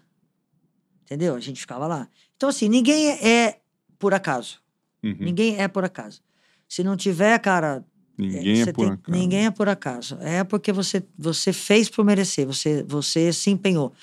Entendeu? 1.03 1.35
A 1.35 1.39
gente 1.39 1.59
ficava 1.59 1.85
lá. 1.87 2.07
Então, 2.35 2.49
assim, 2.49 2.67
ninguém 2.67 3.09
é 3.11 3.59
por 3.99 4.13
acaso. 4.13 4.59
uhum, 5.03 5.15
Ninguém 5.19 5.57
é 5.59 5.67
por 5.67 5.83
acaso. 5.85 6.21
Se 6.67 6.83
não 6.83 6.95
tiver, 6.97 7.37
cara. 7.39 7.85
ninguém 8.17 8.61
é 8.61 8.65
você 8.65 8.73
por 8.73 8.83
tem- 8.85 8.93
acaso. 8.93 9.17
Ninguém 9.17 9.45
é 9.45 9.51
por 9.51 9.69
acaso. 9.69 10.17
É 10.21 10.43
porque 10.43 10.71
você, 10.71 11.03
você 11.17 11.53
fez 11.53 11.89
por 11.89 12.03
merecer. 12.03 12.45
Você, 12.45 12.83
você 12.83 13.31
se 13.33 13.49
empenhou. 13.49 13.93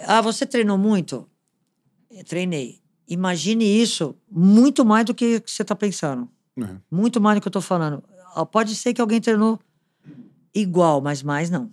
Ah, 0.00 0.20
você 0.20 0.44
treinou 0.46 0.76
muito? 0.78 1.28
Eu 2.10 2.24
Treinei. 2.24 2.80
Imagine 3.06 3.64
isso 3.64 4.16
muito 4.30 4.84
mais 4.84 5.04
do 5.04 5.14
que 5.14 5.42
você 5.46 5.62
está 5.62 5.74
pensando. 5.76 6.28
É. 6.58 6.76
Muito 6.90 7.20
mais 7.20 7.36
do 7.38 7.42
que 7.42 7.48
eu 7.48 7.52
tô 7.52 7.60
falando. 7.60 8.02
Ah, 8.34 8.46
Pode 8.46 8.74
ser 8.74 8.94
que 8.94 9.00
alguém 9.00 9.20
treinou 9.20 9.60
igual, 10.54 11.00
mas 11.00 11.22
mais 11.22 11.50
não. 11.50 11.70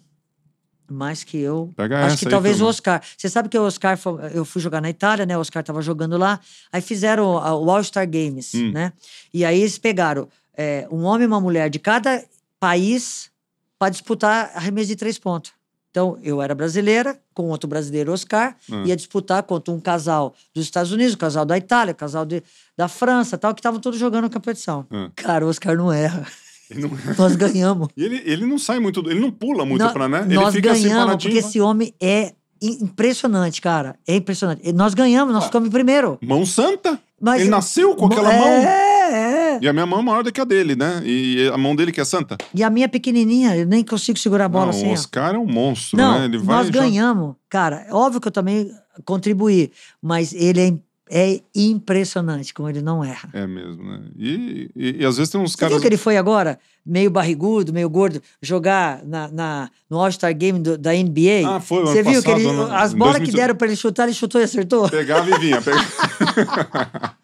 Mais 0.91 1.23
que 1.23 1.37
eu. 1.37 1.71
Pega 1.75 2.05
Acho 2.05 2.17
que 2.17 2.25
talvez 2.29 2.55
também. 2.57 2.67
o 2.67 2.69
Oscar. 2.69 3.01
Você 3.17 3.29
sabe 3.29 3.49
que 3.49 3.57
o 3.57 3.63
Oscar. 3.63 3.97
Eu 4.33 4.43
fui 4.45 4.61
jogar 4.61 4.81
na 4.81 4.89
Itália, 4.89 5.25
né? 5.25 5.37
O 5.37 5.41
Oscar 5.41 5.63
tava 5.63 5.81
jogando 5.81 6.17
lá. 6.17 6.39
Aí 6.71 6.81
fizeram 6.81 7.37
a- 7.37 7.55
o 7.55 7.69
All-Star 7.71 8.07
Games, 8.09 8.53
Hum. 8.53 8.71
né? 8.71 8.93
E 9.33 9.45
aí 9.45 9.59
eles 9.61 9.77
pegaram 9.77 10.27
é, 10.57 10.85
um 10.91 11.03
homem 11.03 11.23
e 11.23 11.27
uma 11.27 11.39
mulher 11.39 11.69
de 11.69 11.79
cada 11.79 12.23
país 12.59 13.31
para 13.79 13.89
disputar 13.89 14.51
arremesso 14.53 14.89
de 14.89 14.95
três 14.95 15.17
pontos. 15.17 15.51
Então, 15.89 16.17
eu 16.23 16.41
era 16.41 16.53
brasileira, 16.55 17.19
com 17.33 17.49
outro 17.49 17.67
brasileiro, 17.67 18.13
Oscar, 18.13 18.55
Ah. 18.71 18.83
ia 18.85 18.95
disputar 18.95 19.43
contra 19.43 19.73
um 19.73 19.79
casal 19.79 20.33
dos 20.53 20.63
Estados 20.63 20.91
Unidos, 20.91 21.15
um 21.15 21.17
casal 21.17 21.43
da 21.45 21.57
Itália, 21.57 21.91
um 21.93 21.95
casal 21.97 22.25
de, 22.25 22.41
da 22.77 22.87
França, 22.87 23.37
tal, 23.37 23.53
que 23.53 23.59
estavam 23.59 23.79
todos 23.79 23.99
jogando 23.99 24.29
competição. 24.29 24.85
Ah. 24.91 25.09
Cara, 25.15 25.45
o 25.45 25.49
Oscar 25.49 25.75
não 25.75 25.91
erra. 25.91 26.25
Ele 26.71 26.81
não- 26.81 26.91
Nós 27.17 27.35
ganhamos. 27.35 27.89
E 27.95 28.03
ele, 28.03 28.21
ele 28.25 28.45
não 28.45 28.57
sai 28.57 28.79
muito, 28.79 28.99
ele 29.09 29.19
não 29.19 29.29
pula 29.31 29.65
muito 29.65 29.83
Nó- 29.83 29.91
pra, 29.93 30.07
né? 30.09 30.23
Ele 30.25 30.35
Nós 30.35 30.53
fica 30.55 30.71
assim 30.71 30.83
ganhamos, 30.83 31.05
paradinho. 31.05 31.33
porque 31.33 31.45
esse 31.47 31.59
homem 31.61 31.93
é 32.01 32.33
im- 32.61 32.83
impressionante, 32.83 33.61
cara. 33.61 33.95
É 34.07 34.15
impressionante. 34.15 34.71
Nós 34.73 34.93
ganhamos, 34.93 35.33
nós 35.33 35.45
ficamos 35.45 35.67
em 35.67 35.71
primeiro. 35.71 36.17
Mão 36.21 36.45
santa? 36.45 36.99
Mas- 37.19 37.41
ele 37.41 37.49
nasceu 37.51 37.95
com 37.95 38.07
aquela 38.07 38.33
é, 38.33 38.39
mão. 38.39 38.47
É, 38.47 39.53
é. 39.55 39.59
E 39.61 39.67
a 39.67 39.73
minha 39.73 39.85
mão 39.85 39.99
é 39.99 40.03
maior 40.03 40.23
do 40.23 40.31
que 40.31 40.41
a 40.41 40.43
dele, 40.43 40.75
né? 40.75 41.01
E 41.05 41.47
a 41.53 41.57
mão 41.57 41.75
dele 41.75 41.91
que 41.91 42.01
é 42.01 42.05
santa. 42.05 42.37
E 42.55 42.63
a 42.63 42.69
minha 42.69 42.89
pequenininha, 42.89 43.55
eu 43.57 43.65
nem 43.67 43.83
consigo 43.83 44.17
segurar 44.17 44.45
a 44.45 44.49
bola 44.49 44.65
não, 44.65 44.71
assim. 44.71 44.87
o 44.87 44.89
ó. 44.89 44.93
Oscar 44.93 45.35
é 45.35 45.37
um 45.37 45.45
monstro, 45.45 45.97
Não, 45.97 46.17
né? 46.19 46.25
Ele 46.25 46.37
vai 46.39 46.55
nós 46.57 46.69
ganhamos. 46.71 47.35
Cara, 47.49 47.85
óbvio 47.91 48.19
que 48.21 48.27
eu 48.27 48.31
também 48.31 48.71
contribuí, 49.05 49.71
mas 50.01 50.33
ele 50.33 50.61
é, 50.61 50.73
é 51.13 51.41
impressionante 51.53 52.53
como 52.53 52.69
ele 52.69 52.81
não 52.81 53.03
erra. 53.03 53.29
É 53.33 53.45
mesmo, 53.45 53.83
né? 53.83 53.99
E, 54.17 54.71
e, 54.75 54.95
e 55.01 55.05
às 55.05 55.17
vezes 55.17 55.29
tem 55.29 55.41
uns 55.41 55.51
Você 55.51 55.57
caras. 55.57 55.73
viu 55.73 55.81
que 55.81 55.87
ele 55.87 55.97
foi 55.97 56.15
agora, 56.15 56.57
meio 56.85 57.11
barrigudo, 57.11 57.73
meio 57.73 57.89
gordo, 57.89 58.21
jogar 58.41 59.03
na, 59.05 59.27
na- 59.27 59.69
no 59.89 59.99
All-Star 59.99 60.33
Game 60.33 60.57
do- 60.59 60.77
da 60.77 60.91
NBA? 60.93 61.45
Ah, 61.45 61.59
foi 61.59 61.81
Você 61.81 62.01
viu 62.01 62.21
que 62.23 62.31
passado, 62.31 62.39
ele, 62.49 62.53
né? 62.53 62.75
as 62.75 62.93
bolas 62.93 63.15
que 63.15 63.25
2018. 63.31 63.35
deram 63.35 63.55
pra 63.55 63.67
ele 63.67 63.75
chutar, 63.75 64.03
ele 64.05 64.13
chutou 64.13 64.39
e 64.39 64.45
acertou? 64.45 64.89
Pegava 64.89 65.29
e 65.29 65.37
vinha. 65.39 65.61
Pegava... 65.61 67.15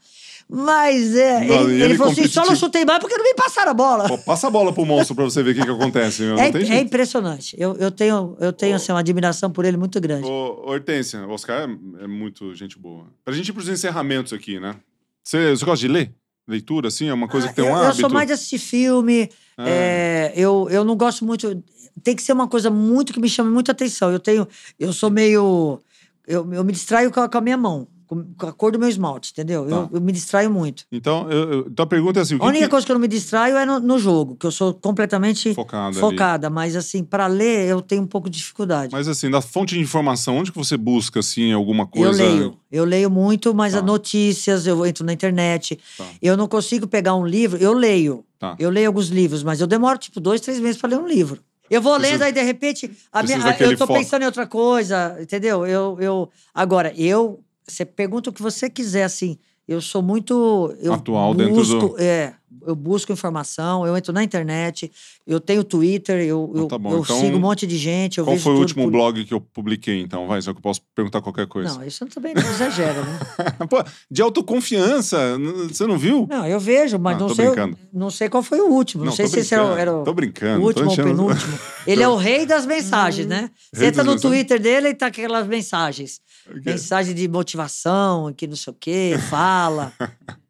Mas 0.49 1.13
é, 1.13 1.45
Não, 1.45 1.63
ele, 1.63 1.73
ele 1.73 1.83
ele 1.83 1.97
falou 1.97 2.13
assim: 2.13 2.27
só 2.27 2.45
não 2.45 2.55
chutei 2.55 2.85
mais 2.85 2.99
porque 2.99 3.17
não 3.17 3.23
me 3.23 3.33
passaram 3.33 3.71
a 3.71 3.73
bola. 3.73 4.07
Pô, 4.07 4.17
passa 4.17 4.47
a 4.47 4.49
bola 4.49 4.71
pro 4.71 4.85
monstro 4.85 5.13
pra 5.13 5.25
você 5.25 5.43
ver 5.43 5.51
o 5.51 5.55
que, 5.55 5.61
que 5.61 5.69
acontece. 5.69 6.23
É, 6.23 6.75
é 6.75 6.79
impressionante. 6.79 7.55
Eu, 7.59 7.75
eu 7.75 7.91
tenho, 7.91 8.37
eu 8.39 8.53
tenho 8.53 8.75
assim, 8.75 8.93
uma 8.93 9.01
admiração 9.01 9.51
por 9.51 9.65
ele 9.65 9.75
muito 9.75 9.99
grande. 9.99 10.25
Ô, 10.25 10.69
Hortência, 10.69 11.27
o 11.27 11.31
Oscar 11.31 11.69
é, 11.69 12.03
é 12.03 12.07
muito 12.07 12.55
gente 12.55 12.79
boa. 12.79 13.07
Pra 13.25 13.33
gente 13.33 13.49
ir 13.49 13.53
pros 13.53 13.67
encerramentos 13.67 14.31
aqui, 14.31 14.57
né? 14.57 14.75
Você, 15.21 15.49
você 15.49 15.65
gosta 15.65 15.85
de 15.85 15.91
ler? 15.91 16.13
Leitura, 16.47 16.87
assim? 16.87 17.09
É 17.09 17.13
uma 17.13 17.27
coisa 17.27 17.49
que 17.49 17.55
tem 17.55 17.65
um 17.65 17.67
eu, 17.67 17.73
eu 17.73 17.83
hábito? 17.83 17.99
sou 17.99 18.09
mais 18.09 18.27
de 18.27 18.33
assistir 18.33 18.57
filme. 18.57 19.29
Ah. 19.57 19.69
é, 19.69 20.33
eu, 20.33 20.67
eu 20.71 20.85
não 20.85 20.95
gosto 20.95 21.25
muito. 21.25 21.61
Tem 22.01 22.15
que 22.15 22.21
ser 22.21 22.31
uma 22.31 22.47
coisa 22.47 22.69
muito 22.69 23.11
que 23.11 23.19
me 23.19 23.27
chame 23.27 23.49
muita 23.49 23.73
atenção. 23.73 24.09
Eu 24.11 24.19
tenho. 24.19 24.47
Eu 24.79 24.93
sou 24.93 25.09
meio. 25.09 25.81
Eu, 26.25 26.53
eu 26.53 26.63
me 26.63 26.71
distraio 26.71 27.11
com 27.11 27.19
a, 27.19 27.27
com 27.27 27.37
a 27.37 27.41
minha 27.41 27.57
mão, 27.57 27.87
com, 28.07 28.25
a 28.39 28.51
cor 28.53 28.71
do 28.71 28.79
meu 28.79 28.87
esmalte, 28.89 29.31
entendeu? 29.31 29.67
Eu, 29.69 29.87
Tá. 29.87 29.89
eu 29.93 30.01
me 30.01 30.11
distraio 30.11 30.49
muito. 30.49 30.85
Então, 30.91 31.29
eu, 31.29 31.51
eu- 31.51 31.67
então 31.69 31.83
a 31.83 31.87
pergunta 31.87 32.19
é 32.19 32.23
assim: 32.23 32.37
A 32.39 32.45
única 32.45 32.65
que... 32.65 32.69
coisa 32.71 32.85
que 32.85 32.91
eu 32.91 32.95
não 32.95 33.01
me 33.01 33.07
distraio 33.07 33.57
é 33.57 33.65
no, 33.65 33.79
no 33.79 33.99
jogo, 33.99 34.35
que 34.35 34.45
eu 34.47 34.51
sou 34.51 34.73
completamente 34.73 35.53
Focada 35.53 35.87
ali. 35.89 35.99
focada. 35.99 36.49
Mas, 36.49 36.75
assim, 36.75 37.03
para 37.03 37.27
ler, 37.27 37.67
eu 37.67 37.81
tenho 37.81 38.01
um 38.01 38.07
pouco 38.07 38.29
de 38.29 38.37
dificuldade. 38.37 38.91
Mas 38.91 39.07
assim, 39.07 39.29
da 39.29 39.41
fonte 39.41 39.75
de 39.75 39.81
informação, 39.81 40.37
onde 40.37 40.51
que 40.51 40.57
você 40.57 40.77
busca, 40.77 41.19
assim, 41.19 41.51
alguma 41.51 41.83
Eu 41.83 41.87
coisa? 41.87 42.23
leio, 42.23 42.57
eu 42.71 42.85
leio 42.85 43.09
muito, 43.11 43.53
mas 43.53 43.73
Tá. 43.73 43.79
as 43.79 43.85
notícias, 43.85 44.65
eu 44.65 44.85
entro 44.85 45.05
na 45.05 45.13
internet. 45.13 45.77
Tá. 45.97 46.05
Eu 46.21 46.37
não 46.37 46.47
consigo 46.47 46.87
pegar 46.87 47.13
um 47.15 47.25
livro, 47.25 47.57
eu 47.61 47.73
leio. 47.73 48.23
Tá. 48.39 48.55
Eu 48.59 48.69
leio 48.69 48.87
alguns 48.87 49.07
livros, 49.09 49.43
mas 49.43 49.59
eu 49.59 49.67
demoro 49.67 49.97
tipo 49.97 50.19
dois, 50.19 50.39
três 50.41 50.59
meses 50.59 50.79
para 50.79 50.91
ler 50.91 50.99
um 50.99 51.07
livro. 51.07 51.41
Eu 51.69 51.81
vou 51.81 51.97
lendo, 51.97 52.21
aí 52.21 52.31
de 52.31 52.41
repente, 52.41 52.89
minha, 53.25 53.37
eu 53.59 53.71
tô 53.77 53.85
foco. 53.85 53.99
pensando 53.99 54.21
em 54.21 54.25
outra 54.25 54.47
coisa, 54.47 55.17
entendeu? 55.21 55.65
Eu, 55.65 55.97
eu, 55.99 56.29
agora, 56.53 56.93
eu, 56.95 57.41
você 57.67 57.85
pergunta 57.85 58.29
o 58.29 58.33
que 58.33 58.41
você 58.41 58.69
quiser, 58.69 59.03
assim, 59.03 59.37
eu 59.67 59.81
sou 59.81 60.01
muito... 60.01 60.73
Eu 60.79 60.93
Atual 60.93 61.33
dentro 61.33 61.53
busco, 61.55 61.89
do- 61.89 61.99
É, 62.01 62.33
eu 62.65 62.75
busco 62.75 63.11
informação, 63.11 63.85
eu 63.85 63.95
entro 63.97 64.13
na 64.13 64.23
internet, 64.23 64.91
eu 65.25 65.39
tenho 65.39 65.63
Twitter, 65.63 66.21
eu, 66.21 66.51
Ah, 66.55 66.57
eu, 66.59 66.67
tá 66.67 66.75
eu 66.77 66.99
Então, 67.01 67.19
sigo 67.19 67.37
um 67.37 67.39
monte 67.39 67.67
de 67.67 67.77
gente, 67.77 68.21
Qual 68.21 68.37
foi 68.37 68.53
o 68.53 68.59
último 68.59 68.83
por- 68.85 68.91
blog 68.91 69.25
que 69.25 69.33
eu 69.33 69.41
publiquei, 69.41 70.01
então? 70.01 70.27
Vai, 70.27 70.41
só 70.41 70.53
que 70.53 70.59
eu 70.59 70.61
posso 70.61 70.81
perguntar 70.95 71.21
qualquer 71.21 71.45
coisa. 71.47 71.73
Não, 71.75 71.83
isso 71.85 72.05
também 72.07 72.33
não 72.33 72.41
exagera, 72.49 73.01
né? 73.03 73.19
Pô, 73.69 73.83
de 74.09 74.21
autoconfiança, 74.21 75.37
você 75.67 75.85
não 75.85 75.97
viu? 75.97 76.25
Não, 76.29 76.45
eu 76.47 76.59
vejo, 76.59 76.97
mas 76.97 77.15
Ah, 77.15 77.19
não 77.19 77.29
sei, 77.35 77.45
brincando. 77.47 77.77
não 77.93 78.09
sei 78.09 78.29
qual 78.29 78.41
foi 78.43 78.59
o 78.61 78.67
último. 78.69 79.03
Não, 79.03 79.09
Não, 79.11 79.15
sei 79.15 79.27
se 79.27 79.39
esse 79.39 79.53
era, 79.53 79.63
o- 79.63 79.67
brincando, 79.67 79.81
era 79.81 79.97
o, 79.97 80.03
tô 80.03 80.13
brincando, 80.13 80.61
o 80.61 80.65
último 80.67 80.87
ou 80.87 80.93
o 80.93 80.95
penúltimo. 80.95 81.59
Ele 81.85 82.03
é 82.03 82.07
o 82.07 82.15
rei 82.15 82.45
das 82.45 82.65
mensagens, 82.65 83.27
né? 83.27 83.49
Você 83.73 83.85
entra 83.85 83.97
das 84.03 84.05
no 84.05 84.11
mensagens? 84.13 84.21
Twitter 84.47 84.59
dele 84.61 84.89
e 84.89 84.93
tá 84.93 85.07
aquelas 85.07 85.47
mensagens. 85.47 86.21
Mensagem 86.65 87.13
de 87.13 87.27
motivação, 87.27 88.33
que 88.33 88.47
não 88.47 88.55
sei 88.55 88.71
o 88.71 88.75
quê, 88.79 89.17
fala. 89.29 89.91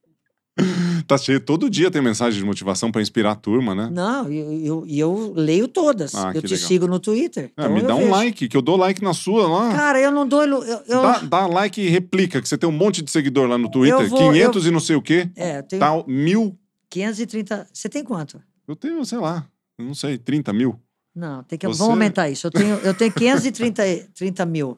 Tá 1.08 1.18
cheio, 1.18 1.40
todo 1.40 1.70
dia 1.70 1.90
tem 1.90 2.02
mensagem 2.02 2.38
de 2.40 2.46
motivação 2.46 2.92
pra 2.92 3.02
inspirar 3.02 3.32
a 3.32 3.36
turma, 3.36 3.74
né? 3.74 3.90
não, 3.92 4.30
e 4.30 4.38
eu, 4.40 4.86
eu, 4.86 4.86
eu 4.88 5.34
leio 5.36 5.68
todas. 5.68 6.14
Ah, 6.16 6.32
eu 6.36 6.42
te 6.42 6.54
legal. 6.54 6.68
sigo 6.68 6.88
no 6.88 7.00
Twitter. 7.00 7.52
Ah, 7.56 7.64
então 7.66 7.74
me 7.76 7.82
dá 7.82 7.96
um 7.96 8.00
vejo. 8.00 8.12
like, 8.12 8.48
que 8.50 8.58
eu 8.58 8.62
dou 8.62 8.76
like 8.76 9.02
na 9.02 9.14
sua 9.14 9.48
lá. 9.48 9.74
Cara, 9.74 10.02
eu 10.02 10.12
não 10.12 10.28
dou. 10.28 10.44
Eu, 10.44 10.64
eu- 10.64 11.02
Dá, 11.02 11.20
dá 11.20 11.48
like 11.48 11.80
e 11.80 11.88
replica, 11.88 12.42
que 12.42 12.50
você 12.50 12.58
tem 12.58 12.68
um 12.68 12.74
monte 12.74 13.02
de 13.02 13.10
seguidor 13.10 13.48
lá 13.48 13.58
no 13.58 13.70
Twitter. 13.72 14.08
Vou- 14.10 14.20
500 14.32 14.66
e 14.66 14.72
não 14.72 14.80
sei 14.82 14.96
o 14.96 15.02
quê. 15.02 15.30
é, 15.36 15.60
eu 15.60 15.64
tenho 15.64 15.80
Tal, 15.80 16.04
mil. 16.08 16.58
530. 16.90 17.68
Você 17.72 17.88
tem 17.88 18.04
quanto? 18.04 18.42
Eu 18.68 18.76
tenho, 18.76 19.04
sei 19.06 19.18
lá, 19.20 19.46
não 19.80 19.94
sei, 19.94 20.18
30 20.18 20.52
mil. 20.52 20.76
Não, 21.16 21.42
tem 21.44 21.58
que, 21.58 21.66
Você- 21.68 21.78
vamos 21.80 21.94
aumentar 21.94 22.30
isso. 22.30 22.48
Eu 22.48 22.52
tenho, 22.52 22.76
eu 22.84 22.94
tenho 22.94 23.12
530 23.14 23.88
e- 23.88 24.04
30 24.14 24.46
mil. 24.46 24.78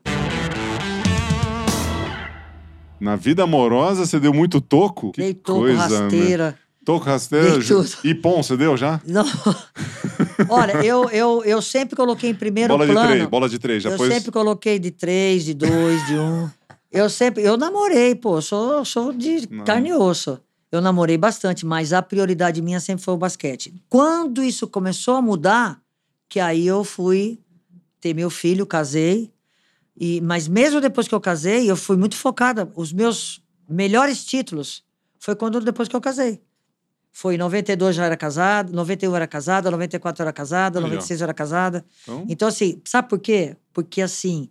Na 3.00 3.16
vida 3.16 3.44
amorosa, 3.44 4.06
você 4.06 4.20
deu 4.20 4.34
muito 4.34 4.60
toco? 4.60 5.12
Que 5.12 5.22
Dei 5.22 5.34
toco, 5.34 5.60
coisa, 5.60 5.88
né? 5.88 6.00
rasteira. 6.00 6.60
Toco, 6.84 7.06
rasteira. 7.06 7.60
E 8.04 8.16
pom, 8.16 8.42
você 8.42 8.58
deu 8.58 8.76
já? 8.76 9.00
Não. 9.06 9.26
Olha, 10.50 10.84
eu, 10.84 11.10
eu, 11.10 11.44
eu 11.44 11.62
sempre 11.62 11.96
coloquei 11.96 12.32
em 12.32 12.36
primeiro 12.36 12.74
bola 12.74 12.86
plano. 12.86 13.08
de 13.08 13.14
três, 13.14 13.30
bola 13.30 13.50
de 13.50 13.60
três. 13.60 13.84
Já 13.84 13.92
eu 13.92 13.98
pôs... 13.98 14.12
sempre 14.12 14.32
coloquei 14.32 14.80
de 14.80 14.92
três, 14.92 15.46
de 15.46 15.54
dois, 15.54 16.06
de 16.08 16.16
um. 16.18 16.50
Eu 16.92 17.10
sempre. 17.10 17.44
Eu 17.44 17.58
namorei, 17.58 18.16
pô. 18.16 18.42
Sou, 18.42 18.84
sou 18.84 19.14
de 19.14 19.48
Não. 19.50 19.64
carne 19.64 19.90
e 19.90 19.94
osso. 19.94 20.40
Eu 20.72 20.82
namorei 20.82 21.18
bastante, 21.18 21.66
mas 21.66 21.94
a 21.94 22.02
prioridade 22.02 22.62
minha 22.62 22.80
sempre 22.80 23.04
foi 23.04 23.14
o 23.14 23.18
basquete. 23.18 23.74
Quando 23.90 24.44
isso 24.44 24.68
começou 24.68 25.16
a 25.16 25.22
mudar, 25.22 25.80
que 26.28 26.40
aí 26.40 26.66
eu 26.66 26.84
fui 26.84 27.40
ter 28.00 28.14
meu 28.14 28.30
filho, 28.30 28.66
casei. 28.66 29.32
E, 30.00 30.22
mas 30.22 30.48
mesmo 30.48 30.80
depois 30.80 31.08
que 31.08 31.14
eu 31.14 31.20
casei, 31.20 31.70
eu 31.70 31.76
fui 31.76 31.98
muito 31.98 32.16
focada. 32.16 32.72
Os 32.76 32.94
meus 32.94 33.44
melhores 33.68 34.24
títulos 34.24 34.84
foi 35.20 35.36
quando 35.36 35.60
depois 35.60 35.90
que 35.90 35.96
eu 35.96 36.02
casei. 36.02 36.42
Foi 37.12 37.36
em 37.36 37.38
92 37.38 37.96
já 37.96 38.06
era 38.06 38.16
casado, 38.16 38.72
91 38.72 39.16
era 39.16 39.28
casada, 39.28 39.70
94 39.70 40.22
era 40.22 40.32
casada, 40.32 40.80
Aí, 40.80 40.86
ó. 40.86 40.88
96 40.88 41.22
era 41.22 41.34
casada. 41.34 41.86
Então, 42.04 42.26
Então, 42.30 42.48
assim, 42.48 42.82
sabe 42.86 43.10
por 43.10 43.20
quê? 43.20 43.58
Porque, 43.74 44.02
assim, 44.02 44.50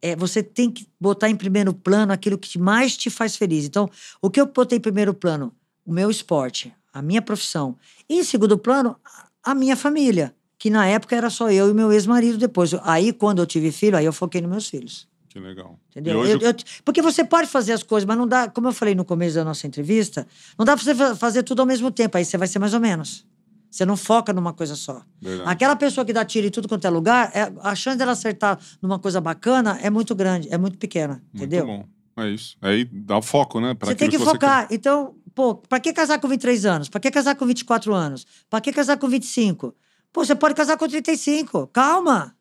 é, 0.00 0.14
você 0.14 0.42
tem 0.42 0.70
que 0.70 0.86
botar 1.00 1.28
em 1.28 1.34
primeiro 1.34 1.74
plano 1.74 2.12
aquilo 2.12 2.38
que 2.38 2.58
mais 2.58 2.96
te 2.96 3.10
faz 3.10 3.36
feliz. 3.36 3.64
Então, 3.64 3.90
o 4.22 4.30
que 4.30 4.40
eu 4.40 4.46
botei 4.46 4.78
em 4.78 4.80
primeiro 4.80 5.12
plano? 5.12 5.52
O 5.84 5.92
meu 5.92 6.10
esporte, 6.10 6.72
a 6.92 7.02
minha 7.02 7.20
profissão. 7.20 7.76
E 8.08 8.20
em 8.20 8.22
segundo 8.22 8.56
plano, 8.56 8.96
a 9.42 9.54
minha 9.54 9.76
família, 9.76 10.34
que 10.64 10.70
na 10.70 10.86
época 10.86 11.14
era 11.14 11.28
só 11.28 11.50
eu 11.50 11.68
e 11.68 11.74
meu 11.74 11.92
ex-marido 11.92 12.38
depois. 12.38 12.72
Aí, 12.84 13.12
quando 13.12 13.38
eu 13.40 13.44
tive 13.44 13.70
filho, 13.70 13.98
aí 13.98 14.06
eu 14.06 14.14
foquei 14.14 14.40
nos 14.40 14.50
meus 14.50 14.66
filhos. 14.66 15.06
que 15.28 15.38
legal. 15.38 15.78
Entendeu? 15.90 16.20
Hoje, 16.20 16.32
Eu- 16.32 16.40
eu- 16.40 16.54
porque 16.84 17.02
você 17.02 17.22
pode 17.22 17.48
fazer 17.48 17.72
as 17.74 17.82
coisas, 17.82 18.06
mas 18.06 18.16
não 18.16 18.26
dá, 18.26 18.48
como 18.48 18.68
eu 18.68 18.72
falei 18.72 18.94
no 18.94 19.04
começo 19.04 19.34
da 19.34 19.44
nossa 19.44 19.66
entrevista, 19.66 20.26
não 20.56 20.64
dá 20.64 20.74
pra 20.74 20.82
você 20.82 20.94
fa- 20.94 21.14
fazer 21.16 21.42
tudo 21.42 21.60
ao 21.60 21.66
mesmo 21.66 21.90
tempo, 21.90 22.16
aí 22.16 22.24
você 22.24 22.38
vai 22.38 22.48
ser 22.48 22.58
mais 22.58 22.72
ou 22.72 22.80
menos. 22.80 23.26
Você 23.70 23.84
não 23.84 23.94
foca 23.96 24.32
numa 24.32 24.54
coisa 24.54 24.74
só. 24.74 25.02
Verdade. 25.20 25.50
Aquela 25.50 25.76
pessoa 25.76 26.02
que 26.04 26.14
dá 26.14 26.24
tiro 26.24 26.46
em 26.46 26.50
tudo 26.50 26.66
quanto 26.66 26.86
é 26.86 26.90
lugar, 26.90 27.30
é- 27.34 27.52
a 27.60 27.74
chance 27.74 27.98
dela 27.98 28.12
acertar 28.12 28.58
numa 28.80 28.98
coisa 28.98 29.20
bacana 29.20 29.78
é 29.82 29.90
muito 29.90 30.14
grande, 30.14 30.48
é 30.50 30.56
muito 30.56 30.78
pequena, 30.78 31.22
entendeu? 31.34 31.66
Muito 31.66 31.78
bom. 31.82 32.22
É 32.22 32.30
isso. 32.30 32.56
Aí 32.62 32.84
dá 32.90 33.18
o 33.18 33.22
foco, 33.22 33.60
né? 33.60 33.74
Pra 33.74 33.88
Você 33.88 33.96
tem 33.96 34.08
que, 34.08 34.16
você 34.16 34.24
focar. 34.24 34.68
Então, 34.70 35.16
pô, 35.34 35.56
pra 35.56 35.78
que 35.80 35.92
casar 35.92 36.20
com 36.20 36.28
23 36.28 36.64
anos? 36.64 36.88
Pra 36.88 37.00
que 37.00 37.10
casar 37.10 37.34
com 37.34 37.44
24 37.44 37.92
anos? 37.92 38.24
Pra 38.48 38.60
que 38.60 38.72
casar 38.72 38.96
com 38.96 39.08
25? 39.08 39.74
Pô, 40.14 40.24
você 40.24 40.34
pode 40.36 40.54
casar 40.54 40.76
com 40.78 40.86
35. 40.86 41.66
Calma. 41.72 42.36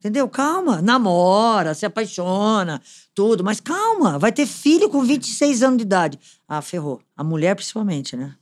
Entendeu? 0.00 0.26
Calma. 0.30 0.80
Namora, 0.80 1.74
se 1.74 1.84
apaixona, 1.84 2.80
tudo. 3.14 3.44
Mas 3.44 3.60
calma. 3.60 4.18
Vai 4.18 4.32
ter 4.32 4.46
filho 4.46 4.88
com 4.88 5.02
26 5.02 5.62
anos 5.62 5.76
de 5.76 5.82
idade. 5.82 6.18
Ah, 6.48 6.62
ferrou. 6.62 7.02
A 7.14 7.22
mulher, 7.22 7.54
principalmente, 7.54 8.16
né? 8.16 8.34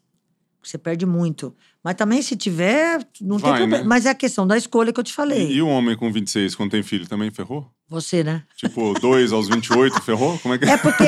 Você 0.63 0.79
perde 0.79 1.05
muito. 1.05 1.53
Mas 1.83 1.95
também, 1.97 2.23
se 2.23 2.37
tiver, 2.37 2.99
não 3.21 3.39
tem 3.41 3.51
Vai, 3.51 3.61
problema. 3.61 3.83
né? 3.83 3.89
Mas 3.89 4.07
é 4.07 4.11
a 4.11 4.15
questão 4.15 4.47
da 4.47 4.57
escolha 4.57 4.93
que 4.93 5.01
eu 5.01 5.05
te 5.05 5.13
falei. 5.13 5.49
E, 5.51 5.55
e 5.57 5.63
o 5.63 5.69
homem 5.69 5.97
com 5.97 6.13
26, 6.13 6.55
quando 6.55 6.71
tem 6.71 6.83
filho, 6.83 7.09
também 7.09 7.31
ferrou? 7.31 7.69
Você, 7.89 8.23
né? 8.23 8.45
Tipo, 8.57 8.95
2 9.01 9.33
aos 9.33 9.49
28, 9.49 10.01
ferrou? 10.03 10.39
Como 10.41 10.55
é 10.55 10.59
que 10.59 10.65
é? 10.65 10.71
É 10.71 10.77
porque, 10.77 11.05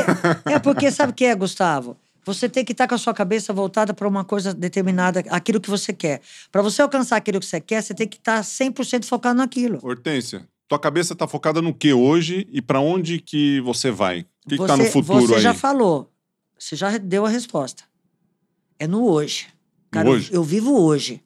é 0.46 0.58
porque 0.58 0.90
sabe 0.90 1.12
o 1.12 1.14
que 1.14 1.24
é, 1.24 1.34
Gustavo? 1.34 1.96
Você 2.28 2.46
tem 2.46 2.62
que 2.62 2.72
estar 2.72 2.86
com 2.86 2.94
a 2.94 2.98
sua 2.98 3.14
cabeça 3.14 3.54
voltada 3.54 3.94
para 3.94 4.06
uma 4.06 4.22
coisa 4.22 4.52
determinada, 4.52 5.20
aquilo 5.30 5.58
que 5.58 5.70
você 5.70 5.94
quer. 5.94 6.20
Para 6.52 6.60
você 6.60 6.82
alcançar 6.82 7.16
aquilo 7.16 7.40
que 7.40 7.46
você 7.46 7.58
quer, 7.58 7.82
você 7.82 7.94
tem 7.94 8.06
que 8.06 8.18
estar 8.18 8.42
100% 8.42 9.06
focado 9.06 9.38
naquilo. 9.38 9.78
Hortência, 9.82 10.46
tua 10.68 10.78
cabeça 10.78 11.14
tá 11.16 11.26
focada 11.26 11.62
no 11.62 11.72
que 11.72 11.90
hoje 11.94 12.46
e 12.52 12.60
pra 12.60 12.80
onde 12.80 13.18
que 13.18 13.62
você 13.62 13.90
vai? 13.90 14.26
O 14.44 14.48
que, 14.50 14.56
que 14.56 14.58
você, 14.58 14.66
tá 14.66 14.76
no 14.76 14.84
futuro 14.84 15.26
Você 15.26 15.36
aí? 15.36 15.40
já 15.40 15.54
falou, 15.54 16.12
você 16.58 16.76
já 16.76 16.98
deu 16.98 17.24
a 17.24 17.30
resposta. 17.30 17.82
É 18.78 18.86
no 18.86 19.08
hoje. 19.08 19.46
No 19.46 19.90
Cara, 19.90 20.08
eu- 20.10 20.12
hoje? 20.12 20.28
Eu, 20.30 20.44
vivo 20.44 20.78
hoje. 20.78 21.22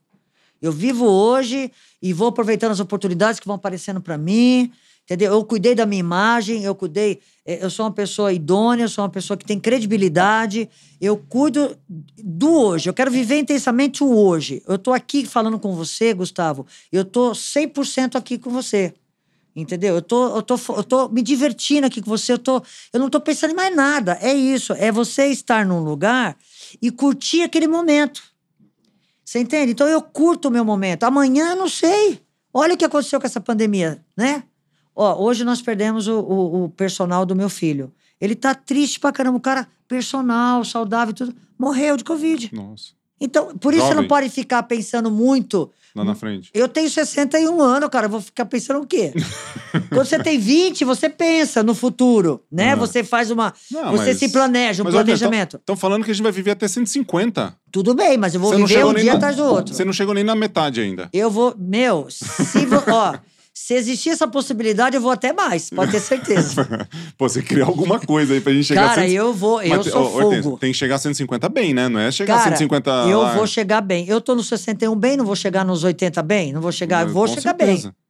Eu 0.60 0.70
vivo 0.70 1.04
hoje 1.04 1.72
e 2.00 2.12
vou 2.12 2.28
aproveitando 2.28 2.70
as 2.70 2.78
oportunidades 2.78 3.40
que 3.40 3.46
vão 3.48 3.56
aparecendo 3.56 4.00
para 4.00 4.16
mim. 4.16 4.70
Entendeu? 5.04 5.32
Eu 5.32 5.44
cuidei 5.44 5.74
da 5.74 5.84
minha 5.84 6.00
imagem, 6.00 6.62
eu 6.62 6.74
cuidei. 6.74 7.20
eh, 7.44 7.58
Eu 7.60 7.68
sou 7.70 7.84
uma 7.84 7.92
pessoa 7.92 8.32
idônea, 8.32 8.84
eu 8.84 8.88
sou 8.88 9.02
uma 9.02 9.10
pessoa 9.10 9.36
que 9.36 9.44
tem 9.44 9.58
credibilidade. 9.58 10.68
Eu 11.00 11.16
cuido 11.16 11.76
do 11.88 12.52
hoje. 12.52 12.88
Eu 12.88 12.94
quero 12.94 13.10
viver 13.10 13.38
intensamente 13.38 14.04
o 14.04 14.14
hoje. 14.16 14.62
Eu 14.66 14.78
tô 14.78 14.92
aqui 14.92 15.26
falando 15.26 15.58
com 15.58 15.74
você, 15.74 16.14
Gustavo. 16.14 16.66
Eu 16.90 17.04
tô 17.04 17.32
100% 17.32 18.16
aqui 18.16 18.38
com 18.38 18.50
você. 18.50 18.94
Entendeu? 19.54 19.96
Eu 19.96 20.02
tô, 20.02 20.36
eu, 20.36 20.42
tô, 20.42 20.54
eu 20.76 20.84
tô 20.84 21.08
me 21.08 21.20
divertindo 21.20 21.86
aqui 21.86 22.00
com 22.00 22.08
você. 22.08 22.32
Eu, 22.32 22.38
tô, 22.38 22.62
eu 22.92 23.00
não 23.00 23.10
tô 23.10 23.20
pensando 23.20 23.50
em 23.50 23.56
mais 23.56 23.74
nada. 23.74 24.16
É 24.22 24.32
isso. 24.32 24.72
É 24.74 24.90
você 24.92 25.26
estar 25.26 25.66
num 25.66 25.80
lugar 25.80 26.36
e 26.80 26.90
curtir 26.90 27.42
aquele 27.42 27.66
momento. 27.66 28.22
Você 29.24 29.40
entende? 29.40 29.72
Então 29.72 29.86
eu 29.88 30.00
curto 30.00 30.48
o 30.48 30.50
meu 30.50 30.64
momento. 30.64 31.02
Amanhã 31.02 31.50
eu 31.50 31.56
não 31.56 31.68
sei. 31.68 32.20
Olha 32.54 32.74
o 32.74 32.76
que 32.76 32.84
aconteceu 32.84 33.20
com 33.20 33.26
essa 33.26 33.40
pandemia, 33.40 34.02
né? 34.16 34.44
Ó, 34.94 35.22
hoje 35.24 35.44
nós 35.44 35.62
perdemos 35.62 36.06
o, 36.08 36.18
o, 36.20 36.64
o 36.64 36.68
personal 36.68 37.24
do 37.24 37.34
meu 37.34 37.48
filho. 37.48 37.92
Ele 38.20 38.34
tá 38.34 38.54
triste 38.54 39.00
pra 39.00 39.10
caramba. 39.12 39.38
O 39.38 39.40
cara, 39.40 39.66
personal, 39.88 40.64
saudável 40.64 41.12
e 41.12 41.14
tudo, 41.14 41.34
morreu 41.58 41.96
de 41.96 42.04
Covid. 42.04 42.50
Nossa, 42.52 42.92
Então, 43.20 43.56
por 43.56 43.72
isso 43.74 43.86
você 43.86 43.94
não 43.94 44.06
pode 44.06 44.28
ficar 44.28 44.62
pensando 44.64 45.10
muito 45.10 45.70
lá 45.94 46.04
na 46.04 46.14
frente. 46.14 46.50
eu 46.54 46.66
tenho 46.68 46.88
61 46.88 47.60
anos, 47.60 47.88
cara. 47.90 48.06
Eu 48.06 48.10
vou 48.10 48.20
ficar 48.20 48.44
pensando 48.46 48.80
o 48.80 48.86
quê? 48.86 49.12
Quando 49.90 50.06
você 50.06 50.18
tem 50.18 50.38
20, 50.38 50.84
você 50.84 51.08
pensa 51.08 51.62
no 51.62 51.74
futuro, 51.74 52.42
né? 52.50 52.74
Você 52.76 53.02
faz 53.04 53.30
uma. 53.30 53.52
Não, 53.70 53.90
você 53.92 54.10
mas- 54.10 54.18
se 54.18 54.28
planeja, 54.30 54.82
um 54.82 54.84
Mas, 54.84 54.94
planejamento. 54.94 55.56
Estão 55.56 55.76
falando 55.76 56.04
que 56.04 56.10
a 56.10 56.14
gente 56.14 56.22
vai 56.22 56.32
viver 56.32 56.52
até 56.52 56.66
150. 56.68 57.54
Tudo 57.70 57.94
bem, 57.94 58.16
mas 58.18 58.34
eu 58.34 58.40
vou 58.40 58.50
Você 58.52 58.58
viver 58.64 58.84
um 58.84 58.94
dia 58.94 59.12
na- 59.12 59.16
atrás 59.16 59.36
do 59.36 59.44
outro. 59.44 59.74
Você 59.74 59.84
não 59.84 59.92
chegou 59.92 60.14
nem 60.14 60.24
na 60.24 60.34
metade 60.34 60.80
ainda. 60.80 61.08
Eu 61.12 61.30
vou. 61.30 61.54
Meu, 61.58 62.06
se, 62.10 62.66
vo- 62.66 62.82
ó, 62.88 63.14
se 63.72 63.78
existir 63.78 64.10
essa 64.10 64.28
possibilidade, 64.28 64.96
eu 64.96 65.02
vou 65.02 65.10
até 65.10 65.32
mais, 65.32 65.70
pode 65.70 65.92
ter 65.92 66.00
certeza. 66.00 66.66
Pô, 67.16 67.28
você 67.28 67.42
criou 67.42 67.68
alguma 67.68 67.98
coisa 67.98 68.34
aí 68.34 68.40
pra 68.40 68.52
gente 68.52 68.64
chegar 68.66 68.88
Cara, 68.88 69.02
a 69.02 69.04
150. 69.08 69.14
eu 69.22 69.32
vou. 69.34 69.62
Eu 69.62 69.76
Mas, 69.76 69.86
sou 69.86 70.02
Hortência, 70.14 70.42
fogo. 70.42 70.58
Tem 70.58 70.72
que 70.72 70.78
chegar 70.78 70.96
a 70.96 70.98
150 70.98 71.48
bem, 71.48 71.72
né? 71.74 71.88
Não 71.88 72.00
é 72.00 72.10
chegar 72.10 72.34
a 72.34 72.38
Cara, 72.38 72.56
150 72.56 72.90
eu 73.08 73.20
lá. 73.20 73.34
vou 73.34 73.46
chegar 73.46 73.80
bem. 73.80 74.06
Eu 74.08 74.20
tô 74.20 74.34
no 74.34 74.42
61 74.42 74.94
bem, 74.96 75.16
não 75.16 75.24
vou 75.24 75.36
chegar 75.36 75.64
nos 75.64 75.84
80 75.84 76.22
bem? 76.22 76.52
Não 76.52 76.60
vou 76.60 76.72
chegar. 76.72 77.02
Eu 77.06 77.12
vou 77.12 77.26
Com 77.26 77.34
chegar 77.34 77.56
certeza. 77.56 77.88
bem. 77.88 78.01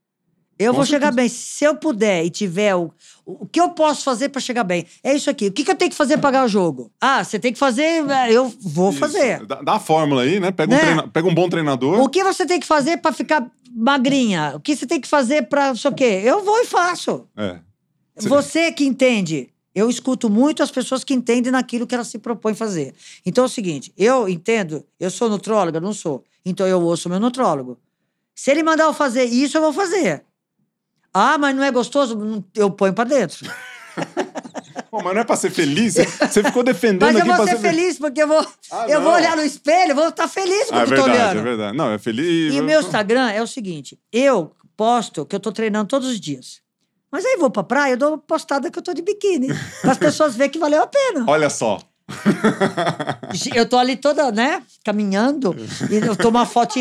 Eu 0.63 0.73
Com 0.73 0.77
vou 0.79 0.87
chegar 0.87 1.13
bem. 1.13 1.29
Se 1.29 1.65
eu 1.65 1.77
puder 1.77 2.25
e 2.25 2.31
tiver 2.31 2.75
o. 2.75 2.91
O 3.25 3.47
que 3.47 3.61
eu 3.61 3.71
posso 3.71 4.03
fazer 4.03 4.29
pra 4.31 4.41
chegar 4.41 4.65
bem? 4.65 4.85
É 5.03 5.15
isso 5.15 5.31
aqui. 5.31 5.47
O 5.47 5.53
que, 5.53 5.63
que 5.65 5.71
eu 5.71 5.75
tenho 5.77 5.91
que 5.91 5.97
fazer 5.97 6.19
pra 6.19 6.31
ganhar 6.31 6.45
o 6.45 6.49
jogo? 6.49 6.91
Ah, 7.01 7.23
você 7.23 7.39
tem 7.39 7.53
que 7.53 7.59
fazer. 7.59 7.83
é, 8.11 8.33
Eu 8.33 8.53
vou 8.61 8.91
Isso. 8.91 8.99
fazer. 8.99 9.47
Dá, 9.47 9.63
dá 9.63 9.73
a 9.75 9.81
fórmula 9.81 10.23
aí, 10.23 10.41
né? 10.41 10.51
Pega, 10.51 10.75
Né? 10.75 10.81
Um 10.81 10.85
treina- 10.85 11.09
pega 11.09 11.29
um 11.29 11.35
bom 11.35 11.49
treinador. 11.49 12.01
O 12.01 12.09
que 12.09 12.25
você 12.25 12.45
tem 12.47 12.59
que 12.59 12.67
fazer 12.67 12.97
pra 12.99 13.13
ficar 13.13 13.49
magrinha? 13.75 14.53
O 14.57 14.61
que 14.61 14.75
você 14.77 14.87
tem 14.87 15.01
que 15.01 15.09
fazer 15.09 15.43
pra 15.49 15.69
não 15.69 15.77
sei 15.77 15.91
o 15.91 15.95
quê? 15.95 16.21
Eu 16.25 16.45
vou 16.45 16.59
e 16.61 16.67
faço. 16.67 17.27
É. 17.37 17.59
Sim. 18.17 18.29
Você 18.29 18.73
que 18.73 18.85
entende. 18.85 19.49
Eu 19.75 19.89
escuto 19.89 20.29
muito 20.29 20.63
as 20.63 20.71
pessoas 20.71 21.03
que 21.03 21.15
entendem 21.15 21.51
naquilo 21.51 21.87
que 21.87 21.95
elas 21.95 22.09
se 22.09 22.19
propõem 22.19 22.55
fazer. 22.55 22.93
Então 23.25 23.45
é 23.45 23.47
o 23.47 23.51
seguinte, 23.51 23.91
eu 23.97 24.29
entendo, 24.29 24.85
eu 25.01 25.11
sou 25.11 25.31
nutróloga, 25.31 25.81
não 25.81 25.95
sou. 25.95 26.23
Então 26.45 26.67
eu 26.67 26.83
ouço 26.83 27.09
meu 27.09 27.19
nutrólogo. 27.19 27.79
Se 28.35 28.51
ele 28.51 28.63
mandar 28.63 28.85
eu 28.85 28.93
fazer 28.93 29.25
isso, 29.25 29.57
eu 29.57 29.63
vou 29.63 29.73
fazer. 29.73 30.25
Ah, 31.15 31.37
mas 31.39 31.55
não 31.55 31.63
é 31.63 31.71
gostoso? 31.71 32.45
Eu 32.55 32.71
ponho 32.71 32.93
pra 32.95 33.05
dentro. 33.05 33.47
Pô, 34.91 35.03
mas 35.03 35.15
não 35.15 35.21
é 35.23 35.25
pra 35.25 35.37
ser 35.37 35.51
feliz? 35.51 35.95
Você- 35.95 36.43
ficou 36.45 36.63
defendendo 36.63 37.03
Mas 37.03 37.15
eu 37.15 37.21
aqui 37.21 37.29
vou 37.29 37.37
pra 37.45 37.47
ser 37.55 37.61
feliz, 37.61 37.99
porque 37.99 38.23
eu 38.23 38.29
vou, 38.29 38.47
Ah, 38.71 38.87
eu 38.89 39.01
vou 39.03 39.13
olhar 39.13 39.37
no 39.37 39.43
espelho, 39.43 39.95
vou 39.95 40.09
estar 40.09 40.29
feliz 40.29 40.69
com 40.69 40.75
Ah, 40.75 40.81
o 40.81 40.83
é 40.83 40.87
que 40.87 40.93
eu 40.93 40.97
tô 40.97 41.03
verdade, 41.05 41.23
olhando. 41.31 41.39
é 41.39 41.43
verdade. 41.51 41.77
Não, 41.77 41.91
é 41.93 41.99
feliz. 41.99 42.55
E 42.55 42.61
o 42.61 42.65
meu 42.65 42.81
Instagram 42.81 43.29
é 43.31 43.43
o 43.43 43.47
seguinte: 43.47 43.99
eu 44.13 44.53
posto 44.77 45.25
que 45.25 45.35
eu 45.35 45.41
tô 45.41 45.51
treinando 45.53 45.89
todos 45.89 46.09
os 46.09 46.21
dias. 46.21 46.61
Mas 47.11 47.25
aí 47.27 47.35
eu 47.35 47.41
vou 47.41 47.51
pra 47.51 47.63
praia, 47.63 47.93
eu 47.93 47.97
dou 47.99 48.09
uma 48.11 48.19
postada 48.19 48.71
que 48.71 48.79
eu 48.79 48.83
tô 48.83 48.93
de 48.95 49.03
biquíni. 49.03 49.49
para 49.83 49.93
as 49.93 49.99
pessoas 49.99 50.35
verem 50.35 50.51
que 50.51 50.59
valeu 50.59 50.83
a 50.83 50.87
pena. 50.87 51.25
Olha 51.29 51.51
só. 51.51 51.79
Eu 53.55 53.69
tô 53.69 53.79
ali 53.79 53.97
toda, 53.97 54.31
né, 54.31 54.63
caminhando, 54.85 55.55
e 55.91 55.95
eu 55.97 56.15
tomo 56.17 56.39
uma 56.39 56.47
foto 56.47 56.73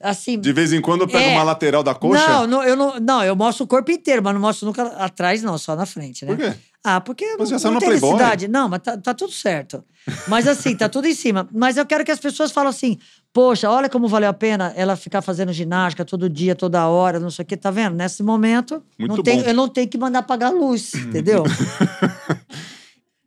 assim. 0.00 0.38
De 0.38 0.52
vez 0.52 0.72
em 0.72 0.80
quando 0.80 1.02
eu 1.02 1.08
pego 1.08 1.28
É. 1.30 1.32
uma 1.34 1.42
lateral 1.42 1.82
da 1.82 1.94
coxa. 1.94 2.26
Não, 2.26 2.46
não, 2.46 2.62
eu 2.64 2.76
não, 2.76 3.00
não, 3.00 3.24
eu 3.24 3.34
mostro 3.36 3.64
o 3.64 3.66
corpo 3.68 3.90
inteiro, 3.90 4.22
mas 4.22 4.34
não 4.34 4.40
mostro 4.40 4.66
nunca 4.66 4.82
atrás, 4.82 5.42
não, 5.42 5.56
só 5.58 5.74
na 5.76 5.86
frente, 5.86 6.24
né? 6.24 6.34
Por 6.34 6.38
quê? 6.44 6.52
Ah, 6.82 6.98
porque 6.98 7.36
Mas 7.38 7.50
não, 7.50 7.72
não 7.72 7.78
tem 7.78 7.90
Playboy. 7.90 8.12
necessidade. 8.12 8.48
Não, 8.48 8.66
mas 8.66 8.80
tá, 8.80 8.96
tá 8.96 9.12
tudo 9.12 9.32
certo. 9.32 9.84
Mas 10.26 10.48
assim, 10.48 10.74
tá 10.74 10.88
tudo 10.88 11.06
em 11.06 11.14
cima. 11.14 11.46
Mas 11.52 11.76
eu 11.76 11.84
quero 11.84 12.02
que 12.06 12.10
as 12.10 12.18
pessoas 12.18 12.50
falem 12.50 12.70
assim: 12.70 12.96
poxa, 13.34 13.70
olha 13.70 13.86
como 13.86 14.08
valeu 14.08 14.30
a 14.30 14.32
pena 14.32 14.72
ela 14.74 14.96
ficar 14.96 15.20
fazendo 15.20 15.52
ginástica 15.52 16.06
todo 16.06 16.26
dia, 16.26 16.54
toda 16.54 16.86
hora, 16.88 17.20
não 17.20 17.30
sei 17.30 17.42
o 17.42 17.46
que, 17.46 17.54
tá 17.54 17.70
vendo? 17.70 17.96
Nesse 17.96 18.22
momento, 18.22 18.82
Muito 18.98 19.14
não 19.16 19.22
tem, 19.22 19.40
eu 19.40 19.52
não 19.52 19.68
tenho 19.68 19.88
que 19.88 19.98
mandar 19.98 20.20
apagar 20.20 20.50
a 20.50 20.54
luz, 20.54 20.94
entendeu? 20.94 21.44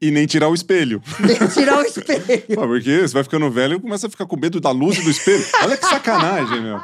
E 0.05 0.11
nem 0.11 0.25
tirar 0.25 0.49
o 0.49 0.53
espelho. 0.53 1.01
Que 1.17 1.47
tirar 1.47 1.77
o 1.79 1.81
espelho. 1.83 2.43
Pô, 2.55 2.61
porque 2.67 3.01
você 3.07 3.13
vai 3.13 3.23
ficando 3.23 3.49
velho 3.49 3.77
e 3.77 3.79
começa 3.79 4.07
a 4.07 4.09
ficar 4.09 4.25
com 4.25 4.37
medo 4.37 4.59
da 4.59 4.69
luz 4.71 4.97
e 4.97 5.01
do 5.03 5.09
espelho. 5.09 5.45
Olha 5.63 5.77
que 5.77 5.85
sacanagem, 5.85 6.61
meu. 6.61 6.81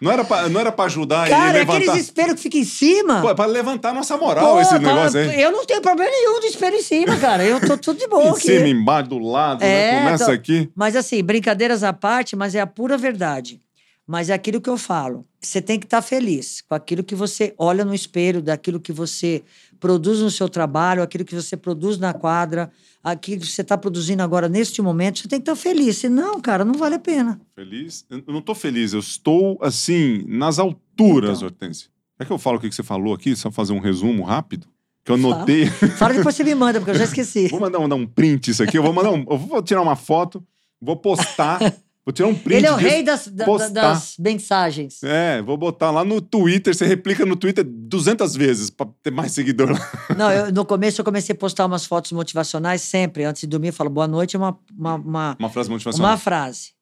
Não 0.00 0.12
era 0.12 0.24
pra, 0.24 0.48
não 0.48 0.60
era 0.60 0.70
pra 0.70 0.84
ajudar 0.84 1.28
Cara, 1.28 1.46
e 1.46 1.56
é 1.56 1.58
levantar. 1.60 1.76
aqueles 1.90 2.04
espelhos 2.04 2.34
que 2.36 2.42
ficam 2.42 2.60
em 2.60 2.64
cima. 2.64 3.20
Pô, 3.20 3.30
é 3.30 3.34
pra 3.34 3.46
levantar 3.46 3.92
nossa 3.92 4.16
moral 4.16 4.54
Pô, 4.54 4.60
esse 4.60 4.78
negócio 4.78 5.18
aí. 5.18 5.40
Eu 5.42 5.50
não 5.50 5.66
tenho 5.66 5.82
problema 5.82 6.08
nenhum 6.10 6.38
de 6.40 6.46
espelho 6.46 6.76
em 6.76 6.82
cima, 6.82 7.16
cara. 7.16 7.44
Eu 7.44 7.60
tô 7.60 7.76
tudo 7.76 7.98
de 7.98 8.06
boa 8.06 8.24
Em 8.26 8.30
aqui. 8.30 8.40
cima, 8.42 8.68
embaixo, 8.68 9.08
do 9.10 9.18
lado, 9.18 9.60
né? 9.60 9.96
É, 9.96 9.98
Começa 10.04 10.26
tô- 10.26 10.30
aqui. 10.30 10.70
Mas 10.74 10.94
assim, 10.94 11.22
brincadeiras 11.22 11.82
à 11.82 11.92
parte, 11.92 12.36
mas 12.36 12.54
é 12.54 12.60
a 12.60 12.66
pura 12.66 12.96
verdade. 12.96 13.60
Mas 14.06 14.30
é 14.30 14.34
aquilo 14.34 14.60
que 14.60 14.70
eu 14.70 14.78
falo. 14.78 15.26
Você 15.40 15.60
tem 15.60 15.78
que 15.80 15.86
estar 15.86 16.00
feliz 16.00 16.62
com 16.68 16.74
aquilo 16.76 17.02
que 17.02 17.14
você 17.16 17.52
olha 17.58 17.84
no 17.84 17.94
espelho, 17.94 18.40
daquilo 18.40 18.78
que 18.80 18.92
você 18.92 19.42
produz 19.82 20.20
no 20.20 20.30
seu 20.30 20.48
trabalho, 20.48 21.02
aquilo 21.02 21.24
que 21.24 21.34
você 21.34 21.56
produz 21.56 21.98
na 21.98 22.14
quadra, 22.14 22.70
aquilo 23.02 23.40
que 23.40 23.48
você 23.48 23.62
está 23.62 23.76
produzindo 23.76 24.22
agora 24.22 24.48
neste 24.48 24.80
momento. 24.80 25.18
Você 25.18 25.26
tem 25.26 25.40
que 25.40 25.50
estar 25.50 25.56
feliz. 25.56 25.96
Senão, 25.98 26.40
cara, 26.40 26.64
não 26.64 26.74
vale 26.74 26.94
a 26.94 26.98
pena. 27.00 27.40
Feliz? 27.52 28.06
Eu 28.08 28.22
não 28.28 28.40
tô 28.40 28.54
feliz, 28.54 28.92
eu 28.92 29.00
estou, 29.00 29.58
assim, 29.60 30.24
nas 30.28 30.60
alturas, 30.60 31.38
Então. 31.38 31.48
Hortência. 31.48 31.90
É 32.16 32.24
que 32.24 32.30
eu 32.30 32.38
falo 32.38 32.58
o 32.58 32.60
que 32.60 32.70
você 32.70 32.84
falou 32.84 33.12
aqui, 33.12 33.34
só 33.34 33.50
fazer 33.50 33.72
um 33.72 33.80
resumo 33.80 34.22
rápido? 34.22 34.68
Que 35.04 35.10
eu 35.10 35.18
Fala. 35.18 35.34
anotei. 35.34 35.66
Fala 35.98 36.14
depois 36.14 36.36
você 36.36 36.44
me 36.44 36.54
manda, 36.54 36.78
porque 36.78 36.92
eu 36.92 36.98
já 36.98 37.04
esqueci. 37.04 37.48
vou 37.48 37.58
mandar, 37.58 37.80
mandar 37.80 37.96
um 37.96 38.06
print 38.06 38.52
isso 38.52 38.62
aqui. 38.62 38.78
Eu 38.78 38.84
vou 38.84 38.92
mandar 38.92 39.10
um. 39.10 39.26
Eu 39.28 39.36
vou 39.36 39.60
tirar 39.60 39.82
uma 39.82 39.96
foto, 39.96 40.40
vou 40.80 40.96
postar. 40.96 41.58
vou 42.04 42.12
tirar 42.12 42.28
um 42.28 42.34
print. 42.34 42.58
Ele 42.58 42.66
é 42.66 42.72
o 42.72 42.76
disso, 42.76 42.88
rei 42.88 43.02
das, 43.02 43.28
da- 43.28 43.68
das 43.68 44.14
mensagens. 44.18 45.02
É, 45.02 45.40
vou 45.42 45.56
botar 45.56 45.90
lá 45.90 46.04
no 46.04 46.20
Twitter. 46.20 46.74
Você 46.74 46.86
replica 46.86 47.24
no 47.26 47.36
Twitter 47.36 47.64
200 47.64 48.34
vezes 48.34 48.70
pra 48.70 48.86
ter 49.02 49.10
mais 49.10 49.32
seguidor 49.32 49.70
lá. 49.70 49.90
Não, 50.16 50.30
eu- 50.30 50.52
no 50.52 50.64
começo 50.64 51.00
eu 51.00 51.04
comecei 51.04 51.34
a 51.34 51.38
postar 51.38 51.66
umas 51.66 51.86
fotos 51.86 52.12
motivacionais 52.12 52.82
sempre. 52.82 53.24
Antes 53.24 53.42
de 53.42 53.46
dormir, 53.48 53.68
eu 53.68 53.72
falo 53.72 53.90
boa 53.90 54.08
noite, 54.08 54.36
uma, 54.36 54.58
uma, 54.76 54.94
uma, 54.96 55.36
Uma 55.38 55.50
frase 55.50 55.70
motivacional. 55.70 56.10
uma 56.10 56.16
frase. 56.18 56.72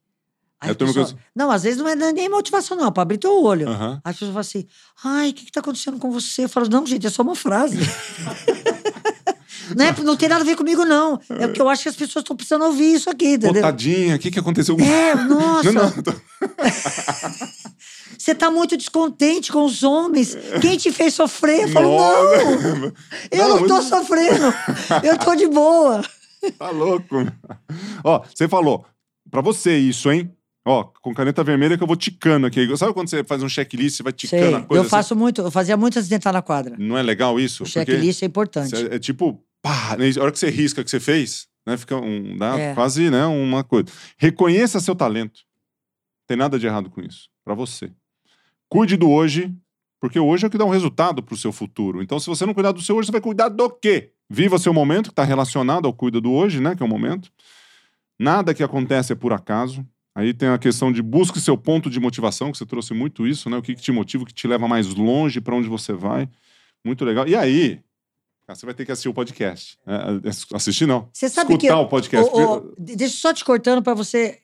Aí 0.63 0.69
É 0.69 0.71
a 0.71 0.73
a 0.73 0.75
turma 0.75 0.93
que 0.93 1.01
pessoa- 1.01 1.19
Não, 1.35 1.51
às 1.51 1.63
vezes 1.63 1.79
não 1.79 1.89
é 1.89 1.95
nem 1.97 2.29
motivacional, 2.29 2.93
para 2.93 3.03
abrir 3.03 3.17
teu 3.17 3.43
olho. 3.43 3.67
Aham. 3.69 4.01
Aí 4.05 4.11
as 4.11 4.17
pessoas 4.19 4.29
falam 4.31 4.41
assim: 4.41 4.67
ai, 5.03 5.31
o 5.31 5.33
que, 5.35 5.47
que 5.47 5.53
tá 5.53 5.61
acontecendo 5.61 5.99
com 5.99 6.11
você? 6.11 6.45
Eu 6.45 6.49
falo, 6.51 6.69
não, 6.69 6.87
gente, 6.87 7.07
é 7.07 7.11
só 7.11 7.23
uma 7.23 7.35
frase. 7.35 7.79
Não, 9.77 9.85
é, 9.85 9.95
não 10.03 10.17
tem 10.17 10.29
nada 10.29 10.43
a 10.43 10.45
ver 10.47 10.57
comigo, 10.57 10.85
não. 10.85 11.21
É 11.31 11.47
porque 11.47 11.61
eu 11.61 11.69
acho 11.69 11.83
que 11.85 11.89
as 11.89 11.97
pessoas 11.97 12.23
estão 12.23 12.37
precisando 12.37 12.65
ouvir 12.65 12.95
isso 12.95 13.09
aqui, 13.11 13.39
Pô, 13.39 13.47
entendeu? 13.47 13.63
tadinha, 13.63 14.17
o 14.17 14.19
que, 14.19 14.31
que 14.31 14.39
aconteceu? 14.39 14.77
É, 14.81 15.15
nossa. 15.15 15.73
Não, 15.73 15.83
não, 15.85 16.03
tô- 16.03 16.13
Você 18.19 18.35
tá 18.35 18.51
muito 18.51 18.77
descontente 18.77 19.51
com 19.51 19.65
os 19.65 19.83
homens. 19.83 20.37
Quem 20.61 20.77
te 20.77 20.93
fez 20.93 21.15
sofrer? 21.15 21.63
Eu 21.63 21.69
falo, 21.69 21.97
Nossa. 21.97 22.45
não, 22.45 22.93
eu 23.33 23.49
não, 23.49 23.61
Não, 23.61 23.67
tô 23.69 23.75
mas- 23.77 23.85
sofrendo. 23.87 24.55
Eu 25.03 25.19
tô 25.19 25.35
de 25.35 25.47
boa. 25.49 26.03
Tá 26.59 26.71
louco. 26.71 27.17
Ó, 28.03 28.23
você 28.35 28.49
falou, 28.49 28.87
pra 29.31 29.43
você 29.43 29.77
isso, 29.77 30.11
hein? 30.11 30.33
Ó, 30.67 30.85
com 31.03 31.13
caneta 31.13 31.45
vermelha 31.45 31.77
que 31.77 31.83
eu 31.83 31.87
vou 31.87 31.97
ticando 31.97 32.47
aqui. 32.47 32.67
Sabe 32.79 32.95
quando 32.95 33.11
você 33.11 33.23
faz 33.23 33.43
um 33.43 33.49
checklist, 33.49 33.99
você 33.99 34.03
vai 34.03 34.13
ticando 34.15 34.43
Sei, 34.47 34.55
a 34.55 34.61
coisa? 34.63 34.83
eu 34.85 34.89
faço 34.89 35.15
muito, 35.15 35.43
eu 35.43 35.51
fazia 35.51 35.77
muito 35.77 35.99
antes 35.99 36.09
de 36.09 36.15
entrar 36.15 36.33
na 36.33 36.41
quadra. 36.41 36.77
assim? 36.77 36.83
Não 36.83 36.97
é 36.97 37.03
legal 37.03 37.39
isso? 37.39 37.63
O 37.65 37.67
checklist 37.67 38.23
é 38.23 38.27
importante. 38.27 38.71
Você- 38.71 38.89
É 38.91 38.99
tipo, 38.99 39.39
pá, 39.63 39.97
né? 39.97 40.07
a 40.19 40.23
hora 40.23 40.33
que 40.33 40.39
você 40.39 40.51
risca 40.51 40.83
que 40.85 40.91
você 40.91 41.01
fez, 41.01 41.49
né? 41.67 41.77
Fica 41.77 41.97
um, 41.97 42.37
dá 42.37 42.59
É. 42.59 42.75
quase, 42.75 43.11
né, 43.11 43.25
uma 43.27 43.63
coisa. 43.65 43.87
Reconheça 44.19 44.81
seu 44.81 44.95
talento. 44.95 45.41
Tem 46.27 46.37
nada 46.37 46.59
de 46.59 46.67
errado 46.67 46.91
com 46.91 47.01
isso, 47.01 47.29
Pra 47.45 47.55
você. 47.55 47.91
Cuide 48.69 48.97
do 48.97 49.11
hoje, 49.11 49.53
porque 50.01 50.19
hoje 50.21 50.45
é 50.45 50.49
o 50.49 50.51
que 50.51 50.59
dá 50.59 50.65
um 50.65 50.71
resultado 50.71 51.23
pro 51.23 51.37
seu 51.37 51.51
futuro. 51.53 52.01
Então, 52.03 52.21
se 52.21 52.27
você 52.29 52.47
não 52.47 52.55
cuidar 52.55 52.71
do 52.73 52.81
seu 52.81 52.97
hoje, 52.97 53.07
você 53.07 53.13
vai 53.13 53.21
cuidar 53.21 53.49
do 53.49 53.69
quê? 53.69 54.13
Viva 54.29 54.59
seu 54.59 54.73
momento, 54.73 55.07
que 55.07 55.13
está 55.13 55.25
relacionado 55.25 55.87
ao 55.87 55.93
cuida 55.93 56.21
do 56.21 56.31
hoje, 56.31 56.61
né, 56.61 56.77
que 56.77 56.83
é 56.83 56.87
o 56.87 56.89
momento. 56.89 57.33
Nada 58.19 58.55
que 58.55 58.63
acontece 58.63 59.13
é 59.13 59.17
por 59.17 59.33
acaso. 59.33 59.85
Aí 60.15 60.35
tem 60.35 60.49
a 60.49 60.59
questão 60.59 60.93
de 60.93 61.03
busque 61.03 61.41
seu 61.41 61.57
ponto 61.57 61.89
de 61.89 61.99
motivação, 61.99 62.53
que 62.53 62.59
você 62.59 62.67
trouxe 62.67 62.93
muito 62.93 63.27
isso, 63.27 63.49
né? 63.49 63.57
O 63.57 63.63
que, 63.63 63.75
que 63.75 63.81
te 63.83 63.91
motiva, 63.93 64.25
o 64.25 64.27
que 64.27 64.35
te 64.35 64.47
leva 64.47 64.69
mais 64.69 64.89
longe, 64.95 65.41
para 65.41 65.55
onde 65.55 65.69
você 65.69 65.93
vai. 65.93 66.29
Muito 66.85 67.05
legal. 67.05 67.27
E 67.27 67.35
aí, 67.35 67.81
você 68.55 68.67
vai 68.67 68.75
ter 68.75 68.85
que 68.85 68.93
assistir 68.93 69.09
o 69.09 69.15
podcast. 69.15 69.79
É, 69.87 69.95
é, 70.29 70.57
assistir 70.57 70.87
não. 70.87 71.09
Você 71.13 71.29
sabe 71.29 71.53
Escutar 71.55 71.75
que. 71.77 71.81
o 71.83 71.89
podcast. 71.89 72.31
Ô, 72.35 72.57
ô, 72.57 72.75
deixa 72.79 73.15
eu 73.15 73.19
só 73.19 73.33
te 73.33 73.45
cortando 73.45 73.83
para 73.83 73.95
você, 73.95 74.39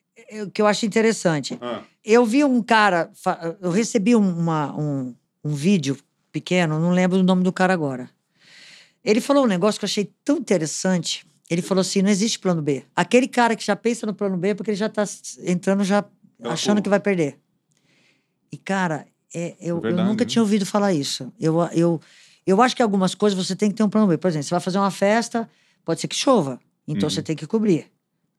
o 0.45 0.51
que 0.51 0.61
eu 0.63 0.67
acho 0.67 0.85
interessante. 0.87 1.59
Ah, 1.61 1.83
Eu 2.05 2.25
vi 2.25 2.45
um 2.45 2.63
cara, 2.63 3.11
eu 3.61 3.71
recebi 3.71 4.15
um, 4.17 4.39
uma- 4.39 4.75
um, 4.79 5.15
um 5.45 5.55
vídeo 5.55 5.97
pequeno, 6.33 6.79
não 6.79 6.91
lembro 6.91 7.19
o 7.19 7.23
nome 7.23 7.43
do 7.43 7.53
cara 7.53 7.73
agora. 7.73 8.09
Ele 9.05 9.21
falou 9.21 9.45
um 9.45 9.49
negócio 9.49 9.79
que 9.79 9.85
eu 9.85 9.89
achei 9.89 10.11
tão 10.25 10.37
interessante. 10.39 11.25
Ele 11.49 11.63
falou 11.63 11.81
assim: 11.81 12.03
não 12.03 12.11
existe 12.11 12.39
plano 12.41 12.61
B. 12.61 12.85
Aquele 12.95 13.29
cara 13.29 13.55
que 13.55 13.65
já 13.65 13.77
pensa 13.77 14.05
no 14.05 14.13
plano 14.15 14.37
B 14.37 14.49
é 14.49 14.55
porque 14.55 14.71
ele 14.73 14.77
já 14.77 14.87
está 14.87 15.05
entrando 15.45 15.85
já 15.85 16.05
achando 16.43 16.83
que 16.83 16.89
vai 16.89 16.99
perder. 16.99 17.39
E, 18.51 18.57
cara, 18.57 19.07
é, 19.35 19.55
eu, 19.61 19.77
eu 19.77 19.81
verdade, 19.81 20.09
nunca 20.09 20.25
né? 20.25 20.29
tinha 20.29 20.43
ouvido 20.43 20.67
falar 20.67 20.93
isso. 20.93 21.33
Eu, 21.39 21.57
eu, 21.73 22.01
eu 22.47 22.61
acho 22.63 22.77
que 22.77 22.83
algumas 22.83 23.15
coisas 23.15 23.37
você 23.47 23.57
tem 23.57 23.69
que 23.71 23.75
ter 23.77 23.83
um 23.83 23.89
plano 23.89 24.07
B. 24.07 24.17
Por 24.19 24.29
exemplo, 24.29 24.45
você 24.45 24.51
vai 24.55 24.61
fazer 24.61 24.79
uma 24.79 24.91
festa, 24.91 25.49
pode 25.85 26.01
ser 26.01 26.09
que 26.09 26.17
chova. 26.17 26.61
Então 26.87 27.05
Uhum. 27.09 27.11
você 27.11 27.23
tem 27.23 27.35
que 27.37 27.47
cobrir. 27.47 27.87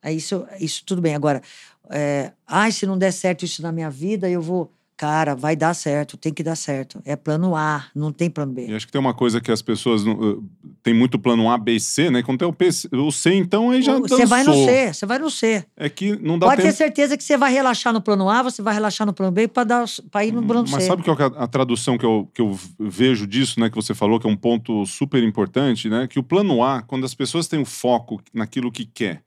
Aí 0.02 0.16
isso, 0.18 0.46
isso 0.60 0.84
tudo 0.86 1.02
bem. 1.02 1.16
Agora, 1.16 1.42
é, 1.90 2.32
ai, 2.46 2.72
se 2.72 2.86
não 2.86 2.98
der 2.98 3.12
certo 3.12 3.44
isso 3.44 3.62
na 3.62 3.72
minha 3.72 3.90
vida, 3.90 4.30
eu 4.30 4.42
vou. 4.42 4.72
Cara, 4.96 5.36
vai 5.36 5.56
dar 5.56 5.76
certo, 5.76 6.18
tem 6.18 6.34
que 6.34 6.42
dar 6.42 6.56
certo. 6.56 7.00
É 7.06 7.16
plano 7.16 7.56
A, 7.56 7.86
não 7.94 8.12
tem 8.12 8.32
plano 8.32 8.52
B. 8.54 8.66
E 8.66 8.74
acho 8.74 8.88
que 8.88 8.92
tem 8.92 9.00
uma 9.00 9.14
coisa 9.14 9.40
que 9.40 9.52
as 9.52 9.62
pessoas. 9.62 10.04
não- 10.04 10.14
uh, 10.20 10.50
tem 10.88 10.94
muito 10.94 11.20
plano 11.20 11.52
A, 11.52 11.58
B 11.58 11.78
C, 11.82 12.10
né? 12.10 12.24
Quando 12.24 12.40
tem 12.40 12.48
o, 12.48 12.54
P, 12.54 12.70
o 12.94 13.12
C, 13.12 13.34
então 13.34 13.72
aí 13.72 13.82
já. 13.82 14.00
Você 14.00 14.26
vai 14.26 14.42
no. 14.46 14.54
C, 14.54 14.94
você 14.94 15.06
vai 15.06 15.20
no 15.20 15.30
C. 15.30 15.66
É 15.76 15.90
que 15.90 16.16
não 16.16 16.40
dá 16.40 16.48
Pode 16.48 16.62
ter 16.62 16.70
tempo. 16.70 16.78
certeza 16.78 17.18
que 17.18 17.24
você 17.26 17.36
vai 17.36 17.52
relaxar 17.52 17.92
no 17.92 18.00
plano 18.02 18.30
A, 18.30 18.42
você 18.42 18.62
vai 18.62 18.74
relaxar 18.74 19.06
no 19.06 19.12
plano 19.12 19.30
B 19.30 19.50
para 19.50 20.26
ir 20.26 20.32
no 20.32 20.42
plano 20.42 20.66
Mas 20.72 20.84
C. 20.84 20.88
sabe 20.88 21.04
qual 21.04 21.18
que 21.18 21.24
é 21.24 21.26
a, 21.26 21.44
a 21.44 21.48
tradução 21.48 21.98
que 21.98 22.06
eu, 22.06 22.32
que 22.34 22.42
eu 22.42 22.58
vejo 22.80 23.28
disso, 23.28 23.60
né? 23.60 23.70
Que 23.70 23.76
você 23.76 23.94
falou, 23.94 24.18
que 24.18 24.26
é 24.26 24.30
um 24.30 24.36
ponto 24.38 24.86
super 24.86 25.22
importante, 25.22 25.90
né? 25.90 26.08
Que 26.08 26.20
o 26.20 26.24
plano 26.24 26.64
A, 26.64 26.82
quando 26.82 27.06
as 27.06 27.14
pessoas 27.14 27.50
têm 27.50 27.60
o 27.60 27.66
foco 27.66 28.22
naquilo 28.34 28.72
que 28.72 28.86
quer, 28.86 29.24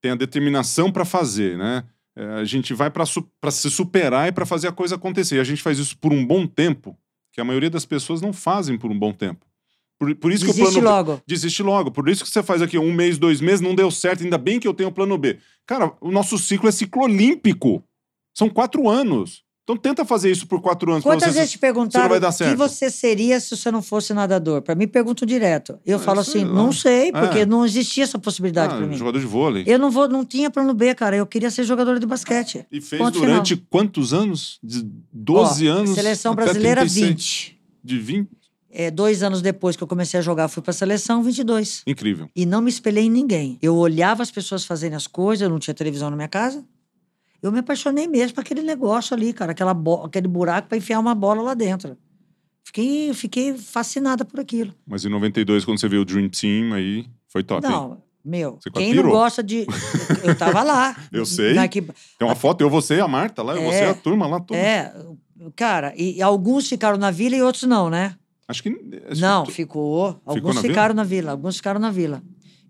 tem 0.00 0.12
a 0.12 0.16
determinação 0.16 0.90
para 0.90 1.04
fazer, 1.04 1.58
né? 1.58 1.84
É, 2.16 2.24
a 2.40 2.44
gente 2.44 2.72
vai 2.72 2.90
para 2.90 3.04
se 3.04 3.70
superar 3.70 4.28
e 4.28 4.32
para 4.32 4.46
fazer 4.46 4.68
a 4.68 4.72
coisa 4.72 4.94
acontecer. 4.94 5.36
E 5.36 5.40
a 5.40 5.44
gente 5.44 5.60
faz 5.60 5.78
isso 5.78 5.98
por 5.98 6.10
um 6.10 6.24
bom 6.24 6.46
tempo, 6.46 6.96
que 7.34 7.40
a 7.42 7.44
maioria 7.44 7.68
das 7.68 7.84
pessoas 7.84 8.22
não 8.22 8.32
fazem 8.32 8.78
por 8.78 8.90
um 8.90 8.98
bom 8.98 9.12
tempo. 9.12 9.49
Por, 10.00 10.14
por 10.16 10.32
isso 10.32 10.46
que 10.46 10.50
o 10.50 10.54
Desiste 10.54 10.80
plano 10.80 10.88
B- 10.88 10.92
logo. 11.12 11.22
Desiste 11.26 11.62
logo. 11.62 11.90
Por 11.90 12.08
isso 12.08 12.24
que 12.24 12.30
você 12.30 12.42
faz 12.42 12.62
aqui 12.62 12.78
um 12.78 12.90
mês, 12.92 13.18
dois 13.18 13.38
meses, 13.42 13.60
não 13.60 13.74
deu 13.74 13.90
certo. 13.90 14.24
Ainda 14.24 14.38
bem 14.38 14.58
que 14.58 14.66
eu 14.66 14.72
tenho 14.72 14.88
o 14.88 14.92
plano 14.92 15.18
B. 15.18 15.38
Cara, 15.66 15.92
o 16.00 16.10
nosso 16.10 16.38
ciclo 16.38 16.68
é 16.70 16.72
ciclo 16.72 17.02
olímpico. 17.02 17.84
São 18.34 18.48
quatro 18.48 18.88
anos. 18.88 19.42
Então 19.62 19.76
tenta 19.76 20.04
fazer 20.04 20.30
isso 20.32 20.46
por 20.48 20.60
quatro 20.60 20.90
anos. 20.90 21.04
Quantas 21.04 21.34
vezes 21.34 21.52
te 21.52 21.58
perguntaram 21.58 22.16
o 22.16 22.32
que 22.32 22.56
você 22.56 22.90
seria 22.90 23.38
se 23.38 23.54
você 23.56 23.70
não 23.70 23.82
fosse 23.82 24.12
nadador? 24.14 24.62
Para 24.62 24.74
mim, 24.74 24.88
perguntam 24.88 25.24
direto. 25.26 25.78
Eu 25.86 25.98
Ah, 25.98 26.00
falo 26.00 26.20
assim, 26.20 26.44
lá. 26.44 26.52
não 26.54 26.72
sei, 26.72 27.12
porque 27.12 27.40
É. 27.40 27.46
não 27.46 27.64
existia 27.64 28.02
essa 28.02 28.18
possibilidade 28.18 28.74
Ah, 28.74 28.78
para 28.78 28.86
mim. 28.86 28.96
jogador 28.96 29.20
de 29.20 29.26
vôlei. 29.26 29.62
Eu 29.68 29.78
não 29.78 29.90
vou, 29.90 30.08
não 30.08 30.24
tinha 30.24 30.50
plano 30.50 30.74
B, 30.74 30.92
cara. 30.94 31.14
Eu 31.14 31.26
queria 31.26 31.50
ser 31.52 31.62
jogadora 31.64 32.00
de 32.00 32.06
basquete. 32.06 32.66
E 32.72 32.80
fez 32.80 33.00
Ponto 33.00 33.20
durante 33.20 33.54
quantos 33.54 34.12
anos? 34.12 34.58
De 34.60 34.82
12 35.12 35.68
Ó, 35.68 35.72
anos? 35.72 35.90
Seleção 35.94 36.34
brasileira, 36.34 36.80
36. 36.80 37.08
20. 37.10 37.60
De 37.84 37.98
20? 37.98 38.28
É, 38.72 38.90
dois 38.90 39.22
anos 39.22 39.42
depois 39.42 39.76
que 39.76 39.82
eu 39.82 39.86
comecei 39.88 40.20
a 40.20 40.22
jogar, 40.22 40.46
fui 40.48 40.62
pra 40.62 40.72
seleção, 40.72 41.22
22. 41.22 41.82
Incrível. 41.86 42.30
E 42.36 42.46
não 42.46 42.60
me 42.62 42.70
espelhei 42.70 43.04
em 43.04 43.10
ninguém. 43.10 43.58
Eu 43.60 43.74
olhava 43.76 44.22
as 44.22 44.30
pessoas 44.30 44.64
fazendo 44.64 44.94
as 44.94 45.06
coisas, 45.08 45.42
eu 45.42 45.50
não 45.50 45.58
tinha 45.58 45.74
televisão 45.74 46.08
na 46.08 46.16
minha 46.16 46.28
casa. 46.28 46.64
Eu 47.42 47.50
me 47.50 47.58
apaixonei 47.58 48.06
mesmo 48.06 48.34
por 48.34 48.42
aquele 48.42 48.62
negócio 48.62 49.14
ali, 49.14 49.32
cara, 49.32 49.52
aquela 49.52 49.76
aquele 50.04 50.28
buraco 50.28 50.68
para 50.68 50.78
enfiar 50.78 51.00
uma 51.00 51.14
bola 51.14 51.42
lá 51.42 51.54
dentro. 51.54 51.96
Fiquei, 52.62 53.12
fiquei 53.14 53.56
fascinada 53.56 54.24
por 54.24 54.38
aquilo. 54.38 54.72
Mas 54.86 55.04
em 55.04 55.08
92, 55.08 55.64
quando 55.64 55.80
você 55.80 55.88
viu 55.88 56.02
o 56.02 56.04
Dream 56.04 56.28
Team, 56.28 56.72
aí 56.72 57.06
foi 57.26 57.42
top. 57.42 57.66
hein? 57.66 57.72
Não, 57.72 58.02
meu, 58.24 58.58
Você 58.60 58.70
quem 58.70 58.94
não 58.94 59.10
gosta 59.10 59.42
de. 59.42 59.66
Eu 60.22 60.36
tava 60.36 60.62
lá. 60.62 60.94
Eu 61.10 61.24
sei. 61.26 61.54
Na 61.54 61.66
Tem 61.66 61.82
uma 62.20 62.36
foto, 62.36 62.60
eu, 62.60 62.70
você 62.70 62.96
e 62.96 63.00
a 63.00 63.08
Marta 63.08 63.42
lá, 63.42 63.56
eu, 63.56 63.62
É. 63.62 63.64
você 63.64 63.84
e 63.84 63.88
a 63.88 63.94
turma 63.94 64.26
lá, 64.26 64.38
toda. 64.38 64.60
É, 64.60 64.94
cara, 65.56 65.94
e 65.96 66.20
alguns 66.20 66.68
ficaram 66.68 66.98
na 66.98 67.10
vila 67.10 67.34
e 67.34 67.42
outros 67.42 67.64
não, 67.64 67.88
né? 67.88 68.14
Acho 68.50 68.62
que. 68.62 68.76
acho 69.10 69.20
não, 69.20 69.44
que- 69.44 69.52
ficou. 69.52 70.20
Alguns 70.26 70.54
na 70.56 70.60
vila? 70.62 70.72
ficaram 70.74 70.94
na 70.94 71.04
vila, 71.04 71.30
alguns 71.32 71.56
ficaram 71.56 71.80
na 71.80 71.90
vila. 71.90 72.22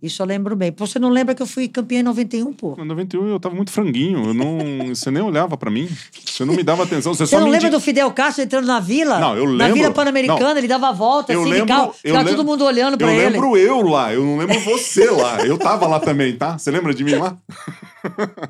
Isso 0.03 0.22
eu 0.22 0.26
lembro 0.26 0.57
bem. 0.57 0.72
Pô, 0.72 0.87
Você 0.87 0.99
não 0.99 1.11
lembra 1.11 1.35
que 1.35 1.43
eu 1.43 1.47
fui 1.47 1.68
campeã 1.68 2.01
em 2.01 2.03
91, 2.03 2.55
pô? 2.55 2.74
Em 2.78 2.87
91 2.87 3.28
eu 3.28 3.39
tava 3.39 3.55
muito 3.55 3.70
franguinho. 3.70 4.28
Eu 4.28 4.33
não, 4.35 4.57
você 4.97 5.11
nem 5.11 5.22
olhava 5.22 5.59
pra 5.59 5.70
mim. 5.70 5.87
Você 6.24 6.43
não 6.43 6.55
me 6.55 6.62
dava 6.62 6.85
atenção. 6.85 7.12
Você, 7.12 7.26
Você 7.26 7.37
só 7.37 7.41
não 7.41 7.51
lembra 7.51 7.68
do 7.70 7.78
Fidel 7.78 8.11
Castro 8.12 8.43
entrando 8.43 8.64
na 8.66 8.81
vila? 8.81 9.18
Não, 9.20 9.37
eu 9.37 9.45
Na 9.45 9.66
lembro. 9.66 9.74
Vila 9.74 9.91
Pan-Americana, 9.91 10.59
ele 10.59 10.66
dava 10.68 10.89
a 10.89 10.93
volta, 10.93 11.35
Eu 11.35 11.43
assim, 11.43 11.51
lembro- 11.51 11.66
de 11.66 11.72
carro. 11.72 11.87
eu 11.89 11.93
Ficava 11.93 12.18
lembro- 12.20 12.37
todo 12.37 12.47
mundo 12.47 12.64
olhando 12.64 12.97
pra 12.97 13.09
Eu 13.12 13.20
ele. 13.20 13.28
lembro 13.31 13.57
eu 13.59 13.83
lá, 13.83 14.14
eu 14.14 14.24
não 14.24 14.39
lembro 14.39 14.59
você 14.61 15.11
lá. 15.11 15.45
Eu 15.45 15.59
tava 15.59 15.87
lá 15.87 16.01
também, 16.01 16.35
tá? 16.35 16.57
Você 16.57 16.70
lembra 16.70 16.95
de 16.95 17.05
mim 17.05 17.16
lá? 17.16 17.37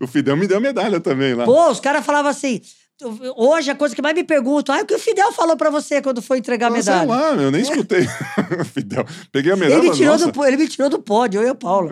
o 0.00 0.06
Fidel 0.06 0.36
me 0.36 0.46
deu 0.46 0.60
medalha 0.60 1.00
também 1.00 1.34
lá. 1.34 1.44
Pô, 1.44 1.70
os 1.70 1.80
caras 1.80 2.04
falavam 2.04 2.30
assim. 2.30 2.60
Hoje 3.36 3.70
a 3.70 3.74
coisa 3.74 3.94
que 3.94 4.00
mais 4.00 4.14
me 4.14 4.24
perguntam, 4.24 4.74
ah, 4.74 4.80
o 4.80 4.86
que 4.86 4.94
o 4.94 4.98
Fidel 4.98 5.30
falou 5.32 5.54
pra 5.56 5.68
você 5.68 6.00
quando 6.00 6.22
foi 6.22 6.38
entregar 6.38 6.72
a 6.72 6.74
Ah, 6.74 6.82
sei 6.82 6.94
medalha? 6.94 7.08
lá, 7.36 7.42
eu 7.42 7.50
nem 7.50 7.60
escutei. 7.60 8.06
Fidel. 8.72 9.04
Peguei 9.30 9.52
a 9.52 9.56
medalha. 9.56 9.74
Ele, 9.74 9.82
falei, 9.88 9.98
tirou 9.98 10.12
nossa. 10.18 10.32
do, 10.32 10.44
ele 10.46 10.56
me 10.56 10.68
tirou 10.68 10.88
do 10.88 10.98
pódio, 11.02 11.42
eu 11.42 11.46
e 11.46 11.50
a 11.50 11.54
Paula. 11.54 11.90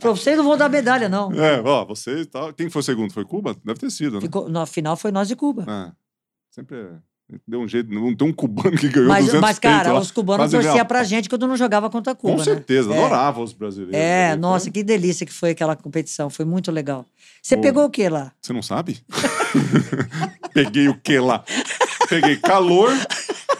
Falou, 0.00 0.16
vocês 0.16 0.36
não 0.36 0.44
vão 0.44 0.56
dar 0.56 0.68
medalha, 0.68 1.08
não. 1.08 1.30
É, 1.32 1.60
ó, 1.62 1.84
você 1.84 2.20
e 2.22 2.26
tal. 2.26 2.52
Quem 2.52 2.68
foi 2.68 2.82
segundo? 2.82 3.12
Foi 3.12 3.24
Cuba? 3.24 3.54
Deve 3.64 3.78
ter 3.78 3.90
sido, 3.90 4.16
né? 4.16 4.20
Ficou, 4.22 4.48
no 4.48 4.66
final 4.66 4.96
foi 4.96 5.12
nós 5.12 5.30
e 5.30 5.36
Cuba. 5.36 5.64
Ah, 5.68 5.92
sempre 6.50 6.76
é. 6.78 6.88
Deu 7.46 7.60
um 7.60 7.66
jeito. 7.66 7.92
Não 7.92 8.14
tem 8.14 8.28
um 8.28 8.32
cubano 8.32 8.76
que 8.76 8.88
ganhou 8.88 9.08
Mas, 9.08 9.24
200 9.26 9.40
mas, 9.40 9.58
cara, 9.58 9.92
lá. 9.92 9.98
os 9.98 10.12
cubanos 10.12 10.48
torciam 10.50 10.86
pra 10.86 11.02
gente 11.02 11.28
quando 11.28 11.46
não 11.48 11.56
jogava 11.56 11.90
contra 11.90 12.14
Cuba, 12.14 12.34
Com 12.34 12.38
né? 12.38 12.44
certeza, 12.44 12.92
É. 12.94 12.96
adorava 12.98 13.42
os 13.42 13.52
brasileiros. 13.52 13.96
É, 13.96 14.30
ali, 14.30 14.40
nossa, 14.40 14.70
que 14.70 14.82
delícia 14.84 15.26
que 15.26 15.32
foi 15.32 15.50
aquela 15.50 15.74
competição. 15.74 16.30
Foi 16.30 16.44
muito 16.44 16.70
legal. 16.70 17.04
Você 17.42 17.56
Pô. 17.56 17.62
pegou 17.62 17.84
o 17.84 17.90
que 17.90 18.08
lá? 18.08 18.30
Você 18.40 18.52
não 18.52 18.62
sabe? 18.62 19.00
peguei 20.54 20.88
o 20.88 20.94
que 20.98 21.18
lá? 21.18 21.44
Peguei 22.08 22.36
calor, 22.36 22.90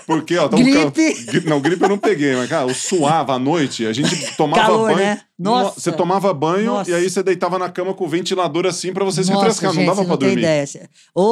porque, 0.07 0.37
ó... 0.39 0.49
tá 0.49 0.57
um 0.57 0.73
cal- 0.73 0.91
Gripe. 0.91 1.25
Gri- 1.25 1.49
Não, 1.49 1.61
gripe 1.61 1.83
eu 1.83 1.89
não 1.89 1.99
peguei, 1.99 2.35
mas, 2.37 2.49
cara, 2.49 2.69
eu 2.71 2.75
suava 2.75 3.35
à 3.35 3.39
noite, 3.39 3.85
a 3.87 3.93
gente 3.93 4.37
tomava 4.37 4.63
Calor, 4.63 4.87
banho... 4.87 4.97
né? 4.99 5.21
Nossa. 5.39 5.69
No- 5.75 5.81
Você 5.81 5.93
tomava 5.93 6.33
banho 6.33 6.67
Nossa. 6.67 6.91
e 6.91 6.95
aí 6.95 7.11
você 7.11 7.23
deitava 7.23 7.59
na 7.59 7.69
cama 7.69 7.93
com 7.93 8.05
o 8.05 8.09
ventilador 8.09 8.65
assim 8.67 8.93
pra 8.93 9.05
você 9.05 9.23
se 9.25 9.31
Nossa, 9.31 9.45
refrescar, 9.45 9.73
gente, 9.73 9.81
não 9.87 9.95
dava 9.95 10.03
tem 10.17 10.29
dormir. 10.29 10.39
ideia. 10.43 10.89
Ô, 11.15 11.23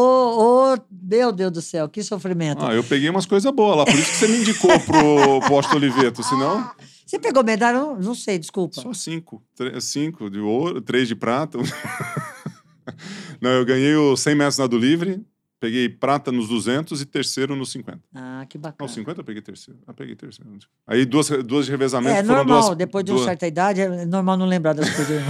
ô, 0.74 0.78
meu 0.90 1.32
Deus 1.32 1.52
do 1.52 1.62
céu, 1.62 1.88
que 1.88 2.02
sofrimento. 2.02 2.64
Ah, 2.64 2.74
eu 2.74 2.84
peguei 2.84 3.08
umas 3.08 3.26
coisas 3.26 3.50
boas 3.52 3.76
lá, 3.78 3.84
por 3.84 3.94
isso 3.94 4.10
que 4.10 4.16
você 4.16 4.28
me 4.28 4.38
indicou 4.38 4.78
pro, 4.80 5.54
Austin 5.54 5.76
Oliveto, 5.76 6.22
senão... 6.22 6.68
Você 7.06 7.18
pegou 7.18 7.44
medalha? 7.44 7.78
Não, 7.78 7.96
não 7.96 8.14
sei, 8.14 8.38
desculpa. 8.38 8.80
Só 8.80 8.92
cinco. 8.94 9.42
Cinco 9.80 10.28
de 10.30 10.40
ouro, 10.40 10.80
três 10.80 11.06
de 11.06 11.14
prata. 11.14 11.58
Não, 13.40 13.50
eu 13.50 13.64
ganhei 13.64 13.94
o 13.94 14.16
100 14.16 14.34
metros 14.34 14.58
nado 14.58 14.76
livre, 14.78 15.20
peguei 15.64 15.88
prata 15.88 16.30
nos 16.30 16.48
200 16.48 17.00
e 17.00 17.06
terceiro 17.06 17.56
nos 17.56 17.72
50. 17.72 17.98
Ah, 18.14 18.44
que 18.46 18.58
Não, 18.58 18.62
bacana. 18.62 18.86
50 18.86 19.20
eu 19.20 19.24
peguei 19.24 19.40
terceiro. 19.40 19.80
Ah, 19.86 19.94
peguei 19.94 20.14
terceiro. 20.14 20.50
Aí 20.86 21.06
duas, 21.06 21.26
duas 21.42 21.64
de 21.64 21.70
revezamento 21.70 22.14
É 22.14 22.22
foram 22.22 22.44
normal, 22.44 22.60
duas. 22.64 22.76
depois 22.76 23.02
de 23.02 23.12
duas... 23.12 23.22
uma 23.22 23.28
certa 23.28 23.46
idade, 23.46 23.80
é 23.80 24.04
normal 24.04 24.36
não 24.36 24.44
lembrar 24.44 24.74
das 24.74 24.90
coisas. 24.90 25.22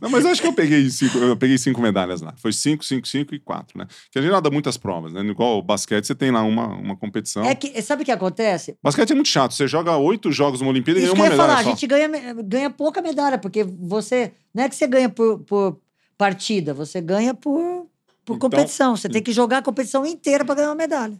Não, 0.00 0.08
mas 0.08 0.24
acho 0.24 0.40
que 0.40 0.48
eu 0.48 0.54
peguei 0.54 0.88
cinco, 0.88 1.18
eu 1.18 1.36
peguei 1.36 1.58
cinco 1.58 1.82
medalhas 1.82 2.22
lá. 2.22 2.32
Foi 2.38 2.50
cinco, 2.50 2.82
cinco, 2.82 3.06
cinco 3.06 3.34
e 3.34 3.38
quatro, 3.38 3.78
né? 3.78 3.86
Que 4.10 4.18
a 4.18 4.22
gente 4.22 4.40
dá 4.40 4.50
muitas 4.50 4.78
provas, 4.78 5.12
né? 5.12 5.20
Igual 5.20 5.58
o 5.58 5.62
basquete, 5.62 6.06
você 6.06 6.14
tem 6.14 6.30
lá 6.30 6.42
uma, 6.42 6.68
uma 6.68 6.96
competição. 6.96 7.44
É 7.44 7.54
que, 7.54 7.82
sabe 7.82 8.04
o 8.04 8.06
que 8.06 8.12
acontece? 8.12 8.74
Basquete 8.82 9.10
é 9.10 9.14
muito 9.14 9.28
chato. 9.28 9.52
Você 9.52 9.68
joga 9.68 9.94
oito 9.98 10.32
jogos 10.32 10.62
numa 10.62 10.70
Olimpíada 10.70 10.98
e 10.98 11.04
Isso 11.04 11.14
ganha 11.14 11.14
que 11.14 11.20
eu 11.20 11.24
uma 11.24 11.26
ia 11.26 11.30
medalha 11.30 11.50
falar, 11.50 11.62
só. 11.62 11.68
a 11.68 11.72
gente 11.74 11.86
ganha, 11.86 12.42
ganha 12.42 12.70
pouca 12.70 13.02
medalha, 13.02 13.36
porque 13.36 13.64
você. 13.64 14.32
Não 14.54 14.64
é 14.64 14.68
que 14.70 14.76
você 14.76 14.86
ganha 14.86 15.10
por, 15.10 15.40
por 15.40 15.78
partida, 16.16 16.72
você 16.72 17.00
ganha 17.00 17.34
por, 17.34 17.88
por 18.24 18.36
Então- 18.36 18.50
competição. 18.50 18.96
Você 18.96 19.08
tem 19.08 19.22
que 19.22 19.32
jogar 19.32 19.58
a 19.58 19.62
competição 19.62 20.04
inteira 20.06 20.44
para 20.44 20.54
ganhar 20.56 20.68
uma 20.68 20.74
medalha. 20.74 21.14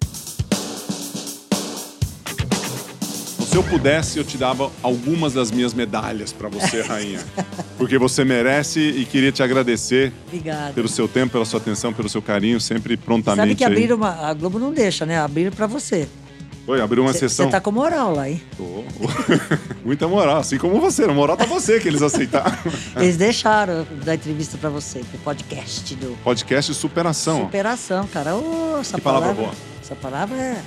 Se 3.48 3.58
eu 3.58 3.62
pudesse, 3.64 4.16
eu 4.18 4.24
te 4.24 4.38
dava 4.38 4.70
algumas 4.82 5.34
das 5.34 5.50
minhas 5.50 5.74
medalhas 5.74 6.32
pra 6.32 6.48
você, 6.48 6.80
rainha. 6.80 7.20
Porque 7.76 7.98
você 7.98 8.24
merece 8.24 8.80
e 8.80 9.04
queria 9.04 9.30
te 9.30 9.42
agradecer 9.42 10.10
Obrigada. 10.26 10.72
pelo 10.72 10.88
seu 10.88 11.06
tempo, 11.06 11.32
pela 11.32 11.44
sua 11.44 11.60
atenção, 11.60 11.92
pelo 11.92 12.08
seu 12.08 12.22
carinho, 12.22 12.58
sempre 12.58 12.96
prontamente. 12.96 13.42
Sabe 13.48 13.54
que 13.56 13.64
aí. 13.64 13.70
abriram 13.72 13.96
uma. 13.96 14.26
A 14.26 14.32
Globo 14.32 14.58
não 14.58 14.72
deixa, 14.72 15.04
né? 15.04 15.18
Abriram 15.18 15.52
para 15.52 15.66
você. 15.66 16.08
Oi, 16.66 16.80
abriu 16.80 17.02
uma 17.02 17.12
Você 17.12 17.28
sessão. 17.28 17.50
tá 17.50 17.60
com 17.60 17.72
moral 17.72 18.14
lá, 18.14 18.28
hein? 18.30 18.40
Tô. 18.56 18.84
Muita 19.84 20.06
moral, 20.06 20.36
assim 20.38 20.58
como 20.58 20.80
você. 20.80 21.04
A 21.04 21.08
moral 21.12 21.36
tá 21.36 21.44
você 21.44 21.80
que 21.80 21.88
eles 21.88 22.02
aceitaram. 22.02 22.56
Eles 22.96 23.16
deixaram 23.16 23.84
dar 24.04 24.14
entrevista 24.14 24.56
para 24.56 24.70
você, 24.70 25.00
pro 25.00 25.18
podcast 25.18 25.94
do 25.96 26.16
Podcast 26.22 26.72
Superação. 26.74 27.40
Superação, 27.46 28.06
cara. 28.06 28.36
Ô, 28.36 28.78
essa 28.80 28.94
Que 28.96 29.00
palavra 29.00 29.32
boa. 29.32 29.50
Essa 29.82 29.96
palavra 29.96 30.36
é 30.36 30.62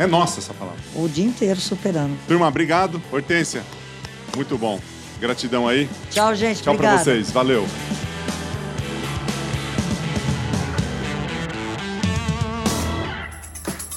É 0.00 0.06
nossa 0.08 0.40
essa 0.40 0.52
palavra. 0.52 0.80
o 0.96 1.08
dia 1.08 1.24
inteiro 1.24 1.60
superando. 1.60 2.18
Turma, 2.26 2.48
obrigado. 2.48 3.00
Hortência, 3.12 3.62
muito 4.34 4.58
bom. 4.58 4.80
Gratidão 5.20 5.68
aí. 5.68 5.88
Tchau, 6.10 6.34
gente. 6.34 6.62
Tchau 6.62 6.74
pra 6.74 6.94
Obrigada. 6.94 7.04
vocês. 7.04 7.30
Valeu. 7.30 7.64